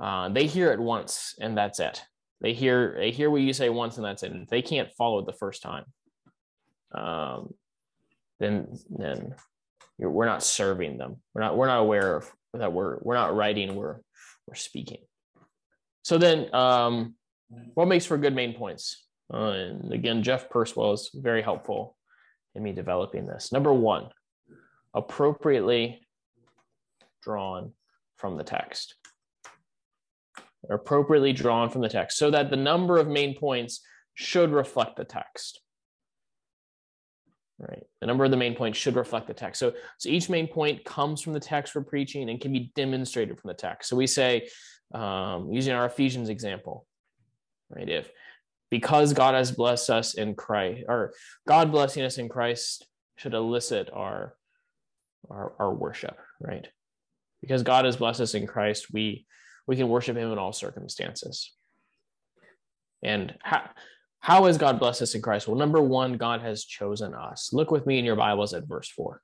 Uh, 0.00 0.30
they 0.30 0.44
hear 0.44 0.72
it 0.72 0.80
once 0.80 1.36
and 1.40 1.56
that's 1.56 1.78
it. 1.78 2.02
They 2.40 2.52
hear 2.52 2.96
they 2.98 3.12
hear 3.12 3.30
what 3.30 3.42
you 3.42 3.52
say 3.52 3.68
once 3.68 3.96
and 3.96 4.04
that's 4.04 4.24
it. 4.24 4.32
And 4.32 4.42
if 4.42 4.48
they 4.48 4.60
can't 4.60 4.90
follow 4.98 5.20
it 5.20 5.26
the 5.26 5.34
first 5.34 5.62
time, 5.62 5.84
um, 6.92 7.54
then 8.40 8.76
then 8.88 9.36
we're 10.00 10.26
not 10.26 10.42
serving 10.42 10.98
them. 10.98 11.18
We're 11.32 11.42
not 11.42 11.56
we're 11.56 11.68
not 11.68 11.78
aware 11.78 12.16
of 12.16 12.32
that. 12.54 12.72
We're 12.72 12.98
we're 13.02 13.14
not 13.14 13.36
writing. 13.36 13.76
We're 13.76 13.98
we're 14.48 14.56
speaking. 14.56 15.02
So 16.02 16.18
then, 16.18 16.52
um, 16.52 17.14
what 17.74 17.88
makes 17.88 18.06
for 18.06 18.18
good 18.18 18.34
main 18.34 18.54
points? 18.54 19.06
Uh, 19.32 19.50
and 19.50 19.92
again, 19.92 20.22
Jeff 20.22 20.48
Purswell 20.48 20.92
is 20.92 21.10
very 21.14 21.42
helpful 21.42 21.96
in 22.54 22.62
me 22.62 22.72
developing 22.72 23.26
this. 23.26 23.52
Number 23.52 23.72
one, 23.72 24.08
appropriately 24.94 26.00
drawn 27.22 27.72
from 28.16 28.36
the 28.36 28.44
text. 28.44 28.96
Appropriately 30.70 31.32
drawn 31.32 31.70
from 31.70 31.80
the 31.80 31.88
text 31.88 32.18
so 32.18 32.30
that 32.30 32.50
the 32.50 32.56
number 32.56 32.98
of 32.98 33.08
main 33.08 33.36
points 33.36 33.80
should 34.14 34.50
reflect 34.50 34.96
the 34.96 35.04
text. 35.04 35.60
Right. 37.58 37.82
The 38.00 38.06
number 38.06 38.24
of 38.24 38.30
the 38.30 38.36
main 38.36 38.54
points 38.54 38.78
should 38.78 38.96
reflect 38.96 39.26
the 39.26 39.34
text. 39.34 39.58
So, 39.58 39.74
so 39.98 40.08
each 40.08 40.30
main 40.30 40.48
point 40.48 40.84
comes 40.84 41.20
from 41.20 41.34
the 41.34 41.40
text 41.40 41.74
we're 41.74 41.82
preaching 41.82 42.30
and 42.30 42.40
can 42.40 42.52
be 42.52 42.72
demonstrated 42.74 43.38
from 43.38 43.48
the 43.48 43.54
text. 43.54 43.90
So 43.90 43.96
we 43.96 44.06
say, 44.06 44.48
um, 44.94 45.52
using 45.52 45.74
our 45.74 45.86
Ephesians 45.86 46.30
example, 46.30 46.86
right? 47.70 47.88
If 47.88 48.10
because 48.70 49.12
God 49.12 49.34
has 49.34 49.50
blessed 49.50 49.90
us 49.90 50.14
in 50.14 50.34
Christ, 50.34 50.84
or 50.88 51.12
God 51.46 51.72
blessing 51.72 52.04
us 52.04 52.18
in 52.18 52.28
Christ 52.28 52.86
should 53.16 53.34
elicit 53.34 53.90
our 53.92 54.34
our, 55.28 55.52
our 55.58 55.74
worship, 55.74 56.16
right? 56.40 56.66
Because 57.40 57.62
God 57.62 57.84
has 57.84 57.96
blessed 57.96 58.20
us 58.20 58.34
in 58.34 58.46
Christ, 58.46 58.92
we 58.92 59.26
we 59.66 59.76
can 59.76 59.88
worship 59.88 60.16
Him 60.16 60.32
in 60.32 60.38
all 60.38 60.52
circumstances. 60.52 61.52
And 63.02 63.34
how 63.42 63.70
how 64.20 64.44
has 64.44 64.58
God 64.58 64.78
blessed 64.78 65.02
us 65.02 65.14
in 65.14 65.22
Christ? 65.22 65.48
Well, 65.48 65.56
number 65.56 65.80
one, 65.80 66.14
God 66.14 66.42
has 66.42 66.64
chosen 66.64 67.14
us. 67.14 67.50
Look 67.52 67.70
with 67.70 67.86
me 67.86 67.98
in 67.98 68.04
your 68.04 68.16
Bibles 68.16 68.54
at 68.54 68.68
verse 68.68 68.88
four. 68.88 69.22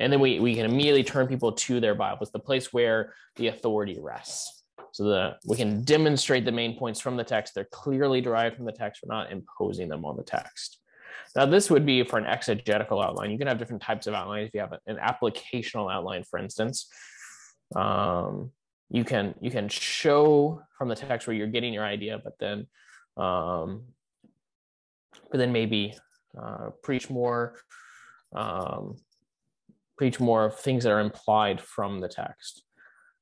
And 0.00 0.12
then 0.12 0.18
we, 0.18 0.40
we 0.40 0.56
can 0.56 0.64
immediately 0.64 1.04
turn 1.04 1.28
people 1.28 1.52
to 1.52 1.78
their 1.78 1.94
Bibles, 1.94 2.32
the 2.32 2.40
place 2.40 2.72
where 2.72 3.14
the 3.36 3.46
authority 3.46 3.96
rests 4.00 4.63
so 4.94 5.02
that 5.08 5.38
we 5.44 5.56
can 5.56 5.82
demonstrate 5.82 6.44
the 6.44 6.52
main 6.52 6.78
points 6.78 7.00
from 7.00 7.16
the 7.16 7.24
text. 7.24 7.52
They're 7.52 7.66
clearly 7.72 8.20
derived 8.20 8.54
from 8.54 8.64
the 8.64 8.70
text. 8.70 9.02
We're 9.02 9.12
not 9.12 9.32
imposing 9.32 9.88
them 9.88 10.04
on 10.04 10.16
the 10.16 10.22
text. 10.22 10.78
Now, 11.34 11.46
this 11.46 11.68
would 11.68 11.84
be 11.84 12.04
for 12.04 12.16
an 12.16 12.26
exegetical 12.26 13.02
outline. 13.02 13.32
You 13.32 13.38
can 13.38 13.48
have 13.48 13.58
different 13.58 13.82
types 13.82 14.06
of 14.06 14.14
outlines. 14.14 14.46
If 14.46 14.54
you 14.54 14.60
have 14.60 14.74
an 14.86 14.98
applicational 14.98 15.92
outline, 15.92 16.22
for 16.22 16.38
instance, 16.38 16.86
um, 17.74 18.52
you 18.88 19.02
can 19.02 19.34
you 19.40 19.50
can 19.50 19.68
show 19.68 20.62
from 20.78 20.88
the 20.88 20.94
text 20.94 21.26
where 21.26 21.34
you're 21.34 21.48
getting 21.48 21.74
your 21.74 21.84
idea, 21.84 22.20
but 22.22 22.34
then 22.38 22.68
um, 23.16 23.82
but 25.28 25.38
then 25.38 25.50
maybe 25.50 25.96
uh, 26.40 26.70
preach 26.84 27.10
more 27.10 27.56
um, 28.32 28.94
preach 29.98 30.20
more 30.20 30.44
of 30.44 30.60
things 30.60 30.84
that 30.84 30.92
are 30.92 31.00
implied 31.00 31.60
from 31.60 31.98
the 31.98 32.08
text 32.08 32.63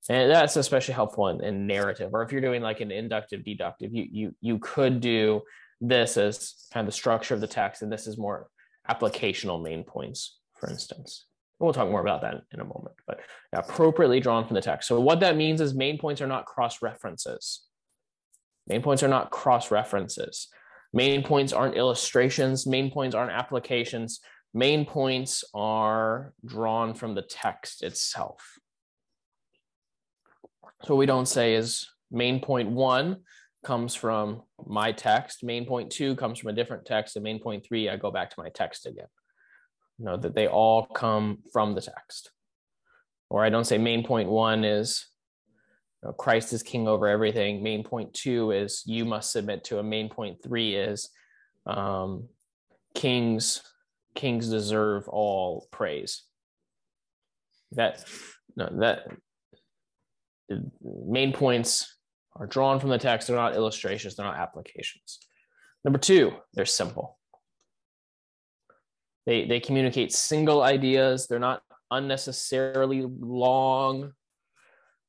and 0.08 0.30
that's 0.30 0.56
especially 0.56 0.94
helpful 0.94 1.28
in, 1.28 1.42
in 1.44 1.66
narrative 1.66 2.10
or 2.12 2.22
if 2.22 2.32
you're 2.32 2.40
doing 2.40 2.62
like 2.62 2.80
an 2.80 2.90
inductive 2.90 3.44
deductive 3.44 3.92
you 3.92 4.06
you 4.10 4.34
you 4.40 4.58
could 4.58 5.00
do 5.00 5.40
this 5.80 6.16
as 6.16 6.66
kind 6.72 6.86
of 6.86 6.92
the 6.92 6.96
structure 6.96 7.34
of 7.34 7.40
the 7.40 7.46
text 7.46 7.82
and 7.82 7.92
this 7.92 8.06
is 8.06 8.18
more 8.18 8.48
applicational 8.90 9.62
main 9.62 9.84
points 9.84 10.38
for 10.54 10.70
instance. 10.70 11.26
We'll 11.58 11.72
talk 11.72 11.88
more 11.88 12.00
about 12.00 12.22
that 12.22 12.42
in 12.52 12.60
a 12.60 12.64
moment 12.64 12.96
but 13.06 13.20
appropriately 13.52 14.18
drawn 14.18 14.46
from 14.46 14.54
the 14.54 14.60
text. 14.60 14.88
So 14.88 15.00
what 15.00 15.20
that 15.20 15.36
means 15.36 15.60
is 15.60 15.74
main 15.74 15.98
points 15.98 16.20
are 16.20 16.26
not 16.26 16.46
cross 16.46 16.82
references 16.82 17.62
main 18.66 18.82
points 18.82 19.02
are 19.02 19.08
not 19.08 19.30
cross 19.30 19.70
references 19.70 20.48
main 20.92 21.22
points 21.22 21.52
aren't 21.52 21.76
illustrations. 21.76 22.66
Main 22.66 22.90
points 22.90 23.14
aren't 23.14 23.32
applications. 23.32 24.20
Main 24.52 24.84
points 24.84 25.42
are 25.54 26.34
drawn 26.44 26.92
from 26.92 27.14
the 27.14 27.22
text 27.22 27.82
itself 27.82 28.58
so 30.84 30.94
what 30.94 30.98
we 30.98 31.06
don't 31.06 31.26
say 31.26 31.54
is 31.54 31.88
main 32.10 32.40
point 32.40 32.70
one 32.70 33.18
comes 33.64 33.94
from 33.94 34.42
my 34.66 34.92
text, 34.92 35.44
main 35.44 35.64
point 35.66 35.90
two 35.90 36.16
comes 36.16 36.38
from 36.38 36.50
a 36.50 36.52
different 36.52 36.84
text, 36.84 37.16
and 37.16 37.22
main 37.22 37.40
point 37.40 37.64
three, 37.64 37.88
I 37.88 37.96
go 37.96 38.10
back 38.10 38.30
to 38.30 38.36
my 38.38 38.48
text 38.48 38.86
again. 38.86 39.06
You 39.98 40.06
Know 40.06 40.16
that 40.16 40.34
they 40.34 40.48
all 40.48 40.86
come 40.86 41.38
from 41.52 41.74
the 41.74 41.80
text. 41.80 42.30
Or 43.30 43.44
I 43.44 43.50
don't 43.50 43.64
say 43.64 43.78
main 43.78 44.04
point 44.04 44.28
one 44.28 44.64
is 44.64 45.06
you 46.02 46.08
know, 46.08 46.12
Christ 46.12 46.52
is 46.52 46.62
king 46.62 46.88
over 46.88 47.06
everything. 47.06 47.62
Main 47.62 47.84
point 47.84 48.12
two 48.12 48.50
is 48.50 48.82
you 48.84 49.04
must 49.04 49.32
submit 49.32 49.64
to 49.64 49.78
a 49.78 49.82
main 49.82 50.08
point 50.08 50.42
three 50.42 50.74
is 50.74 51.08
um, 51.66 52.28
kings 52.94 53.62
kings 54.14 54.48
deserve 54.48 55.08
all 55.08 55.68
praise. 55.70 56.22
That 57.72 58.04
no 58.56 58.68
that 58.80 59.06
main 60.82 61.32
points 61.32 61.96
are 62.36 62.46
drawn 62.46 62.80
from 62.80 62.90
the 62.90 62.98
text. 62.98 63.28
They're 63.28 63.36
not 63.36 63.54
illustrations, 63.54 64.16
they're 64.16 64.26
not 64.26 64.38
applications. 64.38 65.18
Number 65.84 65.98
two, 65.98 66.32
they're 66.54 66.64
simple. 66.64 67.18
They, 69.26 69.44
they 69.46 69.60
communicate 69.60 70.12
single 70.12 70.62
ideas. 70.62 71.26
They're 71.26 71.38
not 71.38 71.62
unnecessarily 71.90 73.04
long. 73.06 74.12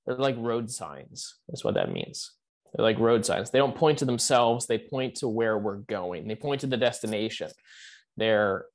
They're 0.05 0.17
like 0.17 0.35
road 0.37 0.69
signs, 0.69 1.35
That's 1.47 1.63
what 1.63 1.75
that 1.75 1.91
means. 1.91 2.31
They're 2.73 2.83
like 2.83 2.99
road 2.99 3.25
signs. 3.25 3.51
They 3.51 3.59
don't 3.59 3.75
point 3.75 3.99
to 3.99 4.05
themselves. 4.05 4.65
They 4.65 4.77
point 4.77 5.15
to 5.15 5.27
where 5.27 5.57
we're 5.57 5.77
going. 5.77 6.27
They 6.27 6.35
point 6.35 6.61
to 6.61 6.67
the 6.67 6.77
destination. 6.77 7.49
They're 8.17 8.65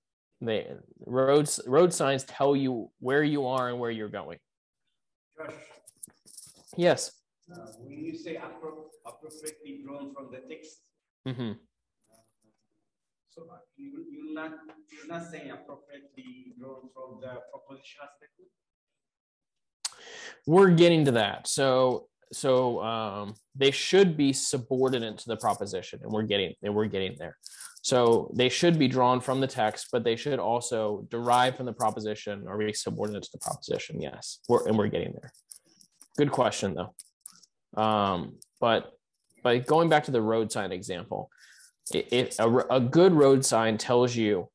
they 0.40 0.68
roads 1.04 1.60
road 1.66 1.92
signs 1.92 2.22
tell 2.22 2.54
you 2.54 2.90
where 3.00 3.24
you 3.24 3.46
are 3.46 3.68
and 3.68 3.80
where 3.80 3.90
you're 3.90 4.08
going. 4.08 4.38
Josh, 5.36 5.52
Yes. 6.78 7.10
uh, 7.52 7.56
when 7.80 8.04
you 8.04 8.16
say 8.16 8.36
appro- 8.36 8.86
appropriately 9.04 9.80
drawn 9.84 10.14
from 10.14 10.30
the 10.30 10.40
text, 10.48 10.78
hmm 11.26 11.52
so 13.30 13.42
uh, 13.52 13.58
you, 13.76 14.04
you're 14.10 14.34
not, 14.34 14.52
you're 14.92 15.08
not 15.08 15.24
saying 15.30 15.50
appropriately 15.50 16.54
drawn 16.58 16.88
from 16.94 17.20
the 17.20 17.32
propositional 17.50 18.10
statement? 18.16 18.50
We're 20.46 20.70
getting 20.70 21.04
to 21.06 21.12
that. 21.12 21.48
So 21.48 22.06
so 22.32 22.82
um, 22.82 23.34
they 23.56 23.70
should 23.70 24.16
be 24.16 24.32
subordinate 24.32 25.18
to 25.18 25.28
the 25.28 25.36
proposition, 25.36 26.00
and 26.02 26.12
we're 26.12 26.22
getting 26.22 26.54
and 26.62 26.74
we're 26.74 26.86
getting 26.86 27.16
there. 27.18 27.36
So 27.82 28.30
they 28.34 28.48
should 28.48 28.78
be 28.78 28.88
drawn 28.88 29.20
from 29.20 29.40
the 29.40 29.46
text, 29.46 29.88
but 29.92 30.04
they 30.04 30.16
should 30.16 30.38
also 30.38 31.06
derive 31.10 31.56
from 31.56 31.66
the 31.66 31.72
proposition 31.72 32.44
or 32.46 32.58
be 32.58 32.72
subordinate 32.72 33.22
to 33.24 33.30
the 33.32 33.38
proposition. 33.38 34.00
Yes, 34.00 34.40
we're, 34.48 34.66
and 34.68 34.76
we're 34.78 34.88
getting 34.88 35.12
there. 35.20 35.32
Good 36.18 36.32
question 36.32 36.74
though. 36.74 37.80
Um, 37.80 38.38
but 38.60 38.92
but 39.44 39.66
going 39.66 39.88
back 39.88 40.04
to 40.04 40.10
the 40.10 40.20
road 40.20 40.50
sign 40.50 40.72
example, 40.72 41.30
it, 41.94 42.12
it 42.12 42.36
a, 42.40 42.74
a 42.74 42.80
good 42.80 43.12
road 43.12 43.44
sign 43.44 43.78
tells 43.78 44.16
you 44.16 44.48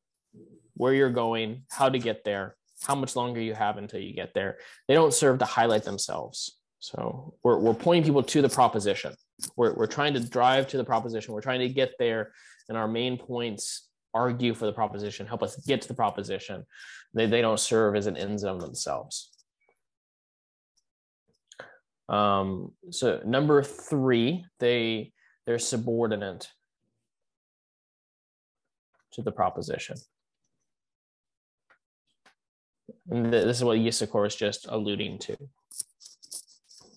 where 0.74 0.92
you're 0.92 1.10
going, 1.10 1.62
how 1.70 1.88
to 1.88 1.98
get 1.98 2.22
there, 2.22 2.56
how 2.82 2.94
much 2.94 3.16
longer 3.16 3.40
you 3.40 3.54
have 3.54 3.78
until 3.78 4.00
you 4.00 4.12
get 4.12 4.34
there. 4.34 4.58
They 4.88 4.94
don't 4.94 5.14
serve 5.14 5.38
to 5.38 5.46
highlight 5.46 5.84
themselves. 5.84 6.58
So 6.80 7.34
we're, 7.42 7.58
we're 7.58 7.72
pointing 7.72 8.04
people 8.04 8.22
to 8.22 8.42
the 8.42 8.48
proposition. 8.48 9.14
We're, 9.56 9.72
we're 9.72 9.86
trying 9.86 10.12
to 10.14 10.20
drive 10.20 10.68
to 10.68 10.76
the 10.76 10.84
proposition. 10.84 11.32
We're 11.32 11.40
trying 11.40 11.60
to 11.60 11.68
get 11.70 11.92
there, 11.98 12.32
and 12.68 12.76
our 12.76 12.88
main 12.88 13.16
points 13.16 13.88
argue 14.12 14.52
for 14.52 14.66
the 14.66 14.72
proposition, 14.72 15.26
help 15.26 15.42
us 15.42 15.56
get 15.64 15.80
to 15.82 15.88
the 15.88 15.94
proposition. 15.94 16.66
They, 17.14 17.26
they 17.26 17.40
don't 17.40 17.58
serve 17.58 17.96
as 17.96 18.06
an 18.06 18.18
end 18.18 18.38
zone 18.40 18.58
themselves. 18.58 19.33
Um, 22.08 22.72
so 22.90 23.20
number 23.24 23.62
three, 23.62 24.44
they 24.60 25.12
they're 25.46 25.58
subordinate 25.58 26.48
to 29.12 29.22
the 29.22 29.32
proposition. 29.32 29.96
And 33.10 33.30
th- 33.30 33.44
this 33.44 33.58
is 33.58 33.64
what 33.64 33.78
Yisakor 33.78 34.26
is 34.26 34.34
just 34.34 34.66
alluding 34.68 35.18
to. 35.20 35.36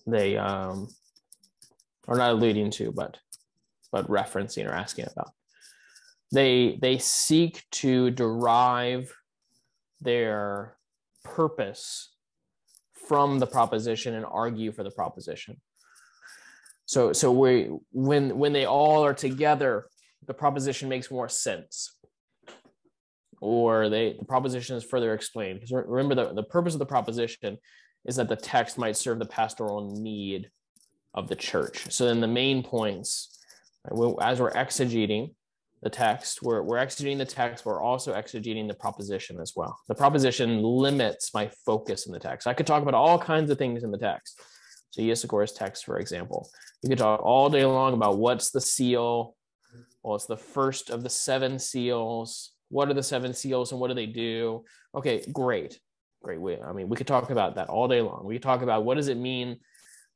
They 0.06 0.36
um, 0.36 0.88
are 2.06 2.16
not 2.16 2.32
alluding 2.32 2.70
to, 2.72 2.92
but 2.92 3.18
but 3.92 4.08
referencing 4.08 4.66
or 4.66 4.72
asking 4.72 5.06
about. 5.10 5.32
They 6.32 6.78
they 6.80 6.98
seek 6.98 7.64
to 7.72 8.10
derive 8.10 9.14
their 10.00 10.76
purpose 11.24 12.14
from 13.08 13.38
the 13.38 13.46
proposition 13.46 14.14
and 14.14 14.24
argue 14.24 14.70
for 14.70 14.84
the 14.84 14.90
proposition. 14.90 15.56
So 16.86 17.12
so 17.12 17.32
we 17.32 17.70
when 17.92 18.38
when 18.38 18.52
they 18.52 18.66
all 18.66 19.04
are 19.04 19.14
together, 19.14 19.86
the 20.26 20.34
proposition 20.34 20.88
makes 20.88 21.10
more 21.10 21.28
sense 21.28 21.98
or 23.40 23.88
they 23.88 24.16
the 24.18 24.24
proposition 24.24 24.76
is 24.76 24.84
further 24.84 25.14
explained. 25.14 25.60
Because 25.60 25.72
remember 25.72 26.14
the, 26.14 26.34
the 26.34 26.42
purpose 26.42 26.74
of 26.74 26.78
the 26.78 26.86
proposition 26.86 27.58
is 28.06 28.16
that 28.16 28.28
the 28.28 28.36
text 28.36 28.78
might 28.78 28.96
serve 28.96 29.18
the 29.18 29.26
pastoral 29.26 29.90
need 30.00 30.50
of 31.14 31.28
the 31.28 31.36
church. 31.36 31.90
So 31.92 32.06
then 32.06 32.20
the 32.20 32.28
main 32.28 32.62
points, 32.62 33.38
as 34.20 34.40
we're 34.40 34.52
exegeting 34.52 35.34
the 35.82 35.90
text, 35.90 36.42
we're, 36.42 36.62
we're 36.62 36.78
exegeting 36.78 37.18
the 37.18 37.24
text, 37.24 37.64
we're 37.64 37.82
also 37.82 38.14
exegeting 38.14 38.66
the 38.66 38.74
proposition 38.74 39.40
as 39.40 39.52
well. 39.54 39.78
The 39.88 39.94
proposition 39.94 40.62
limits 40.62 41.32
my 41.32 41.50
focus 41.64 42.06
in 42.06 42.12
the 42.12 42.18
text. 42.18 42.46
I 42.46 42.54
could 42.54 42.66
talk 42.66 42.82
about 42.82 42.94
all 42.94 43.18
kinds 43.18 43.50
of 43.50 43.58
things 43.58 43.84
in 43.84 43.90
the 43.90 43.98
text. 43.98 44.40
So 44.90 45.02
Yisakor's 45.02 45.52
text, 45.52 45.84
for 45.84 45.98
example, 45.98 46.50
you 46.82 46.88
could 46.88 46.98
talk 46.98 47.20
all 47.22 47.48
day 47.50 47.64
long 47.64 47.94
about 47.94 48.18
what's 48.18 48.50
the 48.50 48.60
seal. 48.60 49.36
Well, 50.02 50.16
it's 50.16 50.26
the 50.26 50.36
first 50.36 50.90
of 50.90 51.02
the 51.02 51.10
seven 51.10 51.58
seals 51.58 52.52
what 52.70 52.88
are 52.88 52.94
the 52.94 53.02
seven 53.02 53.34
seals 53.34 53.72
and 53.72 53.80
what 53.80 53.88
do 53.88 53.94
they 53.94 54.06
do 54.06 54.64
okay 54.94 55.24
great 55.32 55.78
great 56.22 56.40
we, 56.40 56.56
i 56.60 56.72
mean 56.72 56.88
we 56.88 56.96
could 56.96 57.06
talk 57.06 57.30
about 57.30 57.54
that 57.54 57.68
all 57.68 57.88
day 57.88 58.00
long 58.00 58.22
we 58.24 58.34
could 58.34 58.42
talk 58.42 58.62
about 58.62 58.84
what 58.84 58.96
does 58.96 59.08
it 59.08 59.16
mean 59.16 59.58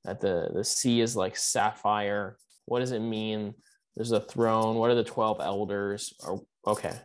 that 0.04 0.20
the 0.20 0.50
the 0.54 0.64
sea 0.64 1.00
is 1.00 1.16
like 1.16 1.36
sapphire 1.36 2.36
what 2.66 2.80
does 2.80 2.92
it 2.92 3.00
mean 3.00 3.54
there's 3.96 4.12
a 4.12 4.20
throne 4.20 4.76
what 4.76 4.90
are 4.90 4.94
the 4.94 5.04
12 5.04 5.40
elders 5.40 6.14
or 6.26 6.42
okay 6.66 6.98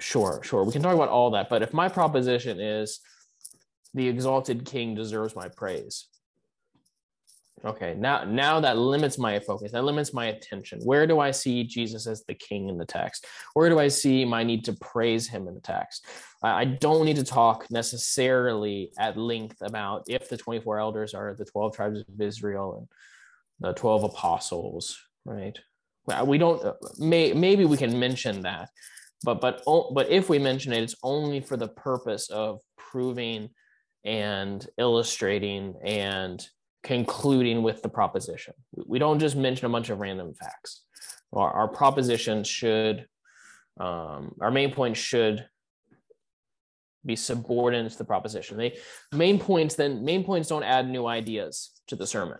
sure 0.00 0.40
sure 0.42 0.64
we 0.64 0.72
can 0.72 0.82
talk 0.82 0.94
about 0.94 1.08
all 1.08 1.30
that 1.30 1.48
but 1.48 1.62
if 1.62 1.72
my 1.72 1.88
proposition 1.88 2.60
is 2.60 3.00
the 3.94 4.08
exalted 4.08 4.64
king 4.64 4.94
deserves 4.94 5.36
my 5.36 5.48
praise 5.48 6.06
Okay, 7.64 7.94
now 7.96 8.24
now 8.24 8.58
that 8.58 8.76
limits 8.76 9.18
my 9.18 9.38
focus. 9.38 9.70
That 9.70 9.84
limits 9.84 10.12
my 10.12 10.26
attention. 10.26 10.80
Where 10.82 11.06
do 11.06 11.20
I 11.20 11.30
see 11.30 11.62
Jesus 11.62 12.08
as 12.08 12.24
the 12.24 12.34
king 12.34 12.68
in 12.68 12.76
the 12.76 12.84
text? 12.84 13.26
Where 13.54 13.68
do 13.68 13.78
I 13.78 13.86
see 13.86 14.24
my 14.24 14.42
need 14.42 14.64
to 14.64 14.72
praise 14.74 15.28
him 15.28 15.46
in 15.46 15.54
the 15.54 15.60
text? 15.60 16.06
I 16.42 16.64
don't 16.64 17.04
need 17.04 17.16
to 17.16 17.24
talk 17.24 17.70
necessarily 17.70 18.90
at 18.98 19.16
length 19.16 19.58
about 19.62 20.04
if 20.08 20.28
the 20.28 20.36
24 20.36 20.80
elders 20.80 21.14
are 21.14 21.34
the 21.34 21.44
12 21.44 21.76
tribes 21.76 22.00
of 22.00 22.20
Israel 22.20 22.78
and 22.78 22.88
the 23.60 23.74
12 23.74 24.04
apostles, 24.04 24.98
right? 25.24 25.56
We 26.24 26.38
don't 26.38 26.62
may 26.98 27.32
maybe 27.32 27.64
we 27.64 27.76
can 27.76 27.98
mention 27.98 28.42
that. 28.42 28.68
But 29.24 29.40
but 29.40 29.62
but 29.66 30.10
if 30.10 30.28
we 30.28 30.38
mention 30.38 30.72
it, 30.72 30.82
it's 30.82 30.96
only 31.02 31.40
for 31.40 31.56
the 31.56 31.68
purpose 31.68 32.28
of 32.30 32.60
proving 32.76 33.50
and 34.04 34.66
illustrating 34.78 35.74
and 35.84 36.44
concluding 36.82 37.62
with 37.62 37.82
the 37.82 37.88
proposition. 37.88 38.54
We 38.86 38.98
don't 38.98 39.20
just 39.20 39.36
mention 39.36 39.66
a 39.66 39.70
bunch 39.70 39.90
of 39.90 40.00
random 40.00 40.34
facts. 40.34 40.82
Our, 41.32 41.50
our 41.50 41.68
proposition 41.68 42.44
should, 42.44 43.06
um, 43.78 44.34
our 44.40 44.50
main 44.50 44.72
point 44.72 44.96
should 44.96 45.46
be 47.04 47.16
subordinate 47.16 47.92
to 47.92 47.98
the 47.98 48.04
proposition. 48.04 48.56
They 48.56 48.78
main 49.12 49.38
points 49.38 49.74
then 49.74 50.04
main 50.04 50.24
points 50.24 50.48
don't 50.48 50.62
add 50.62 50.88
new 50.88 51.06
ideas 51.06 51.70
to 51.88 51.96
the 51.96 52.06
sermon. 52.06 52.38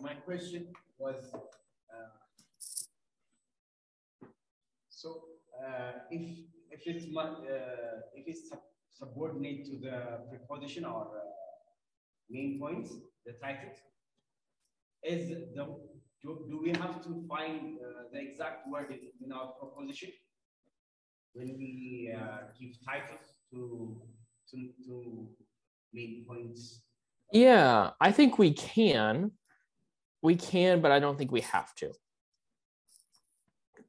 My 0.00 0.14
question 0.14 0.66
was, 0.98 1.30
uh, 1.34 2.16
so 4.88 5.22
uh, 5.62 5.92
if 6.10 6.38
if 6.72 6.82
it's 6.84 7.04
uh, 7.16 8.00
if 8.12 8.26
it's 8.26 8.50
subordinate 8.90 9.66
to 9.66 9.78
the 9.78 9.96
preposition 10.30 10.84
or 10.84 11.06
main 12.28 12.58
points, 12.58 12.92
the 13.24 13.34
title, 13.34 13.70
is 15.04 15.28
the 15.28 15.66
do, 16.22 16.46
do 16.50 16.60
we 16.60 16.70
have 16.70 17.00
to 17.04 17.24
find 17.28 17.78
the 18.12 18.18
exact 18.18 18.66
word 18.68 18.90
in, 18.90 18.98
in 19.24 19.30
our 19.30 19.52
proposition 19.60 20.10
when 21.34 21.56
we 21.56 22.12
give 22.60 22.74
titles 22.84 23.20
to, 23.52 23.96
to 24.50 24.56
to 24.86 25.28
main 25.92 26.24
points? 26.26 26.82
Yeah, 27.32 27.90
I 28.00 28.10
think 28.10 28.38
we 28.38 28.52
can. 28.52 29.30
We 30.22 30.36
can, 30.36 30.80
but 30.80 30.90
I 30.90 30.98
don't 30.98 31.16
think 31.16 31.32
we 31.32 31.42
have 31.42 31.74
to. 31.76 31.92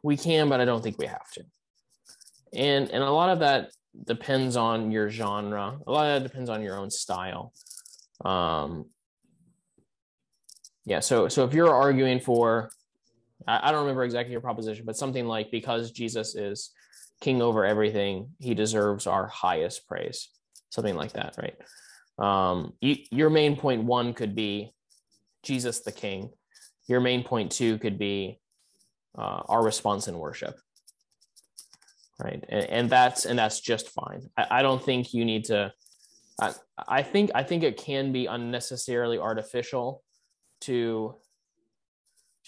We 0.03 0.15
can, 0.15 0.49
but 0.49 0.61
I 0.61 0.65
don't 0.65 0.81
think 0.81 0.97
we 0.97 1.07
have 1.07 1.29
to. 1.31 1.43
And 2.53 2.89
and 2.89 3.03
a 3.03 3.11
lot 3.11 3.29
of 3.29 3.39
that 3.39 3.71
depends 4.05 4.55
on 4.55 4.91
your 4.91 5.09
genre. 5.09 5.79
A 5.85 5.91
lot 5.91 6.07
of 6.07 6.21
that 6.21 6.27
depends 6.27 6.49
on 6.49 6.61
your 6.61 6.77
own 6.77 6.89
style. 6.89 7.53
Um, 8.23 8.85
yeah. 10.85 10.99
So 10.99 11.27
so 11.27 11.43
if 11.45 11.53
you're 11.53 11.73
arguing 11.73 12.19
for, 12.19 12.69
I, 13.47 13.69
I 13.69 13.71
don't 13.71 13.81
remember 13.81 14.03
exactly 14.03 14.31
your 14.31 14.41
proposition, 14.41 14.85
but 14.85 14.97
something 14.97 15.25
like 15.25 15.51
because 15.51 15.91
Jesus 15.91 16.35
is 16.35 16.71
king 17.21 17.41
over 17.41 17.65
everything, 17.65 18.29
he 18.39 18.53
deserves 18.53 19.07
our 19.07 19.27
highest 19.27 19.87
praise. 19.87 20.29
Something 20.69 20.95
like 20.95 21.13
that, 21.13 21.35
right? 21.37 21.57
Um, 22.19 22.73
you, 22.81 22.97
your 23.11 23.29
main 23.29 23.55
point 23.55 23.83
one 23.83 24.13
could 24.13 24.35
be 24.35 24.71
Jesus 25.43 25.81
the 25.81 25.91
King. 25.91 26.29
Your 26.87 26.99
main 26.99 27.23
point 27.23 27.51
two 27.51 27.77
could 27.77 27.97
be 27.97 28.39
uh, 29.17 29.41
our 29.47 29.63
response 29.63 30.07
in 30.07 30.17
worship 30.17 30.55
right 32.19 32.43
and, 32.49 32.65
and 32.65 32.89
that's 32.89 33.25
and 33.25 33.39
that's 33.39 33.59
just 33.59 33.89
fine 33.89 34.29
I, 34.37 34.47
I 34.51 34.61
don't 34.61 34.83
think 34.83 35.13
you 35.13 35.25
need 35.25 35.45
to 35.45 35.73
I, 36.39 36.53
I 36.87 37.01
think 37.01 37.31
i 37.33 37.43
think 37.43 37.63
it 37.63 37.77
can 37.77 38.11
be 38.11 38.27
unnecessarily 38.27 39.17
artificial 39.17 40.03
to 40.61 41.15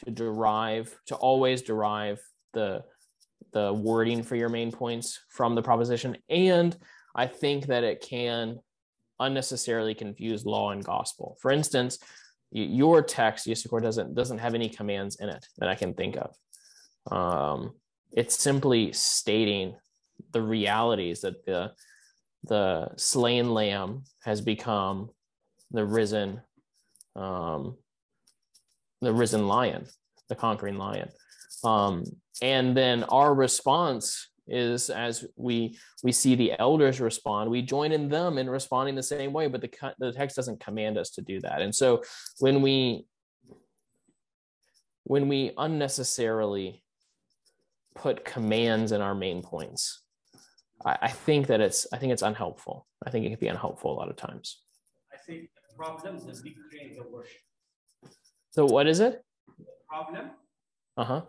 to 0.05 0.11
derive 0.11 0.95
to 1.07 1.15
always 1.15 1.61
derive 1.61 2.21
the 2.53 2.83
the 3.53 3.73
wording 3.73 4.23
for 4.23 4.35
your 4.35 4.49
main 4.49 4.71
points 4.71 5.19
from 5.29 5.55
the 5.55 5.61
proposition 5.61 6.17
and 6.29 6.77
i 7.15 7.25
think 7.25 7.67
that 7.67 7.83
it 7.83 8.01
can 8.01 8.59
unnecessarily 9.21 9.93
confuse 9.93 10.45
law 10.45 10.71
and 10.71 10.83
gospel. 10.83 11.37
For 11.39 11.51
instance, 11.51 11.99
your 12.51 13.01
text, 13.01 13.47
Yisakor, 13.47 13.81
doesn't 13.81 14.13
doesn't 14.13 14.39
have 14.39 14.53
any 14.55 14.69
commands 14.69 15.17
in 15.19 15.29
it 15.29 15.45
that 15.57 15.69
I 15.69 15.75
can 15.75 15.93
think 15.93 16.17
of. 16.17 16.35
Um, 17.11 17.73
it's 18.11 18.37
simply 18.37 18.91
stating 18.91 19.75
the 20.31 20.41
realities 20.41 21.21
that 21.21 21.45
the 21.45 21.71
the 22.43 22.89
slain 22.97 23.53
lamb 23.53 24.03
has 24.23 24.41
become 24.41 25.09
the 25.71 25.85
risen 25.85 26.41
um, 27.15 27.77
the 29.01 29.13
risen 29.13 29.47
lion, 29.47 29.85
the 30.29 30.35
conquering 30.35 30.77
lion. 30.77 31.09
Um, 31.63 32.03
and 32.41 32.75
then 32.75 33.03
our 33.05 33.33
response 33.33 34.30
is 34.51 34.89
as 34.89 35.25
we 35.35 35.77
we 36.03 36.11
see 36.11 36.35
the 36.35 36.51
elders 36.59 36.99
respond, 36.99 37.49
we 37.49 37.61
join 37.61 37.91
in 37.91 38.09
them 38.09 38.37
in 38.37 38.49
responding 38.49 38.95
the 38.95 39.03
same 39.03 39.31
way, 39.33 39.47
but 39.47 39.61
the 39.61 39.71
the 39.99 40.11
text 40.11 40.35
doesn't 40.35 40.59
command 40.59 40.97
us 40.97 41.11
to 41.11 41.21
do 41.21 41.39
that. 41.41 41.61
And 41.61 41.73
so 41.73 42.03
when 42.39 42.61
we 42.61 43.05
when 45.03 45.27
we 45.27 45.51
unnecessarily 45.57 46.83
put 47.95 48.23
commands 48.23 48.91
in 48.91 49.01
our 49.01 49.15
main 49.15 49.41
points, 49.41 50.03
I, 50.85 50.97
I 51.03 51.07
think 51.09 51.47
that 51.47 51.61
it's 51.61 51.87
I 51.93 51.97
think 51.97 52.11
it's 52.13 52.21
unhelpful. 52.21 52.87
I 53.05 53.09
think 53.09 53.25
it 53.25 53.29
can 53.29 53.39
be 53.39 53.47
unhelpful 53.47 53.91
a 53.91 53.97
lot 53.97 54.09
of 54.09 54.15
times. 54.15 54.61
I 55.13 55.17
think 55.25 55.49
the 55.69 55.75
problem, 55.75 56.17
is 56.17 56.25
the 56.25 56.33
victory 56.33 56.91
in 56.91 56.95
the 56.95 57.03
worship. 57.09 57.41
So 58.51 58.65
what 58.65 58.87
is 58.87 58.99
it? 58.99 59.23
The 59.57 59.65
problem, 59.89 60.31
Uh-huh. 60.97 61.13
uh, 61.13 61.23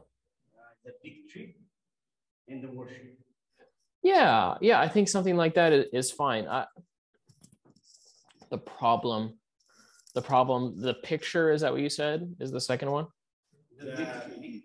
the 0.84 0.92
victory 1.02 1.56
in 2.48 2.60
the 2.60 2.68
worship. 2.68 3.18
Yeah, 4.02 4.56
yeah, 4.60 4.80
I 4.80 4.88
think 4.88 5.08
something 5.08 5.36
like 5.36 5.54
that 5.54 5.72
is 5.92 6.10
fine. 6.10 6.46
I, 6.48 6.66
the 8.50 8.58
problem, 8.58 9.38
the 10.14 10.22
problem, 10.22 10.80
the 10.80 10.94
picture 10.94 11.52
is 11.52 11.60
that 11.60 11.72
what 11.72 11.80
you 11.80 11.88
said 11.88 12.34
is 12.40 12.50
the 12.50 12.60
second 12.60 12.90
one? 12.90 13.06
The 13.78 13.96
victory. 13.96 14.62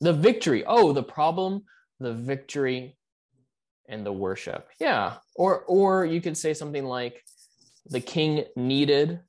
The 0.00 0.12
victory. 0.12 0.64
Oh, 0.66 0.92
the 0.92 1.02
problem, 1.02 1.62
the 2.00 2.14
victory, 2.14 2.96
and 3.88 4.04
the 4.04 4.12
worship. 4.12 4.68
Yeah. 4.80 5.14
Or 5.36 5.64
or 5.64 6.04
you 6.04 6.20
could 6.20 6.36
say 6.36 6.54
something 6.54 6.84
like 6.84 7.22
the 7.86 8.00
king 8.00 8.44
needed, 8.56 9.20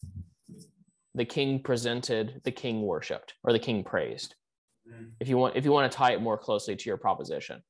the 1.14 1.26
king 1.26 1.62
presented, 1.62 2.42
the 2.44 2.52
king 2.52 2.82
worshipped, 2.82 3.34
or 3.44 3.54
the 3.54 3.60
king 3.60 3.84
praised. 3.84 4.36
Mm. 4.88 5.12
If 5.20 5.28
you 5.28 5.38
want, 5.38 5.56
if 5.56 5.66
you 5.66 5.72
want 5.72 5.92
to 5.92 5.98
tie 5.98 6.14
it 6.14 6.22
more 6.22 6.38
closely 6.38 6.76
to 6.76 6.90
your 6.90 6.98
proposition. 6.98 7.62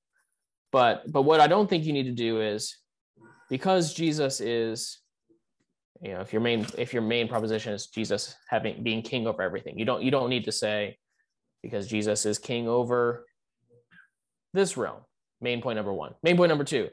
But 0.72 1.12
but 1.12 1.24
what 1.24 1.40
I 1.40 1.48
don't 1.48 1.70
think 1.70 1.86
you 1.86 1.94
need 1.94 2.04
to 2.04 2.12
do 2.12 2.42
is 2.42 2.78
because 3.50 3.94
Jesus 3.94 4.42
is 4.42 5.00
you 6.02 6.14
know 6.14 6.22
if 6.22 6.32
your 6.32 6.42
main 6.42 6.66
if 6.78 6.94
your 6.94 7.02
main 7.02 7.28
proposition 7.28 7.74
is 7.74 7.88
jesus 7.88 8.36
having 8.48 8.84
being 8.84 9.02
king 9.02 9.28
over 9.28 9.42
everything 9.42 9.78
you 9.78 9.86
don't 9.86 10.02
you 10.02 10.12
don't 10.12 10.30
need 10.30 10.46
to 10.46 10.52
say 10.52 10.98
because 11.64 11.88
jesus 11.88 12.26
is 12.26 12.38
king 12.38 12.68
over 12.68 13.26
this 14.54 14.78
realm 14.78 15.02
main 15.42 15.62
point 15.62 15.78
number 15.78 15.94
one 15.94 16.14
main 16.24 16.38
point 16.38 16.50
number 16.50 16.64
two 16.64 16.90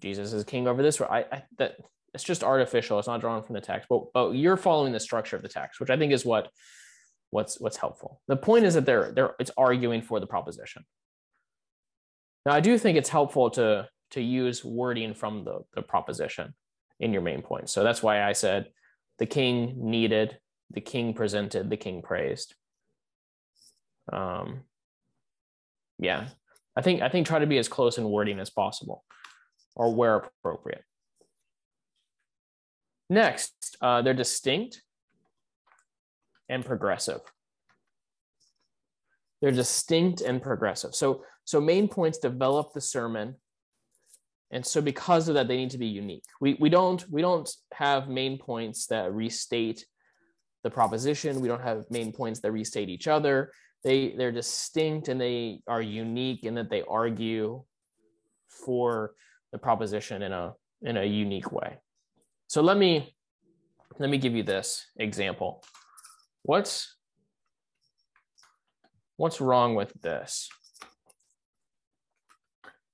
jesus 0.00 0.32
is 0.32 0.44
king 0.44 0.66
over 0.66 0.82
this 0.82 1.00
realm 1.00 1.12
i, 1.12 1.20
I 1.30 1.42
that 1.58 1.76
it's 2.14 2.24
just 2.24 2.44
artificial 2.44 2.98
it's 2.98 3.08
not 3.08 3.20
drawn 3.20 3.42
from 3.42 3.54
the 3.54 3.60
text 3.60 3.88
but 3.88 4.12
but 4.12 4.30
you're 4.30 4.56
following 4.56 4.92
the 4.92 5.00
structure 5.00 5.36
of 5.36 5.42
the 5.42 5.48
text 5.48 5.80
which 5.80 5.90
i 5.90 5.96
think 5.96 6.12
is 6.12 6.24
what 6.24 6.50
what's 7.32 7.60
what's 7.60 7.76
helpful 7.76 8.20
the 8.28 8.36
point 8.36 8.64
is 8.64 8.74
that 8.74 8.86
they're 8.86 9.12
they're 9.12 9.34
it's 9.40 9.50
arguing 9.56 10.00
for 10.00 10.20
the 10.20 10.26
proposition 10.26 10.84
now 12.46 12.52
i 12.52 12.60
do 12.60 12.78
think 12.78 12.96
it's 12.96 13.08
helpful 13.08 13.50
to 13.50 13.88
to 14.12 14.20
use 14.20 14.64
wording 14.64 15.14
from 15.14 15.44
the 15.44 15.64
the 15.74 15.82
proposition 15.82 16.54
in 17.02 17.12
your 17.12 17.20
main 17.20 17.42
point. 17.42 17.68
So 17.68 17.82
that's 17.82 18.02
why 18.02 18.22
I 18.22 18.32
said 18.32 18.68
the 19.18 19.26
king 19.26 19.74
needed, 19.76 20.38
the 20.70 20.80
king 20.80 21.12
presented, 21.12 21.68
the 21.68 21.76
king 21.76 22.00
praised. 22.00 22.54
Um, 24.10 24.62
yeah, 25.98 26.28
I 26.76 26.80
think 26.80 27.02
I 27.02 27.08
think 27.08 27.26
try 27.26 27.40
to 27.40 27.46
be 27.46 27.58
as 27.58 27.68
close 27.68 27.98
in 27.98 28.08
wording 28.08 28.38
as 28.38 28.50
possible, 28.50 29.04
or 29.74 29.94
where 29.94 30.16
appropriate. 30.16 30.84
Next, 33.10 33.76
uh, 33.82 34.00
they're 34.02 34.14
distinct 34.14 34.82
and 36.48 36.64
progressive. 36.64 37.20
They're 39.40 39.50
distinct 39.50 40.20
and 40.20 40.40
progressive. 40.40 40.94
So 40.94 41.24
so 41.44 41.60
main 41.60 41.88
points 41.88 42.18
develop 42.18 42.72
the 42.72 42.80
sermon. 42.80 43.36
And 44.50 44.64
so 44.64 44.80
because 44.80 45.28
of 45.28 45.34
that 45.34 45.48
they 45.48 45.56
need 45.56 45.70
to 45.70 45.78
be 45.78 45.86
unique. 45.86 46.24
We, 46.40 46.56
we 46.60 46.68
don't 46.68 47.04
we 47.10 47.22
don't 47.22 47.50
have 47.74 48.08
main 48.08 48.38
points 48.38 48.86
that 48.86 49.12
restate 49.12 49.84
the 50.62 50.70
proposition. 50.70 51.40
We 51.40 51.48
don't 51.48 51.62
have 51.62 51.84
main 51.90 52.12
points 52.12 52.40
that 52.40 52.52
restate 52.52 52.88
each 52.88 53.08
other. 53.08 53.50
They 53.82 54.14
they're 54.16 54.32
distinct 54.32 55.08
and 55.08 55.20
they 55.20 55.62
are 55.66 55.82
unique 55.82 56.44
in 56.44 56.54
that 56.54 56.70
they 56.70 56.82
argue 56.88 57.64
for 58.48 59.14
the 59.50 59.58
proposition 59.58 60.22
in 60.22 60.32
a 60.32 60.54
in 60.82 60.96
a 60.96 61.04
unique 61.04 61.50
way. 61.50 61.78
So 62.46 62.62
let 62.62 62.76
me 62.76 63.16
let 63.98 64.08
me 64.08 64.18
give 64.18 64.34
you 64.34 64.42
this 64.42 64.86
example 64.96 65.64
what's 66.42 66.96
what's 69.16 69.40
wrong 69.40 69.74
with 69.74 69.92
this 70.02 70.48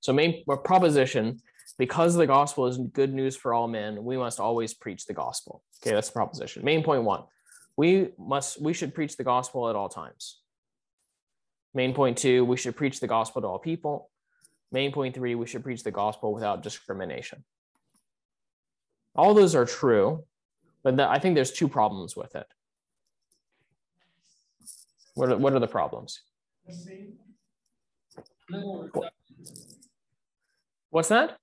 so 0.01 0.13
main 0.15 0.43
uh, 0.49 0.57
proposition, 0.57 1.41
because 1.79 2.15
the 2.15 2.27
gospel 2.27 2.67
is 2.67 2.79
good 2.79 3.13
news 3.13 3.37
for 3.37 3.53
all 3.53 3.69
men, 3.69 4.05
we 4.05 4.17
must 4.17 4.41
always 4.41 4.73
preach 4.73 5.05
the 5.05 5.13
gospel. 5.13 5.63
Okay, 5.83 5.95
that's 5.95 6.09
the 6.09 6.15
proposition. 6.15 6.65
Main 6.65 6.83
point 6.83 7.03
one. 7.03 7.25
We 7.77 8.11
must 8.19 8.59
we 8.61 8.73
should 8.73 8.95
preach 8.95 9.19
the 9.19 9.25
gospel 9.25 9.69
at 9.69 9.77
all 9.77 9.91
times. 9.91 10.41
Main 11.75 11.93
point 11.93 12.17
two, 12.17 12.45
we 12.45 12.57
should 12.57 12.75
preach 12.75 13.01
the 13.01 13.07
gospel 13.07 13.43
to 13.43 13.49
all 13.49 13.59
people. 13.59 14.11
Main 14.73 14.93
point 14.93 15.15
three, 15.15 15.35
we 15.35 15.47
should 15.47 15.63
preach 15.63 15.83
the 15.83 15.91
gospel 15.91 16.33
without 16.33 16.63
discrimination. 16.63 17.45
All 19.15 19.35
those 19.35 19.55
are 19.55 19.67
true, 19.67 20.25
but 20.83 20.97
the, 20.97 21.07
I 21.09 21.19
think 21.19 21.35
there's 21.35 21.53
two 21.53 21.69
problems 21.69 22.17
with 22.17 22.35
it. 22.35 22.47
What 25.19 25.33
are, 25.33 25.37
what 25.37 25.53
are 25.53 25.59
the 25.59 25.67
problems? 25.67 26.21
What's 30.91 31.09
that? 31.09 31.39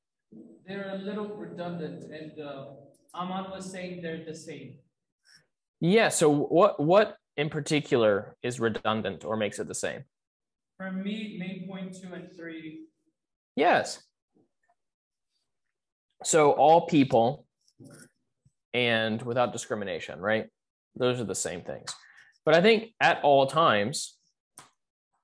They're 0.66 0.92
a 0.94 0.98
little 0.98 1.36
redundant 1.36 2.06
and 2.10 2.40
uh, 2.40 2.68
Aman 3.14 3.52
was 3.52 3.70
saying 3.70 4.02
they're 4.02 4.24
the 4.24 4.34
same. 4.34 4.76
Yeah. 5.82 6.08
So 6.08 6.30
what 6.30 6.80
what 6.80 7.18
in 7.36 7.50
particular 7.50 8.38
is 8.42 8.62
redundant 8.62 9.26
or 9.26 9.36
makes 9.36 9.60
it 9.60 9.68
the 9.68 9.76
same? 9.76 10.06
For 10.78 10.90
me, 10.92 11.36
main 11.38 11.68
point 11.68 11.94
two 12.02 12.14
and 12.14 12.32
three, 12.34 12.86
Yes. 13.58 14.02
So 16.24 16.54
all 16.54 16.88
people 16.88 17.46
and 18.74 19.22
without 19.22 19.52
discrimination, 19.52 20.22
right? 20.22 20.48
Those 20.96 21.20
are 21.20 21.26
the 21.26 21.36
same 21.36 21.62
things. 21.62 21.94
But 22.46 22.54
I 22.54 22.62
think 22.62 22.94
at 23.02 23.20
all 23.24 23.48
times 23.48 24.16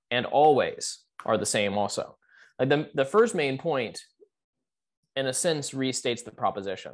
and 0.10 0.26
always 0.26 1.00
are 1.26 1.38
the 1.38 1.46
same 1.46 1.78
also. 1.78 2.18
Like 2.60 2.70
the, 2.70 2.90
the 2.94 3.06
first 3.06 3.36
main 3.36 3.58
point, 3.58 4.02
in 5.16 5.28
a 5.28 5.34
sense, 5.34 5.72
restates 5.72 6.24
the 6.24 6.32
proposition. 6.32 6.94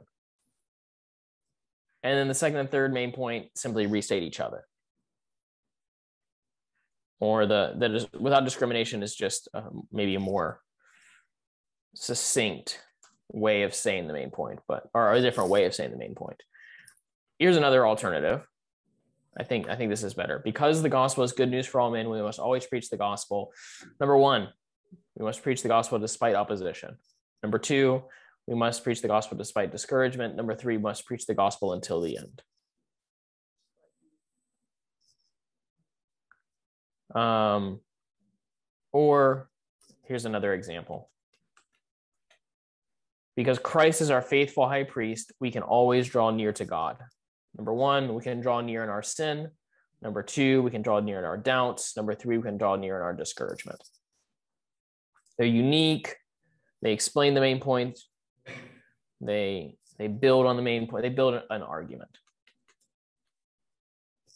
And 2.03 2.17
then 2.17 2.27
the 2.27 2.33
second 2.33 2.59
and 2.59 2.69
third 2.69 2.93
main 2.93 3.11
point 3.11 3.47
simply 3.55 3.87
restate 3.87 4.23
each 4.23 4.39
other. 4.39 4.65
Or 7.19 7.47
the 7.47 7.73
that 7.77 7.91
is 7.91 8.07
without 8.13 8.45
discrimination 8.45 9.01
is 9.01 9.15
just 9.15 9.49
um, 9.55 9.87
maybe 9.91 10.13
a 10.13 10.19
more 10.19 10.61
succinct 11.95 12.79
way 13.31 13.63
of 13.63 13.73
saying 13.73 14.05
the 14.07 14.13
main 14.13 14.29
point, 14.29 14.59
but 14.67 14.87
or 14.93 15.11
a 15.13 15.21
different 15.21 15.49
way 15.49 15.65
of 15.65 15.73
saying 15.73 15.91
the 15.91 15.97
main 15.97 16.13
point. 16.13 16.41
Here's 17.39 17.57
another 17.57 17.87
alternative. 17.87 18.45
I 19.39 19.43
think 19.43 19.69
I 19.69 19.75
think 19.75 19.89
this 19.89 20.03
is 20.03 20.13
better. 20.13 20.39
Because 20.43 20.81
the 20.81 20.89
gospel 20.89 21.23
is 21.23 21.31
good 21.31 21.51
news 21.51 21.67
for 21.67 21.79
all 21.79 21.91
men, 21.91 22.09
we 22.09 22.21
must 22.21 22.39
always 22.39 22.65
preach 22.65 22.89
the 22.89 22.97
gospel. 22.97 23.51
Number 23.99 24.17
one, 24.17 24.49
we 25.15 25.25
must 25.25 25.43
preach 25.43 25.61
the 25.61 25.67
gospel 25.67 25.99
despite 25.99 26.35
opposition. 26.35 26.97
Number 27.43 27.59
two, 27.59 28.03
we 28.47 28.55
must 28.55 28.83
preach 28.83 29.01
the 29.01 29.07
gospel 29.07 29.37
despite 29.37 29.71
discouragement. 29.71 30.35
Number 30.35 30.55
three, 30.55 30.77
we 30.77 30.83
must 30.83 31.05
preach 31.05 31.25
the 31.25 31.35
gospel 31.35 31.73
until 31.73 32.01
the 32.01 32.17
end. 32.17 32.41
Um, 37.15 37.79
or 38.91 39.49
here's 40.03 40.25
another 40.25 40.53
example. 40.53 41.09
Because 43.35 43.59
Christ 43.59 44.01
is 44.01 44.09
our 44.09 44.21
faithful 44.21 44.67
high 44.67 44.83
priest, 44.83 45.31
we 45.39 45.51
can 45.51 45.61
always 45.61 46.07
draw 46.07 46.31
near 46.31 46.51
to 46.53 46.65
God. 46.65 46.97
Number 47.57 47.73
one, 47.73 48.13
we 48.13 48.21
can 48.21 48.39
draw 48.39 48.61
near 48.61 48.83
in 48.83 48.89
our 48.89 49.03
sin. 49.03 49.49
Number 50.01 50.21
two, 50.21 50.61
we 50.61 50.71
can 50.71 50.81
draw 50.81 50.99
near 50.99 51.19
in 51.19 51.25
our 51.25 51.37
doubts. 51.37 51.97
Number 51.97 52.13
three, 52.13 52.37
we 52.37 52.43
can 52.43 52.57
draw 52.57 52.75
near 52.75 52.97
in 52.97 53.01
our 53.01 53.13
discouragement. 53.13 53.81
They're 55.37 55.47
unique. 55.47 56.15
They 56.81 56.93
explain 56.93 57.33
the 57.33 57.41
main 57.41 57.59
point. 57.59 57.99
They 59.19 59.77
They 59.97 60.07
build 60.07 60.45
on 60.45 60.55
the 60.55 60.61
main 60.61 60.87
point. 60.87 61.01
They 61.01 61.09
build 61.09 61.41
an 61.49 61.61
argument. 61.63 62.11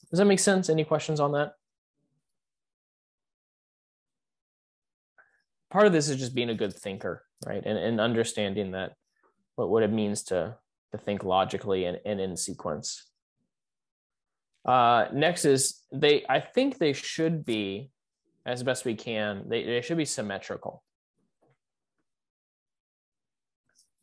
Does 0.10 0.18
that 0.18 0.26
make 0.26 0.39
sense? 0.39 0.69
Any 0.69 0.84
questions 0.84 1.19
on 1.19 1.34
that? 1.34 1.53
Part 5.69 5.88
of 5.88 5.93
this 5.93 6.10
is 6.10 6.18
just 6.18 6.35
being 6.35 6.49
a 6.49 6.56
good 6.56 6.73
thinker, 6.73 7.23
right? 7.45 7.64
And, 7.65 7.77
and 7.77 8.02
understanding 8.02 8.72
that 8.72 8.95
what, 9.56 9.69
what 9.69 9.84
it 9.84 9.91
means 9.91 10.23
to, 10.23 10.57
to 10.91 10.98
think 10.98 11.23
logically 11.23 11.85
and, 11.85 11.99
and 12.06 12.19
in 12.19 12.35
sequence. 12.35 13.10
Uh, 14.65 15.05
next 15.13 15.45
is 15.45 15.81
they, 15.91 16.23
I 16.29 16.39
think 16.39 16.77
they 16.77 16.93
should 16.93 17.45
be, 17.45 17.89
as 18.45 18.63
best 18.63 18.85
we 18.85 18.95
can, 18.95 19.49
they, 19.49 19.63
they 19.63 19.81
should 19.81 19.97
be 19.97 20.05
symmetrical. 20.05 20.83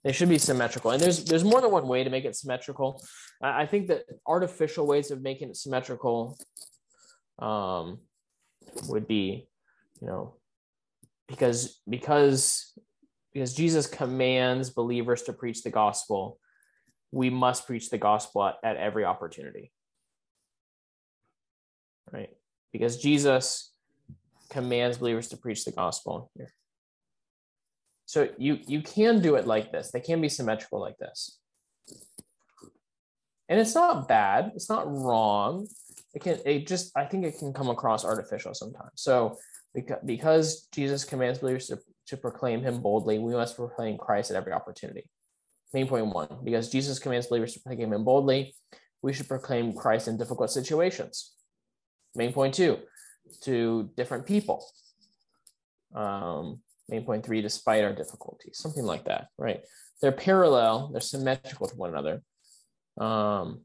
They 0.05 0.13
should 0.13 0.29
be 0.29 0.39
symmetrical. 0.39 0.93
And 0.93 1.03
there's 1.03 1.25
there's 1.25 1.45
more 1.45 1.61
than 1.61 1.71
one 1.71 1.89
way 1.89 2.05
to 2.05 2.11
make 2.11 2.25
it 2.25 2.37
symmetrical. 2.37 3.03
I, 3.43 3.63
I 3.63 3.67
think 3.67 3.89
that 3.89 4.05
artificial 4.27 4.87
ways 4.87 5.11
of 5.11 5.21
making 5.21 5.51
it 5.51 5.57
symmetrical 5.57 6.39
um, 7.39 7.99
would 8.89 9.09
be, 9.09 9.49
you 10.01 10.07
know, 10.07 10.37
because 11.27 11.81
because 11.89 12.73
because 13.35 13.55
Jesus 13.55 13.87
commands 13.87 14.71
believers 14.71 15.23
to 15.25 15.33
preach 15.33 15.63
the 15.63 15.71
gospel, 15.71 16.39
we 17.11 17.29
must 17.29 17.67
preach 17.67 17.91
the 17.91 17.99
gospel 17.99 18.47
at, 18.47 18.55
at 18.63 18.77
every 18.77 19.05
opportunity. 19.05 19.73
Right? 22.13 22.31
Because 22.73 22.97
Jesus 22.99 23.73
commands 24.51 24.99
believers 24.99 25.29
to 25.29 25.37
preach 25.37 25.65
the 25.65 25.73
gospel 25.73 26.31
here. 26.35 26.53
So 28.07 28.29
you 28.39 28.59
you 28.67 28.83
can 28.83 29.21
do 29.21 29.35
it 29.35 29.47
like 29.47 29.71
this. 29.71 29.91
They 29.91 30.01
can 30.01 30.21
be 30.21 30.29
symmetrical 30.29 30.81
like 30.81 30.97
this. 30.99 31.39
And 33.49 33.61
it's 33.61 33.75
not 33.75 34.09
bad. 34.09 34.53
It's 34.55 34.69
not 34.69 34.91
wrong. 34.91 35.69
It 36.15 36.23
can 36.23 36.39
it 36.47 36.67
just 36.67 36.97
I 36.97 37.05
think 37.05 37.25
it 37.25 37.39
can 37.39 37.53
come 37.53 37.69
across 37.69 38.05
artificial 38.05 38.55
sometimes. 38.55 38.93
So 38.95 39.37
because, 39.75 39.99
because 40.05 40.69
Jesus 40.73 41.05
commands 41.05 41.41
believers 41.41 41.67
to, 41.67 41.79
to 42.07 42.17
proclaim 42.17 42.63
him 42.63 42.81
boldly, 42.81 43.19
we 43.19 43.35
must 43.35 43.57
proclaim 43.57 43.99
Christ 43.99 44.31
at 44.31 44.37
every 44.37 44.53
opportunity. 44.53 45.05
Main 45.75 45.87
point 45.87 46.07
one, 46.07 46.39
because 46.43 46.71
Jesus 46.71 46.99
commands 46.99 47.27
believers 47.27 47.53
to 47.53 47.61
proclaim 47.61 47.93
him 47.93 48.05
boldly, 48.05 48.55
we 49.03 49.13
should 49.13 49.29
proclaim 49.29 49.75
Christ 49.75 50.09
in 50.09 50.17
difficult 50.17 50.51
situations. 50.51 51.35
Main 52.19 52.33
point 52.33 52.53
two, 52.53 52.79
to 53.43 53.91
different 53.97 54.27
people. 54.27 54.67
Um, 55.95 56.61
main 56.89 57.05
point 57.05 57.25
three, 57.25 57.41
despite 57.41 57.85
our 57.85 57.93
difficulties, 57.93 58.59
something 58.59 58.85
like 58.85 59.05
that, 59.05 59.29
right? 59.39 59.61
They're 60.03 60.11
parallel, 60.11 60.91
they're 60.93 61.01
symmetrical 61.01 61.69
to 61.69 61.77
one 61.77 61.91
another. 61.91 62.23
Um, 62.99 63.61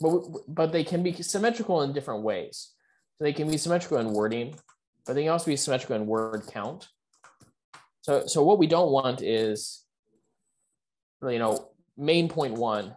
but, 0.00 0.22
but 0.46 0.72
they 0.72 0.84
can 0.84 1.02
be 1.02 1.12
symmetrical 1.22 1.82
in 1.82 1.92
different 1.92 2.22
ways. 2.22 2.70
So 3.16 3.24
they 3.24 3.32
can 3.32 3.50
be 3.50 3.58
symmetrical 3.58 3.98
in 3.98 4.12
wording, 4.12 4.54
but 5.04 5.14
they 5.14 5.22
can 5.22 5.32
also 5.32 5.46
be 5.46 5.56
symmetrical 5.56 5.96
in 5.96 6.06
word 6.06 6.44
count. 6.52 6.88
So, 8.02 8.26
so 8.26 8.44
what 8.44 8.58
we 8.58 8.68
don't 8.68 8.92
want 8.92 9.22
is, 9.22 9.84
you 11.20 11.38
know, 11.38 11.70
main 11.96 12.28
point 12.28 12.54
one, 12.54 12.96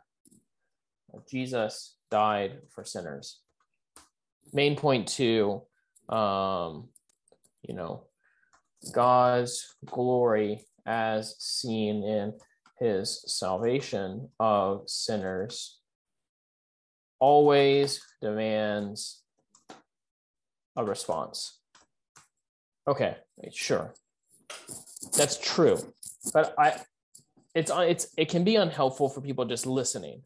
Jesus 1.29 1.96
died 2.09 2.59
for 2.69 2.83
sinners. 2.83 3.39
Main 4.53 4.75
point 4.75 5.07
two, 5.07 5.61
um, 6.09 6.89
you 7.61 7.73
know, 7.73 8.05
God's 8.93 9.75
glory 9.85 10.65
as 10.85 11.35
seen 11.39 12.03
in 12.03 12.33
his 12.79 13.23
salvation 13.27 14.29
of 14.39 14.89
sinners 14.89 15.79
always 17.19 18.01
demands 18.21 19.23
a 20.75 20.85
response. 20.85 21.59
Okay, 22.87 23.17
sure. 23.51 23.93
That's 25.17 25.37
true. 25.37 25.77
But 26.33 26.53
I 26.57 26.79
it's 27.55 27.71
it's 27.73 28.07
it 28.17 28.29
can 28.29 28.43
be 28.43 28.55
unhelpful 28.55 29.09
for 29.09 29.21
people 29.21 29.45
just 29.45 29.65
listening, 29.65 30.21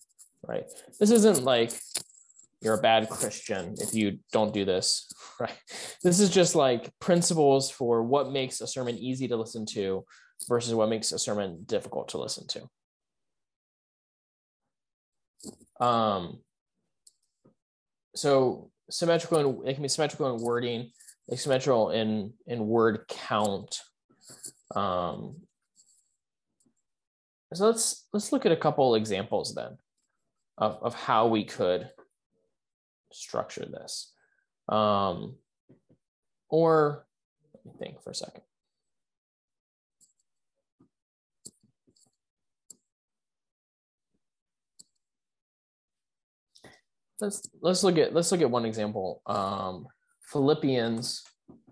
right? 0.47 0.65
This 0.99 1.11
isn't 1.11 1.43
like 1.43 1.71
you're 2.61 2.75
a 2.75 2.81
bad 2.81 3.09
Christian 3.09 3.75
if 3.79 3.93
you 3.93 4.19
don't 4.31 4.53
do 4.53 4.65
this, 4.65 5.11
right? 5.39 5.57
This 6.03 6.19
is 6.19 6.29
just 6.29 6.55
like 6.55 6.91
principles 6.99 7.71
for 7.71 8.03
what 8.03 8.31
makes 8.31 8.61
a 8.61 8.67
sermon 8.67 8.97
easy 8.97 9.27
to 9.27 9.35
listen 9.35 9.65
to 9.67 10.05
versus 10.47 10.73
what 10.73 10.89
makes 10.89 11.11
a 11.11 11.19
sermon 11.19 11.63
difficult 11.65 12.09
to 12.09 12.17
listen 12.17 12.47
to. 12.47 12.69
Um, 15.85 16.39
so 18.15 18.69
symmetrical 18.89 19.39
and 19.39 19.67
it 19.67 19.73
can 19.73 19.81
be 19.81 19.89
symmetrical 19.89 20.35
in 20.35 20.41
wording, 20.41 20.91
symmetrical 21.35 21.89
in 21.91 22.33
in 22.45 22.67
word 22.67 23.05
count. 23.07 23.79
Um, 24.75 25.37
so 27.53 27.65
let's 27.65 28.07
let's 28.13 28.31
look 28.31 28.45
at 28.45 28.51
a 28.51 28.57
couple 28.57 28.95
examples 28.95 29.55
then 29.55 29.77
of, 30.57 30.77
of 30.81 30.93
how 30.93 31.27
we 31.27 31.43
could 31.45 31.89
structure 33.11 33.65
this. 33.65 34.13
Um, 34.69 35.35
or 36.49 37.05
let 37.53 37.65
me 37.65 37.71
think 37.79 38.01
for 38.03 38.11
a 38.11 38.15
second. 38.15 38.43
Let's 47.19 47.47
let's 47.61 47.83
look 47.83 47.99
at 47.99 48.15
let's 48.15 48.31
look 48.31 48.41
at 48.41 48.49
one 48.49 48.65
example. 48.65 49.21
Um, 49.27 49.85
Philippians 50.31 51.23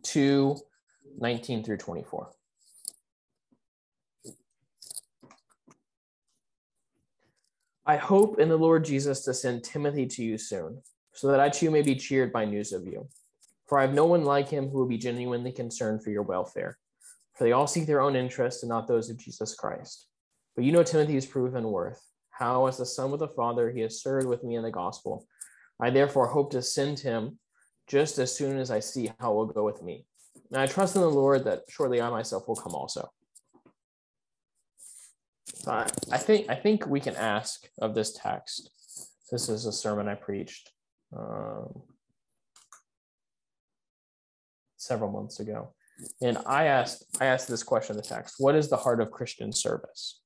2, 0.03 0.55
19 1.17 1.63
through 1.63 1.77
24. 1.77 2.29
I 7.89 7.97
hope 7.97 8.37
in 8.37 8.49
the 8.49 8.55
Lord 8.55 8.85
Jesus 8.85 9.21
to 9.21 9.33
send 9.33 9.63
Timothy 9.63 10.05
to 10.05 10.23
you 10.23 10.37
soon, 10.37 10.79
so 11.11 11.27
that 11.29 11.39
I 11.39 11.49
too 11.49 11.71
may 11.71 11.81
be 11.81 11.95
cheered 11.95 12.31
by 12.31 12.45
news 12.45 12.71
of 12.71 12.85
you. 12.85 13.07
For 13.65 13.79
I 13.79 13.81
have 13.81 13.95
no 13.95 14.05
one 14.05 14.25
like 14.25 14.47
him 14.47 14.69
who 14.69 14.77
will 14.77 14.85
be 14.85 14.99
genuinely 14.99 15.51
concerned 15.51 16.03
for 16.03 16.11
your 16.11 16.21
welfare. 16.21 16.77
For 17.33 17.45
they 17.45 17.51
all 17.51 17.65
seek 17.65 17.87
their 17.87 18.01
own 18.01 18.15
interest 18.15 18.61
and 18.61 18.69
not 18.69 18.87
those 18.87 19.09
of 19.09 19.17
Jesus 19.17 19.55
Christ. 19.55 20.05
But 20.55 20.65
you 20.65 20.71
know 20.71 20.83
Timothy's 20.83 21.25
proven 21.25 21.63
worth, 21.63 21.99
how, 22.29 22.67
as 22.67 22.77
the 22.77 22.85
son 22.85 23.11
of 23.11 23.17
the 23.17 23.27
Father, 23.27 23.71
he 23.71 23.79
has 23.79 24.03
served 24.03 24.27
with 24.27 24.43
me 24.43 24.55
in 24.55 24.61
the 24.61 24.69
gospel. 24.69 25.25
I 25.81 25.89
therefore 25.89 26.27
hope 26.27 26.51
to 26.51 26.61
send 26.61 26.99
him 26.99 27.39
just 27.87 28.19
as 28.19 28.31
soon 28.31 28.59
as 28.59 28.69
I 28.69 28.81
see 28.81 29.11
how 29.19 29.31
it 29.31 29.35
will 29.35 29.45
go 29.47 29.65
with 29.65 29.81
me. 29.81 30.05
And 30.51 30.61
I 30.61 30.67
trust 30.67 30.95
in 30.95 31.01
the 31.01 31.09
Lord 31.09 31.43
that 31.45 31.63
shortly 31.69 31.99
I 32.01 32.11
myself 32.11 32.47
will 32.47 32.55
come 32.55 32.75
also. 32.75 33.09
I, 35.67 36.17
think 36.17 36.49
I 36.49 36.55
think 36.55 36.87
we 36.87 36.99
can 36.99 37.15
ask 37.15 37.67
of 37.81 37.93
this 37.93 38.13
text. 38.13 38.69
This 39.31 39.49
is 39.49 39.65
a 39.65 39.71
sermon 39.71 40.07
I 40.07 40.15
preached 40.15 40.71
um, 41.15 41.81
several 44.77 45.11
months 45.11 45.39
ago, 45.39 45.73
and 46.21 46.37
I 46.45 46.65
asked 46.65 47.05
I 47.21 47.25
asked 47.25 47.47
this 47.47 47.63
question 47.63 47.95
in 47.95 48.01
the 48.01 48.07
text: 48.07 48.35
What 48.39 48.55
is 48.55 48.69
the 48.69 48.77
heart 48.77 49.01
of 49.01 49.11
Christian 49.11 49.51
service? 49.51 50.21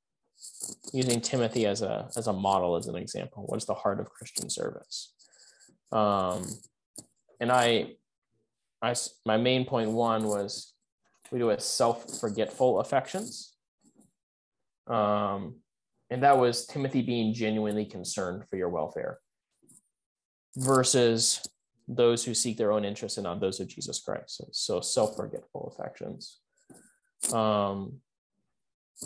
Using 0.93 1.21
Timothy 1.21 1.65
as 1.65 1.81
a 1.81 2.09
as 2.15 2.27
a 2.27 2.33
model 2.33 2.75
as 2.75 2.87
an 2.87 2.95
example, 2.95 3.43
what 3.47 3.57
is 3.57 3.65
the 3.65 3.73
heart 3.73 3.99
of 3.99 4.09
Christian 4.09 4.49
service? 4.49 5.13
Um, 5.91 6.47
and 7.39 7.51
I, 7.51 7.93
I 8.81 8.95
my 9.25 9.37
main 9.37 9.65
point 9.65 9.91
one 9.91 10.27
was 10.27 10.73
we 11.31 11.39
do 11.39 11.49
a 11.49 11.59
self 11.59 12.19
forgetful 12.19 12.79
affections 12.79 13.52
um, 14.87 15.55
and 16.09 16.23
that 16.23 16.37
was 16.37 16.65
Timothy 16.65 17.01
being 17.01 17.33
genuinely 17.33 17.85
concerned 17.85 18.43
for 18.49 18.57
your 18.57 18.69
welfare 18.69 19.19
versus 20.57 21.41
those 21.87 22.23
who 22.23 22.33
seek 22.33 22.57
their 22.57 22.71
own 22.71 22.85
interest 22.85 23.17
and 23.17 23.25
not 23.25 23.41
those 23.41 23.59
of 23.59 23.67
Jesus 23.67 23.99
Christ. 23.99 24.37
So, 24.37 24.47
so 24.51 24.81
self-forgetful 24.81 25.75
affections. 25.75 26.39
Um, 27.31 27.99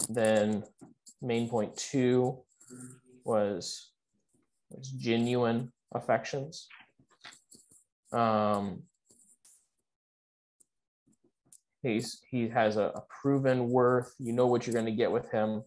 then 0.09 0.63
main 1.21 1.49
point 1.49 1.75
two 1.75 2.43
was, 3.23 3.91
was 4.69 4.89
genuine 4.89 5.71
affections. 5.93 6.67
Um, 8.11 8.83
He's 11.87 12.21
he 12.29 12.49
has 12.49 12.77
a, 12.77 12.91
a 12.95 13.03
proven 13.21 13.69
worth. 13.69 14.13
You 14.19 14.33
know 14.33 14.47
what 14.47 14.65
you're 14.65 14.73
going 14.73 14.85
to 14.85 14.91
get 14.91 15.11
with 15.11 15.29
him. 15.31 15.63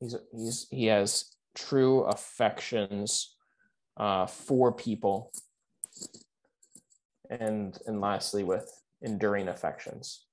He's 0.00 0.16
he's 0.32 0.66
he 0.70 0.86
has 0.86 1.36
true 1.54 2.02
affections 2.02 3.36
uh, 3.96 4.26
for 4.26 4.72
people, 4.72 5.32
and 7.30 7.78
and 7.86 8.00
lastly 8.00 8.44
with 8.44 8.70
enduring 9.02 9.48
affections. 9.48 10.26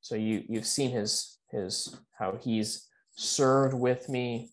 So 0.00 0.14
you 0.14 0.44
you've 0.48 0.66
seen 0.66 0.90
his 0.90 1.38
his 1.50 1.96
how 2.18 2.38
he's 2.40 2.88
served 3.16 3.74
with 3.74 4.08
me. 4.08 4.50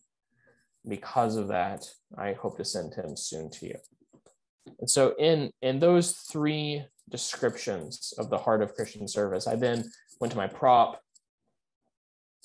Because 0.88 1.36
of 1.36 1.48
that, 1.48 1.84
I 2.16 2.34
hope 2.34 2.58
to 2.58 2.66
send 2.66 2.94
him 2.94 3.18
soon 3.18 3.50
to 3.50 3.66
you. 3.66 3.76
And 4.80 4.88
so 4.88 5.16
in 5.18 5.52
in 5.64 5.80
those 5.80 6.12
three 6.12 6.86
descriptions 7.10 8.14
of 8.18 8.30
the 8.30 8.38
heart 8.38 8.62
of 8.62 8.74
Christian 8.76 9.08
service, 9.08 9.48
I 9.48 9.56
then 9.56 9.90
went 10.20 10.32
to 10.32 10.38
my 10.38 10.48
prop. 10.48 11.00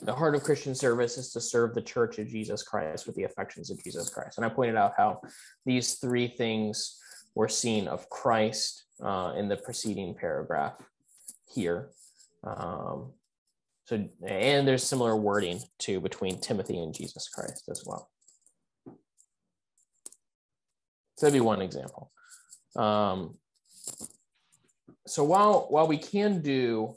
The 0.00 0.14
heart 0.14 0.34
of 0.34 0.42
Christian 0.42 0.74
service 0.74 1.18
is 1.18 1.32
to 1.32 1.40
serve 1.40 1.74
the 1.74 1.82
church 1.82 2.18
of 2.18 2.28
Jesus 2.28 2.62
Christ 2.62 3.06
with 3.06 3.16
the 3.16 3.24
affections 3.24 3.70
of 3.70 3.82
Jesus 3.82 4.08
Christ. 4.08 4.38
And 4.38 4.46
I 4.46 4.48
pointed 4.48 4.76
out 4.76 4.94
how 4.96 5.20
these 5.66 5.94
three 5.94 6.28
things 6.28 6.98
were 7.34 7.48
seen 7.48 7.86
of 7.86 8.08
Christ 8.08 8.84
uh, 9.02 9.34
in 9.36 9.48
the 9.48 9.56
preceding 9.56 10.14
paragraph 10.14 10.74
here. 11.52 11.90
Um, 12.44 13.12
so, 13.84 14.08
and 14.26 14.66
there's 14.66 14.84
similar 14.84 15.16
wording 15.16 15.60
too 15.78 16.00
between 16.00 16.40
Timothy 16.40 16.78
and 16.78 16.94
Jesus 16.94 17.28
Christ 17.28 17.68
as 17.70 17.82
well. 17.84 18.08
So 21.16 21.26
that'd 21.26 21.34
be 21.34 21.40
one 21.40 21.60
example. 21.60 22.10
Um, 22.76 23.36
so 25.10 25.24
while 25.24 25.66
while 25.70 25.88
we 25.88 25.98
can 25.98 26.40
do 26.40 26.94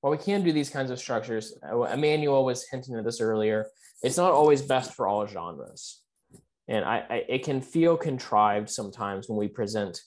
while 0.00 0.10
we 0.10 0.18
can 0.18 0.42
do 0.42 0.52
these 0.52 0.70
kinds 0.70 0.90
of 0.90 0.98
structures, 0.98 1.54
uh, 1.62 1.82
Emmanuel 1.82 2.44
was 2.44 2.66
hinting 2.68 2.94
at 2.96 3.04
this 3.04 3.20
earlier. 3.20 3.66
It's 4.02 4.16
not 4.16 4.32
always 4.32 4.62
best 4.62 4.94
for 4.94 5.06
all 5.06 5.26
genres, 5.26 6.00
and 6.68 6.84
I, 6.84 7.04
I 7.08 7.24
it 7.28 7.44
can 7.44 7.60
feel 7.60 7.96
contrived 7.96 8.68
sometimes 8.70 9.28
when 9.28 9.38
we 9.38 9.46
present 9.48 10.00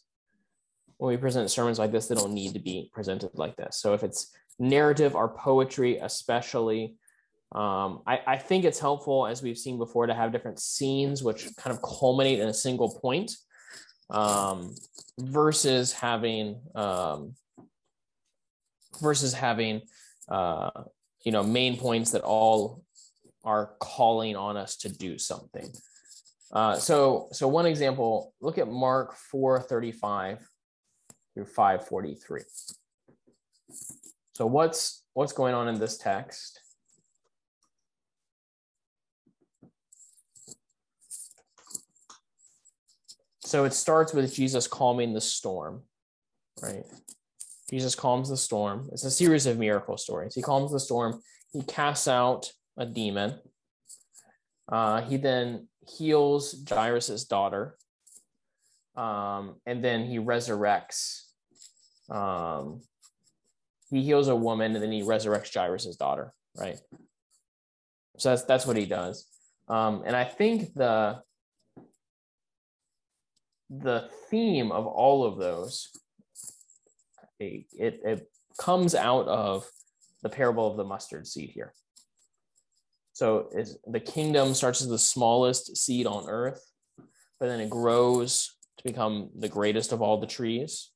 when 0.97 1.09
we 1.13 1.17
present 1.17 1.49
sermons 1.49 1.79
like 1.79 1.91
this. 1.91 2.07
They 2.07 2.15
don't 2.15 2.33
need 2.33 2.53
to 2.53 2.59
be 2.59 2.89
presented 2.93 3.31
like 3.35 3.55
this. 3.55 3.77
So 3.79 3.93
if 3.93 4.03
it's 4.03 4.31
narrative 4.59 5.15
or 5.15 5.29
poetry, 5.29 5.97
especially, 5.97 6.95
um, 7.53 8.01
I, 8.05 8.19
I 8.27 8.37
think 8.37 8.65
it's 8.65 8.79
helpful, 8.79 9.27
as 9.27 9.41
we've 9.41 9.57
seen 9.57 9.77
before, 9.77 10.07
to 10.07 10.13
have 10.13 10.31
different 10.31 10.59
scenes 10.59 11.23
which 11.23 11.47
kind 11.55 11.75
of 11.75 11.81
culminate 11.81 12.39
in 12.39 12.47
a 12.49 12.53
single 12.53 12.99
point 12.99 13.31
um, 14.09 14.75
versus 15.19 15.93
having 15.93 16.59
um, 16.75 17.35
versus 19.01 19.33
having 19.33 19.81
uh, 20.29 20.69
you 21.23 21.31
know 21.31 21.43
main 21.43 21.77
points 21.77 22.11
that 22.11 22.21
all 22.21 22.83
are 23.43 23.71
calling 23.79 24.35
on 24.35 24.57
us 24.57 24.77
to 24.77 24.89
do 24.89 25.17
something. 25.17 25.69
Uh, 26.51 26.75
so 26.75 27.27
so 27.31 27.47
one 27.47 27.65
example, 27.65 28.33
look 28.41 28.57
at 28.57 28.67
Mark 28.67 29.15
435 29.15 30.47
through 31.33 31.45
543. 31.45 32.41
So 34.33 34.45
what's 34.45 35.03
what's 35.13 35.33
going 35.33 35.53
on 35.53 35.67
in 35.67 35.79
this 35.79 35.97
text? 35.97 36.59
So 43.53 43.65
it 43.65 43.73
starts 43.75 44.15
with 44.15 44.33
Jesus 44.33 44.65
calming 44.65 45.13
the 45.13 45.21
storm, 45.21 45.83
right? 46.59 46.85
Jesus 47.69 47.93
calms 47.93 48.29
the 48.29 48.35
storm. 48.35 48.89
It's 48.91 49.03
a 49.03 49.11
series 49.11 49.45
of 49.45 49.59
miracle 49.59 49.95
stories. 49.95 50.33
He 50.33 50.41
calms 50.41 50.71
the 50.71 50.79
storm. 50.79 51.21
He 51.51 51.61
casts 51.61 52.07
out 52.07 52.51
a 52.77 52.87
demon. 52.87 53.35
Uh, 54.67 55.03
he 55.03 55.17
then 55.17 55.67
heals 55.87 56.65
Jairus's 56.67 57.25
daughter, 57.25 57.77
um, 58.95 59.57
and 59.67 59.83
then 59.83 60.05
he 60.05 60.17
resurrects. 60.17 61.25
Um, 62.09 62.81
he 63.91 64.01
heals 64.01 64.29
a 64.29 64.35
woman, 64.35 64.73
and 64.73 64.83
then 64.83 64.91
he 64.91 65.03
resurrects 65.03 65.53
Jairus's 65.53 65.95
daughter. 65.95 66.33
Right. 66.57 66.79
So 68.17 68.29
that's 68.29 68.45
that's 68.45 68.65
what 68.65 68.77
he 68.77 68.87
does. 68.87 69.27
Um, 69.67 70.01
and 70.07 70.15
I 70.15 70.23
think 70.23 70.73
the 70.73 71.21
the 73.69 74.09
theme 74.29 74.71
of 74.71 74.85
all 74.85 75.25
of 75.25 75.37
those 75.37 75.89
it, 77.39 77.65
it, 77.73 78.29
comes 78.59 78.93
out 78.93 79.27
of 79.27 79.67
the 80.21 80.29
parable 80.29 80.69
of 80.69 80.77
the 80.77 80.83
mustard 80.83 81.25
seed 81.25 81.49
here. 81.49 81.73
So 83.13 83.49
is 83.51 83.79
the 83.87 83.99
kingdom 83.99 84.53
starts 84.53 84.79
as 84.83 84.89
the 84.89 84.99
smallest 84.99 85.75
seed 85.75 86.05
on 86.05 86.29
earth 86.29 86.63
but 87.43 87.49
then 87.49 87.59
it 87.59 87.69
grows 87.69 88.55
to 88.77 88.85
become 88.85 89.29
the 89.37 89.49
greatest 89.49 89.91
of 89.91 90.01
all 90.01 90.17
the 90.17 90.25
trees. 90.25 90.91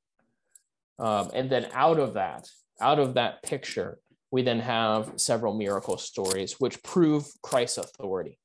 Um, 0.97 1.29
and 1.33 1.49
then 1.49 1.67
out 1.73 1.99
of 1.99 2.13
that 2.13 2.47
out 2.79 2.99
of 2.99 3.15
that 3.15 3.43
picture 3.43 3.99
we 4.31 4.43
then 4.43 4.61
have 4.61 5.11
several 5.17 5.53
miracle 5.53 5.97
stories 5.97 6.53
which 6.57 6.81
prove 6.83 7.27
christ's 7.41 7.79
authority. 7.79 8.39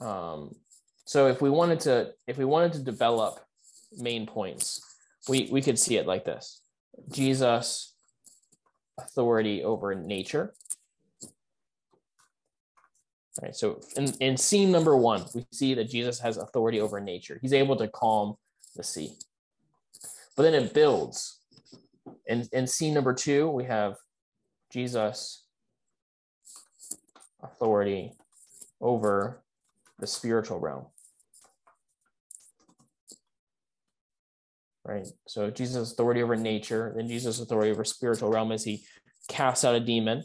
Um, 0.00 0.54
so 1.06 1.28
if 1.28 1.40
we 1.40 1.48
wanted 1.48 1.80
to, 1.80 2.12
if 2.26 2.36
we 2.36 2.44
wanted 2.44 2.72
to 2.74 2.80
develop 2.80 3.38
main 3.96 4.26
points, 4.26 4.80
we, 5.28 5.48
we 5.50 5.62
could 5.62 5.78
see 5.78 5.96
it 5.96 6.06
like 6.06 6.24
this. 6.24 6.60
Jesus 7.10 7.94
authority 8.98 9.62
over 9.62 9.94
nature. 9.94 10.52
All 13.38 13.42
right, 13.42 13.54
so 13.54 13.80
in, 13.96 14.12
in 14.20 14.36
scene 14.36 14.72
number 14.72 14.96
one, 14.96 15.24
we 15.34 15.46
see 15.52 15.74
that 15.74 15.90
Jesus 15.90 16.18
has 16.20 16.38
authority 16.38 16.80
over 16.80 17.00
nature. 17.00 17.38
He's 17.40 17.52
able 17.52 17.76
to 17.76 17.86
calm 17.86 18.36
the 18.74 18.82
sea. 18.82 19.12
But 20.36 20.42
then 20.42 20.54
it 20.54 20.74
builds. 20.74 21.40
In, 22.26 22.48
in 22.52 22.66
scene 22.66 22.94
number 22.94 23.12
two, 23.12 23.48
we 23.48 23.64
have 23.64 23.96
Jesus 24.72 25.44
authority 27.42 28.12
over 28.80 29.42
the 29.98 30.06
spiritual 30.06 30.58
realm. 30.58 30.86
Right? 34.86 35.06
So 35.26 35.50
Jesus' 35.50 35.92
authority 35.92 36.22
over 36.22 36.36
nature, 36.36 36.92
then 36.96 37.08
Jesus' 37.08 37.40
authority 37.40 37.70
over 37.70 37.84
spiritual 37.84 38.30
realm 38.30 38.52
as 38.52 38.64
he 38.64 38.84
casts 39.28 39.64
out 39.64 39.74
a 39.74 39.80
demon. 39.80 40.22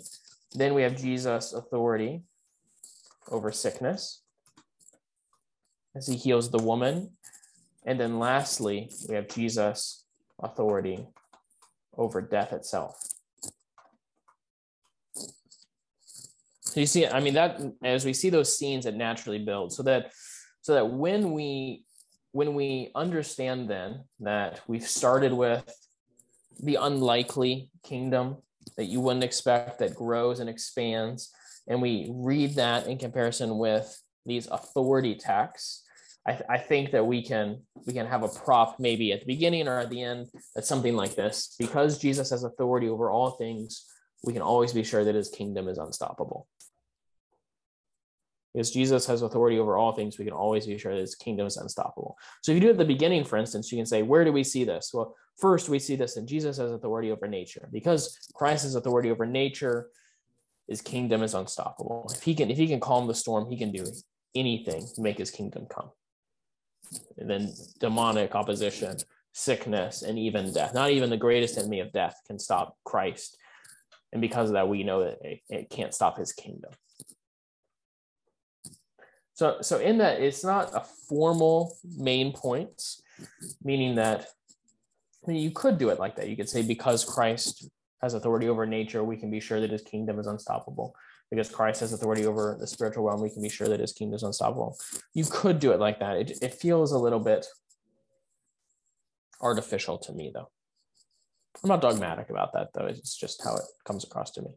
Then 0.54 0.74
we 0.74 0.84
have 0.84 0.96
Jesus' 0.96 1.54
authority 1.54 2.22
over 3.30 3.52
sickness 3.52 4.22
as 5.96 6.08
he 6.08 6.16
heals 6.16 6.52
the 6.52 6.60
woman. 6.60 7.12
And 7.86 8.00
then 8.00 8.20
lastly, 8.20 8.92
we 9.10 9.16
have 9.16 9.28
Jesus' 9.28 10.06
authority 10.42 11.08
over 11.98 12.22
death 12.22 12.54
itself. 12.54 13.02
So 16.72 16.80
you 16.80 16.86
see, 16.86 17.08
I 17.08 17.20
mean, 17.20 17.34
that 17.34 17.60
as 17.84 18.06
we 18.06 18.14
see 18.14 18.30
those 18.30 18.58
scenes, 18.58 18.86
it 18.86 18.96
naturally 18.96 19.40
builds 19.40 19.76
so 19.76 19.84
that 19.84 20.12
so 20.62 20.76
that 20.76 20.90
when 20.90 21.32
we 21.32 21.84
when 22.32 22.54
we 22.54 22.92
understand 22.96 23.70
then 23.70 24.04
that 24.20 24.62
we've 24.68 24.88
started 24.88 25.34
with 25.34 25.64
the 26.62 26.76
unlikely 26.76 27.70
kingdom 27.84 28.38
that 28.78 28.86
you 28.86 29.00
wouldn't 29.00 29.24
expect 29.24 29.80
that 29.80 29.96
grows 29.96 30.40
and 30.40 30.50
expands, 30.50 31.32
and 31.68 31.82
we 31.82 32.10
read 32.12 32.56
that 32.56 32.88
in 32.88 32.98
comparison 32.98 33.58
with 33.58 34.02
these 34.26 34.48
authority 34.48 35.16
texts, 35.16 35.84
I, 36.26 36.32
th- 36.34 36.46
I, 36.50 36.60
think 36.60 36.92
that 36.92 37.06
we 37.06 37.24
can 37.24 37.62
we 37.88 37.94
can 37.94 38.06
have 38.06 38.22
a 38.22 38.28
prop 38.28 38.80
maybe 38.80 39.12
at 39.12 39.22
the 39.22 39.26
beginning 39.26 39.68
or 39.68 39.80
at 39.80 39.90
the 39.90 40.04
end 40.04 40.28
that's 40.54 40.70
something 40.70 40.96
like 40.96 41.16
this. 41.16 41.56
Because 41.58 41.98
jesus 41.98 42.30
has 42.30 42.44
authority 42.44 42.88
over 42.90 43.10
all 43.10 43.32
things 43.32 43.86
we 44.24 44.34
can 44.34 44.42
always 44.42 44.72
be 44.72 44.84
sure 44.84 45.04
that 45.04 45.16
his 45.16 45.30
kingdom 45.30 45.68
is 45.68 45.80
unstoppable 45.80 46.48
because 48.54 48.72
Jesus 48.72 49.06
has 49.06 49.22
authority 49.22 49.60
over 49.60 49.78
all 49.78 49.94
things, 49.94 50.18
we 50.18 50.26
can 50.26 50.34
always 50.34 50.66
be 50.66 50.78
sure 50.78 50.94
that 50.94 51.00
his 51.00 51.16
kingdom 51.16 51.48
is 51.48 51.58
unstoppable. 51.58 52.18
So 52.42 52.52
if 52.52 52.56
you 52.56 52.62
do 52.62 52.68
it 52.68 52.72
at 52.72 52.78
the 52.78 52.86
beginning, 52.86 53.24
for 53.24 53.38
instance, 53.38 53.72
you 53.72 53.78
can 53.78 53.86
say, 53.86 54.02
where 54.02 54.26
do 54.26 54.32
we 54.32 54.44
see 54.44 54.64
this? 54.64 54.92
Well, 54.94 55.16
first 55.38 55.70
we 55.70 55.80
see 55.80 55.96
this 55.96 56.18
in 56.18 56.28
Jesus 56.28 56.58
has 56.58 56.72
authority 56.72 57.12
over 57.12 57.28
nature. 57.28 57.70
Because 57.72 58.18
Christ 58.34 58.64
has 58.64 58.76
authority 58.76 59.10
over 59.10 59.26
nature, 59.26 59.88
his 60.68 60.82
kingdom 60.82 61.24
is 61.24 61.34
unstoppable. 61.34 62.12
If 62.14 62.24
he 62.24 62.36
can, 62.36 62.52
if 62.52 62.58
he 62.58 62.68
can 62.68 62.82
calm 62.82 63.08
the 63.08 63.16
storm, 63.16 63.50
he 63.50 63.58
can 63.58 63.72
do 63.72 63.86
anything 64.36 64.86
to 64.96 65.02
make 65.02 65.18
his 65.18 65.32
kingdom 65.32 65.66
come. 65.74 65.92
And 67.18 67.30
then 67.30 67.54
demonic 67.80 68.36
opposition, 68.36 68.98
sickness, 69.32 70.02
and 70.02 70.20
even 70.20 70.52
death. 70.52 70.74
Not 70.74 70.92
even 70.92 71.10
the 71.10 71.18
greatest 71.18 71.58
enemy 71.58 71.80
of 71.80 71.94
death 71.94 72.20
can 72.28 72.38
stop 72.38 72.78
Christ. 72.84 73.38
And 74.12 74.22
because 74.22 74.50
of 74.50 74.54
that, 74.54 74.68
we 74.68 74.84
know 74.84 75.06
that 75.06 75.20
it, 75.22 75.40
it 75.50 75.70
can't 75.70 75.94
stop 75.94 76.18
his 76.18 76.34
kingdom. 76.34 76.72
So, 79.42 79.58
so 79.62 79.80
in 79.80 79.98
that, 79.98 80.22
it's 80.22 80.44
not 80.44 80.70
a 80.76 80.82
formal 81.10 81.76
main 81.98 82.32
points, 82.32 83.02
meaning 83.64 83.96
that 83.96 84.28
I 85.26 85.32
mean, 85.32 85.42
you 85.42 85.50
could 85.50 85.80
do 85.80 85.90
it 85.90 85.98
like 85.98 86.16
that. 86.18 86.30
You 86.30 86.36
could 86.36 86.48
say 86.48 86.62
because 86.62 87.04
Christ 87.04 87.68
has 88.04 88.14
authority 88.14 88.50
over 88.50 88.68
nature, 88.68 89.04
we 89.04 89.18
can 89.18 89.32
be 89.32 89.40
sure 89.40 89.60
that 89.60 89.72
his 89.72 89.82
kingdom 89.82 90.20
is 90.20 90.28
unstoppable. 90.28 90.94
Because 91.32 91.50
Christ 91.50 91.80
has 91.80 91.92
authority 91.92 92.28
over 92.28 92.56
the 92.60 92.68
spiritual 92.68 93.06
realm, 93.06 93.20
we 93.20 93.32
can 93.32 93.42
be 93.42 93.50
sure 93.50 93.68
that 93.68 93.80
his 93.80 93.94
kingdom 93.94 94.14
is 94.14 94.22
unstoppable. 94.22 94.78
You 95.16 95.26
could 95.26 95.60
do 95.60 95.72
it 95.72 95.80
like 95.80 96.00
that. 96.02 96.18
It, 96.18 96.38
it 96.44 96.54
feels 96.54 96.92
a 96.92 97.00
little 97.00 97.20
bit 97.20 97.48
artificial 99.42 99.98
to 99.98 100.14
me, 100.14 100.30
though. 100.32 100.52
I'm 101.64 101.70
not 101.70 101.82
dogmatic 101.82 102.30
about 102.30 102.54
that, 102.54 102.68
though. 102.76 102.86
It's 102.86 103.18
just 103.18 103.44
how 103.44 103.56
it 103.56 103.64
comes 103.88 104.04
across 104.04 104.30
to 104.34 104.44
me. 104.44 104.52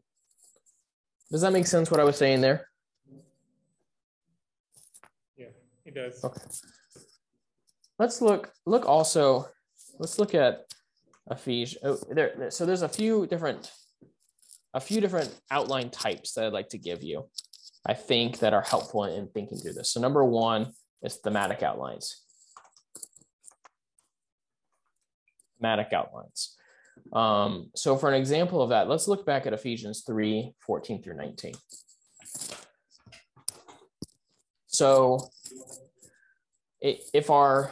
Does 1.31 1.41
that 1.41 1.53
make 1.53 1.65
sense 1.65 1.89
what 1.89 1.99
I 1.99 2.03
was 2.03 2.17
saying 2.17 2.41
there? 2.41 2.69
Yeah, 5.37 5.47
it 5.85 5.95
does. 5.95 6.23
Okay. 6.23 6.41
Let's 7.97 8.21
look 8.21 8.51
look 8.65 8.85
also 8.87 9.47
let's 9.99 10.19
look 10.19 10.35
at 10.35 10.65
Ephesians. 11.31 11.81
Oh, 11.83 11.99
there 12.11 12.49
so 12.51 12.65
there's 12.65 12.81
a 12.81 12.89
few 12.89 13.27
different 13.27 13.71
a 14.73 14.79
few 14.79 14.99
different 14.99 15.33
outline 15.49 15.89
types 15.89 16.33
that 16.33 16.45
I'd 16.45 16.53
like 16.53 16.69
to 16.69 16.77
give 16.77 17.01
you. 17.01 17.29
I 17.85 17.93
think 17.93 18.39
that 18.39 18.53
are 18.53 18.61
helpful 18.61 19.05
in 19.05 19.27
thinking 19.27 19.57
through 19.57 19.73
this. 19.73 19.91
So 19.91 20.01
number 20.01 20.25
one 20.25 20.73
is 21.03 21.15
thematic 21.15 21.63
outlines. 21.63 22.23
Thematic 25.59 25.93
outlines. 25.93 26.57
Um, 27.13 27.69
so 27.75 27.95
for 27.95 28.09
an 28.09 28.15
example 28.15 28.61
of 28.61 28.69
that, 28.71 28.89
let's 28.89 29.07
look 29.07 29.25
back 29.25 29.45
at 29.45 29.53
Ephesians 29.53 30.03
3, 30.05 30.53
14 30.59 31.03
through 31.03 31.15
19. 31.15 31.53
So 34.67 35.29
if 36.81 37.29
our 37.29 37.71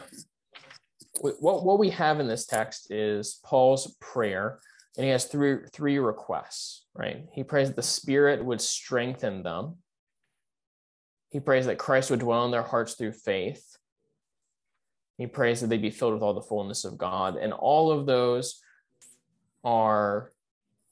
what, 1.20 1.64
what 1.64 1.78
we 1.78 1.90
have 1.90 2.20
in 2.20 2.26
this 2.26 2.46
text 2.46 2.90
is 2.90 3.40
Paul's 3.44 3.96
prayer, 4.00 4.58
and 4.96 5.04
he 5.04 5.10
has 5.10 5.26
three 5.26 5.58
three 5.72 5.98
requests, 5.98 6.86
right? 6.94 7.24
He 7.32 7.44
prays 7.44 7.68
that 7.68 7.76
the 7.76 7.82
Spirit 7.82 8.44
would 8.44 8.60
strengthen 8.60 9.42
them. 9.42 9.76
He 11.30 11.40
prays 11.40 11.66
that 11.66 11.78
Christ 11.78 12.10
would 12.10 12.20
dwell 12.20 12.44
in 12.44 12.50
their 12.50 12.62
hearts 12.62 12.94
through 12.94 13.12
faith. 13.12 13.76
He 15.18 15.26
prays 15.26 15.60
that 15.60 15.68
they 15.68 15.78
be 15.78 15.90
filled 15.90 16.14
with 16.14 16.22
all 16.22 16.34
the 16.34 16.42
fullness 16.42 16.84
of 16.84 16.98
God. 16.98 17.36
And 17.36 17.52
all 17.52 17.90
of 17.90 18.06
those 18.06 18.60
are 19.62 20.30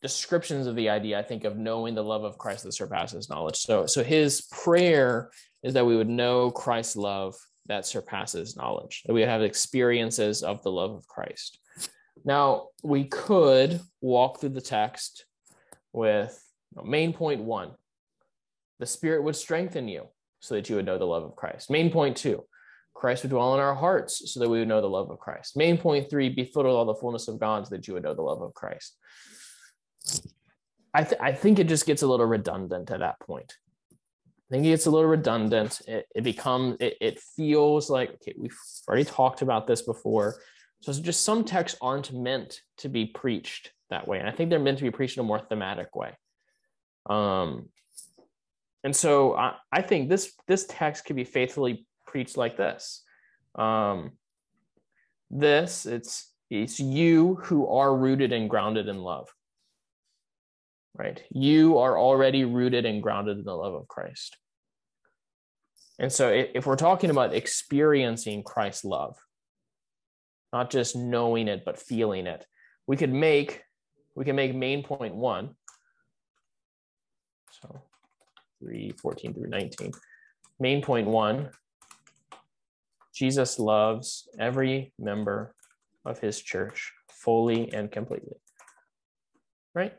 descriptions 0.00 0.66
of 0.66 0.74
the 0.74 0.88
idea, 0.88 1.18
I 1.18 1.22
think, 1.22 1.44
of 1.44 1.56
knowing 1.56 1.94
the 1.94 2.02
love 2.02 2.24
of 2.24 2.38
Christ 2.38 2.64
that 2.64 2.72
surpasses 2.72 3.28
knowledge. 3.28 3.56
So, 3.56 3.86
so 3.86 4.02
his 4.02 4.42
prayer 4.50 5.30
is 5.62 5.74
that 5.74 5.86
we 5.86 5.96
would 5.96 6.08
know 6.08 6.50
Christ's 6.50 6.96
love 6.96 7.36
that 7.66 7.86
surpasses 7.86 8.56
knowledge, 8.56 9.02
that 9.06 9.12
we 9.12 9.22
have 9.22 9.42
experiences 9.42 10.42
of 10.42 10.62
the 10.62 10.70
love 10.70 10.92
of 10.92 11.06
Christ. 11.06 11.58
Now, 12.24 12.68
we 12.82 13.04
could 13.04 13.80
walk 14.00 14.40
through 14.40 14.50
the 14.50 14.60
text 14.60 15.24
with 15.92 16.38
main 16.82 17.12
point 17.12 17.42
one 17.42 17.72
the 18.78 18.86
Spirit 18.86 19.22
would 19.22 19.36
strengthen 19.36 19.86
you 19.86 20.08
so 20.40 20.56
that 20.56 20.68
you 20.68 20.74
would 20.74 20.86
know 20.86 20.98
the 20.98 21.04
love 21.04 21.22
of 21.22 21.36
Christ. 21.36 21.70
Main 21.70 21.90
point 21.90 22.16
two 22.16 22.44
Christ 22.94 23.22
would 23.22 23.30
dwell 23.30 23.54
in 23.54 23.60
our 23.60 23.74
hearts 23.74 24.32
so 24.32 24.40
that 24.40 24.48
we 24.48 24.58
would 24.58 24.68
know 24.68 24.80
the 24.80 24.88
love 24.88 25.10
of 25.10 25.18
Christ. 25.18 25.56
Main 25.56 25.78
point 25.78 26.10
three 26.10 26.28
be 26.28 26.44
filled 26.44 26.66
with 26.66 26.74
all 26.74 26.84
the 26.84 26.94
fullness 26.94 27.28
of 27.28 27.38
God 27.38 27.66
so 27.66 27.74
that 27.76 27.86
you 27.86 27.94
would 27.94 28.02
know 28.02 28.14
the 28.14 28.22
love 28.22 28.42
of 28.42 28.54
Christ. 28.54 28.96
I, 30.94 31.04
th- 31.04 31.20
I 31.20 31.32
think 31.32 31.58
it 31.58 31.68
just 31.68 31.86
gets 31.86 32.02
a 32.02 32.06
little 32.06 32.26
redundant 32.26 32.90
at 32.90 33.00
that 33.00 33.20
point. 33.20 33.54
I 34.52 34.56
think 34.56 34.66
it's 34.66 34.84
a 34.84 34.90
little 34.90 35.08
redundant. 35.08 35.80
It, 35.88 36.06
it 36.14 36.24
becomes, 36.24 36.76
it, 36.78 36.98
it 37.00 37.20
feels 37.20 37.88
like, 37.88 38.10
okay, 38.10 38.34
we've 38.38 38.58
already 38.86 39.06
talked 39.06 39.40
about 39.40 39.66
this 39.66 39.80
before. 39.80 40.36
So 40.82 40.92
just 40.92 41.24
some 41.24 41.44
texts 41.44 41.78
aren't 41.80 42.12
meant 42.12 42.60
to 42.78 42.90
be 42.90 43.06
preached 43.06 43.72
that 43.88 44.06
way. 44.06 44.18
And 44.18 44.28
I 44.28 44.32
think 44.32 44.50
they're 44.50 44.58
meant 44.58 44.76
to 44.78 44.84
be 44.84 44.90
preached 44.90 45.16
in 45.16 45.22
a 45.22 45.24
more 45.24 45.40
thematic 45.40 45.96
way. 45.96 46.18
Um, 47.08 47.70
and 48.84 48.94
so 48.94 49.34
I, 49.34 49.54
I 49.72 49.80
think 49.80 50.10
this 50.10 50.32
this 50.46 50.66
text 50.68 51.06
could 51.06 51.16
be 51.16 51.24
faithfully 51.24 51.86
preached 52.06 52.36
like 52.36 52.56
this. 52.56 53.04
Um, 53.54 54.12
this 55.30 55.86
it's 55.86 56.30
it's 56.50 56.78
you 56.78 57.36
who 57.44 57.68
are 57.68 57.96
rooted 57.96 58.32
and 58.32 58.50
grounded 58.50 58.88
in 58.88 58.98
love. 58.98 59.28
Right? 60.94 61.22
You 61.30 61.78
are 61.78 61.98
already 61.98 62.44
rooted 62.44 62.84
and 62.84 63.02
grounded 63.02 63.38
in 63.38 63.44
the 63.44 63.54
love 63.54 63.74
of 63.74 63.88
Christ. 63.88 64.36
And 65.98 66.12
so 66.12 66.28
if 66.28 66.66
we're 66.66 66.76
talking 66.76 67.10
about 67.10 67.34
experiencing 67.34 68.42
Christ's 68.42 68.84
love, 68.84 69.16
not 70.52 70.70
just 70.70 70.96
knowing 70.96 71.48
it, 71.48 71.64
but 71.64 71.78
feeling 71.78 72.26
it, 72.26 72.46
we 72.86 72.96
could 72.96 73.12
make, 73.12 73.62
we 74.14 74.24
can 74.24 74.36
make 74.36 74.54
main 74.54 74.82
point 74.82 75.14
one. 75.14 75.54
So 77.62 77.82
3, 78.60 78.92
14 79.00 79.34
through 79.34 79.48
19. 79.48 79.92
Main 80.60 80.82
point 80.82 81.06
one, 81.08 81.50
Jesus 83.14 83.58
loves 83.58 84.28
every 84.38 84.92
member 84.98 85.54
of 86.04 86.18
his 86.18 86.40
church 86.40 86.92
fully 87.10 87.72
and 87.72 87.90
completely. 87.90 88.36
Right? 89.74 89.94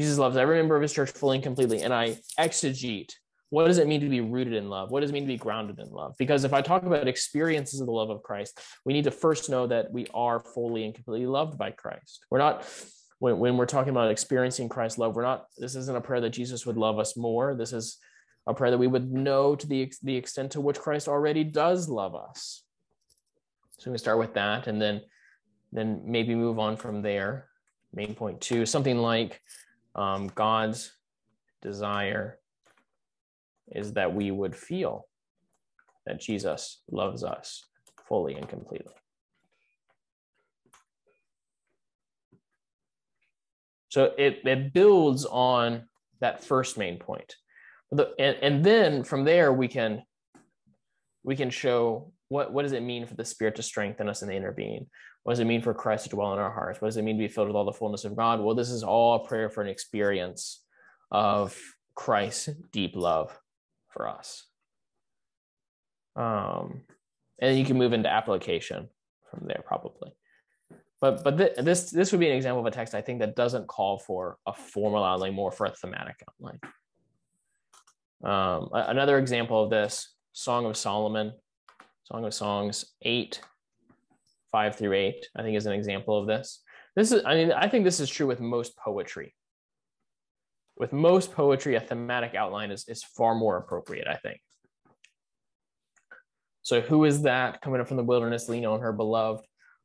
Jesus 0.00 0.18
loves 0.18 0.36
every 0.36 0.56
member 0.56 0.76
of 0.76 0.82
his 0.82 0.92
church 0.92 1.10
fully 1.10 1.36
and 1.36 1.44
completely. 1.44 1.82
And 1.82 1.92
I 1.92 2.18
exegete 2.38 3.12
what 3.50 3.66
does 3.66 3.78
it 3.78 3.88
mean 3.88 4.00
to 4.00 4.08
be 4.08 4.20
rooted 4.20 4.54
in 4.54 4.70
love? 4.70 4.90
What 4.92 5.00
does 5.00 5.10
it 5.10 5.12
mean 5.12 5.24
to 5.24 5.28
be 5.28 5.36
grounded 5.36 5.80
in 5.80 5.90
love? 5.90 6.14
Because 6.18 6.44
if 6.44 6.52
I 6.52 6.62
talk 6.62 6.84
about 6.84 7.08
experiences 7.08 7.80
of 7.80 7.86
the 7.86 7.92
love 7.92 8.08
of 8.08 8.22
Christ, 8.22 8.60
we 8.84 8.92
need 8.92 9.04
to 9.04 9.10
first 9.10 9.50
know 9.50 9.66
that 9.66 9.92
we 9.92 10.06
are 10.14 10.38
fully 10.38 10.84
and 10.84 10.94
completely 10.94 11.26
loved 11.26 11.58
by 11.58 11.72
Christ. 11.72 12.24
We're 12.30 12.38
not, 12.38 12.64
when, 13.18 13.38
when 13.40 13.56
we're 13.56 13.66
talking 13.66 13.90
about 13.90 14.10
experiencing 14.10 14.68
Christ's 14.68 14.98
love, 14.98 15.16
we're 15.16 15.22
not, 15.22 15.46
this 15.58 15.74
isn't 15.74 15.96
a 15.96 16.00
prayer 16.00 16.20
that 16.20 16.30
Jesus 16.30 16.64
would 16.64 16.76
love 16.76 17.00
us 17.00 17.16
more. 17.16 17.56
This 17.56 17.72
is 17.72 17.98
a 18.46 18.54
prayer 18.54 18.70
that 18.70 18.78
we 18.78 18.86
would 18.86 19.12
know 19.12 19.56
to 19.56 19.66
the, 19.66 19.92
the 20.04 20.16
extent 20.16 20.52
to 20.52 20.60
which 20.60 20.78
Christ 20.78 21.08
already 21.08 21.42
does 21.42 21.88
love 21.88 22.14
us. 22.14 22.62
So 23.78 23.90
we 23.90 23.98
start 23.98 24.18
with 24.20 24.34
that 24.34 24.68
and 24.68 24.80
then, 24.80 25.00
then 25.72 26.02
maybe 26.04 26.36
move 26.36 26.60
on 26.60 26.76
from 26.76 27.02
there. 27.02 27.48
Main 27.92 28.14
point 28.14 28.40
two, 28.40 28.64
something 28.64 28.98
like 28.98 29.40
um, 29.94 30.30
God's 30.34 30.92
desire 31.62 32.38
is 33.72 33.92
that 33.94 34.14
we 34.14 34.30
would 34.30 34.54
feel 34.54 35.06
that 36.06 36.20
Jesus 36.20 36.82
loves 36.90 37.22
us 37.22 37.64
fully 38.08 38.34
and 38.34 38.48
completely. 38.48 38.94
So 43.88 44.12
it, 44.16 44.40
it 44.44 44.72
builds 44.72 45.26
on 45.26 45.88
that 46.20 46.44
first 46.44 46.78
main 46.78 46.98
point. 46.98 47.34
The, 47.90 48.14
and, 48.18 48.36
and 48.40 48.64
then 48.64 49.02
from 49.02 49.24
there 49.24 49.52
we 49.52 49.66
can 49.66 50.02
we 51.24 51.36
can 51.36 51.50
show 51.50 52.12
what, 52.28 52.52
what 52.52 52.62
does 52.62 52.72
it 52.72 52.82
mean 52.82 53.04
for 53.04 53.14
the 53.14 53.24
spirit 53.24 53.56
to 53.56 53.62
strengthen 53.62 54.08
us 54.08 54.22
in 54.22 54.28
the 54.28 54.34
inner 54.34 54.52
being 54.52 54.86
what 55.22 55.32
does 55.32 55.40
it 55.40 55.46
mean 55.46 55.62
for 55.62 55.74
christ 55.74 56.04
to 56.04 56.10
dwell 56.10 56.32
in 56.32 56.38
our 56.38 56.52
hearts 56.52 56.80
what 56.80 56.88
does 56.88 56.96
it 56.96 57.02
mean 57.02 57.16
to 57.16 57.24
be 57.24 57.28
filled 57.28 57.48
with 57.48 57.56
all 57.56 57.64
the 57.64 57.72
fullness 57.72 58.04
of 58.04 58.16
god 58.16 58.40
well 58.40 58.54
this 58.54 58.70
is 58.70 58.82
all 58.82 59.16
a 59.16 59.28
prayer 59.28 59.50
for 59.50 59.62
an 59.62 59.68
experience 59.68 60.64
of 61.10 61.58
christ's 61.94 62.48
deep 62.72 62.96
love 62.96 63.38
for 63.90 64.08
us. 64.08 64.46
Um, 66.16 66.82
and 67.40 67.58
you 67.58 67.64
can 67.64 67.78
move 67.78 67.92
into 67.92 68.10
application 68.10 68.88
from 69.30 69.46
there 69.46 69.62
probably. 69.64 70.12
But 71.00 71.24
but 71.24 71.38
th- 71.38 71.56
this 71.56 71.90
this 71.90 72.12
would 72.12 72.20
be 72.20 72.28
an 72.28 72.36
example 72.36 72.60
of 72.60 72.66
a 72.66 72.70
text 72.70 72.94
I 72.94 73.00
think 73.00 73.20
that 73.20 73.36
doesn't 73.36 73.68
call 73.68 73.98
for 73.98 74.36
a 74.46 74.52
formal 74.52 75.02
outline, 75.02 75.34
more 75.34 75.50
for 75.50 75.66
a 75.66 75.70
thematic 75.70 76.22
outline. 76.28 76.60
Um, 78.22 78.68
another 78.72 79.18
example 79.18 79.64
of 79.64 79.70
this, 79.70 80.14
Song 80.32 80.66
of 80.66 80.76
Solomon, 80.76 81.32
Song 82.04 82.26
of 82.26 82.34
Songs 82.34 82.84
eight, 83.00 83.40
five 84.52 84.76
through 84.76 84.94
eight, 84.94 85.26
I 85.36 85.42
think 85.42 85.56
is 85.56 85.66
an 85.66 85.72
example 85.72 86.18
of 86.18 86.26
this. 86.26 86.62
This 86.96 87.12
is, 87.12 87.22
I 87.24 87.34
mean, 87.34 87.52
I 87.52 87.68
think 87.68 87.84
this 87.84 88.00
is 88.00 88.10
true 88.10 88.26
with 88.26 88.40
most 88.40 88.76
poetry 88.76 89.34
with 90.80 90.94
most 90.94 91.32
poetry, 91.32 91.74
a 91.74 91.80
thematic 91.80 92.34
outline 92.34 92.70
is, 92.70 92.88
is 92.88 93.04
far 93.04 93.34
more 93.34 93.58
appropriate, 93.58 94.08
I 94.08 94.16
think. 94.16 94.40
So, 96.62 96.80
who 96.80 97.04
is 97.04 97.22
that 97.22 97.60
coming 97.60 97.82
up 97.82 97.86
from 97.86 97.98
the 97.98 98.02
wilderness, 98.02 98.48
lean 98.48 98.64
on 98.64 98.80
her 98.80 98.92
beloved? 98.92 99.44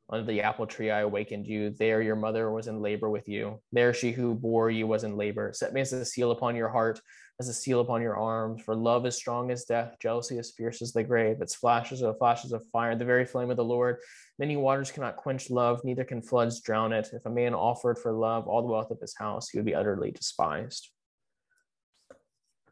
Under 0.10 0.26
the 0.26 0.42
apple 0.42 0.68
tree, 0.68 0.92
I 0.92 1.02
awakened 1.02 1.48
you. 1.48 1.72
There, 1.72 2.02
your 2.02 2.16
mother 2.16 2.50
was 2.50 2.68
in 2.68 2.82
labor 2.82 3.10
with 3.10 3.28
you. 3.28 3.60
There, 3.72 3.94
she 3.94 4.12
who 4.12 4.36
bore 4.36 4.70
you 4.70 4.88
was 4.88 5.04
in 5.04 5.18
labor. 5.18 5.52
Set 5.54 5.74
me 5.74 5.82
as 5.82 5.92
a 5.92 6.06
seal 6.06 6.32
upon 6.32 6.56
your 6.56 6.70
heart, 6.70 7.02
as 7.42 7.50
a 7.50 7.54
seal 7.54 7.82
upon 7.82 8.02
your 8.02 8.16
arms. 8.16 8.62
For 8.62 8.76
love 8.76 9.06
is 9.06 9.18
strong 9.18 9.52
as 9.52 9.66
death, 9.66 9.96
jealousy 10.00 10.38
as 10.38 10.52
fierce 10.52 10.82
as 10.82 10.94
the 10.94 11.04
grave. 11.04 11.42
Its 11.42 11.56
flashes 11.56 12.04
are 12.04 12.14
flashes 12.14 12.54
of 12.54 12.64
fire, 12.72 12.96
the 12.96 13.04
very 13.04 13.26
flame 13.26 13.50
of 13.50 13.58
the 13.58 13.66
Lord. 13.66 13.98
Many 14.38 14.58
waters 14.58 14.92
cannot 14.92 15.16
quench 15.16 15.50
love, 15.50 15.82
neither 15.84 16.04
can 16.04 16.22
floods 16.22 16.60
drown 16.60 16.92
it. 16.92 17.10
If 17.14 17.26
a 17.26 17.30
man 17.30 17.54
offered 17.54 17.98
for 17.98 18.12
love 18.12 18.48
all 18.48 18.62
the 18.62 18.68
wealth 18.68 18.92
of 18.92 19.00
his 19.00 19.16
house, 19.18 19.50
he 19.50 19.58
would 19.58 19.66
be 19.66 19.76
utterly 19.76 20.12
despised. 20.12 20.90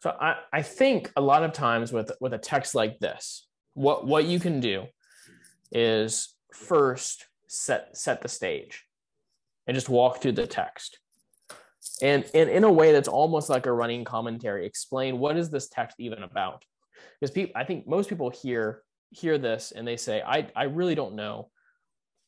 So 0.02 0.14
I, 0.20 0.36
I 0.52 0.62
think 0.62 1.12
a 1.16 1.22
lot 1.22 1.44
of 1.44 1.54
times 1.54 1.94
with, 1.94 2.12
with 2.20 2.34
a 2.34 2.38
text 2.38 2.76
like 2.76 3.00
this, 3.00 3.48
what, 3.74 4.06
what 4.06 4.26
you 4.26 4.40
can 4.40 4.60
do 4.60 4.88
is 5.72 6.36
first 6.52 7.26
set, 7.48 7.96
set 7.96 8.22
the 8.22 8.28
stage 8.28 8.84
and 9.66 9.76
just 9.76 9.88
walk 9.88 10.22
through 10.22 10.34
the 10.34 10.46
text. 10.46 11.00
And, 12.02 12.26
and 12.34 12.50
in 12.50 12.66
a 12.66 12.72
way 12.72 12.92
that's 12.92 13.08
almost 13.08 13.50
like 13.50 13.66
a 13.66 13.72
running 13.72 14.04
commentary, 14.04 14.66
explain 14.66 15.20
what 15.20 15.38
is 15.38 15.50
this 15.50 15.70
text 15.70 15.96
even 16.00 16.24
about? 16.24 16.66
Because 17.20 17.32
people, 17.32 17.54
I 17.56 17.64
think 17.64 17.88
most 17.88 18.10
people 18.10 18.30
hear 18.30 18.84
hear 19.12 19.38
this 19.38 19.72
and 19.72 19.88
they 19.88 19.96
say, 19.98 20.22
I, 20.26 20.48
I 20.56 20.64
really 20.64 20.96
don't 20.96 21.16
know 21.16 21.50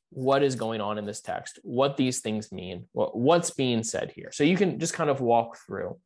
what 0.09 0.43
is 0.43 0.55
going 0.55 0.81
on 0.81 0.97
in 0.97 1.05
this 1.05 1.21
text, 1.21 1.59
what 1.63 1.97
these 1.97 2.19
things 2.19 2.51
mean, 2.51 2.85
what, 2.93 3.17
what's 3.17 3.51
being 3.51 3.83
said 3.83 4.11
here. 4.15 4.31
So 4.31 4.43
you 4.43 4.57
can 4.57 4.79
just 4.79 4.93
kind 4.93 5.09
of 5.09 5.21
walk 5.21 5.57
through 5.65 5.97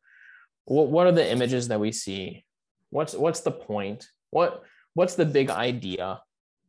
what, 0.64 0.88
what 0.88 1.06
are 1.06 1.12
the 1.12 1.30
images 1.30 1.68
that 1.68 1.80
we 1.80 1.92
see? 1.92 2.44
What's 2.90 3.14
what's 3.14 3.40
the 3.40 3.52
point? 3.52 4.08
What 4.30 4.62
what's 4.94 5.14
the 5.14 5.26
big 5.26 5.50
idea 5.50 6.20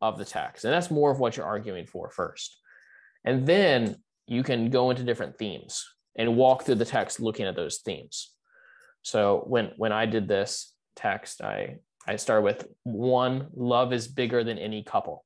of 0.02 0.18
the 0.18 0.26
text? 0.26 0.66
And 0.66 0.74
that's 0.74 0.92
more 0.92 1.12
of 1.12 1.20
what 1.20 1.38
you're 1.38 1.46
arguing 1.46 1.86
for 1.86 2.10
first. 2.10 2.60
And 3.26 3.46
then 3.46 3.98
you 4.28 4.44
can 4.44 4.70
go 4.70 4.90
into 4.90 5.04
different 5.04 5.38
themes 5.38 5.86
and 6.16 6.36
walk 6.36 6.64
through 6.64 6.76
the 6.76 6.86
text 6.86 7.20
looking 7.20 7.46
at 7.46 7.56
those 7.56 7.80
themes. 7.80 8.32
So 9.02 9.44
when 9.48 9.72
when 9.78 9.92
I 9.92 10.06
did 10.06 10.28
this 10.28 10.74
text, 10.96 11.42
I 11.42 11.78
I 12.08 12.16
started 12.16 12.44
with 12.44 12.68
one, 12.84 13.48
love 13.54 13.94
is 13.94 14.08
bigger 14.08 14.44
than 14.44 14.58
any 14.58 14.84
couple. 14.84 15.24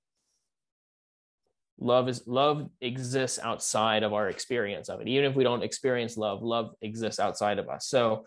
Love 1.79 2.07
is 2.07 2.23
love 2.25 2.69
exists 2.79 3.37
outside 3.41 4.03
of 4.03 4.13
our 4.13 4.29
experience 4.29 4.87
of 4.87 5.01
it. 5.01 5.07
Even 5.07 5.29
if 5.29 5.35
we 5.35 5.43
don't 5.43 5.63
experience 5.63 6.15
love, 6.15 6.41
love 6.41 6.73
exists 6.81 7.19
outside 7.19 7.59
of 7.59 7.67
us. 7.67 7.87
So 7.87 8.25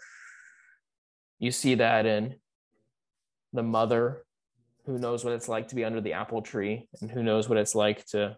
you 1.38 1.50
see 1.50 1.76
that 1.76 2.04
in 2.04 2.36
the 3.52 3.62
mother 3.62 4.24
who 4.84 4.98
knows 4.98 5.24
what 5.24 5.34
it's 5.34 5.48
like 5.48 5.68
to 5.68 5.74
be 5.74 5.84
under 5.84 6.00
the 6.00 6.14
apple 6.14 6.42
tree 6.42 6.88
and 7.00 7.10
who 7.10 7.22
knows 7.22 7.48
what 7.48 7.58
it's 7.58 7.74
like 7.74 8.04
to 8.06 8.36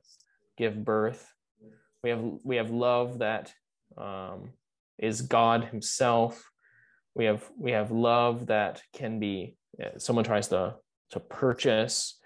give 0.56 0.84
birth. 0.84 1.26
We 2.02 2.10
have 2.10 2.24
we 2.44 2.56
have 2.56 2.70
love 2.70 3.18
that 3.18 3.52
um, 3.96 4.52
is 4.98 5.22
God 5.22 5.64
Himself. 5.64 6.50
We 7.14 7.24
have 7.24 7.44
we 7.58 7.72
have 7.72 7.90
love 7.90 8.46
that 8.46 8.82
can 8.92 9.18
be 9.18 9.56
someone 9.98 10.24
tries 10.24 10.48
to 10.48 10.76
to 11.10 11.20
purchase, 11.20 12.19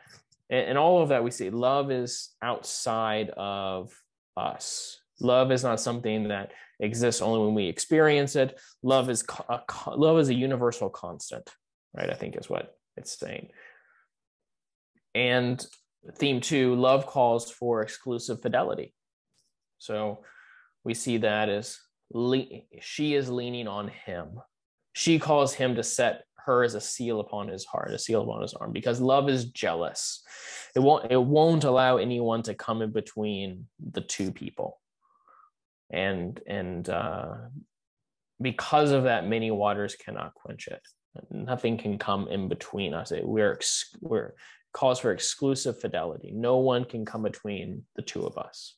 and, 0.51 0.69
and 0.71 0.79
all 0.79 1.03
of 1.03 1.09
that 1.11 1.25
we 1.25 1.31
see. 1.31 1.51
Love 1.51 1.91
is 1.91 2.31
outside 2.43 3.31
of 3.31 3.93
us. 4.37 4.99
Love 5.21 5.53
is 5.53 5.63
not 5.63 5.81
something 5.81 6.29
that 6.29 6.53
exists 6.81 7.23
only 7.23 7.45
when 7.45 7.55
we 7.55 7.67
experience 7.67 8.37
it. 8.37 8.59
Love 8.83 9.09
is 9.09 9.25
a, 9.49 9.61
love 9.97 10.19
is 10.19 10.29
a 10.29 10.35
universal 10.35 10.91
constant, 10.91 11.49
right? 11.97 12.11
I 12.11 12.15
think 12.15 12.37
is 12.37 12.51
what 12.51 12.77
it's 12.97 13.19
saying. 13.19 13.49
And 15.15 15.65
theme 16.17 16.41
two, 16.41 16.75
love 16.75 17.07
calls 17.07 17.51
for 17.51 17.83
exclusive 17.83 18.43
fidelity. 18.43 18.93
So 19.79 20.25
we 20.85 20.95
see 20.95 21.19
that 21.19 21.49
as 21.49 21.79
le- 22.13 22.63
she 22.81 23.15
is 23.15 23.31
leaning 23.31 23.69
on 23.69 23.89
him. 23.89 24.41
She 24.93 25.19
calls 25.19 25.55
him 25.55 25.77
to 25.77 25.83
set 25.83 26.25
her 26.45 26.63
as 26.63 26.75
a 26.75 26.81
seal 26.81 27.21
upon 27.21 27.49
his 27.49 27.65
heart, 27.65 27.93
a 27.93 27.99
seal 27.99 28.23
upon 28.23 28.43
his 28.43 28.55
arm, 28.55 28.73
because 28.73 29.01
love 29.01 29.29
is 29.29 29.47
jealous. 29.47 30.23
It 30.75 30.81
won't 30.81 31.11
it 31.11 31.23
won't 31.23 31.65
allow 31.65 31.97
anyone 31.97 32.43
to 32.43 32.55
come 32.55 32.83
in 32.83 32.91
between 32.91 33.67
the 33.93 34.01
two 34.01 34.33
people. 34.33 34.81
And 35.91 36.41
and 36.47 36.89
uh, 36.89 37.35
because 38.41 38.91
of 38.91 39.05
that, 39.05 39.27
many 39.27 39.51
waters 39.51 39.97
cannot 39.97 40.35
quench 40.35 40.69
it. 40.69 40.83
Nothing 41.31 41.79
can 41.79 41.99
come 41.99 42.29
in 42.29 42.49
between 42.49 42.95
us. 42.95 43.13
We're 43.23 43.59
we're 44.01 44.35
calls 44.73 44.99
for 44.99 45.13
exclusive 45.13 45.81
fidelity. 45.81 46.33
No 46.35 46.59
one 46.59 46.85
can 46.85 47.05
come 47.05 47.23
between 47.23 47.85
the 47.95 48.03
two 48.03 48.27
of 48.27 48.37
us. 48.37 48.77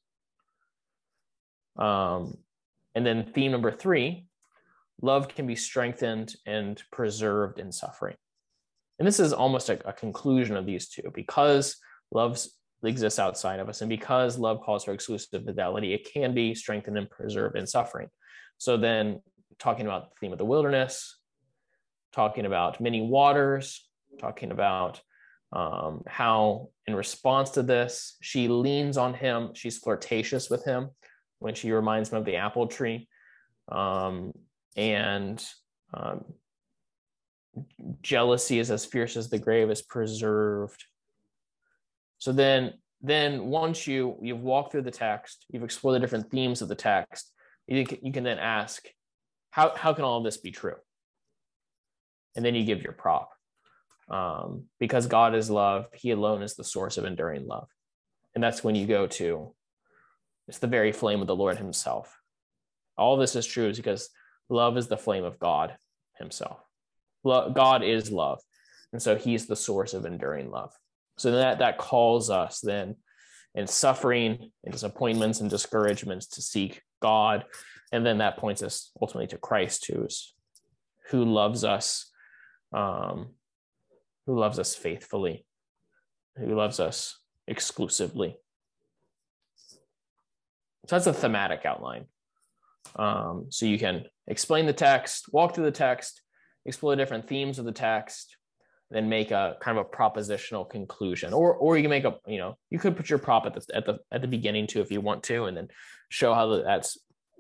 Um, 1.76 2.38
and 2.94 3.05
then 3.05 3.30
theme 3.32 3.52
number 3.52 3.72
three 3.72 4.26
love 5.02 5.28
can 5.28 5.47
be 5.47 5.56
strengthened 5.56 6.35
and 6.47 6.82
preserved 6.90 7.59
in 7.59 7.73
suffering. 7.73 8.16
And 8.98 9.06
this 9.06 9.20
is 9.20 9.32
almost 9.32 9.68
a, 9.68 9.89
a 9.89 9.93
conclusion 9.93 10.56
of 10.56 10.66
these 10.66 10.89
two 10.89 11.10
because 11.14 11.77
love 12.10 12.39
exists 12.82 13.18
outside 13.18 13.60
of 13.60 13.68
us 13.68 13.81
and 13.81 13.89
because 13.89 14.39
love 14.39 14.60
calls 14.62 14.85
for 14.85 14.93
exclusive 14.93 15.44
fidelity, 15.44 15.93
it 15.93 16.10
can 16.10 16.35
be 16.35 16.55
strengthened 16.55 16.97
and 16.97 17.10
preserved 17.10 17.56
in 17.56 17.66
suffering. 17.66 18.09
So 18.59 18.77
then, 18.77 19.20
talking 19.59 19.86
about 19.86 20.10
the 20.10 20.16
theme 20.20 20.32
of 20.32 20.39
the 20.39 20.44
wilderness, 20.44 21.18
talking 22.12 22.47
about 22.47 22.81
many 22.81 23.02
waters, 23.02 23.86
talking 24.18 24.51
about 24.51 25.01
um, 25.52 26.02
how, 26.06 26.68
in 26.86 26.94
response 26.94 27.51
to 27.51 27.62
this, 27.62 28.16
she 28.20 28.48
leans 28.48 28.97
on 28.97 29.14
him, 29.14 29.51
she's 29.55 29.78
flirtatious 29.78 30.51
with 30.51 30.64
him 30.64 30.90
when 31.39 31.55
she 31.55 31.73
reminds 31.73 32.10
him 32.10 32.18
of 32.18 32.24
the 32.24 32.36
apple 32.36 32.66
tree. 32.66 33.09
Um, 33.70 34.32
and 34.77 35.43
um, 35.94 36.24
jealousy 38.03 38.59
is 38.59 38.70
as 38.70 38.85
fierce 38.85 39.16
as 39.16 39.31
the 39.31 39.39
grave 39.39 39.70
is 39.70 39.82
preserved. 39.82 40.85
So 42.19 42.32
then, 42.32 42.74
then 43.01 43.47
once 43.47 43.86
you 43.86 44.16
you've 44.23 44.43
walked 44.43 44.73
through 44.73 44.82
the 44.82 44.90
text, 44.90 45.44
you've 45.48 45.62
explored 45.62 45.97
the 45.97 46.01
different 46.01 46.31
themes 46.31 46.62
of 46.62 46.69
the 46.69 46.74
text, 46.74 47.32
you 47.66 47.85
can, 47.85 47.98
you 48.03 48.12
can 48.12 48.24
then 48.24 48.39
ask, 48.39 48.86
how 49.51 49.74
how 49.74 49.93
can 49.93 50.05
all 50.05 50.19
of 50.19 50.24
this 50.24 50.36
be 50.36 50.51
true? 50.51 50.77
And 52.35 52.44
then 52.44 52.55
you 52.55 52.65
give 52.65 52.82
your 52.82 52.93
prop, 52.93 53.31
um, 54.11 54.65
because 54.78 55.07
God 55.07 55.35
is 55.35 55.51
love. 55.51 55.86
He 55.94 56.11
alone 56.11 56.43
is 56.43 56.55
the 56.55 56.65
source 56.65 56.98
of 56.98 57.05
enduring 57.05 57.47
love, 57.47 57.69
and 58.35 58.44
that's 58.44 58.62
when 58.62 58.74
you 58.74 58.86
go 58.86 59.07
to, 59.07 59.55
it's 60.48 60.59
the 60.59 60.66
very 60.66 60.93
flame 60.93 61.20
of 61.20 61.27
the 61.27 61.36
Lord 61.36 61.59
Himself. 61.59 62.20
All 62.98 63.16
this 63.16 63.36
is 63.36 63.47
true 63.47 63.69
is 63.69 63.77
because 63.77 64.11
Love 64.48 64.77
is 64.77 64.89
the 64.89 64.97
flame 64.97 65.24
of 65.24 65.39
God 65.39 65.77
himself. 66.18 66.60
God 67.24 67.82
is 67.82 68.10
love. 68.10 68.40
And 68.93 69.02
so 69.02 69.16
he's 69.16 69.47
the 69.47 69.56
source 69.56 69.94
of 69.94 70.05
enduring 70.05 70.51
love. 70.51 70.73
So 71.18 71.32
that, 71.32 71.59
that 71.59 71.78
calls 71.78 72.31
us 72.31 72.60
then 72.60 72.97
in 73.55 73.66
suffering 73.66 74.51
and 74.64 74.73
disappointments 74.73 75.40
and 75.40 75.51
discouragements 75.51 76.27
to 76.28 76.43
seek 76.43 76.82
God. 77.01 77.44
And 77.90 78.05
then 78.05 78.18
that 78.18 78.36
points 78.36 78.62
us 78.62 78.90
ultimately 79.01 79.28
to 79.28 79.39
Christ, 79.39 79.86
who's 79.86 80.35
who 81.10 81.24
loves 81.24 81.64
us, 81.64 82.10
um, 82.73 83.35
who 84.27 84.39
loves 84.39 84.59
us 84.59 84.74
faithfully, 84.74 85.47
who 86.36 86.55
loves 86.55 86.81
us 86.81 87.18
exclusively. 87.47 88.36
So 90.86 90.97
that's 90.97 91.06
a 91.06 91.12
thematic 91.12 91.64
outline. 91.64 92.06
Um, 92.98 93.47
so 93.51 93.66
you 93.66 93.78
can 93.78 94.05
explain 94.27 94.66
the 94.66 94.73
text, 94.73 95.32
walk 95.32 95.55
through 95.55 95.64
the 95.64 95.70
text, 95.70 96.23
explore 96.64 96.97
different 96.97 97.28
themes 97.28 97.59
of 97.59 97.64
the 97.64 97.73
text, 97.73 98.36
then 98.90 99.09
make 99.09 99.31
a 99.31 99.56
kind 99.60 99.78
of 99.78 99.86
a 99.86 99.89
propositional 99.89 100.68
conclusion. 100.68 101.32
Or 101.32 101.55
or 101.55 101.77
you 101.77 101.82
can 101.82 101.90
make 101.90 102.05
a, 102.05 102.16
you 102.27 102.39
know, 102.39 102.56
you 102.70 102.78
could 102.78 102.97
put 102.97 103.10
your 103.10 103.18
prop 103.18 103.47
at 103.47 103.55
the 103.55 103.77
at 103.77 103.85
the 103.85 103.98
at 104.12 104.23
the 104.23 104.28
beginning 104.28 104.66
too 104.66 104.81
if 104.81 104.90
you 104.90 105.01
want 105.01 105.23
to, 105.24 105.44
and 105.44 105.56
then 105.56 105.68
show 106.09 106.35
how 106.35 106.62
that's 106.62 106.98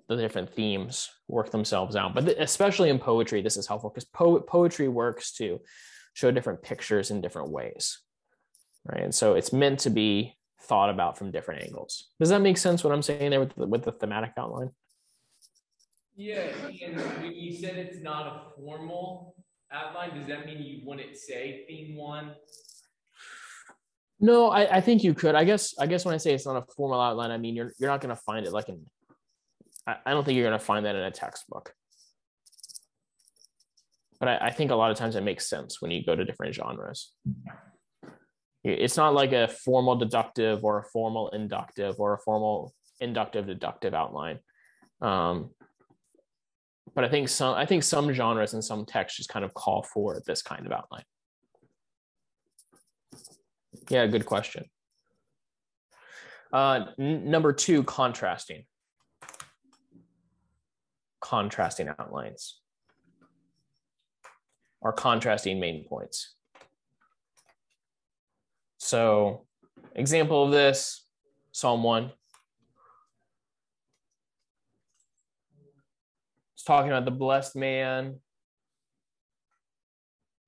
the 0.08 0.16
different 0.16 0.50
themes 0.50 1.10
work 1.28 1.50
themselves 1.50 1.96
out. 1.96 2.14
But 2.14 2.28
especially 2.28 2.90
in 2.90 2.98
poetry, 2.98 3.42
this 3.42 3.56
is 3.56 3.66
helpful 3.66 3.90
because 3.90 4.04
po- 4.04 4.40
poetry 4.40 4.88
works 4.88 5.32
to 5.34 5.60
show 6.14 6.30
different 6.30 6.62
pictures 6.62 7.10
in 7.10 7.20
different 7.20 7.50
ways. 7.50 7.98
Right. 8.84 9.02
And 9.02 9.14
so 9.14 9.34
it's 9.34 9.52
meant 9.52 9.80
to 9.80 9.90
be 9.90 10.36
thought 10.62 10.90
about 10.90 11.18
from 11.18 11.32
different 11.32 11.62
angles. 11.62 12.08
Does 12.20 12.28
that 12.28 12.40
make 12.40 12.56
sense 12.56 12.84
what 12.84 12.92
I'm 12.92 13.02
saying 13.02 13.30
there 13.30 13.40
with 13.40 13.54
the, 13.54 13.66
with 13.66 13.82
the 13.82 13.92
thematic 13.92 14.32
outline? 14.36 14.70
Yeah, 16.16 16.40
and 16.84 16.96
when 16.96 17.32
you 17.34 17.52
said 17.52 17.76
it's 17.76 18.02
not 18.02 18.26
a 18.26 18.60
formal 18.60 19.34
outline, 19.70 20.16
does 20.16 20.26
that 20.28 20.46
mean 20.46 20.62
you 20.62 20.80
wouldn't 20.84 21.14
say 21.16 21.64
theme 21.68 21.94
one? 21.94 22.34
No, 24.18 24.48
I, 24.48 24.76
I 24.76 24.80
think 24.80 25.04
you 25.04 25.12
could. 25.12 25.34
I 25.34 25.44
guess 25.44 25.74
I 25.78 25.86
guess 25.86 26.06
when 26.06 26.14
I 26.14 26.18
say 26.18 26.32
it's 26.32 26.46
not 26.46 26.56
a 26.56 26.64
formal 26.74 27.00
outline, 27.00 27.30
I 27.30 27.36
mean 27.36 27.54
you're 27.54 27.72
you're 27.78 27.90
not 27.90 28.00
gonna 28.00 28.16
find 28.16 28.46
it 28.46 28.52
like 28.52 28.70
in 28.70 28.86
I, 29.86 30.12
don't 30.12 30.24
think 30.24 30.36
you're 30.36 30.46
gonna 30.46 30.58
find 30.58 30.86
that 30.86 30.96
in 30.96 31.02
a 31.02 31.10
textbook. 31.10 31.72
But 34.18 34.28
I, 34.28 34.46
I 34.46 34.50
think 34.50 34.70
a 34.70 34.74
lot 34.74 34.90
of 34.90 34.96
times 34.96 35.16
it 35.16 35.22
makes 35.22 35.48
sense 35.48 35.82
when 35.82 35.90
you 35.90 36.04
go 36.04 36.16
to 36.16 36.24
different 36.24 36.54
genres. 36.54 37.12
It's 38.64 38.96
not 38.96 39.14
like 39.14 39.32
a 39.32 39.48
formal 39.48 39.96
deductive 39.96 40.64
or 40.64 40.78
a 40.78 40.84
formal 40.84 41.28
inductive 41.28 41.96
or 42.00 42.14
a 42.14 42.18
formal 42.18 42.74
inductive 43.00 43.46
deductive 43.46 43.94
outline. 43.94 44.40
Um, 45.00 45.50
but 46.96 47.04
I 47.04 47.08
think 47.08 47.28
some 47.28 47.54
I 47.54 47.66
think 47.66 47.82
some 47.82 48.10
genres 48.10 48.54
and 48.54 48.64
some 48.64 48.86
texts 48.86 49.18
just 49.18 49.28
kind 49.28 49.44
of 49.44 49.52
call 49.52 49.82
for 49.82 50.20
this 50.26 50.40
kind 50.40 50.64
of 50.64 50.72
outline. 50.72 51.04
Yeah, 53.90 54.06
good 54.06 54.24
question. 54.24 54.64
Uh, 56.52 56.86
n- 56.98 57.30
number 57.30 57.52
two, 57.52 57.84
contrasting. 57.84 58.64
Contrasting 61.20 61.88
outlines 61.98 62.60
or 64.80 64.92
contrasting 64.92 65.60
main 65.60 65.84
points. 65.84 66.34
So, 68.78 69.44
example 69.94 70.44
of 70.44 70.52
this 70.52 71.04
Psalm 71.52 71.82
1 71.82 72.10
talking 76.66 76.90
about 76.90 77.04
the 77.04 77.10
blessed 77.10 77.56
man 77.56 78.16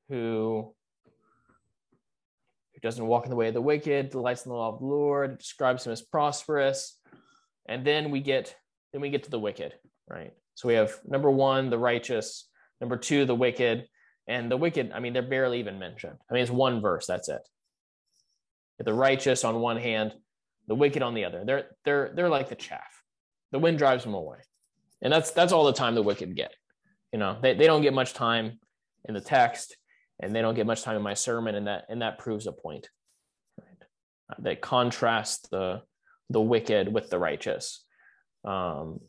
who 0.09 0.75
who 2.75 2.81
doesn't 2.81 3.07
walk 3.07 3.25
in 3.25 3.31
the 3.31 3.37
way 3.37 3.49
of 3.49 3.55
the 3.55 3.61
wicked, 3.61 4.11
delights 4.11 4.45
in 4.45 4.51
the 4.51 4.57
law 4.57 4.73
of 4.73 4.81
the 4.81 4.87
Lord, 4.87 5.39
describes 5.39 5.87
him 5.87 5.93
as 5.93 6.03
prosperous. 6.03 7.01
And 7.69 7.85
then 7.85 8.11
we 8.11 8.21
get 8.21 8.55
then 8.93 9.01
we 9.01 9.11
get 9.11 9.25
to 9.25 9.31
the 9.31 9.39
wicked, 9.39 9.75
right? 10.09 10.33
So 10.55 10.69
we 10.69 10.75
have 10.75 10.99
number 11.07 11.31
one, 11.31 11.71
the 11.71 11.79
righteous, 11.79 12.49
number 12.81 12.97
two, 12.97 13.25
the 13.25 13.35
wicked, 13.35 13.87
and 14.27 14.51
the 14.51 14.57
wicked, 14.57 14.93
I 14.93 15.01
mean, 15.01 15.13
they're 15.13 15.23
barely 15.23 15.61
even 15.61 15.79
mentioned. 15.79 16.17
I 16.29 16.35
mean, 16.35 16.43
it's 16.43 16.51
one 16.51 16.81
verse, 16.81 17.07
that's 17.07 17.29
it. 17.29 17.41
The 18.79 18.95
righteous 18.95 19.45
on 19.45 19.61
one 19.61 19.77
hand, 19.77 20.15
the 20.69 20.75
wicked 20.75 21.03
on 21.03 21.15
the 21.15 21.25
other. 21.25 21.45
They're 21.45 21.67
they're 21.85 22.13
they're 22.15 22.29
like 22.29 22.49
the 22.49 22.55
chaff. 22.55 23.03
The 23.53 23.59
wind 23.59 23.79
drives 23.79 24.05
them 24.05 24.15
away. 24.15 24.39
And 25.03 25.13
that's 25.13 25.31
that's 25.31 25.53
all 25.53 25.65
the 25.65 25.73
time 25.73 25.95
the 25.95 26.03
wicked 26.03 26.35
get. 26.35 26.55
You 27.13 27.19
know, 27.19 27.39
they, 27.41 27.55
they 27.55 27.67
don't 27.67 27.83
get 27.83 27.95
much 27.95 28.15
time 28.15 28.59
in 29.07 29.15
the 29.15 29.21
text 29.21 29.77
and 30.21 30.35
they 30.35 30.43
don't 30.43 30.55
get 30.55 30.67
much 30.67 30.83
time 30.83 30.97
in 30.97 31.03
my 31.03 31.15
sermon, 31.15 31.55
and 31.55 31.67
that 31.67 31.85
and 31.89 32.03
that 32.03 32.19
proves 32.19 32.47
a 32.47 32.53
point. 32.53 32.89
Right? 33.59 34.41
That 34.41 34.61
contrasts 34.61 35.49
the 35.49 35.83
the 36.31 36.41
wicked 36.41 36.93
with 36.93 37.11
the 37.11 37.19
righteous. 37.19 37.85
Um, 38.45 39.01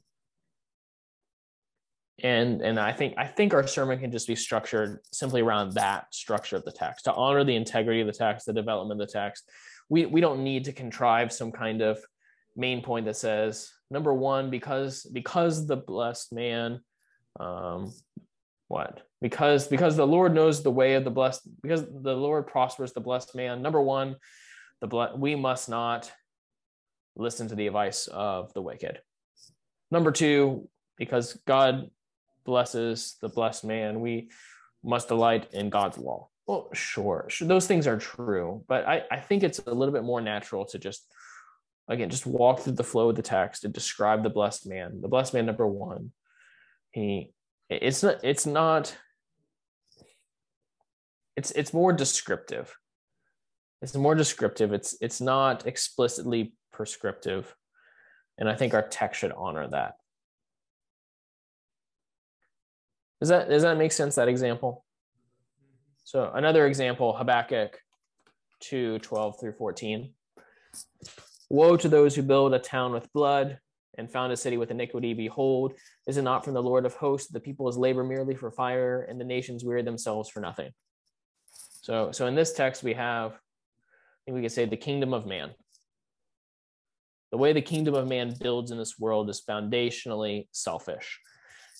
and 2.22 2.62
and 2.62 2.80
I 2.80 2.92
think 2.92 3.16
I 3.18 3.26
think 3.26 3.54
our 3.54 3.66
sermon 3.66 4.00
can 4.00 4.12
just 4.12 4.28
be 4.28 4.36
structured 4.36 5.00
simply 5.12 5.42
around 5.42 5.74
that 5.74 6.14
structure 6.14 6.58
of 6.58 6.66
the 6.66 6.72
text 6.72 7.06
to 7.06 7.14
honor 7.14 7.44
the 7.44 7.56
integrity 7.56 8.02
of 8.02 8.08
the 8.08 8.14
text, 8.14 8.46
the 8.46 8.54
development 8.54 9.02
of 9.02 9.08
the 9.08 9.12
text. 9.12 9.50
We 9.90 10.06
we 10.06 10.22
don't 10.22 10.44
need 10.44 10.66
to 10.66 10.74
contrive 10.74 11.32
some 11.32 11.52
kind 11.52 11.82
of 11.82 12.00
main 12.56 12.82
point 12.84 13.06
that 13.06 13.16
says 13.16 13.72
number 13.92 14.14
one 14.14 14.50
because 14.50 15.04
because 15.04 15.68
the 15.68 15.78
blessed 15.78 16.34
man 16.34 16.82
um, 17.40 17.94
what? 18.68 19.02
Because 19.22 19.68
because 19.68 19.98
the 19.98 20.08
lord 20.08 20.34
knows 20.34 20.62
the 20.62 20.72
way 20.72 20.94
of 20.94 21.04
the 21.04 21.12
blessed 21.12 21.42
because 21.62 21.84
the 21.84 22.16
lord 22.16 22.48
prospers 22.48 22.94
the 22.94 23.02
blessed 23.02 23.36
man. 23.36 23.62
Number 23.62 23.82
one 23.82 24.16
the 24.80 24.88
ble- 24.88 25.18
we 25.18 25.36
must 25.36 25.68
not 25.70 26.12
listen 27.16 27.50
to 27.50 27.56
the 27.56 27.68
advice 27.68 28.08
of 28.08 28.54
the 28.54 28.62
wicked. 28.62 29.02
Number 29.92 30.12
two 30.12 30.70
because 30.98 31.34
god 31.46 31.90
blesses 32.46 33.18
the 33.22 33.30
blessed 33.30 33.66
man 33.66 34.00
we 34.00 34.30
must 34.84 35.08
delight 35.08 35.52
in 35.52 35.70
god's 35.70 35.98
law. 35.98 36.30
Well 36.48 36.70
sure, 36.74 37.26
sure 37.30 37.48
those 37.48 37.68
things 37.68 37.88
are 37.88 37.98
true 37.98 38.64
but 38.68 38.88
I, 38.88 39.04
I 39.12 39.20
think 39.20 39.44
it's 39.44 39.60
a 39.66 39.74
little 39.74 39.94
bit 39.94 40.04
more 40.04 40.22
natural 40.22 40.66
to 40.68 40.80
just 40.80 41.12
again 41.90 42.10
just 42.10 42.26
walk 42.26 42.62
through 42.62 42.74
the 42.74 42.84
flow 42.84 43.10
of 43.10 43.16
the 43.16 43.22
text 43.22 43.66
and 43.66 43.74
describe 43.74 44.24
the 44.24 44.30
blessed 44.30 44.68
man. 44.68 45.02
The 45.02 45.08
blessed 45.08 45.34
man 45.34 45.46
number 45.46 45.68
one 45.68 46.12
he 46.92 47.32
it's 47.70 48.04
not 48.04 48.24
it's 48.24 48.46
not 48.46 48.96
it's 51.36 51.52
it's 51.52 51.74
more 51.74 51.94
descriptive. 51.94 52.76
It's 53.82 53.96
more 53.96 54.16
descriptive. 54.16 54.74
It's 54.74 54.96
it's 55.02 55.22
not 55.22 55.66
explicitly 55.66 56.54
prescriptive. 56.72 57.56
And 58.38 58.50
i 58.50 58.56
think 58.56 58.74
our 58.74 58.88
text 58.88 59.20
should 59.20 59.34
honor 59.34 59.68
that. 59.68 59.96
Does 63.20 63.30
that 63.30 63.50
does 63.50 63.64
that 63.64 63.78
make 63.78 63.92
sense 63.92 64.16
that 64.16 64.28
example? 64.28 64.86
So 66.04 66.32
another 66.34 66.66
example 66.66 67.14
habakkuk 67.14 67.80
2 68.62 69.00
12 69.00 69.40
through 69.40 69.54
14 69.54 70.14
woe 71.50 71.76
to 71.78 71.90
those 71.90 72.16
who 72.16 72.22
build 72.22 72.54
a 72.54 72.60
town 72.60 72.92
with 72.92 73.12
blood 73.14 73.60
and 73.98 74.10
found 74.10 74.32
a 74.32 74.38
city 74.38 74.58
with 74.58 74.72
iniquity. 74.72 75.14
Behold, 75.14 75.74
is 76.08 76.18
it 76.18 76.22
not 76.22 76.46
from 76.46 76.54
the 76.54 76.64
Lord 76.64 76.86
of 76.86 76.94
hosts? 76.94 77.32
The 77.32 77.40
people 77.40 77.68
is 77.68 77.78
labor 77.78 78.04
merely 78.04 78.36
for 78.36 78.52
fire, 78.52 79.06
and 79.10 79.20
the 79.20 79.26
nations 79.26 79.66
weary 79.66 79.82
themselves 79.82 80.30
for 80.30 80.40
nothing. 80.40 80.72
So, 81.82 82.12
so 82.12 82.28
in 82.28 82.36
this 82.36 82.54
text, 82.54 82.84
we 82.84 82.94
have, 82.94 83.32
I 83.32 84.20
think 84.26 84.36
we 84.36 84.42
could 84.42 84.52
say, 84.52 84.66
the 84.66 84.78
kingdom 84.78 85.14
of 85.14 85.26
man. 85.26 85.52
The 87.32 87.38
way 87.38 87.54
the 87.54 87.62
kingdom 87.62 87.94
of 87.94 88.08
man 88.08 88.36
builds 88.40 88.72
in 88.72 88.78
this 88.78 88.98
world 88.98 89.30
is 89.30 89.42
foundationally 89.48 90.48
selfish. 90.52 91.20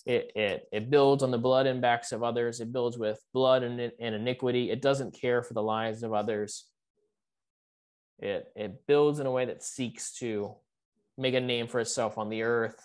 It, 0.06 0.32
it, 0.36 0.64
it 0.72 0.90
builds 0.90 1.24
on 1.24 1.32
the 1.32 1.38
blood 1.38 1.68
and 1.68 1.82
backs 1.82 2.12
of 2.12 2.24
others. 2.24 2.60
It 2.60 2.72
builds 2.72 2.98
with 2.98 3.20
blood 3.34 3.64
and, 3.64 3.92
and 4.00 4.16
iniquity. 4.16 4.72
It 4.72 4.82
doesn't 4.82 5.20
care 5.20 5.44
for 5.44 5.54
the 5.54 5.64
lives 5.64 6.04
of 6.04 6.14
others. 6.14 6.69
It, 8.20 8.52
it 8.56 8.86
builds 8.88 9.20
in 9.20 9.26
a 9.26 9.32
way 9.32 9.46
that 9.46 9.64
seeks 9.64 10.14
to 10.20 10.56
make 11.18 11.34
a 11.34 11.40
name 11.40 11.68
for 11.68 11.80
itself 11.80 12.18
on 12.18 12.30
the 12.30 12.44
earth, 12.44 12.82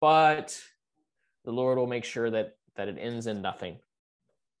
but 0.00 0.58
the 1.44 1.52
Lord 1.52 1.78
will 1.78 1.86
make 1.86 2.04
sure 2.04 2.30
that 2.30 2.54
that 2.76 2.88
it 2.88 2.96
ends 2.98 3.26
in 3.26 3.42
nothing. 3.42 3.78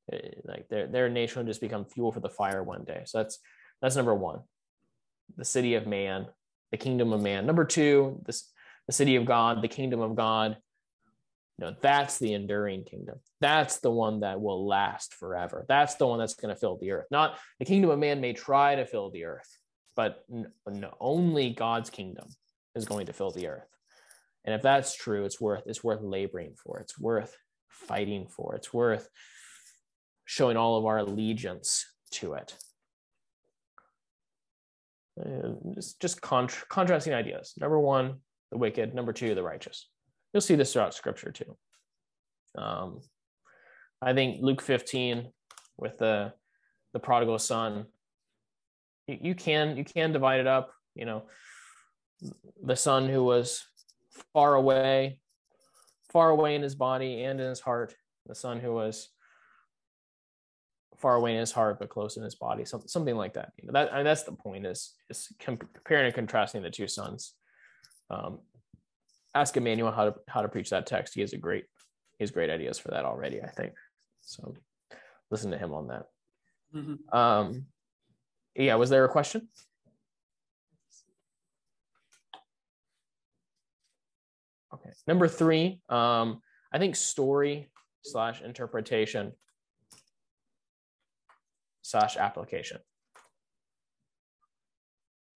It, 0.08 0.38
eh, 0.38 0.40
like 0.44 0.68
their 0.68 0.86
their 0.86 1.08
nation 1.08 1.40
will 1.40 1.46
just 1.46 1.60
become 1.60 1.84
fuel 1.84 2.12
for 2.12 2.20
the 2.20 2.28
fire 2.28 2.62
one 2.62 2.84
day. 2.84 3.02
So 3.06 3.18
that's 3.18 3.38
that's 3.80 3.96
number 3.96 4.14
one. 4.14 4.40
The 5.36 5.44
city 5.44 5.74
of 5.74 5.86
man, 5.86 6.26
the 6.70 6.76
kingdom 6.76 7.12
of 7.12 7.20
man. 7.20 7.46
Number 7.46 7.64
two, 7.64 8.20
this 8.26 8.50
the 8.86 8.92
city 8.92 9.16
of 9.16 9.24
God, 9.24 9.62
the 9.62 9.68
kingdom 9.68 10.00
of 10.00 10.16
God. 10.16 10.56
Know, 11.58 11.76
that's 11.82 12.18
the 12.18 12.32
enduring 12.32 12.84
kingdom. 12.84 13.20
That's 13.42 13.80
the 13.80 13.90
one 13.90 14.20
that 14.20 14.40
will 14.40 14.66
last 14.66 15.12
forever. 15.12 15.66
That's 15.68 15.96
the 15.96 16.06
one 16.06 16.18
that's 16.18 16.34
going 16.34 16.54
to 16.54 16.58
fill 16.58 16.78
the 16.78 16.92
earth. 16.92 17.04
Not 17.10 17.38
the 17.58 17.66
kingdom 17.66 17.90
of 17.90 17.98
man 17.98 18.22
may 18.22 18.32
try 18.32 18.76
to 18.76 18.86
fill 18.86 19.10
the 19.10 19.26
earth, 19.26 19.58
but 20.00 20.24
only 20.98 21.50
God's 21.50 21.90
kingdom 21.90 22.26
is 22.74 22.86
going 22.86 23.04
to 23.04 23.12
fill 23.12 23.32
the 23.32 23.48
earth. 23.48 23.68
And 24.46 24.54
if 24.54 24.62
that's 24.62 24.94
true, 24.94 25.26
it's 25.26 25.38
worth 25.38 25.62
it's 25.66 25.84
worth 25.84 26.00
laboring 26.00 26.54
for. 26.56 26.78
It's 26.78 26.98
worth 26.98 27.36
fighting 27.68 28.26
for. 28.26 28.54
It's 28.54 28.72
worth 28.72 29.10
showing 30.24 30.56
all 30.56 30.78
of 30.78 30.86
our 30.86 30.96
allegiance 30.96 31.84
to 32.12 32.32
it. 32.32 32.56
Just 35.74 36.00
just 36.00 36.22
contra- 36.22 36.66
contrasting 36.70 37.12
ideas. 37.12 37.52
Number 37.60 37.78
one, 37.78 38.20
the 38.52 38.56
wicked. 38.56 38.94
Number 38.94 39.12
two, 39.12 39.34
the 39.34 39.42
righteous. 39.42 39.86
You'll 40.32 40.40
see 40.40 40.54
this 40.54 40.72
throughout 40.72 40.94
Scripture 40.94 41.30
too. 41.30 41.58
Um, 42.56 43.00
I 44.00 44.14
think 44.14 44.38
Luke 44.40 44.62
15 44.62 45.28
with 45.76 45.98
the 45.98 46.32
the 46.94 47.00
prodigal 47.00 47.38
son. 47.38 47.84
You, 49.10 49.18
you 49.20 49.34
can 49.34 49.76
you 49.76 49.84
can 49.84 50.12
divide 50.12 50.40
it 50.40 50.46
up. 50.46 50.70
You 50.94 51.04
know, 51.04 51.22
the 52.62 52.76
son 52.76 53.08
who 53.08 53.24
was 53.24 53.64
far 54.32 54.54
away, 54.54 55.18
far 56.12 56.30
away 56.30 56.54
in 56.54 56.62
his 56.62 56.74
body 56.74 57.22
and 57.24 57.40
in 57.40 57.48
his 57.48 57.60
heart, 57.60 57.94
the 58.26 58.34
son 58.34 58.60
who 58.60 58.72
was 58.72 59.08
far 60.96 61.14
away 61.14 61.32
in 61.32 61.40
his 61.40 61.52
heart 61.52 61.78
but 61.78 61.88
close 61.88 62.16
in 62.16 62.22
his 62.22 62.34
body, 62.34 62.64
something 62.64 62.88
something 62.88 63.16
like 63.16 63.34
that. 63.34 63.52
You 63.56 63.66
know, 63.66 63.72
that 63.72 63.92
I 63.92 63.96
mean, 63.96 64.04
that's 64.04 64.24
the 64.24 64.32
point 64.32 64.66
is 64.66 64.94
is 65.08 65.28
comparing 65.38 66.06
and 66.06 66.14
contrasting 66.14 66.62
the 66.62 66.70
two 66.70 66.88
sons. 66.88 67.34
Um, 68.10 68.40
ask 69.34 69.56
Emmanuel 69.56 69.92
how 69.92 70.06
to 70.06 70.14
how 70.28 70.42
to 70.42 70.48
preach 70.48 70.70
that 70.70 70.86
text. 70.86 71.14
He 71.14 71.20
has 71.22 71.32
a 71.32 71.38
great 71.38 71.64
he 72.18 72.24
has 72.24 72.30
great 72.30 72.50
ideas 72.50 72.78
for 72.78 72.88
that 72.90 73.04
already. 73.04 73.42
I 73.42 73.48
think 73.48 73.72
so. 74.20 74.54
Listen 75.30 75.52
to 75.52 75.58
him 75.58 75.72
on 75.72 75.88
that. 75.88 76.06
Mm-hmm. 76.74 77.16
Um, 77.16 77.66
yeah, 78.60 78.74
was 78.74 78.90
there 78.90 79.04
a 79.04 79.08
question? 79.08 79.48
Okay. 84.74 84.90
Number 85.06 85.28
three, 85.28 85.80
um, 85.88 86.40
I 86.72 86.78
think 86.78 86.96
story 86.96 87.70
slash 88.02 88.42
interpretation 88.42 89.32
slash 91.82 92.16
application. 92.16 92.78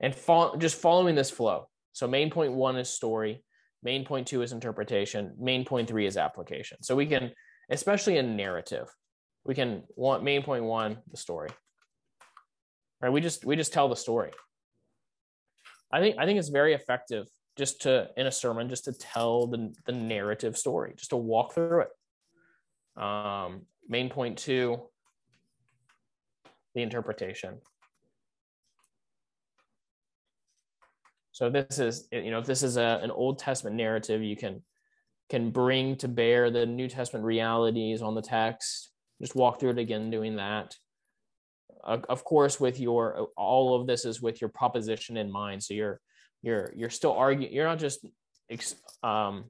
And 0.01 0.15
fo- 0.15 0.57
just 0.57 0.77
following 0.77 1.15
this 1.15 1.31
flow. 1.31 1.69
So 1.93 2.07
main 2.07 2.31
point 2.31 2.53
one 2.53 2.77
is 2.77 2.91
story. 2.91 3.43
Main 3.83 4.05
point 4.05 4.27
two 4.27 4.43
is 4.43 4.53
interpretation. 4.53 5.35
Main 5.39 5.65
point 5.65 5.89
three 5.89 6.07
is 6.07 6.17
application. 6.17 6.83
So 6.83 6.95
we 6.95 7.07
can, 7.07 7.33
especially 7.71 8.19
in 8.19 8.37
narrative, 8.37 8.89
we 9.45 9.55
can 9.55 9.83
want 9.97 10.23
main 10.23 10.43
point 10.43 10.65
one, 10.65 10.99
the 11.11 11.17
story. 11.17 11.51
Right? 13.01 13.11
We 13.11 13.21
just 13.21 13.45
we 13.45 13.57
just 13.57 13.73
tell 13.73 13.89
the 13.89 13.97
story. 13.97 14.31
I 15.93 16.01
think 16.01 16.17
I 16.19 16.27
think 16.27 16.39
it's 16.39 16.49
very 16.49 16.75
effective 16.75 17.27
just 17.57 17.83
to 17.83 18.09
in 18.17 18.27
a 18.27 18.33
sermon 18.33 18.69
just 18.69 18.85
to 18.85 18.93
tell 18.93 19.47
the, 19.47 19.73
the 19.87 19.93
narrative 19.93 20.57
story 20.57 20.95
just 20.97 21.11
to 21.11 21.17
walk 21.17 21.55
through 21.55 21.83
it 21.83 23.03
um, 23.03 23.63
main 23.89 24.09
point 24.09 24.39
two 24.39 24.81
the 26.75 26.83
interpretation 26.83 27.59
so 31.33 31.51
this 31.51 31.79
is 31.79 32.09
you 32.11 32.31
know 32.31 32.39
if 32.39 32.47
this 32.47 32.63
is 32.63 32.77
a, 32.77 33.01
an 33.03 33.11
old 33.11 33.39
testament 33.39 33.77
narrative 33.77 34.23
you 34.23 34.37
can 34.37 34.63
can 35.31 35.51
bring 35.51 35.97
to 35.97 36.09
bear 36.09 36.51
the 36.51 36.67
new 36.67 36.89
testament 36.89 37.25
realities 37.25 38.03
on 38.03 38.15
the 38.15 38.23
text 38.23 38.91
just 39.21 39.37
walk 39.37 39.61
through 39.61 39.71
it 39.71 39.79
again 39.79 40.11
doing 40.11 40.37
that 40.37 40.75
of 41.85 42.25
course 42.25 42.59
with 42.59 42.81
your 42.81 43.29
all 43.37 43.79
of 43.79 43.87
this 43.87 44.05
is 44.05 44.23
with 44.23 44.41
your 44.41 44.51
proposition 44.51 45.17
in 45.17 45.31
mind 45.31 45.63
so 45.63 45.75
you're 45.75 46.01
you're 46.43 46.73
you're 46.75 46.91
still 46.91 47.13
arguing 47.13 47.53
you're 47.53 47.67
not 47.67 47.79
just 47.79 48.07
um, 49.03 49.45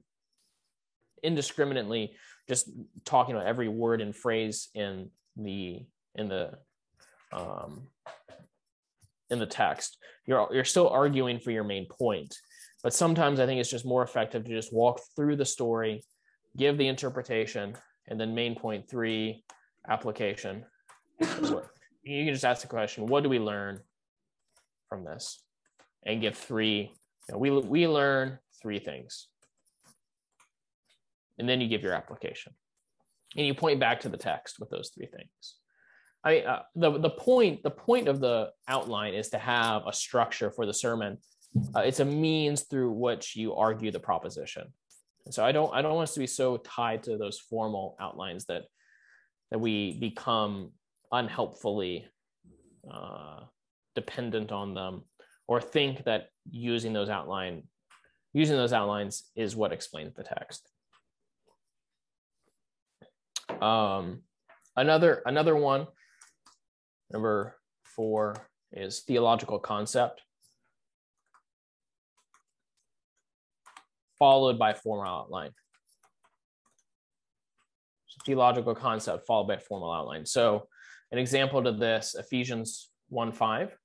indiscriminately 1.23 2.15
just 2.47 2.69
talking 3.03 3.35
about 3.35 3.47
every 3.47 3.67
word 3.67 4.01
and 4.01 4.15
phrase 4.15 4.69
in 4.73 5.09
the 5.35 5.81
in 6.15 6.29
the 6.29 6.51
um, 7.33 7.87
in 9.29 9.39
the 9.39 9.45
text. 9.45 9.97
You're 10.25 10.47
you're 10.51 10.63
still 10.63 10.89
arguing 10.89 11.39
for 11.39 11.51
your 11.51 11.63
main 11.63 11.87
point, 11.87 12.35
but 12.83 12.93
sometimes 12.93 13.39
I 13.39 13.45
think 13.45 13.59
it's 13.59 13.69
just 13.69 13.85
more 13.85 14.03
effective 14.03 14.45
to 14.45 14.51
just 14.51 14.73
walk 14.73 15.01
through 15.15 15.35
the 15.35 15.45
story, 15.45 16.03
give 16.57 16.77
the 16.77 16.87
interpretation, 16.87 17.75
and 18.07 18.19
then 18.19 18.35
main 18.35 18.55
point 18.55 18.89
three 18.89 19.43
application. 19.87 20.65
You 22.05 22.25
can 22.25 22.33
just 22.33 22.45
ask 22.45 22.61
the 22.61 22.67
question: 22.67 23.07
What 23.07 23.23
do 23.23 23.29
we 23.29 23.39
learn 23.39 23.79
from 24.89 25.03
this? 25.03 25.43
And 26.05 26.21
give 26.21 26.37
three. 26.37 26.91
You 27.27 27.33
know, 27.33 27.37
we 27.39 27.49
we 27.51 27.87
learn 27.87 28.39
three 28.61 28.79
things, 28.79 29.27
and 31.39 31.49
then 31.49 31.59
you 31.59 31.67
give 31.67 31.81
your 31.81 31.93
application, 31.93 32.53
and 33.35 33.45
you 33.45 33.55
point 33.55 33.79
back 33.79 34.01
to 34.01 34.09
the 34.09 34.17
text 34.17 34.59
with 34.59 34.69
those 34.69 34.91
three 34.95 35.07
things. 35.07 35.55
I 36.23 36.39
uh, 36.41 36.61
the 36.75 36.99
the 36.99 37.09
point 37.09 37.63
the 37.63 37.71
point 37.71 38.07
of 38.07 38.19
the 38.19 38.51
outline 38.67 39.15
is 39.15 39.29
to 39.29 39.39
have 39.39 39.83
a 39.87 39.93
structure 39.93 40.51
for 40.51 40.65
the 40.65 40.73
sermon. 40.73 41.17
Uh, 41.75 41.79
it's 41.79 42.01
a 42.01 42.05
means 42.05 42.63
through 42.63 42.91
which 42.91 43.35
you 43.35 43.55
argue 43.55 43.89
the 43.89 43.99
proposition. 43.99 44.67
And 45.25 45.33
so 45.33 45.43
I 45.43 45.51
don't 45.51 45.73
I 45.73 45.81
don't 45.81 45.95
want 45.95 46.09
us 46.09 46.13
to 46.13 46.19
be 46.19 46.27
so 46.27 46.57
tied 46.57 47.03
to 47.03 47.17
those 47.17 47.39
formal 47.39 47.95
outlines 47.99 48.45
that 48.45 48.63
that 49.51 49.59
we 49.59 49.97
become 49.99 50.71
unhelpfully 51.15 52.05
uh, 52.91 53.41
dependent 53.95 54.51
on 54.51 54.73
them 54.73 55.03
or 55.47 55.61
think 55.61 56.03
that 56.03 56.27
using 56.49 56.93
those 56.93 57.09
outline 57.09 57.63
using 58.33 58.57
those 58.57 58.73
outlines 58.73 59.31
is 59.35 59.55
what 59.55 59.71
explains 59.71 60.13
the 60.13 60.23
text. 60.23 60.69
Um, 63.61 64.23
another 64.75 65.21
another 65.25 65.55
one 65.55 65.87
Number 67.11 67.55
four 67.83 68.35
is 68.71 69.01
theological 69.01 69.59
concept, 69.59 70.21
followed 74.17 74.57
by 74.57 74.73
formal 74.73 75.05
outline. 75.05 75.51
So 78.07 78.17
theological 78.25 78.75
concept 78.75 79.27
followed 79.27 79.47
by 79.47 79.57
formal 79.57 79.91
outline. 79.91 80.25
So 80.25 80.67
an 81.11 81.17
example 81.17 81.63
to 81.63 81.71
this, 81.71 82.15
Ephesians 82.15 82.89
1 83.09 83.31
5. 83.31 83.77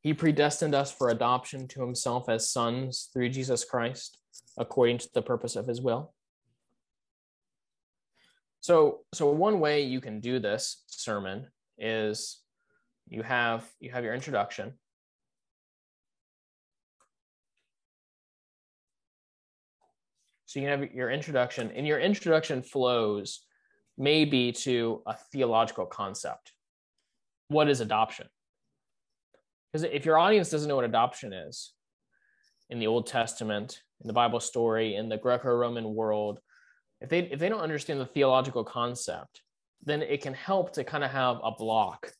He 0.00 0.12
predestined 0.12 0.74
us 0.74 0.92
for 0.92 1.08
adoption 1.08 1.66
to 1.68 1.80
himself 1.80 2.28
as 2.28 2.50
sons 2.50 3.08
through 3.12 3.30
Jesus 3.30 3.64
Christ, 3.64 4.18
according 4.58 4.98
to 4.98 5.08
the 5.14 5.22
purpose 5.22 5.56
of 5.56 5.66
his 5.66 5.80
will. 5.80 6.12
So, 8.60 9.00
so 9.14 9.30
one 9.30 9.60
way 9.60 9.82
you 9.82 10.00
can 10.00 10.20
do 10.20 10.38
this 10.38 10.84
sermon 10.86 11.48
is 11.78 12.40
you 13.08 13.22
have 13.22 13.66
you 13.80 13.90
have 13.92 14.04
your 14.04 14.14
introduction. 14.14 14.74
So 20.46 20.60
you 20.60 20.68
have 20.68 20.92
your 20.92 21.10
introduction, 21.10 21.72
and 21.74 21.86
your 21.86 21.98
introduction 21.98 22.62
flows 22.62 23.40
maybe 23.96 24.52
to 24.52 25.02
a 25.06 25.14
theological 25.32 25.86
concept. 25.86 26.52
What 27.48 27.68
is 27.68 27.80
adoption? 27.80 28.26
Because 29.72 29.84
if 29.84 30.04
your 30.04 30.18
audience 30.18 30.50
doesn't 30.50 30.68
know 30.68 30.76
what 30.76 30.84
adoption 30.84 31.32
is 31.32 31.72
in 32.70 32.78
the 32.78 32.86
Old 32.86 33.06
Testament, 33.06 33.80
in 34.00 34.06
the 34.06 34.12
Bible 34.12 34.40
story, 34.40 34.94
in 34.96 35.08
the 35.08 35.18
Greco-Roman 35.18 35.94
world, 35.94 36.40
if 37.00 37.08
they 37.08 37.20
if 37.20 37.38
they 37.38 37.48
don't 37.48 37.60
understand 37.60 38.00
the 38.00 38.06
theological 38.06 38.64
concept 38.64 39.42
then 39.84 40.02
it 40.02 40.22
can 40.22 40.34
help 40.34 40.72
to 40.72 40.84
kind 40.84 41.04
of 41.04 41.10
have 41.10 41.38
a 41.42 41.52
block 41.52 42.10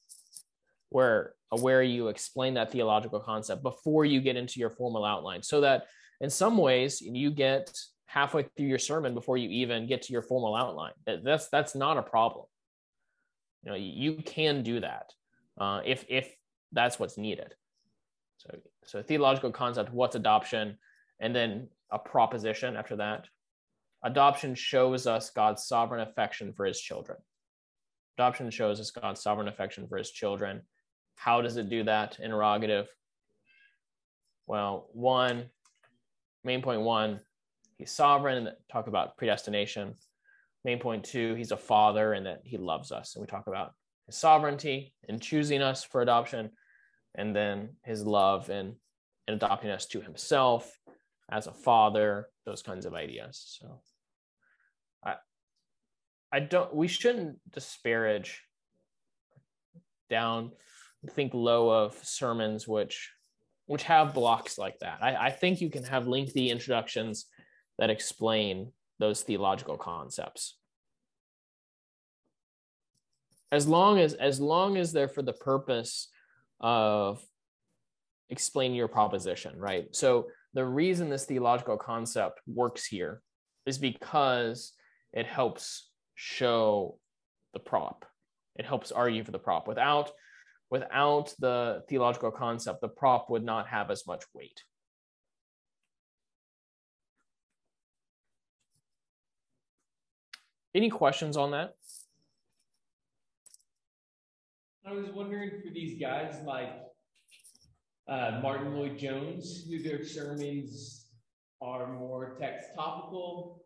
where 0.91 1.35
uh, 1.51 1.57
where 1.57 1.83
you 1.83 2.09
explain 2.09 2.55
that 2.55 2.71
theological 2.71 3.21
concept 3.21 3.63
before 3.63 4.05
you 4.05 4.21
get 4.21 4.37
into 4.37 4.61
your 4.61 4.71
formal 4.71 5.05
outline 5.05 5.43
so 5.43 5.61
that 5.61 5.87
in 6.21 6.31
some 6.31 6.57
ways 6.57 7.01
you 7.01 7.31
get 7.31 7.77
halfway 8.07 8.45
through 8.57 8.67
your 8.67 8.79
sermon 8.79 9.15
before 9.15 9.37
you 9.37 9.49
even 9.49 9.87
get 9.87 10.03
to 10.03 10.13
your 10.13 10.23
formal 10.23 10.55
outline 10.55 10.93
that's 11.25 11.49
that's 11.49 11.75
not 11.75 11.97
a 11.97 12.03
problem 12.03 12.45
you 13.63 13.71
know 13.71 13.77
you 13.77 14.17
can 14.25 14.63
do 14.63 14.81
that 14.81 15.13
uh, 15.59 15.81
if 15.85 16.05
if 16.09 16.35
that's 16.73 16.99
what's 16.99 17.17
needed 17.17 17.55
so 18.39 18.51
so 18.85 19.03
theological 19.03 19.51
concept 19.51 19.93
what's 19.93 20.17
adoption 20.17 20.77
and 21.21 21.35
then 21.35 21.69
a 21.91 21.99
proposition 21.99 22.77
after 22.77 22.97
that 22.97 23.27
Adoption 24.05 24.55
shows 24.55 25.07
us 25.07 25.31
God's 25.31 25.65
sovereign 25.65 26.07
affection 26.07 26.53
for 26.53 26.67
his 26.67 26.79
children. 26.79 27.17
Adoption 28.19 28.51
shows 28.51 28.79
us 28.79 28.91
God's 28.91 29.23
sovereign 29.23 29.49
affection 29.49 29.89
for 29.89 29.97
his 29.97 30.11
children. 30.11 30.61
How 31.17 31.41
does 31.41 31.57
it 31.57 31.71
do 31.71 31.85
that? 31.85 32.19
Interrogative. 32.21 32.87
Well, 34.47 34.91
one, 34.93 35.47
main 36.45 36.61
point 36.61 36.83
one, 36.83 37.21
he's 37.77 37.93
sovereign, 37.93 38.47
and 38.47 38.57
talk 38.71 38.87
about 38.87 39.17
predestination. 39.17 39.95
Main 40.65 40.79
point 40.79 41.05
two, 41.05 41.35
he's 41.35 41.53
a 41.53 41.57
father 41.57 42.13
and 42.13 42.27
that 42.27 42.41
he 42.45 42.57
loves 42.57 42.93
us. 42.93 43.15
And 43.15 43.23
we 43.23 43.27
talk 43.27 43.47
about 43.47 43.73
his 44.07 44.17
sovereignty 44.17 44.95
in 45.09 45.21
choosing 45.21 45.63
us 45.63 45.85
for 45.85 46.03
adoption, 46.03 46.51
and 47.15 47.35
then 47.35 47.77
his 47.85 48.05
love 48.05 48.51
in, 48.51 48.77
in 49.29 49.35
adopting 49.35 49.71
us 49.71 49.87
to 49.87 50.01
himself 50.01 50.79
as 51.31 51.47
a 51.47 51.53
father, 51.53 52.29
those 52.47 52.63
kinds 52.63 52.87
of 52.87 52.95
ideas. 52.95 53.59
So 53.61 53.81
I 56.33 56.41
don't. 56.41 56.75
We 56.75 56.89
shouldn't 56.89 57.39
disparage 57.53 58.43
down, 60.11 60.51
think 61.11 61.33
low 61.33 61.71
of 61.71 61.97
sermons 62.03 62.67
which 62.67 63.13
which 63.67 63.85
have 63.85 64.15
blocks 64.15 64.59
like 64.59 64.77
that. 64.81 64.99
I, 65.01 65.15
I 65.15 65.31
think 65.31 65.61
you 65.61 65.71
can 65.71 65.85
have 65.85 66.09
lengthy 66.09 66.51
introductions 66.51 67.27
that 67.79 67.91
explain 67.91 68.73
those 68.99 69.23
theological 69.23 69.77
concepts. 69.77 70.57
As 73.53 73.69
long 73.69 73.99
as 74.01 74.15
as 74.15 74.41
long 74.41 74.77
as 74.77 74.93
they're 74.93 75.09
for 75.09 75.23
the 75.23 75.33
purpose 75.33 76.09
of 76.61 77.25
explaining 78.31 78.77
your 78.77 78.89
proposition, 78.89 79.59
right? 79.59 79.95
So 79.95 80.29
the 80.55 80.65
reason 80.65 81.09
this 81.09 81.25
theological 81.25 81.77
concept 81.77 82.41
works 82.47 82.85
here 82.85 83.23
is 83.67 83.79
because 83.79 84.73
it 85.13 85.27
helps 85.27 85.91
show 86.15 86.99
the 87.53 87.61
prop. 87.61 88.05
It 88.57 88.65
helps 88.65 88.93
argue 88.93 89.25
for 89.25 89.31
the 89.33 89.39
prop. 89.39 89.67
Without 89.69 90.11
without 90.71 91.33
the 91.39 91.83
theological 91.89 92.31
concept, 92.31 92.81
the 92.81 92.89
prop 92.89 93.31
would 93.31 93.45
not 93.45 93.69
have 93.69 93.91
as 93.91 94.07
much 94.07 94.25
weight. 94.35 94.63
Any 100.75 100.91
questions 100.91 101.37
on 101.37 101.53
that? 101.53 101.75
I 104.87 104.93
was 104.93 105.07
wondering 105.15 105.63
for 105.65 105.73
these 105.73 106.01
guys 106.01 106.35
like 106.45 106.71
uh, 108.09 108.41
Martyn 108.43 108.75
Lloyd-Jones, 108.75 109.67
who 109.69 109.83
their 109.83 110.05
sermons 110.05 111.11
are 111.63 111.95
more 111.95 112.37
text 112.41 112.69
topical, 112.77 113.63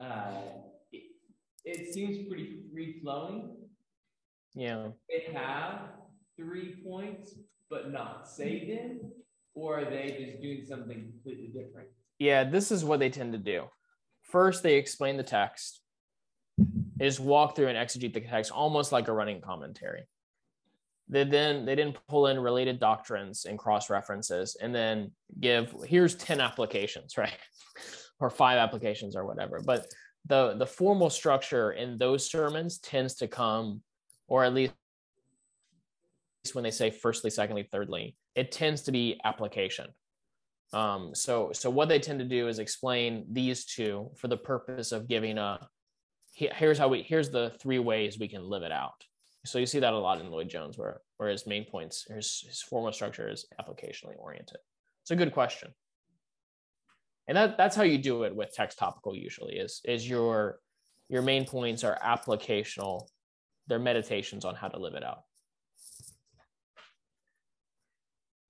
uh, 0.00 0.42
it 1.64 1.92
seems 1.92 2.28
pretty 2.28 2.60
free 2.72 3.00
flowing. 3.00 3.56
Yeah. 4.54 4.88
They 5.08 5.32
have 5.32 5.80
three 6.36 6.76
points, 6.86 7.34
but 7.68 7.92
not 7.92 8.28
say 8.28 8.74
them, 8.74 9.12
or 9.54 9.80
are 9.80 9.84
they 9.84 10.16
just 10.18 10.42
doing 10.42 10.64
something 10.66 11.12
completely 11.12 11.48
different? 11.48 11.88
Yeah, 12.18 12.44
this 12.44 12.70
is 12.70 12.84
what 12.84 13.00
they 13.00 13.10
tend 13.10 13.32
to 13.32 13.38
do. 13.38 13.64
First, 14.22 14.62
they 14.62 14.74
explain 14.74 15.16
the 15.16 15.22
text. 15.22 15.80
Just 16.98 17.20
walk 17.20 17.56
through 17.56 17.68
and 17.68 17.76
exegete 17.76 18.14
the 18.14 18.20
text 18.20 18.50
almost 18.50 18.92
like 18.92 19.08
a 19.08 19.12
running 19.12 19.40
commentary. 19.40 20.04
They 21.08 21.24
then 21.24 21.64
they 21.64 21.74
didn't 21.74 21.98
pull 22.08 22.26
in 22.26 22.38
related 22.40 22.80
doctrines 22.80 23.44
and 23.44 23.58
cross 23.58 23.90
references 23.90 24.56
and 24.60 24.74
then 24.74 25.12
give 25.38 25.74
here's 25.86 26.14
10 26.16 26.40
applications, 26.40 27.16
right? 27.18 27.38
or 28.18 28.30
five 28.30 28.58
applications 28.58 29.14
or 29.14 29.26
whatever. 29.26 29.60
But 29.64 29.86
the 30.26 30.54
the 30.58 30.66
formal 30.66 31.10
structure 31.10 31.72
in 31.72 31.96
those 31.96 32.28
sermons 32.28 32.78
tends 32.78 33.14
to 33.14 33.28
come 33.28 33.82
or 34.28 34.44
at 34.44 34.54
least 34.54 34.72
when 36.52 36.64
they 36.64 36.70
say 36.70 36.90
firstly 36.90 37.30
secondly 37.30 37.68
thirdly 37.70 38.16
it 38.34 38.52
tends 38.52 38.82
to 38.82 38.92
be 38.92 39.20
application 39.24 39.86
um, 40.72 41.14
so 41.14 41.50
so 41.52 41.70
what 41.70 41.88
they 41.88 41.98
tend 41.98 42.18
to 42.18 42.24
do 42.24 42.48
is 42.48 42.58
explain 42.58 43.24
these 43.30 43.64
two 43.64 44.10
for 44.16 44.28
the 44.28 44.36
purpose 44.36 44.92
of 44.92 45.08
giving 45.08 45.38
a 45.38 45.60
here's 46.36 46.78
how 46.78 46.88
we 46.88 47.02
here's 47.02 47.30
the 47.30 47.52
three 47.60 47.78
ways 47.78 48.18
we 48.18 48.28
can 48.28 48.44
live 48.44 48.62
it 48.62 48.72
out 48.72 49.04
so 49.44 49.58
you 49.58 49.66
see 49.66 49.78
that 49.78 49.92
a 49.92 49.98
lot 49.98 50.20
in 50.20 50.30
lloyd-jones 50.30 50.76
where 50.76 51.00
where 51.16 51.28
his 51.28 51.46
main 51.46 51.64
points 51.64 52.06
his, 52.08 52.44
his 52.46 52.62
formal 52.62 52.92
structure 52.92 53.28
is 53.28 53.46
applicationally 53.60 54.18
oriented 54.18 54.58
it's 55.02 55.10
a 55.10 55.16
good 55.16 55.32
question 55.32 55.72
and 57.28 57.36
that 57.36 57.56
that's 57.56 57.74
how 57.74 57.82
you 57.82 57.98
do 57.98 58.24
it 58.24 58.34
with 58.34 58.52
text 58.52 58.78
topical 58.78 59.14
usually 59.14 59.56
is 59.56 59.80
is 59.84 60.08
your 60.08 60.58
your 61.08 61.22
main 61.22 61.44
points 61.44 61.84
are 61.84 61.98
applicational 62.04 63.06
their 63.66 63.78
meditations 63.78 64.44
on 64.44 64.54
how 64.54 64.68
to 64.68 64.78
live 64.78 64.94
it 64.94 65.02
out. 65.04 65.22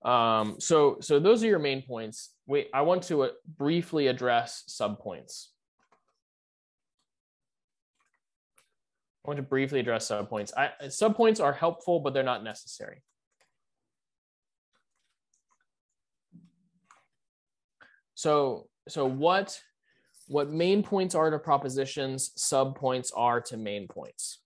Um, 0.09 0.57
so, 0.59 0.97
so 1.01 1.19
those 1.19 1.43
are 1.43 1.47
your 1.47 1.59
main 1.59 1.81
points. 1.81 2.33
Wait, 2.45 2.69
I 2.73 2.81
want 2.81 3.03
to 3.03 3.23
uh, 3.23 3.29
briefly 3.57 4.07
address 4.07 4.63
subpoints. 4.69 5.47
Want 9.27 9.37
to 9.37 9.43
briefly 9.43 9.81
address 9.81 10.07
subpoints. 10.07 10.51
Subpoints 10.83 11.43
are 11.43 11.51
helpful, 11.51 11.99
but 11.99 12.13
they're 12.13 12.23
not 12.23 12.43
necessary. 12.43 13.03
So, 18.15 18.67
so 18.87 19.05
what, 19.05 19.59
what 20.27 20.49
main 20.49 20.81
points 20.81 21.13
are 21.13 21.29
to 21.29 21.37
propositions, 21.37 22.31
subpoints 22.37 23.11
are 23.15 23.41
to 23.41 23.57
main 23.57 23.87
points. 23.87 24.39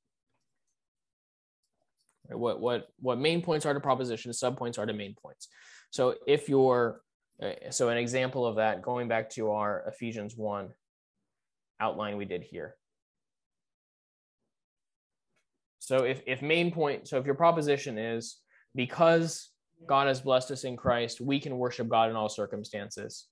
What, 2.30 2.60
what, 2.60 2.88
what 3.00 3.20
main 3.20 3.42
points 3.42 3.66
are 3.66 3.74
to 3.74 3.80
propositions, 3.80 4.40
subpoints 4.40 4.80
are 4.80 4.86
to 4.86 4.94
main 4.94 5.14
points. 5.14 5.48
So 5.92 6.16
if 6.28 6.50
you're, 6.50 7.02
uh, 7.42 7.52
so 7.70 7.90
an 7.90 7.98
example 7.98 8.46
of 8.46 8.56
that, 8.56 8.82
going 8.82 9.08
back 9.08 9.30
to 9.32 9.52
our 9.52 9.84
Ephesians 9.88 10.36
1 10.36 10.70
outline 11.80 12.18
we 12.18 12.26
did 12.26 12.44
here. 12.44 12.76
So 15.82 16.04
if, 16.04 16.22
if 16.28 16.44
main 16.44 16.72
point, 16.72 17.08
so 17.08 17.18
if 17.18 17.26
your 17.26 17.34
proposition 17.34 17.98
is 17.98 18.38
because 18.76 19.50
God 19.88 20.08
has 20.08 20.22
blessed 20.22 20.52
us 20.52 20.64
in 20.64 20.78
Christ, 20.78 21.20
we 21.20 21.40
can 21.40 21.58
worship 21.58 21.90
God 21.90 22.12
in 22.12 22.16
all 22.16 22.30
circumstances. 22.30 23.26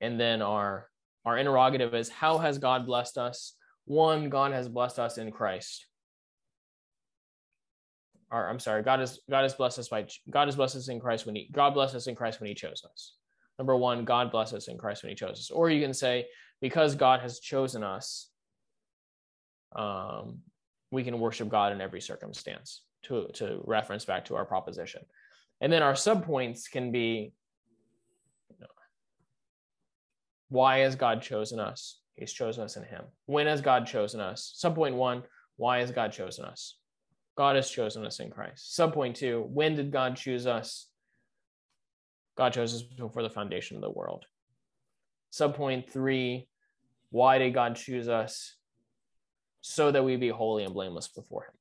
And 0.00 0.18
then 0.18 0.40
our 0.40 0.88
our 1.26 1.36
interrogative 1.36 1.94
is 1.94 2.08
how 2.08 2.38
has 2.38 2.56
God 2.56 2.86
blessed 2.86 3.18
us? 3.18 3.54
One, 3.84 4.30
God 4.30 4.52
has 4.52 4.66
blessed 4.66 4.98
us 4.98 5.18
in 5.18 5.30
Christ. 5.30 5.86
Or 8.30 8.48
I'm 8.48 8.58
sorry, 8.58 8.82
God 8.82 9.00
has 9.00 9.20
God 9.28 9.42
has 9.42 9.52
blessed 9.52 9.80
us 9.80 9.88
by 9.88 10.06
God 10.30 10.48
has 10.48 10.56
blessed 10.56 10.76
us 10.76 10.88
in 10.88 11.00
Christ 11.00 11.26
when 11.26 11.34
he 11.34 11.50
God 11.52 11.74
blessed 11.74 11.94
us 11.94 12.06
in 12.06 12.14
Christ 12.14 12.40
when 12.40 12.48
he 12.48 12.54
chose 12.54 12.82
us. 12.90 13.14
Number 13.58 13.76
one, 13.76 14.06
God 14.06 14.32
blessed 14.32 14.54
us 14.54 14.68
in 14.68 14.78
Christ 14.78 15.02
when 15.02 15.10
he 15.10 15.16
chose 15.16 15.38
us. 15.38 15.50
Or 15.50 15.68
you 15.68 15.82
can 15.82 15.92
say, 15.92 16.26
because 16.62 16.94
God 16.94 17.20
has 17.20 17.40
chosen 17.40 17.84
us, 17.84 18.30
um, 19.76 20.38
we 20.94 21.04
can 21.04 21.18
worship 21.18 21.48
God 21.48 21.72
in 21.72 21.80
every 21.80 22.00
circumstance 22.00 22.82
to, 23.02 23.28
to 23.34 23.60
reference 23.64 24.04
back 24.04 24.24
to 24.26 24.36
our 24.36 24.44
proposition. 24.44 25.02
And 25.60 25.72
then 25.72 25.82
our 25.82 25.94
subpoints 25.94 26.70
can 26.70 26.92
be 26.92 27.32
you 28.48 28.56
know, 28.60 28.66
why 30.48 30.78
has 30.78 30.94
God 30.94 31.20
chosen 31.20 31.58
us? 31.58 31.98
He's 32.14 32.32
chosen 32.32 32.62
us 32.62 32.76
in 32.76 32.84
Him. 32.84 33.02
When 33.26 33.46
has 33.46 33.60
God 33.60 33.86
chosen 33.86 34.20
us? 34.20 34.56
Subpoint 34.62 34.94
one, 34.94 35.24
why 35.56 35.78
has 35.78 35.90
God 35.90 36.12
chosen 36.12 36.44
us? 36.44 36.76
God 37.36 37.56
has 37.56 37.68
chosen 37.68 38.06
us 38.06 38.20
in 38.20 38.30
Christ. 38.30 38.78
Subpoint 38.78 39.14
two, 39.16 39.44
when 39.48 39.74
did 39.74 39.90
God 39.90 40.16
choose 40.16 40.46
us? 40.46 40.86
God 42.36 42.52
chose 42.52 42.74
us 42.74 42.82
before 42.82 43.22
the 43.22 43.30
foundation 43.30 43.76
of 43.76 43.82
the 43.82 43.90
world. 43.90 44.26
Subpoint 45.32 45.90
three, 45.90 46.48
why 47.10 47.38
did 47.38 47.52
God 47.52 47.74
choose 47.74 48.08
us? 48.08 48.54
So 49.66 49.90
that 49.90 50.04
we 50.04 50.14
be 50.16 50.28
holy 50.28 50.62
and 50.62 50.74
blameless 50.74 51.08
before 51.08 51.44
him. 51.44 51.54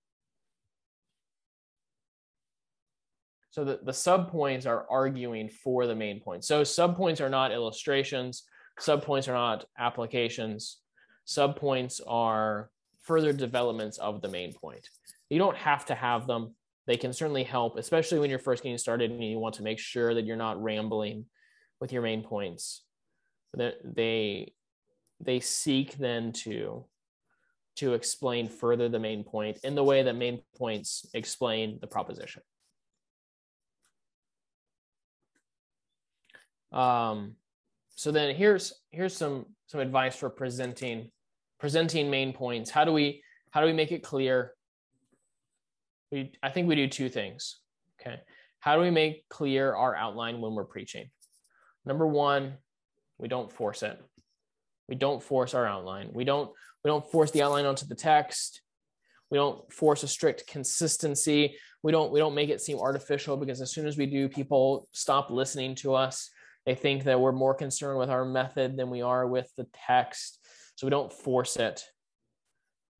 So 3.52 3.64
the, 3.64 3.80
the 3.82 3.94
subpoints 3.94 4.68
are 4.68 4.86
arguing 4.90 5.48
for 5.48 5.88
the 5.88 5.96
main 5.96 6.20
point. 6.20 6.44
So 6.44 6.64
subpoints 6.64 7.22
are 7.22 7.30
not 7.30 7.54
illustrations, 7.54 8.44
subpoints 8.78 9.30
are 9.30 9.34
not 9.34 9.64
applications, 9.80 10.80
subpoints 11.26 12.02
are 12.06 12.70
further 13.04 13.32
developments 13.32 13.98
of 14.00 14.22
the 14.22 14.28
main 14.28 14.52
point. 14.52 14.90
You 15.30 15.40
don't 15.40 15.56
have 15.56 15.86
to 15.86 15.96
have 15.96 16.28
them. 16.28 16.56
They 16.88 16.98
can 16.98 17.14
certainly 17.14 17.46
help, 17.46 17.78
especially 17.78 18.20
when 18.20 18.30
you're 18.30 18.38
first 18.38 18.64
getting 18.64 18.78
started 18.78 19.12
and 19.12 19.24
you 19.24 19.40
want 19.40 19.56
to 19.56 19.64
make 19.64 19.80
sure 19.80 20.14
that 20.14 20.26
you're 20.26 20.36
not 20.36 20.62
rambling 20.62 21.26
with 21.80 21.94
your 21.94 22.02
main 22.02 22.22
points. 22.22 22.84
They 23.56 24.52
they 25.22 25.40
seek 25.40 25.98
then 25.98 26.34
to 26.34 26.84
to 27.76 27.94
explain 27.94 28.48
further 28.48 28.90
the 28.90 29.00
main 29.00 29.24
point 29.24 29.58
in 29.64 29.76
the 29.76 29.84
way 29.84 30.04
that 30.04 30.16
main 30.16 30.42
points 30.58 31.06
explain 31.14 31.80
the 31.82 31.88
proposition. 31.88 32.42
Um, 36.72 37.36
so 37.96 38.12
then 38.12 38.36
here's 38.36 38.74
here's 38.92 39.16
some 39.16 39.46
some 39.68 39.80
advice 39.80 40.16
for 40.16 40.30
presenting 40.30 41.12
presenting 41.60 42.10
main 42.10 42.34
points. 42.34 42.70
How 42.70 42.84
do 42.84 42.92
we 42.92 43.24
how 43.52 43.62
do 43.62 43.68
we 43.68 43.74
make 43.74 43.92
it 43.92 44.04
clear? 44.04 44.54
We 46.12 46.32
I 46.42 46.50
think 46.50 46.68
we 46.68 46.76
do 46.76 46.88
two 46.88 47.10
things. 47.10 47.60
Okay. 48.02 48.20
How 48.60 48.76
do 48.76 48.82
we 48.82 48.92
make 48.92 49.28
clear 49.30 49.74
our 49.74 49.96
outline 49.96 50.42
when 50.42 50.54
we're 50.56 50.66
preaching? 50.66 51.10
Number 51.86 52.08
one, 52.08 52.54
we 53.18 53.28
don't 53.28 53.52
force 53.52 53.84
it. 53.84 54.02
We 54.88 54.96
don't 54.96 55.22
force 55.22 55.54
our 55.54 55.66
outline. 55.66 56.10
We 56.14 56.24
don't 56.24 56.52
we 56.84 56.90
don't 56.90 57.10
force 57.10 57.32
the 57.32 57.42
outline 57.42 57.66
onto 57.66 57.86
the 57.86 57.96
text. 57.96 58.62
We 59.32 59.38
don't 59.38 59.72
force 59.72 60.04
a 60.04 60.08
strict 60.08 60.48
consistency. 60.48 61.58
We 61.82 61.92
don't 61.92 62.12
we 62.12 62.20
don't 62.20 62.36
make 62.36 62.50
it 62.50 62.62
seem 62.62 62.80
artificial 62.80 63.38
because 63.38 63.62
as 63.62 63.72
soon 63.72 63.88
as 63.88 63.98
we 63.98 64.06
do, 64.06 64.30
people 64.30 64.88
stop 64.92 65.30
listening 65.30 65.76
to 65.76 65.96
us. 65.96 66.30
They 66.66 66.76
think 66.76 67.06
that 67.06 67.20
we're 67.20 67.32
more 67.32 67.56
concerned 67.56 68.00
with 68.00 68.10
our 68.10 68.26
method 68.26 68.78
than 68.78 68.90
we 68.90 69.02
are 69.02 69.28
with 69.28 69.52
the 69.58 69.68
text. 69.88 70.40
So 70.76 70.88
we 70.88 70.92
don't 70.92 71.12
force 71.12 71.58
it. 71.58 71.84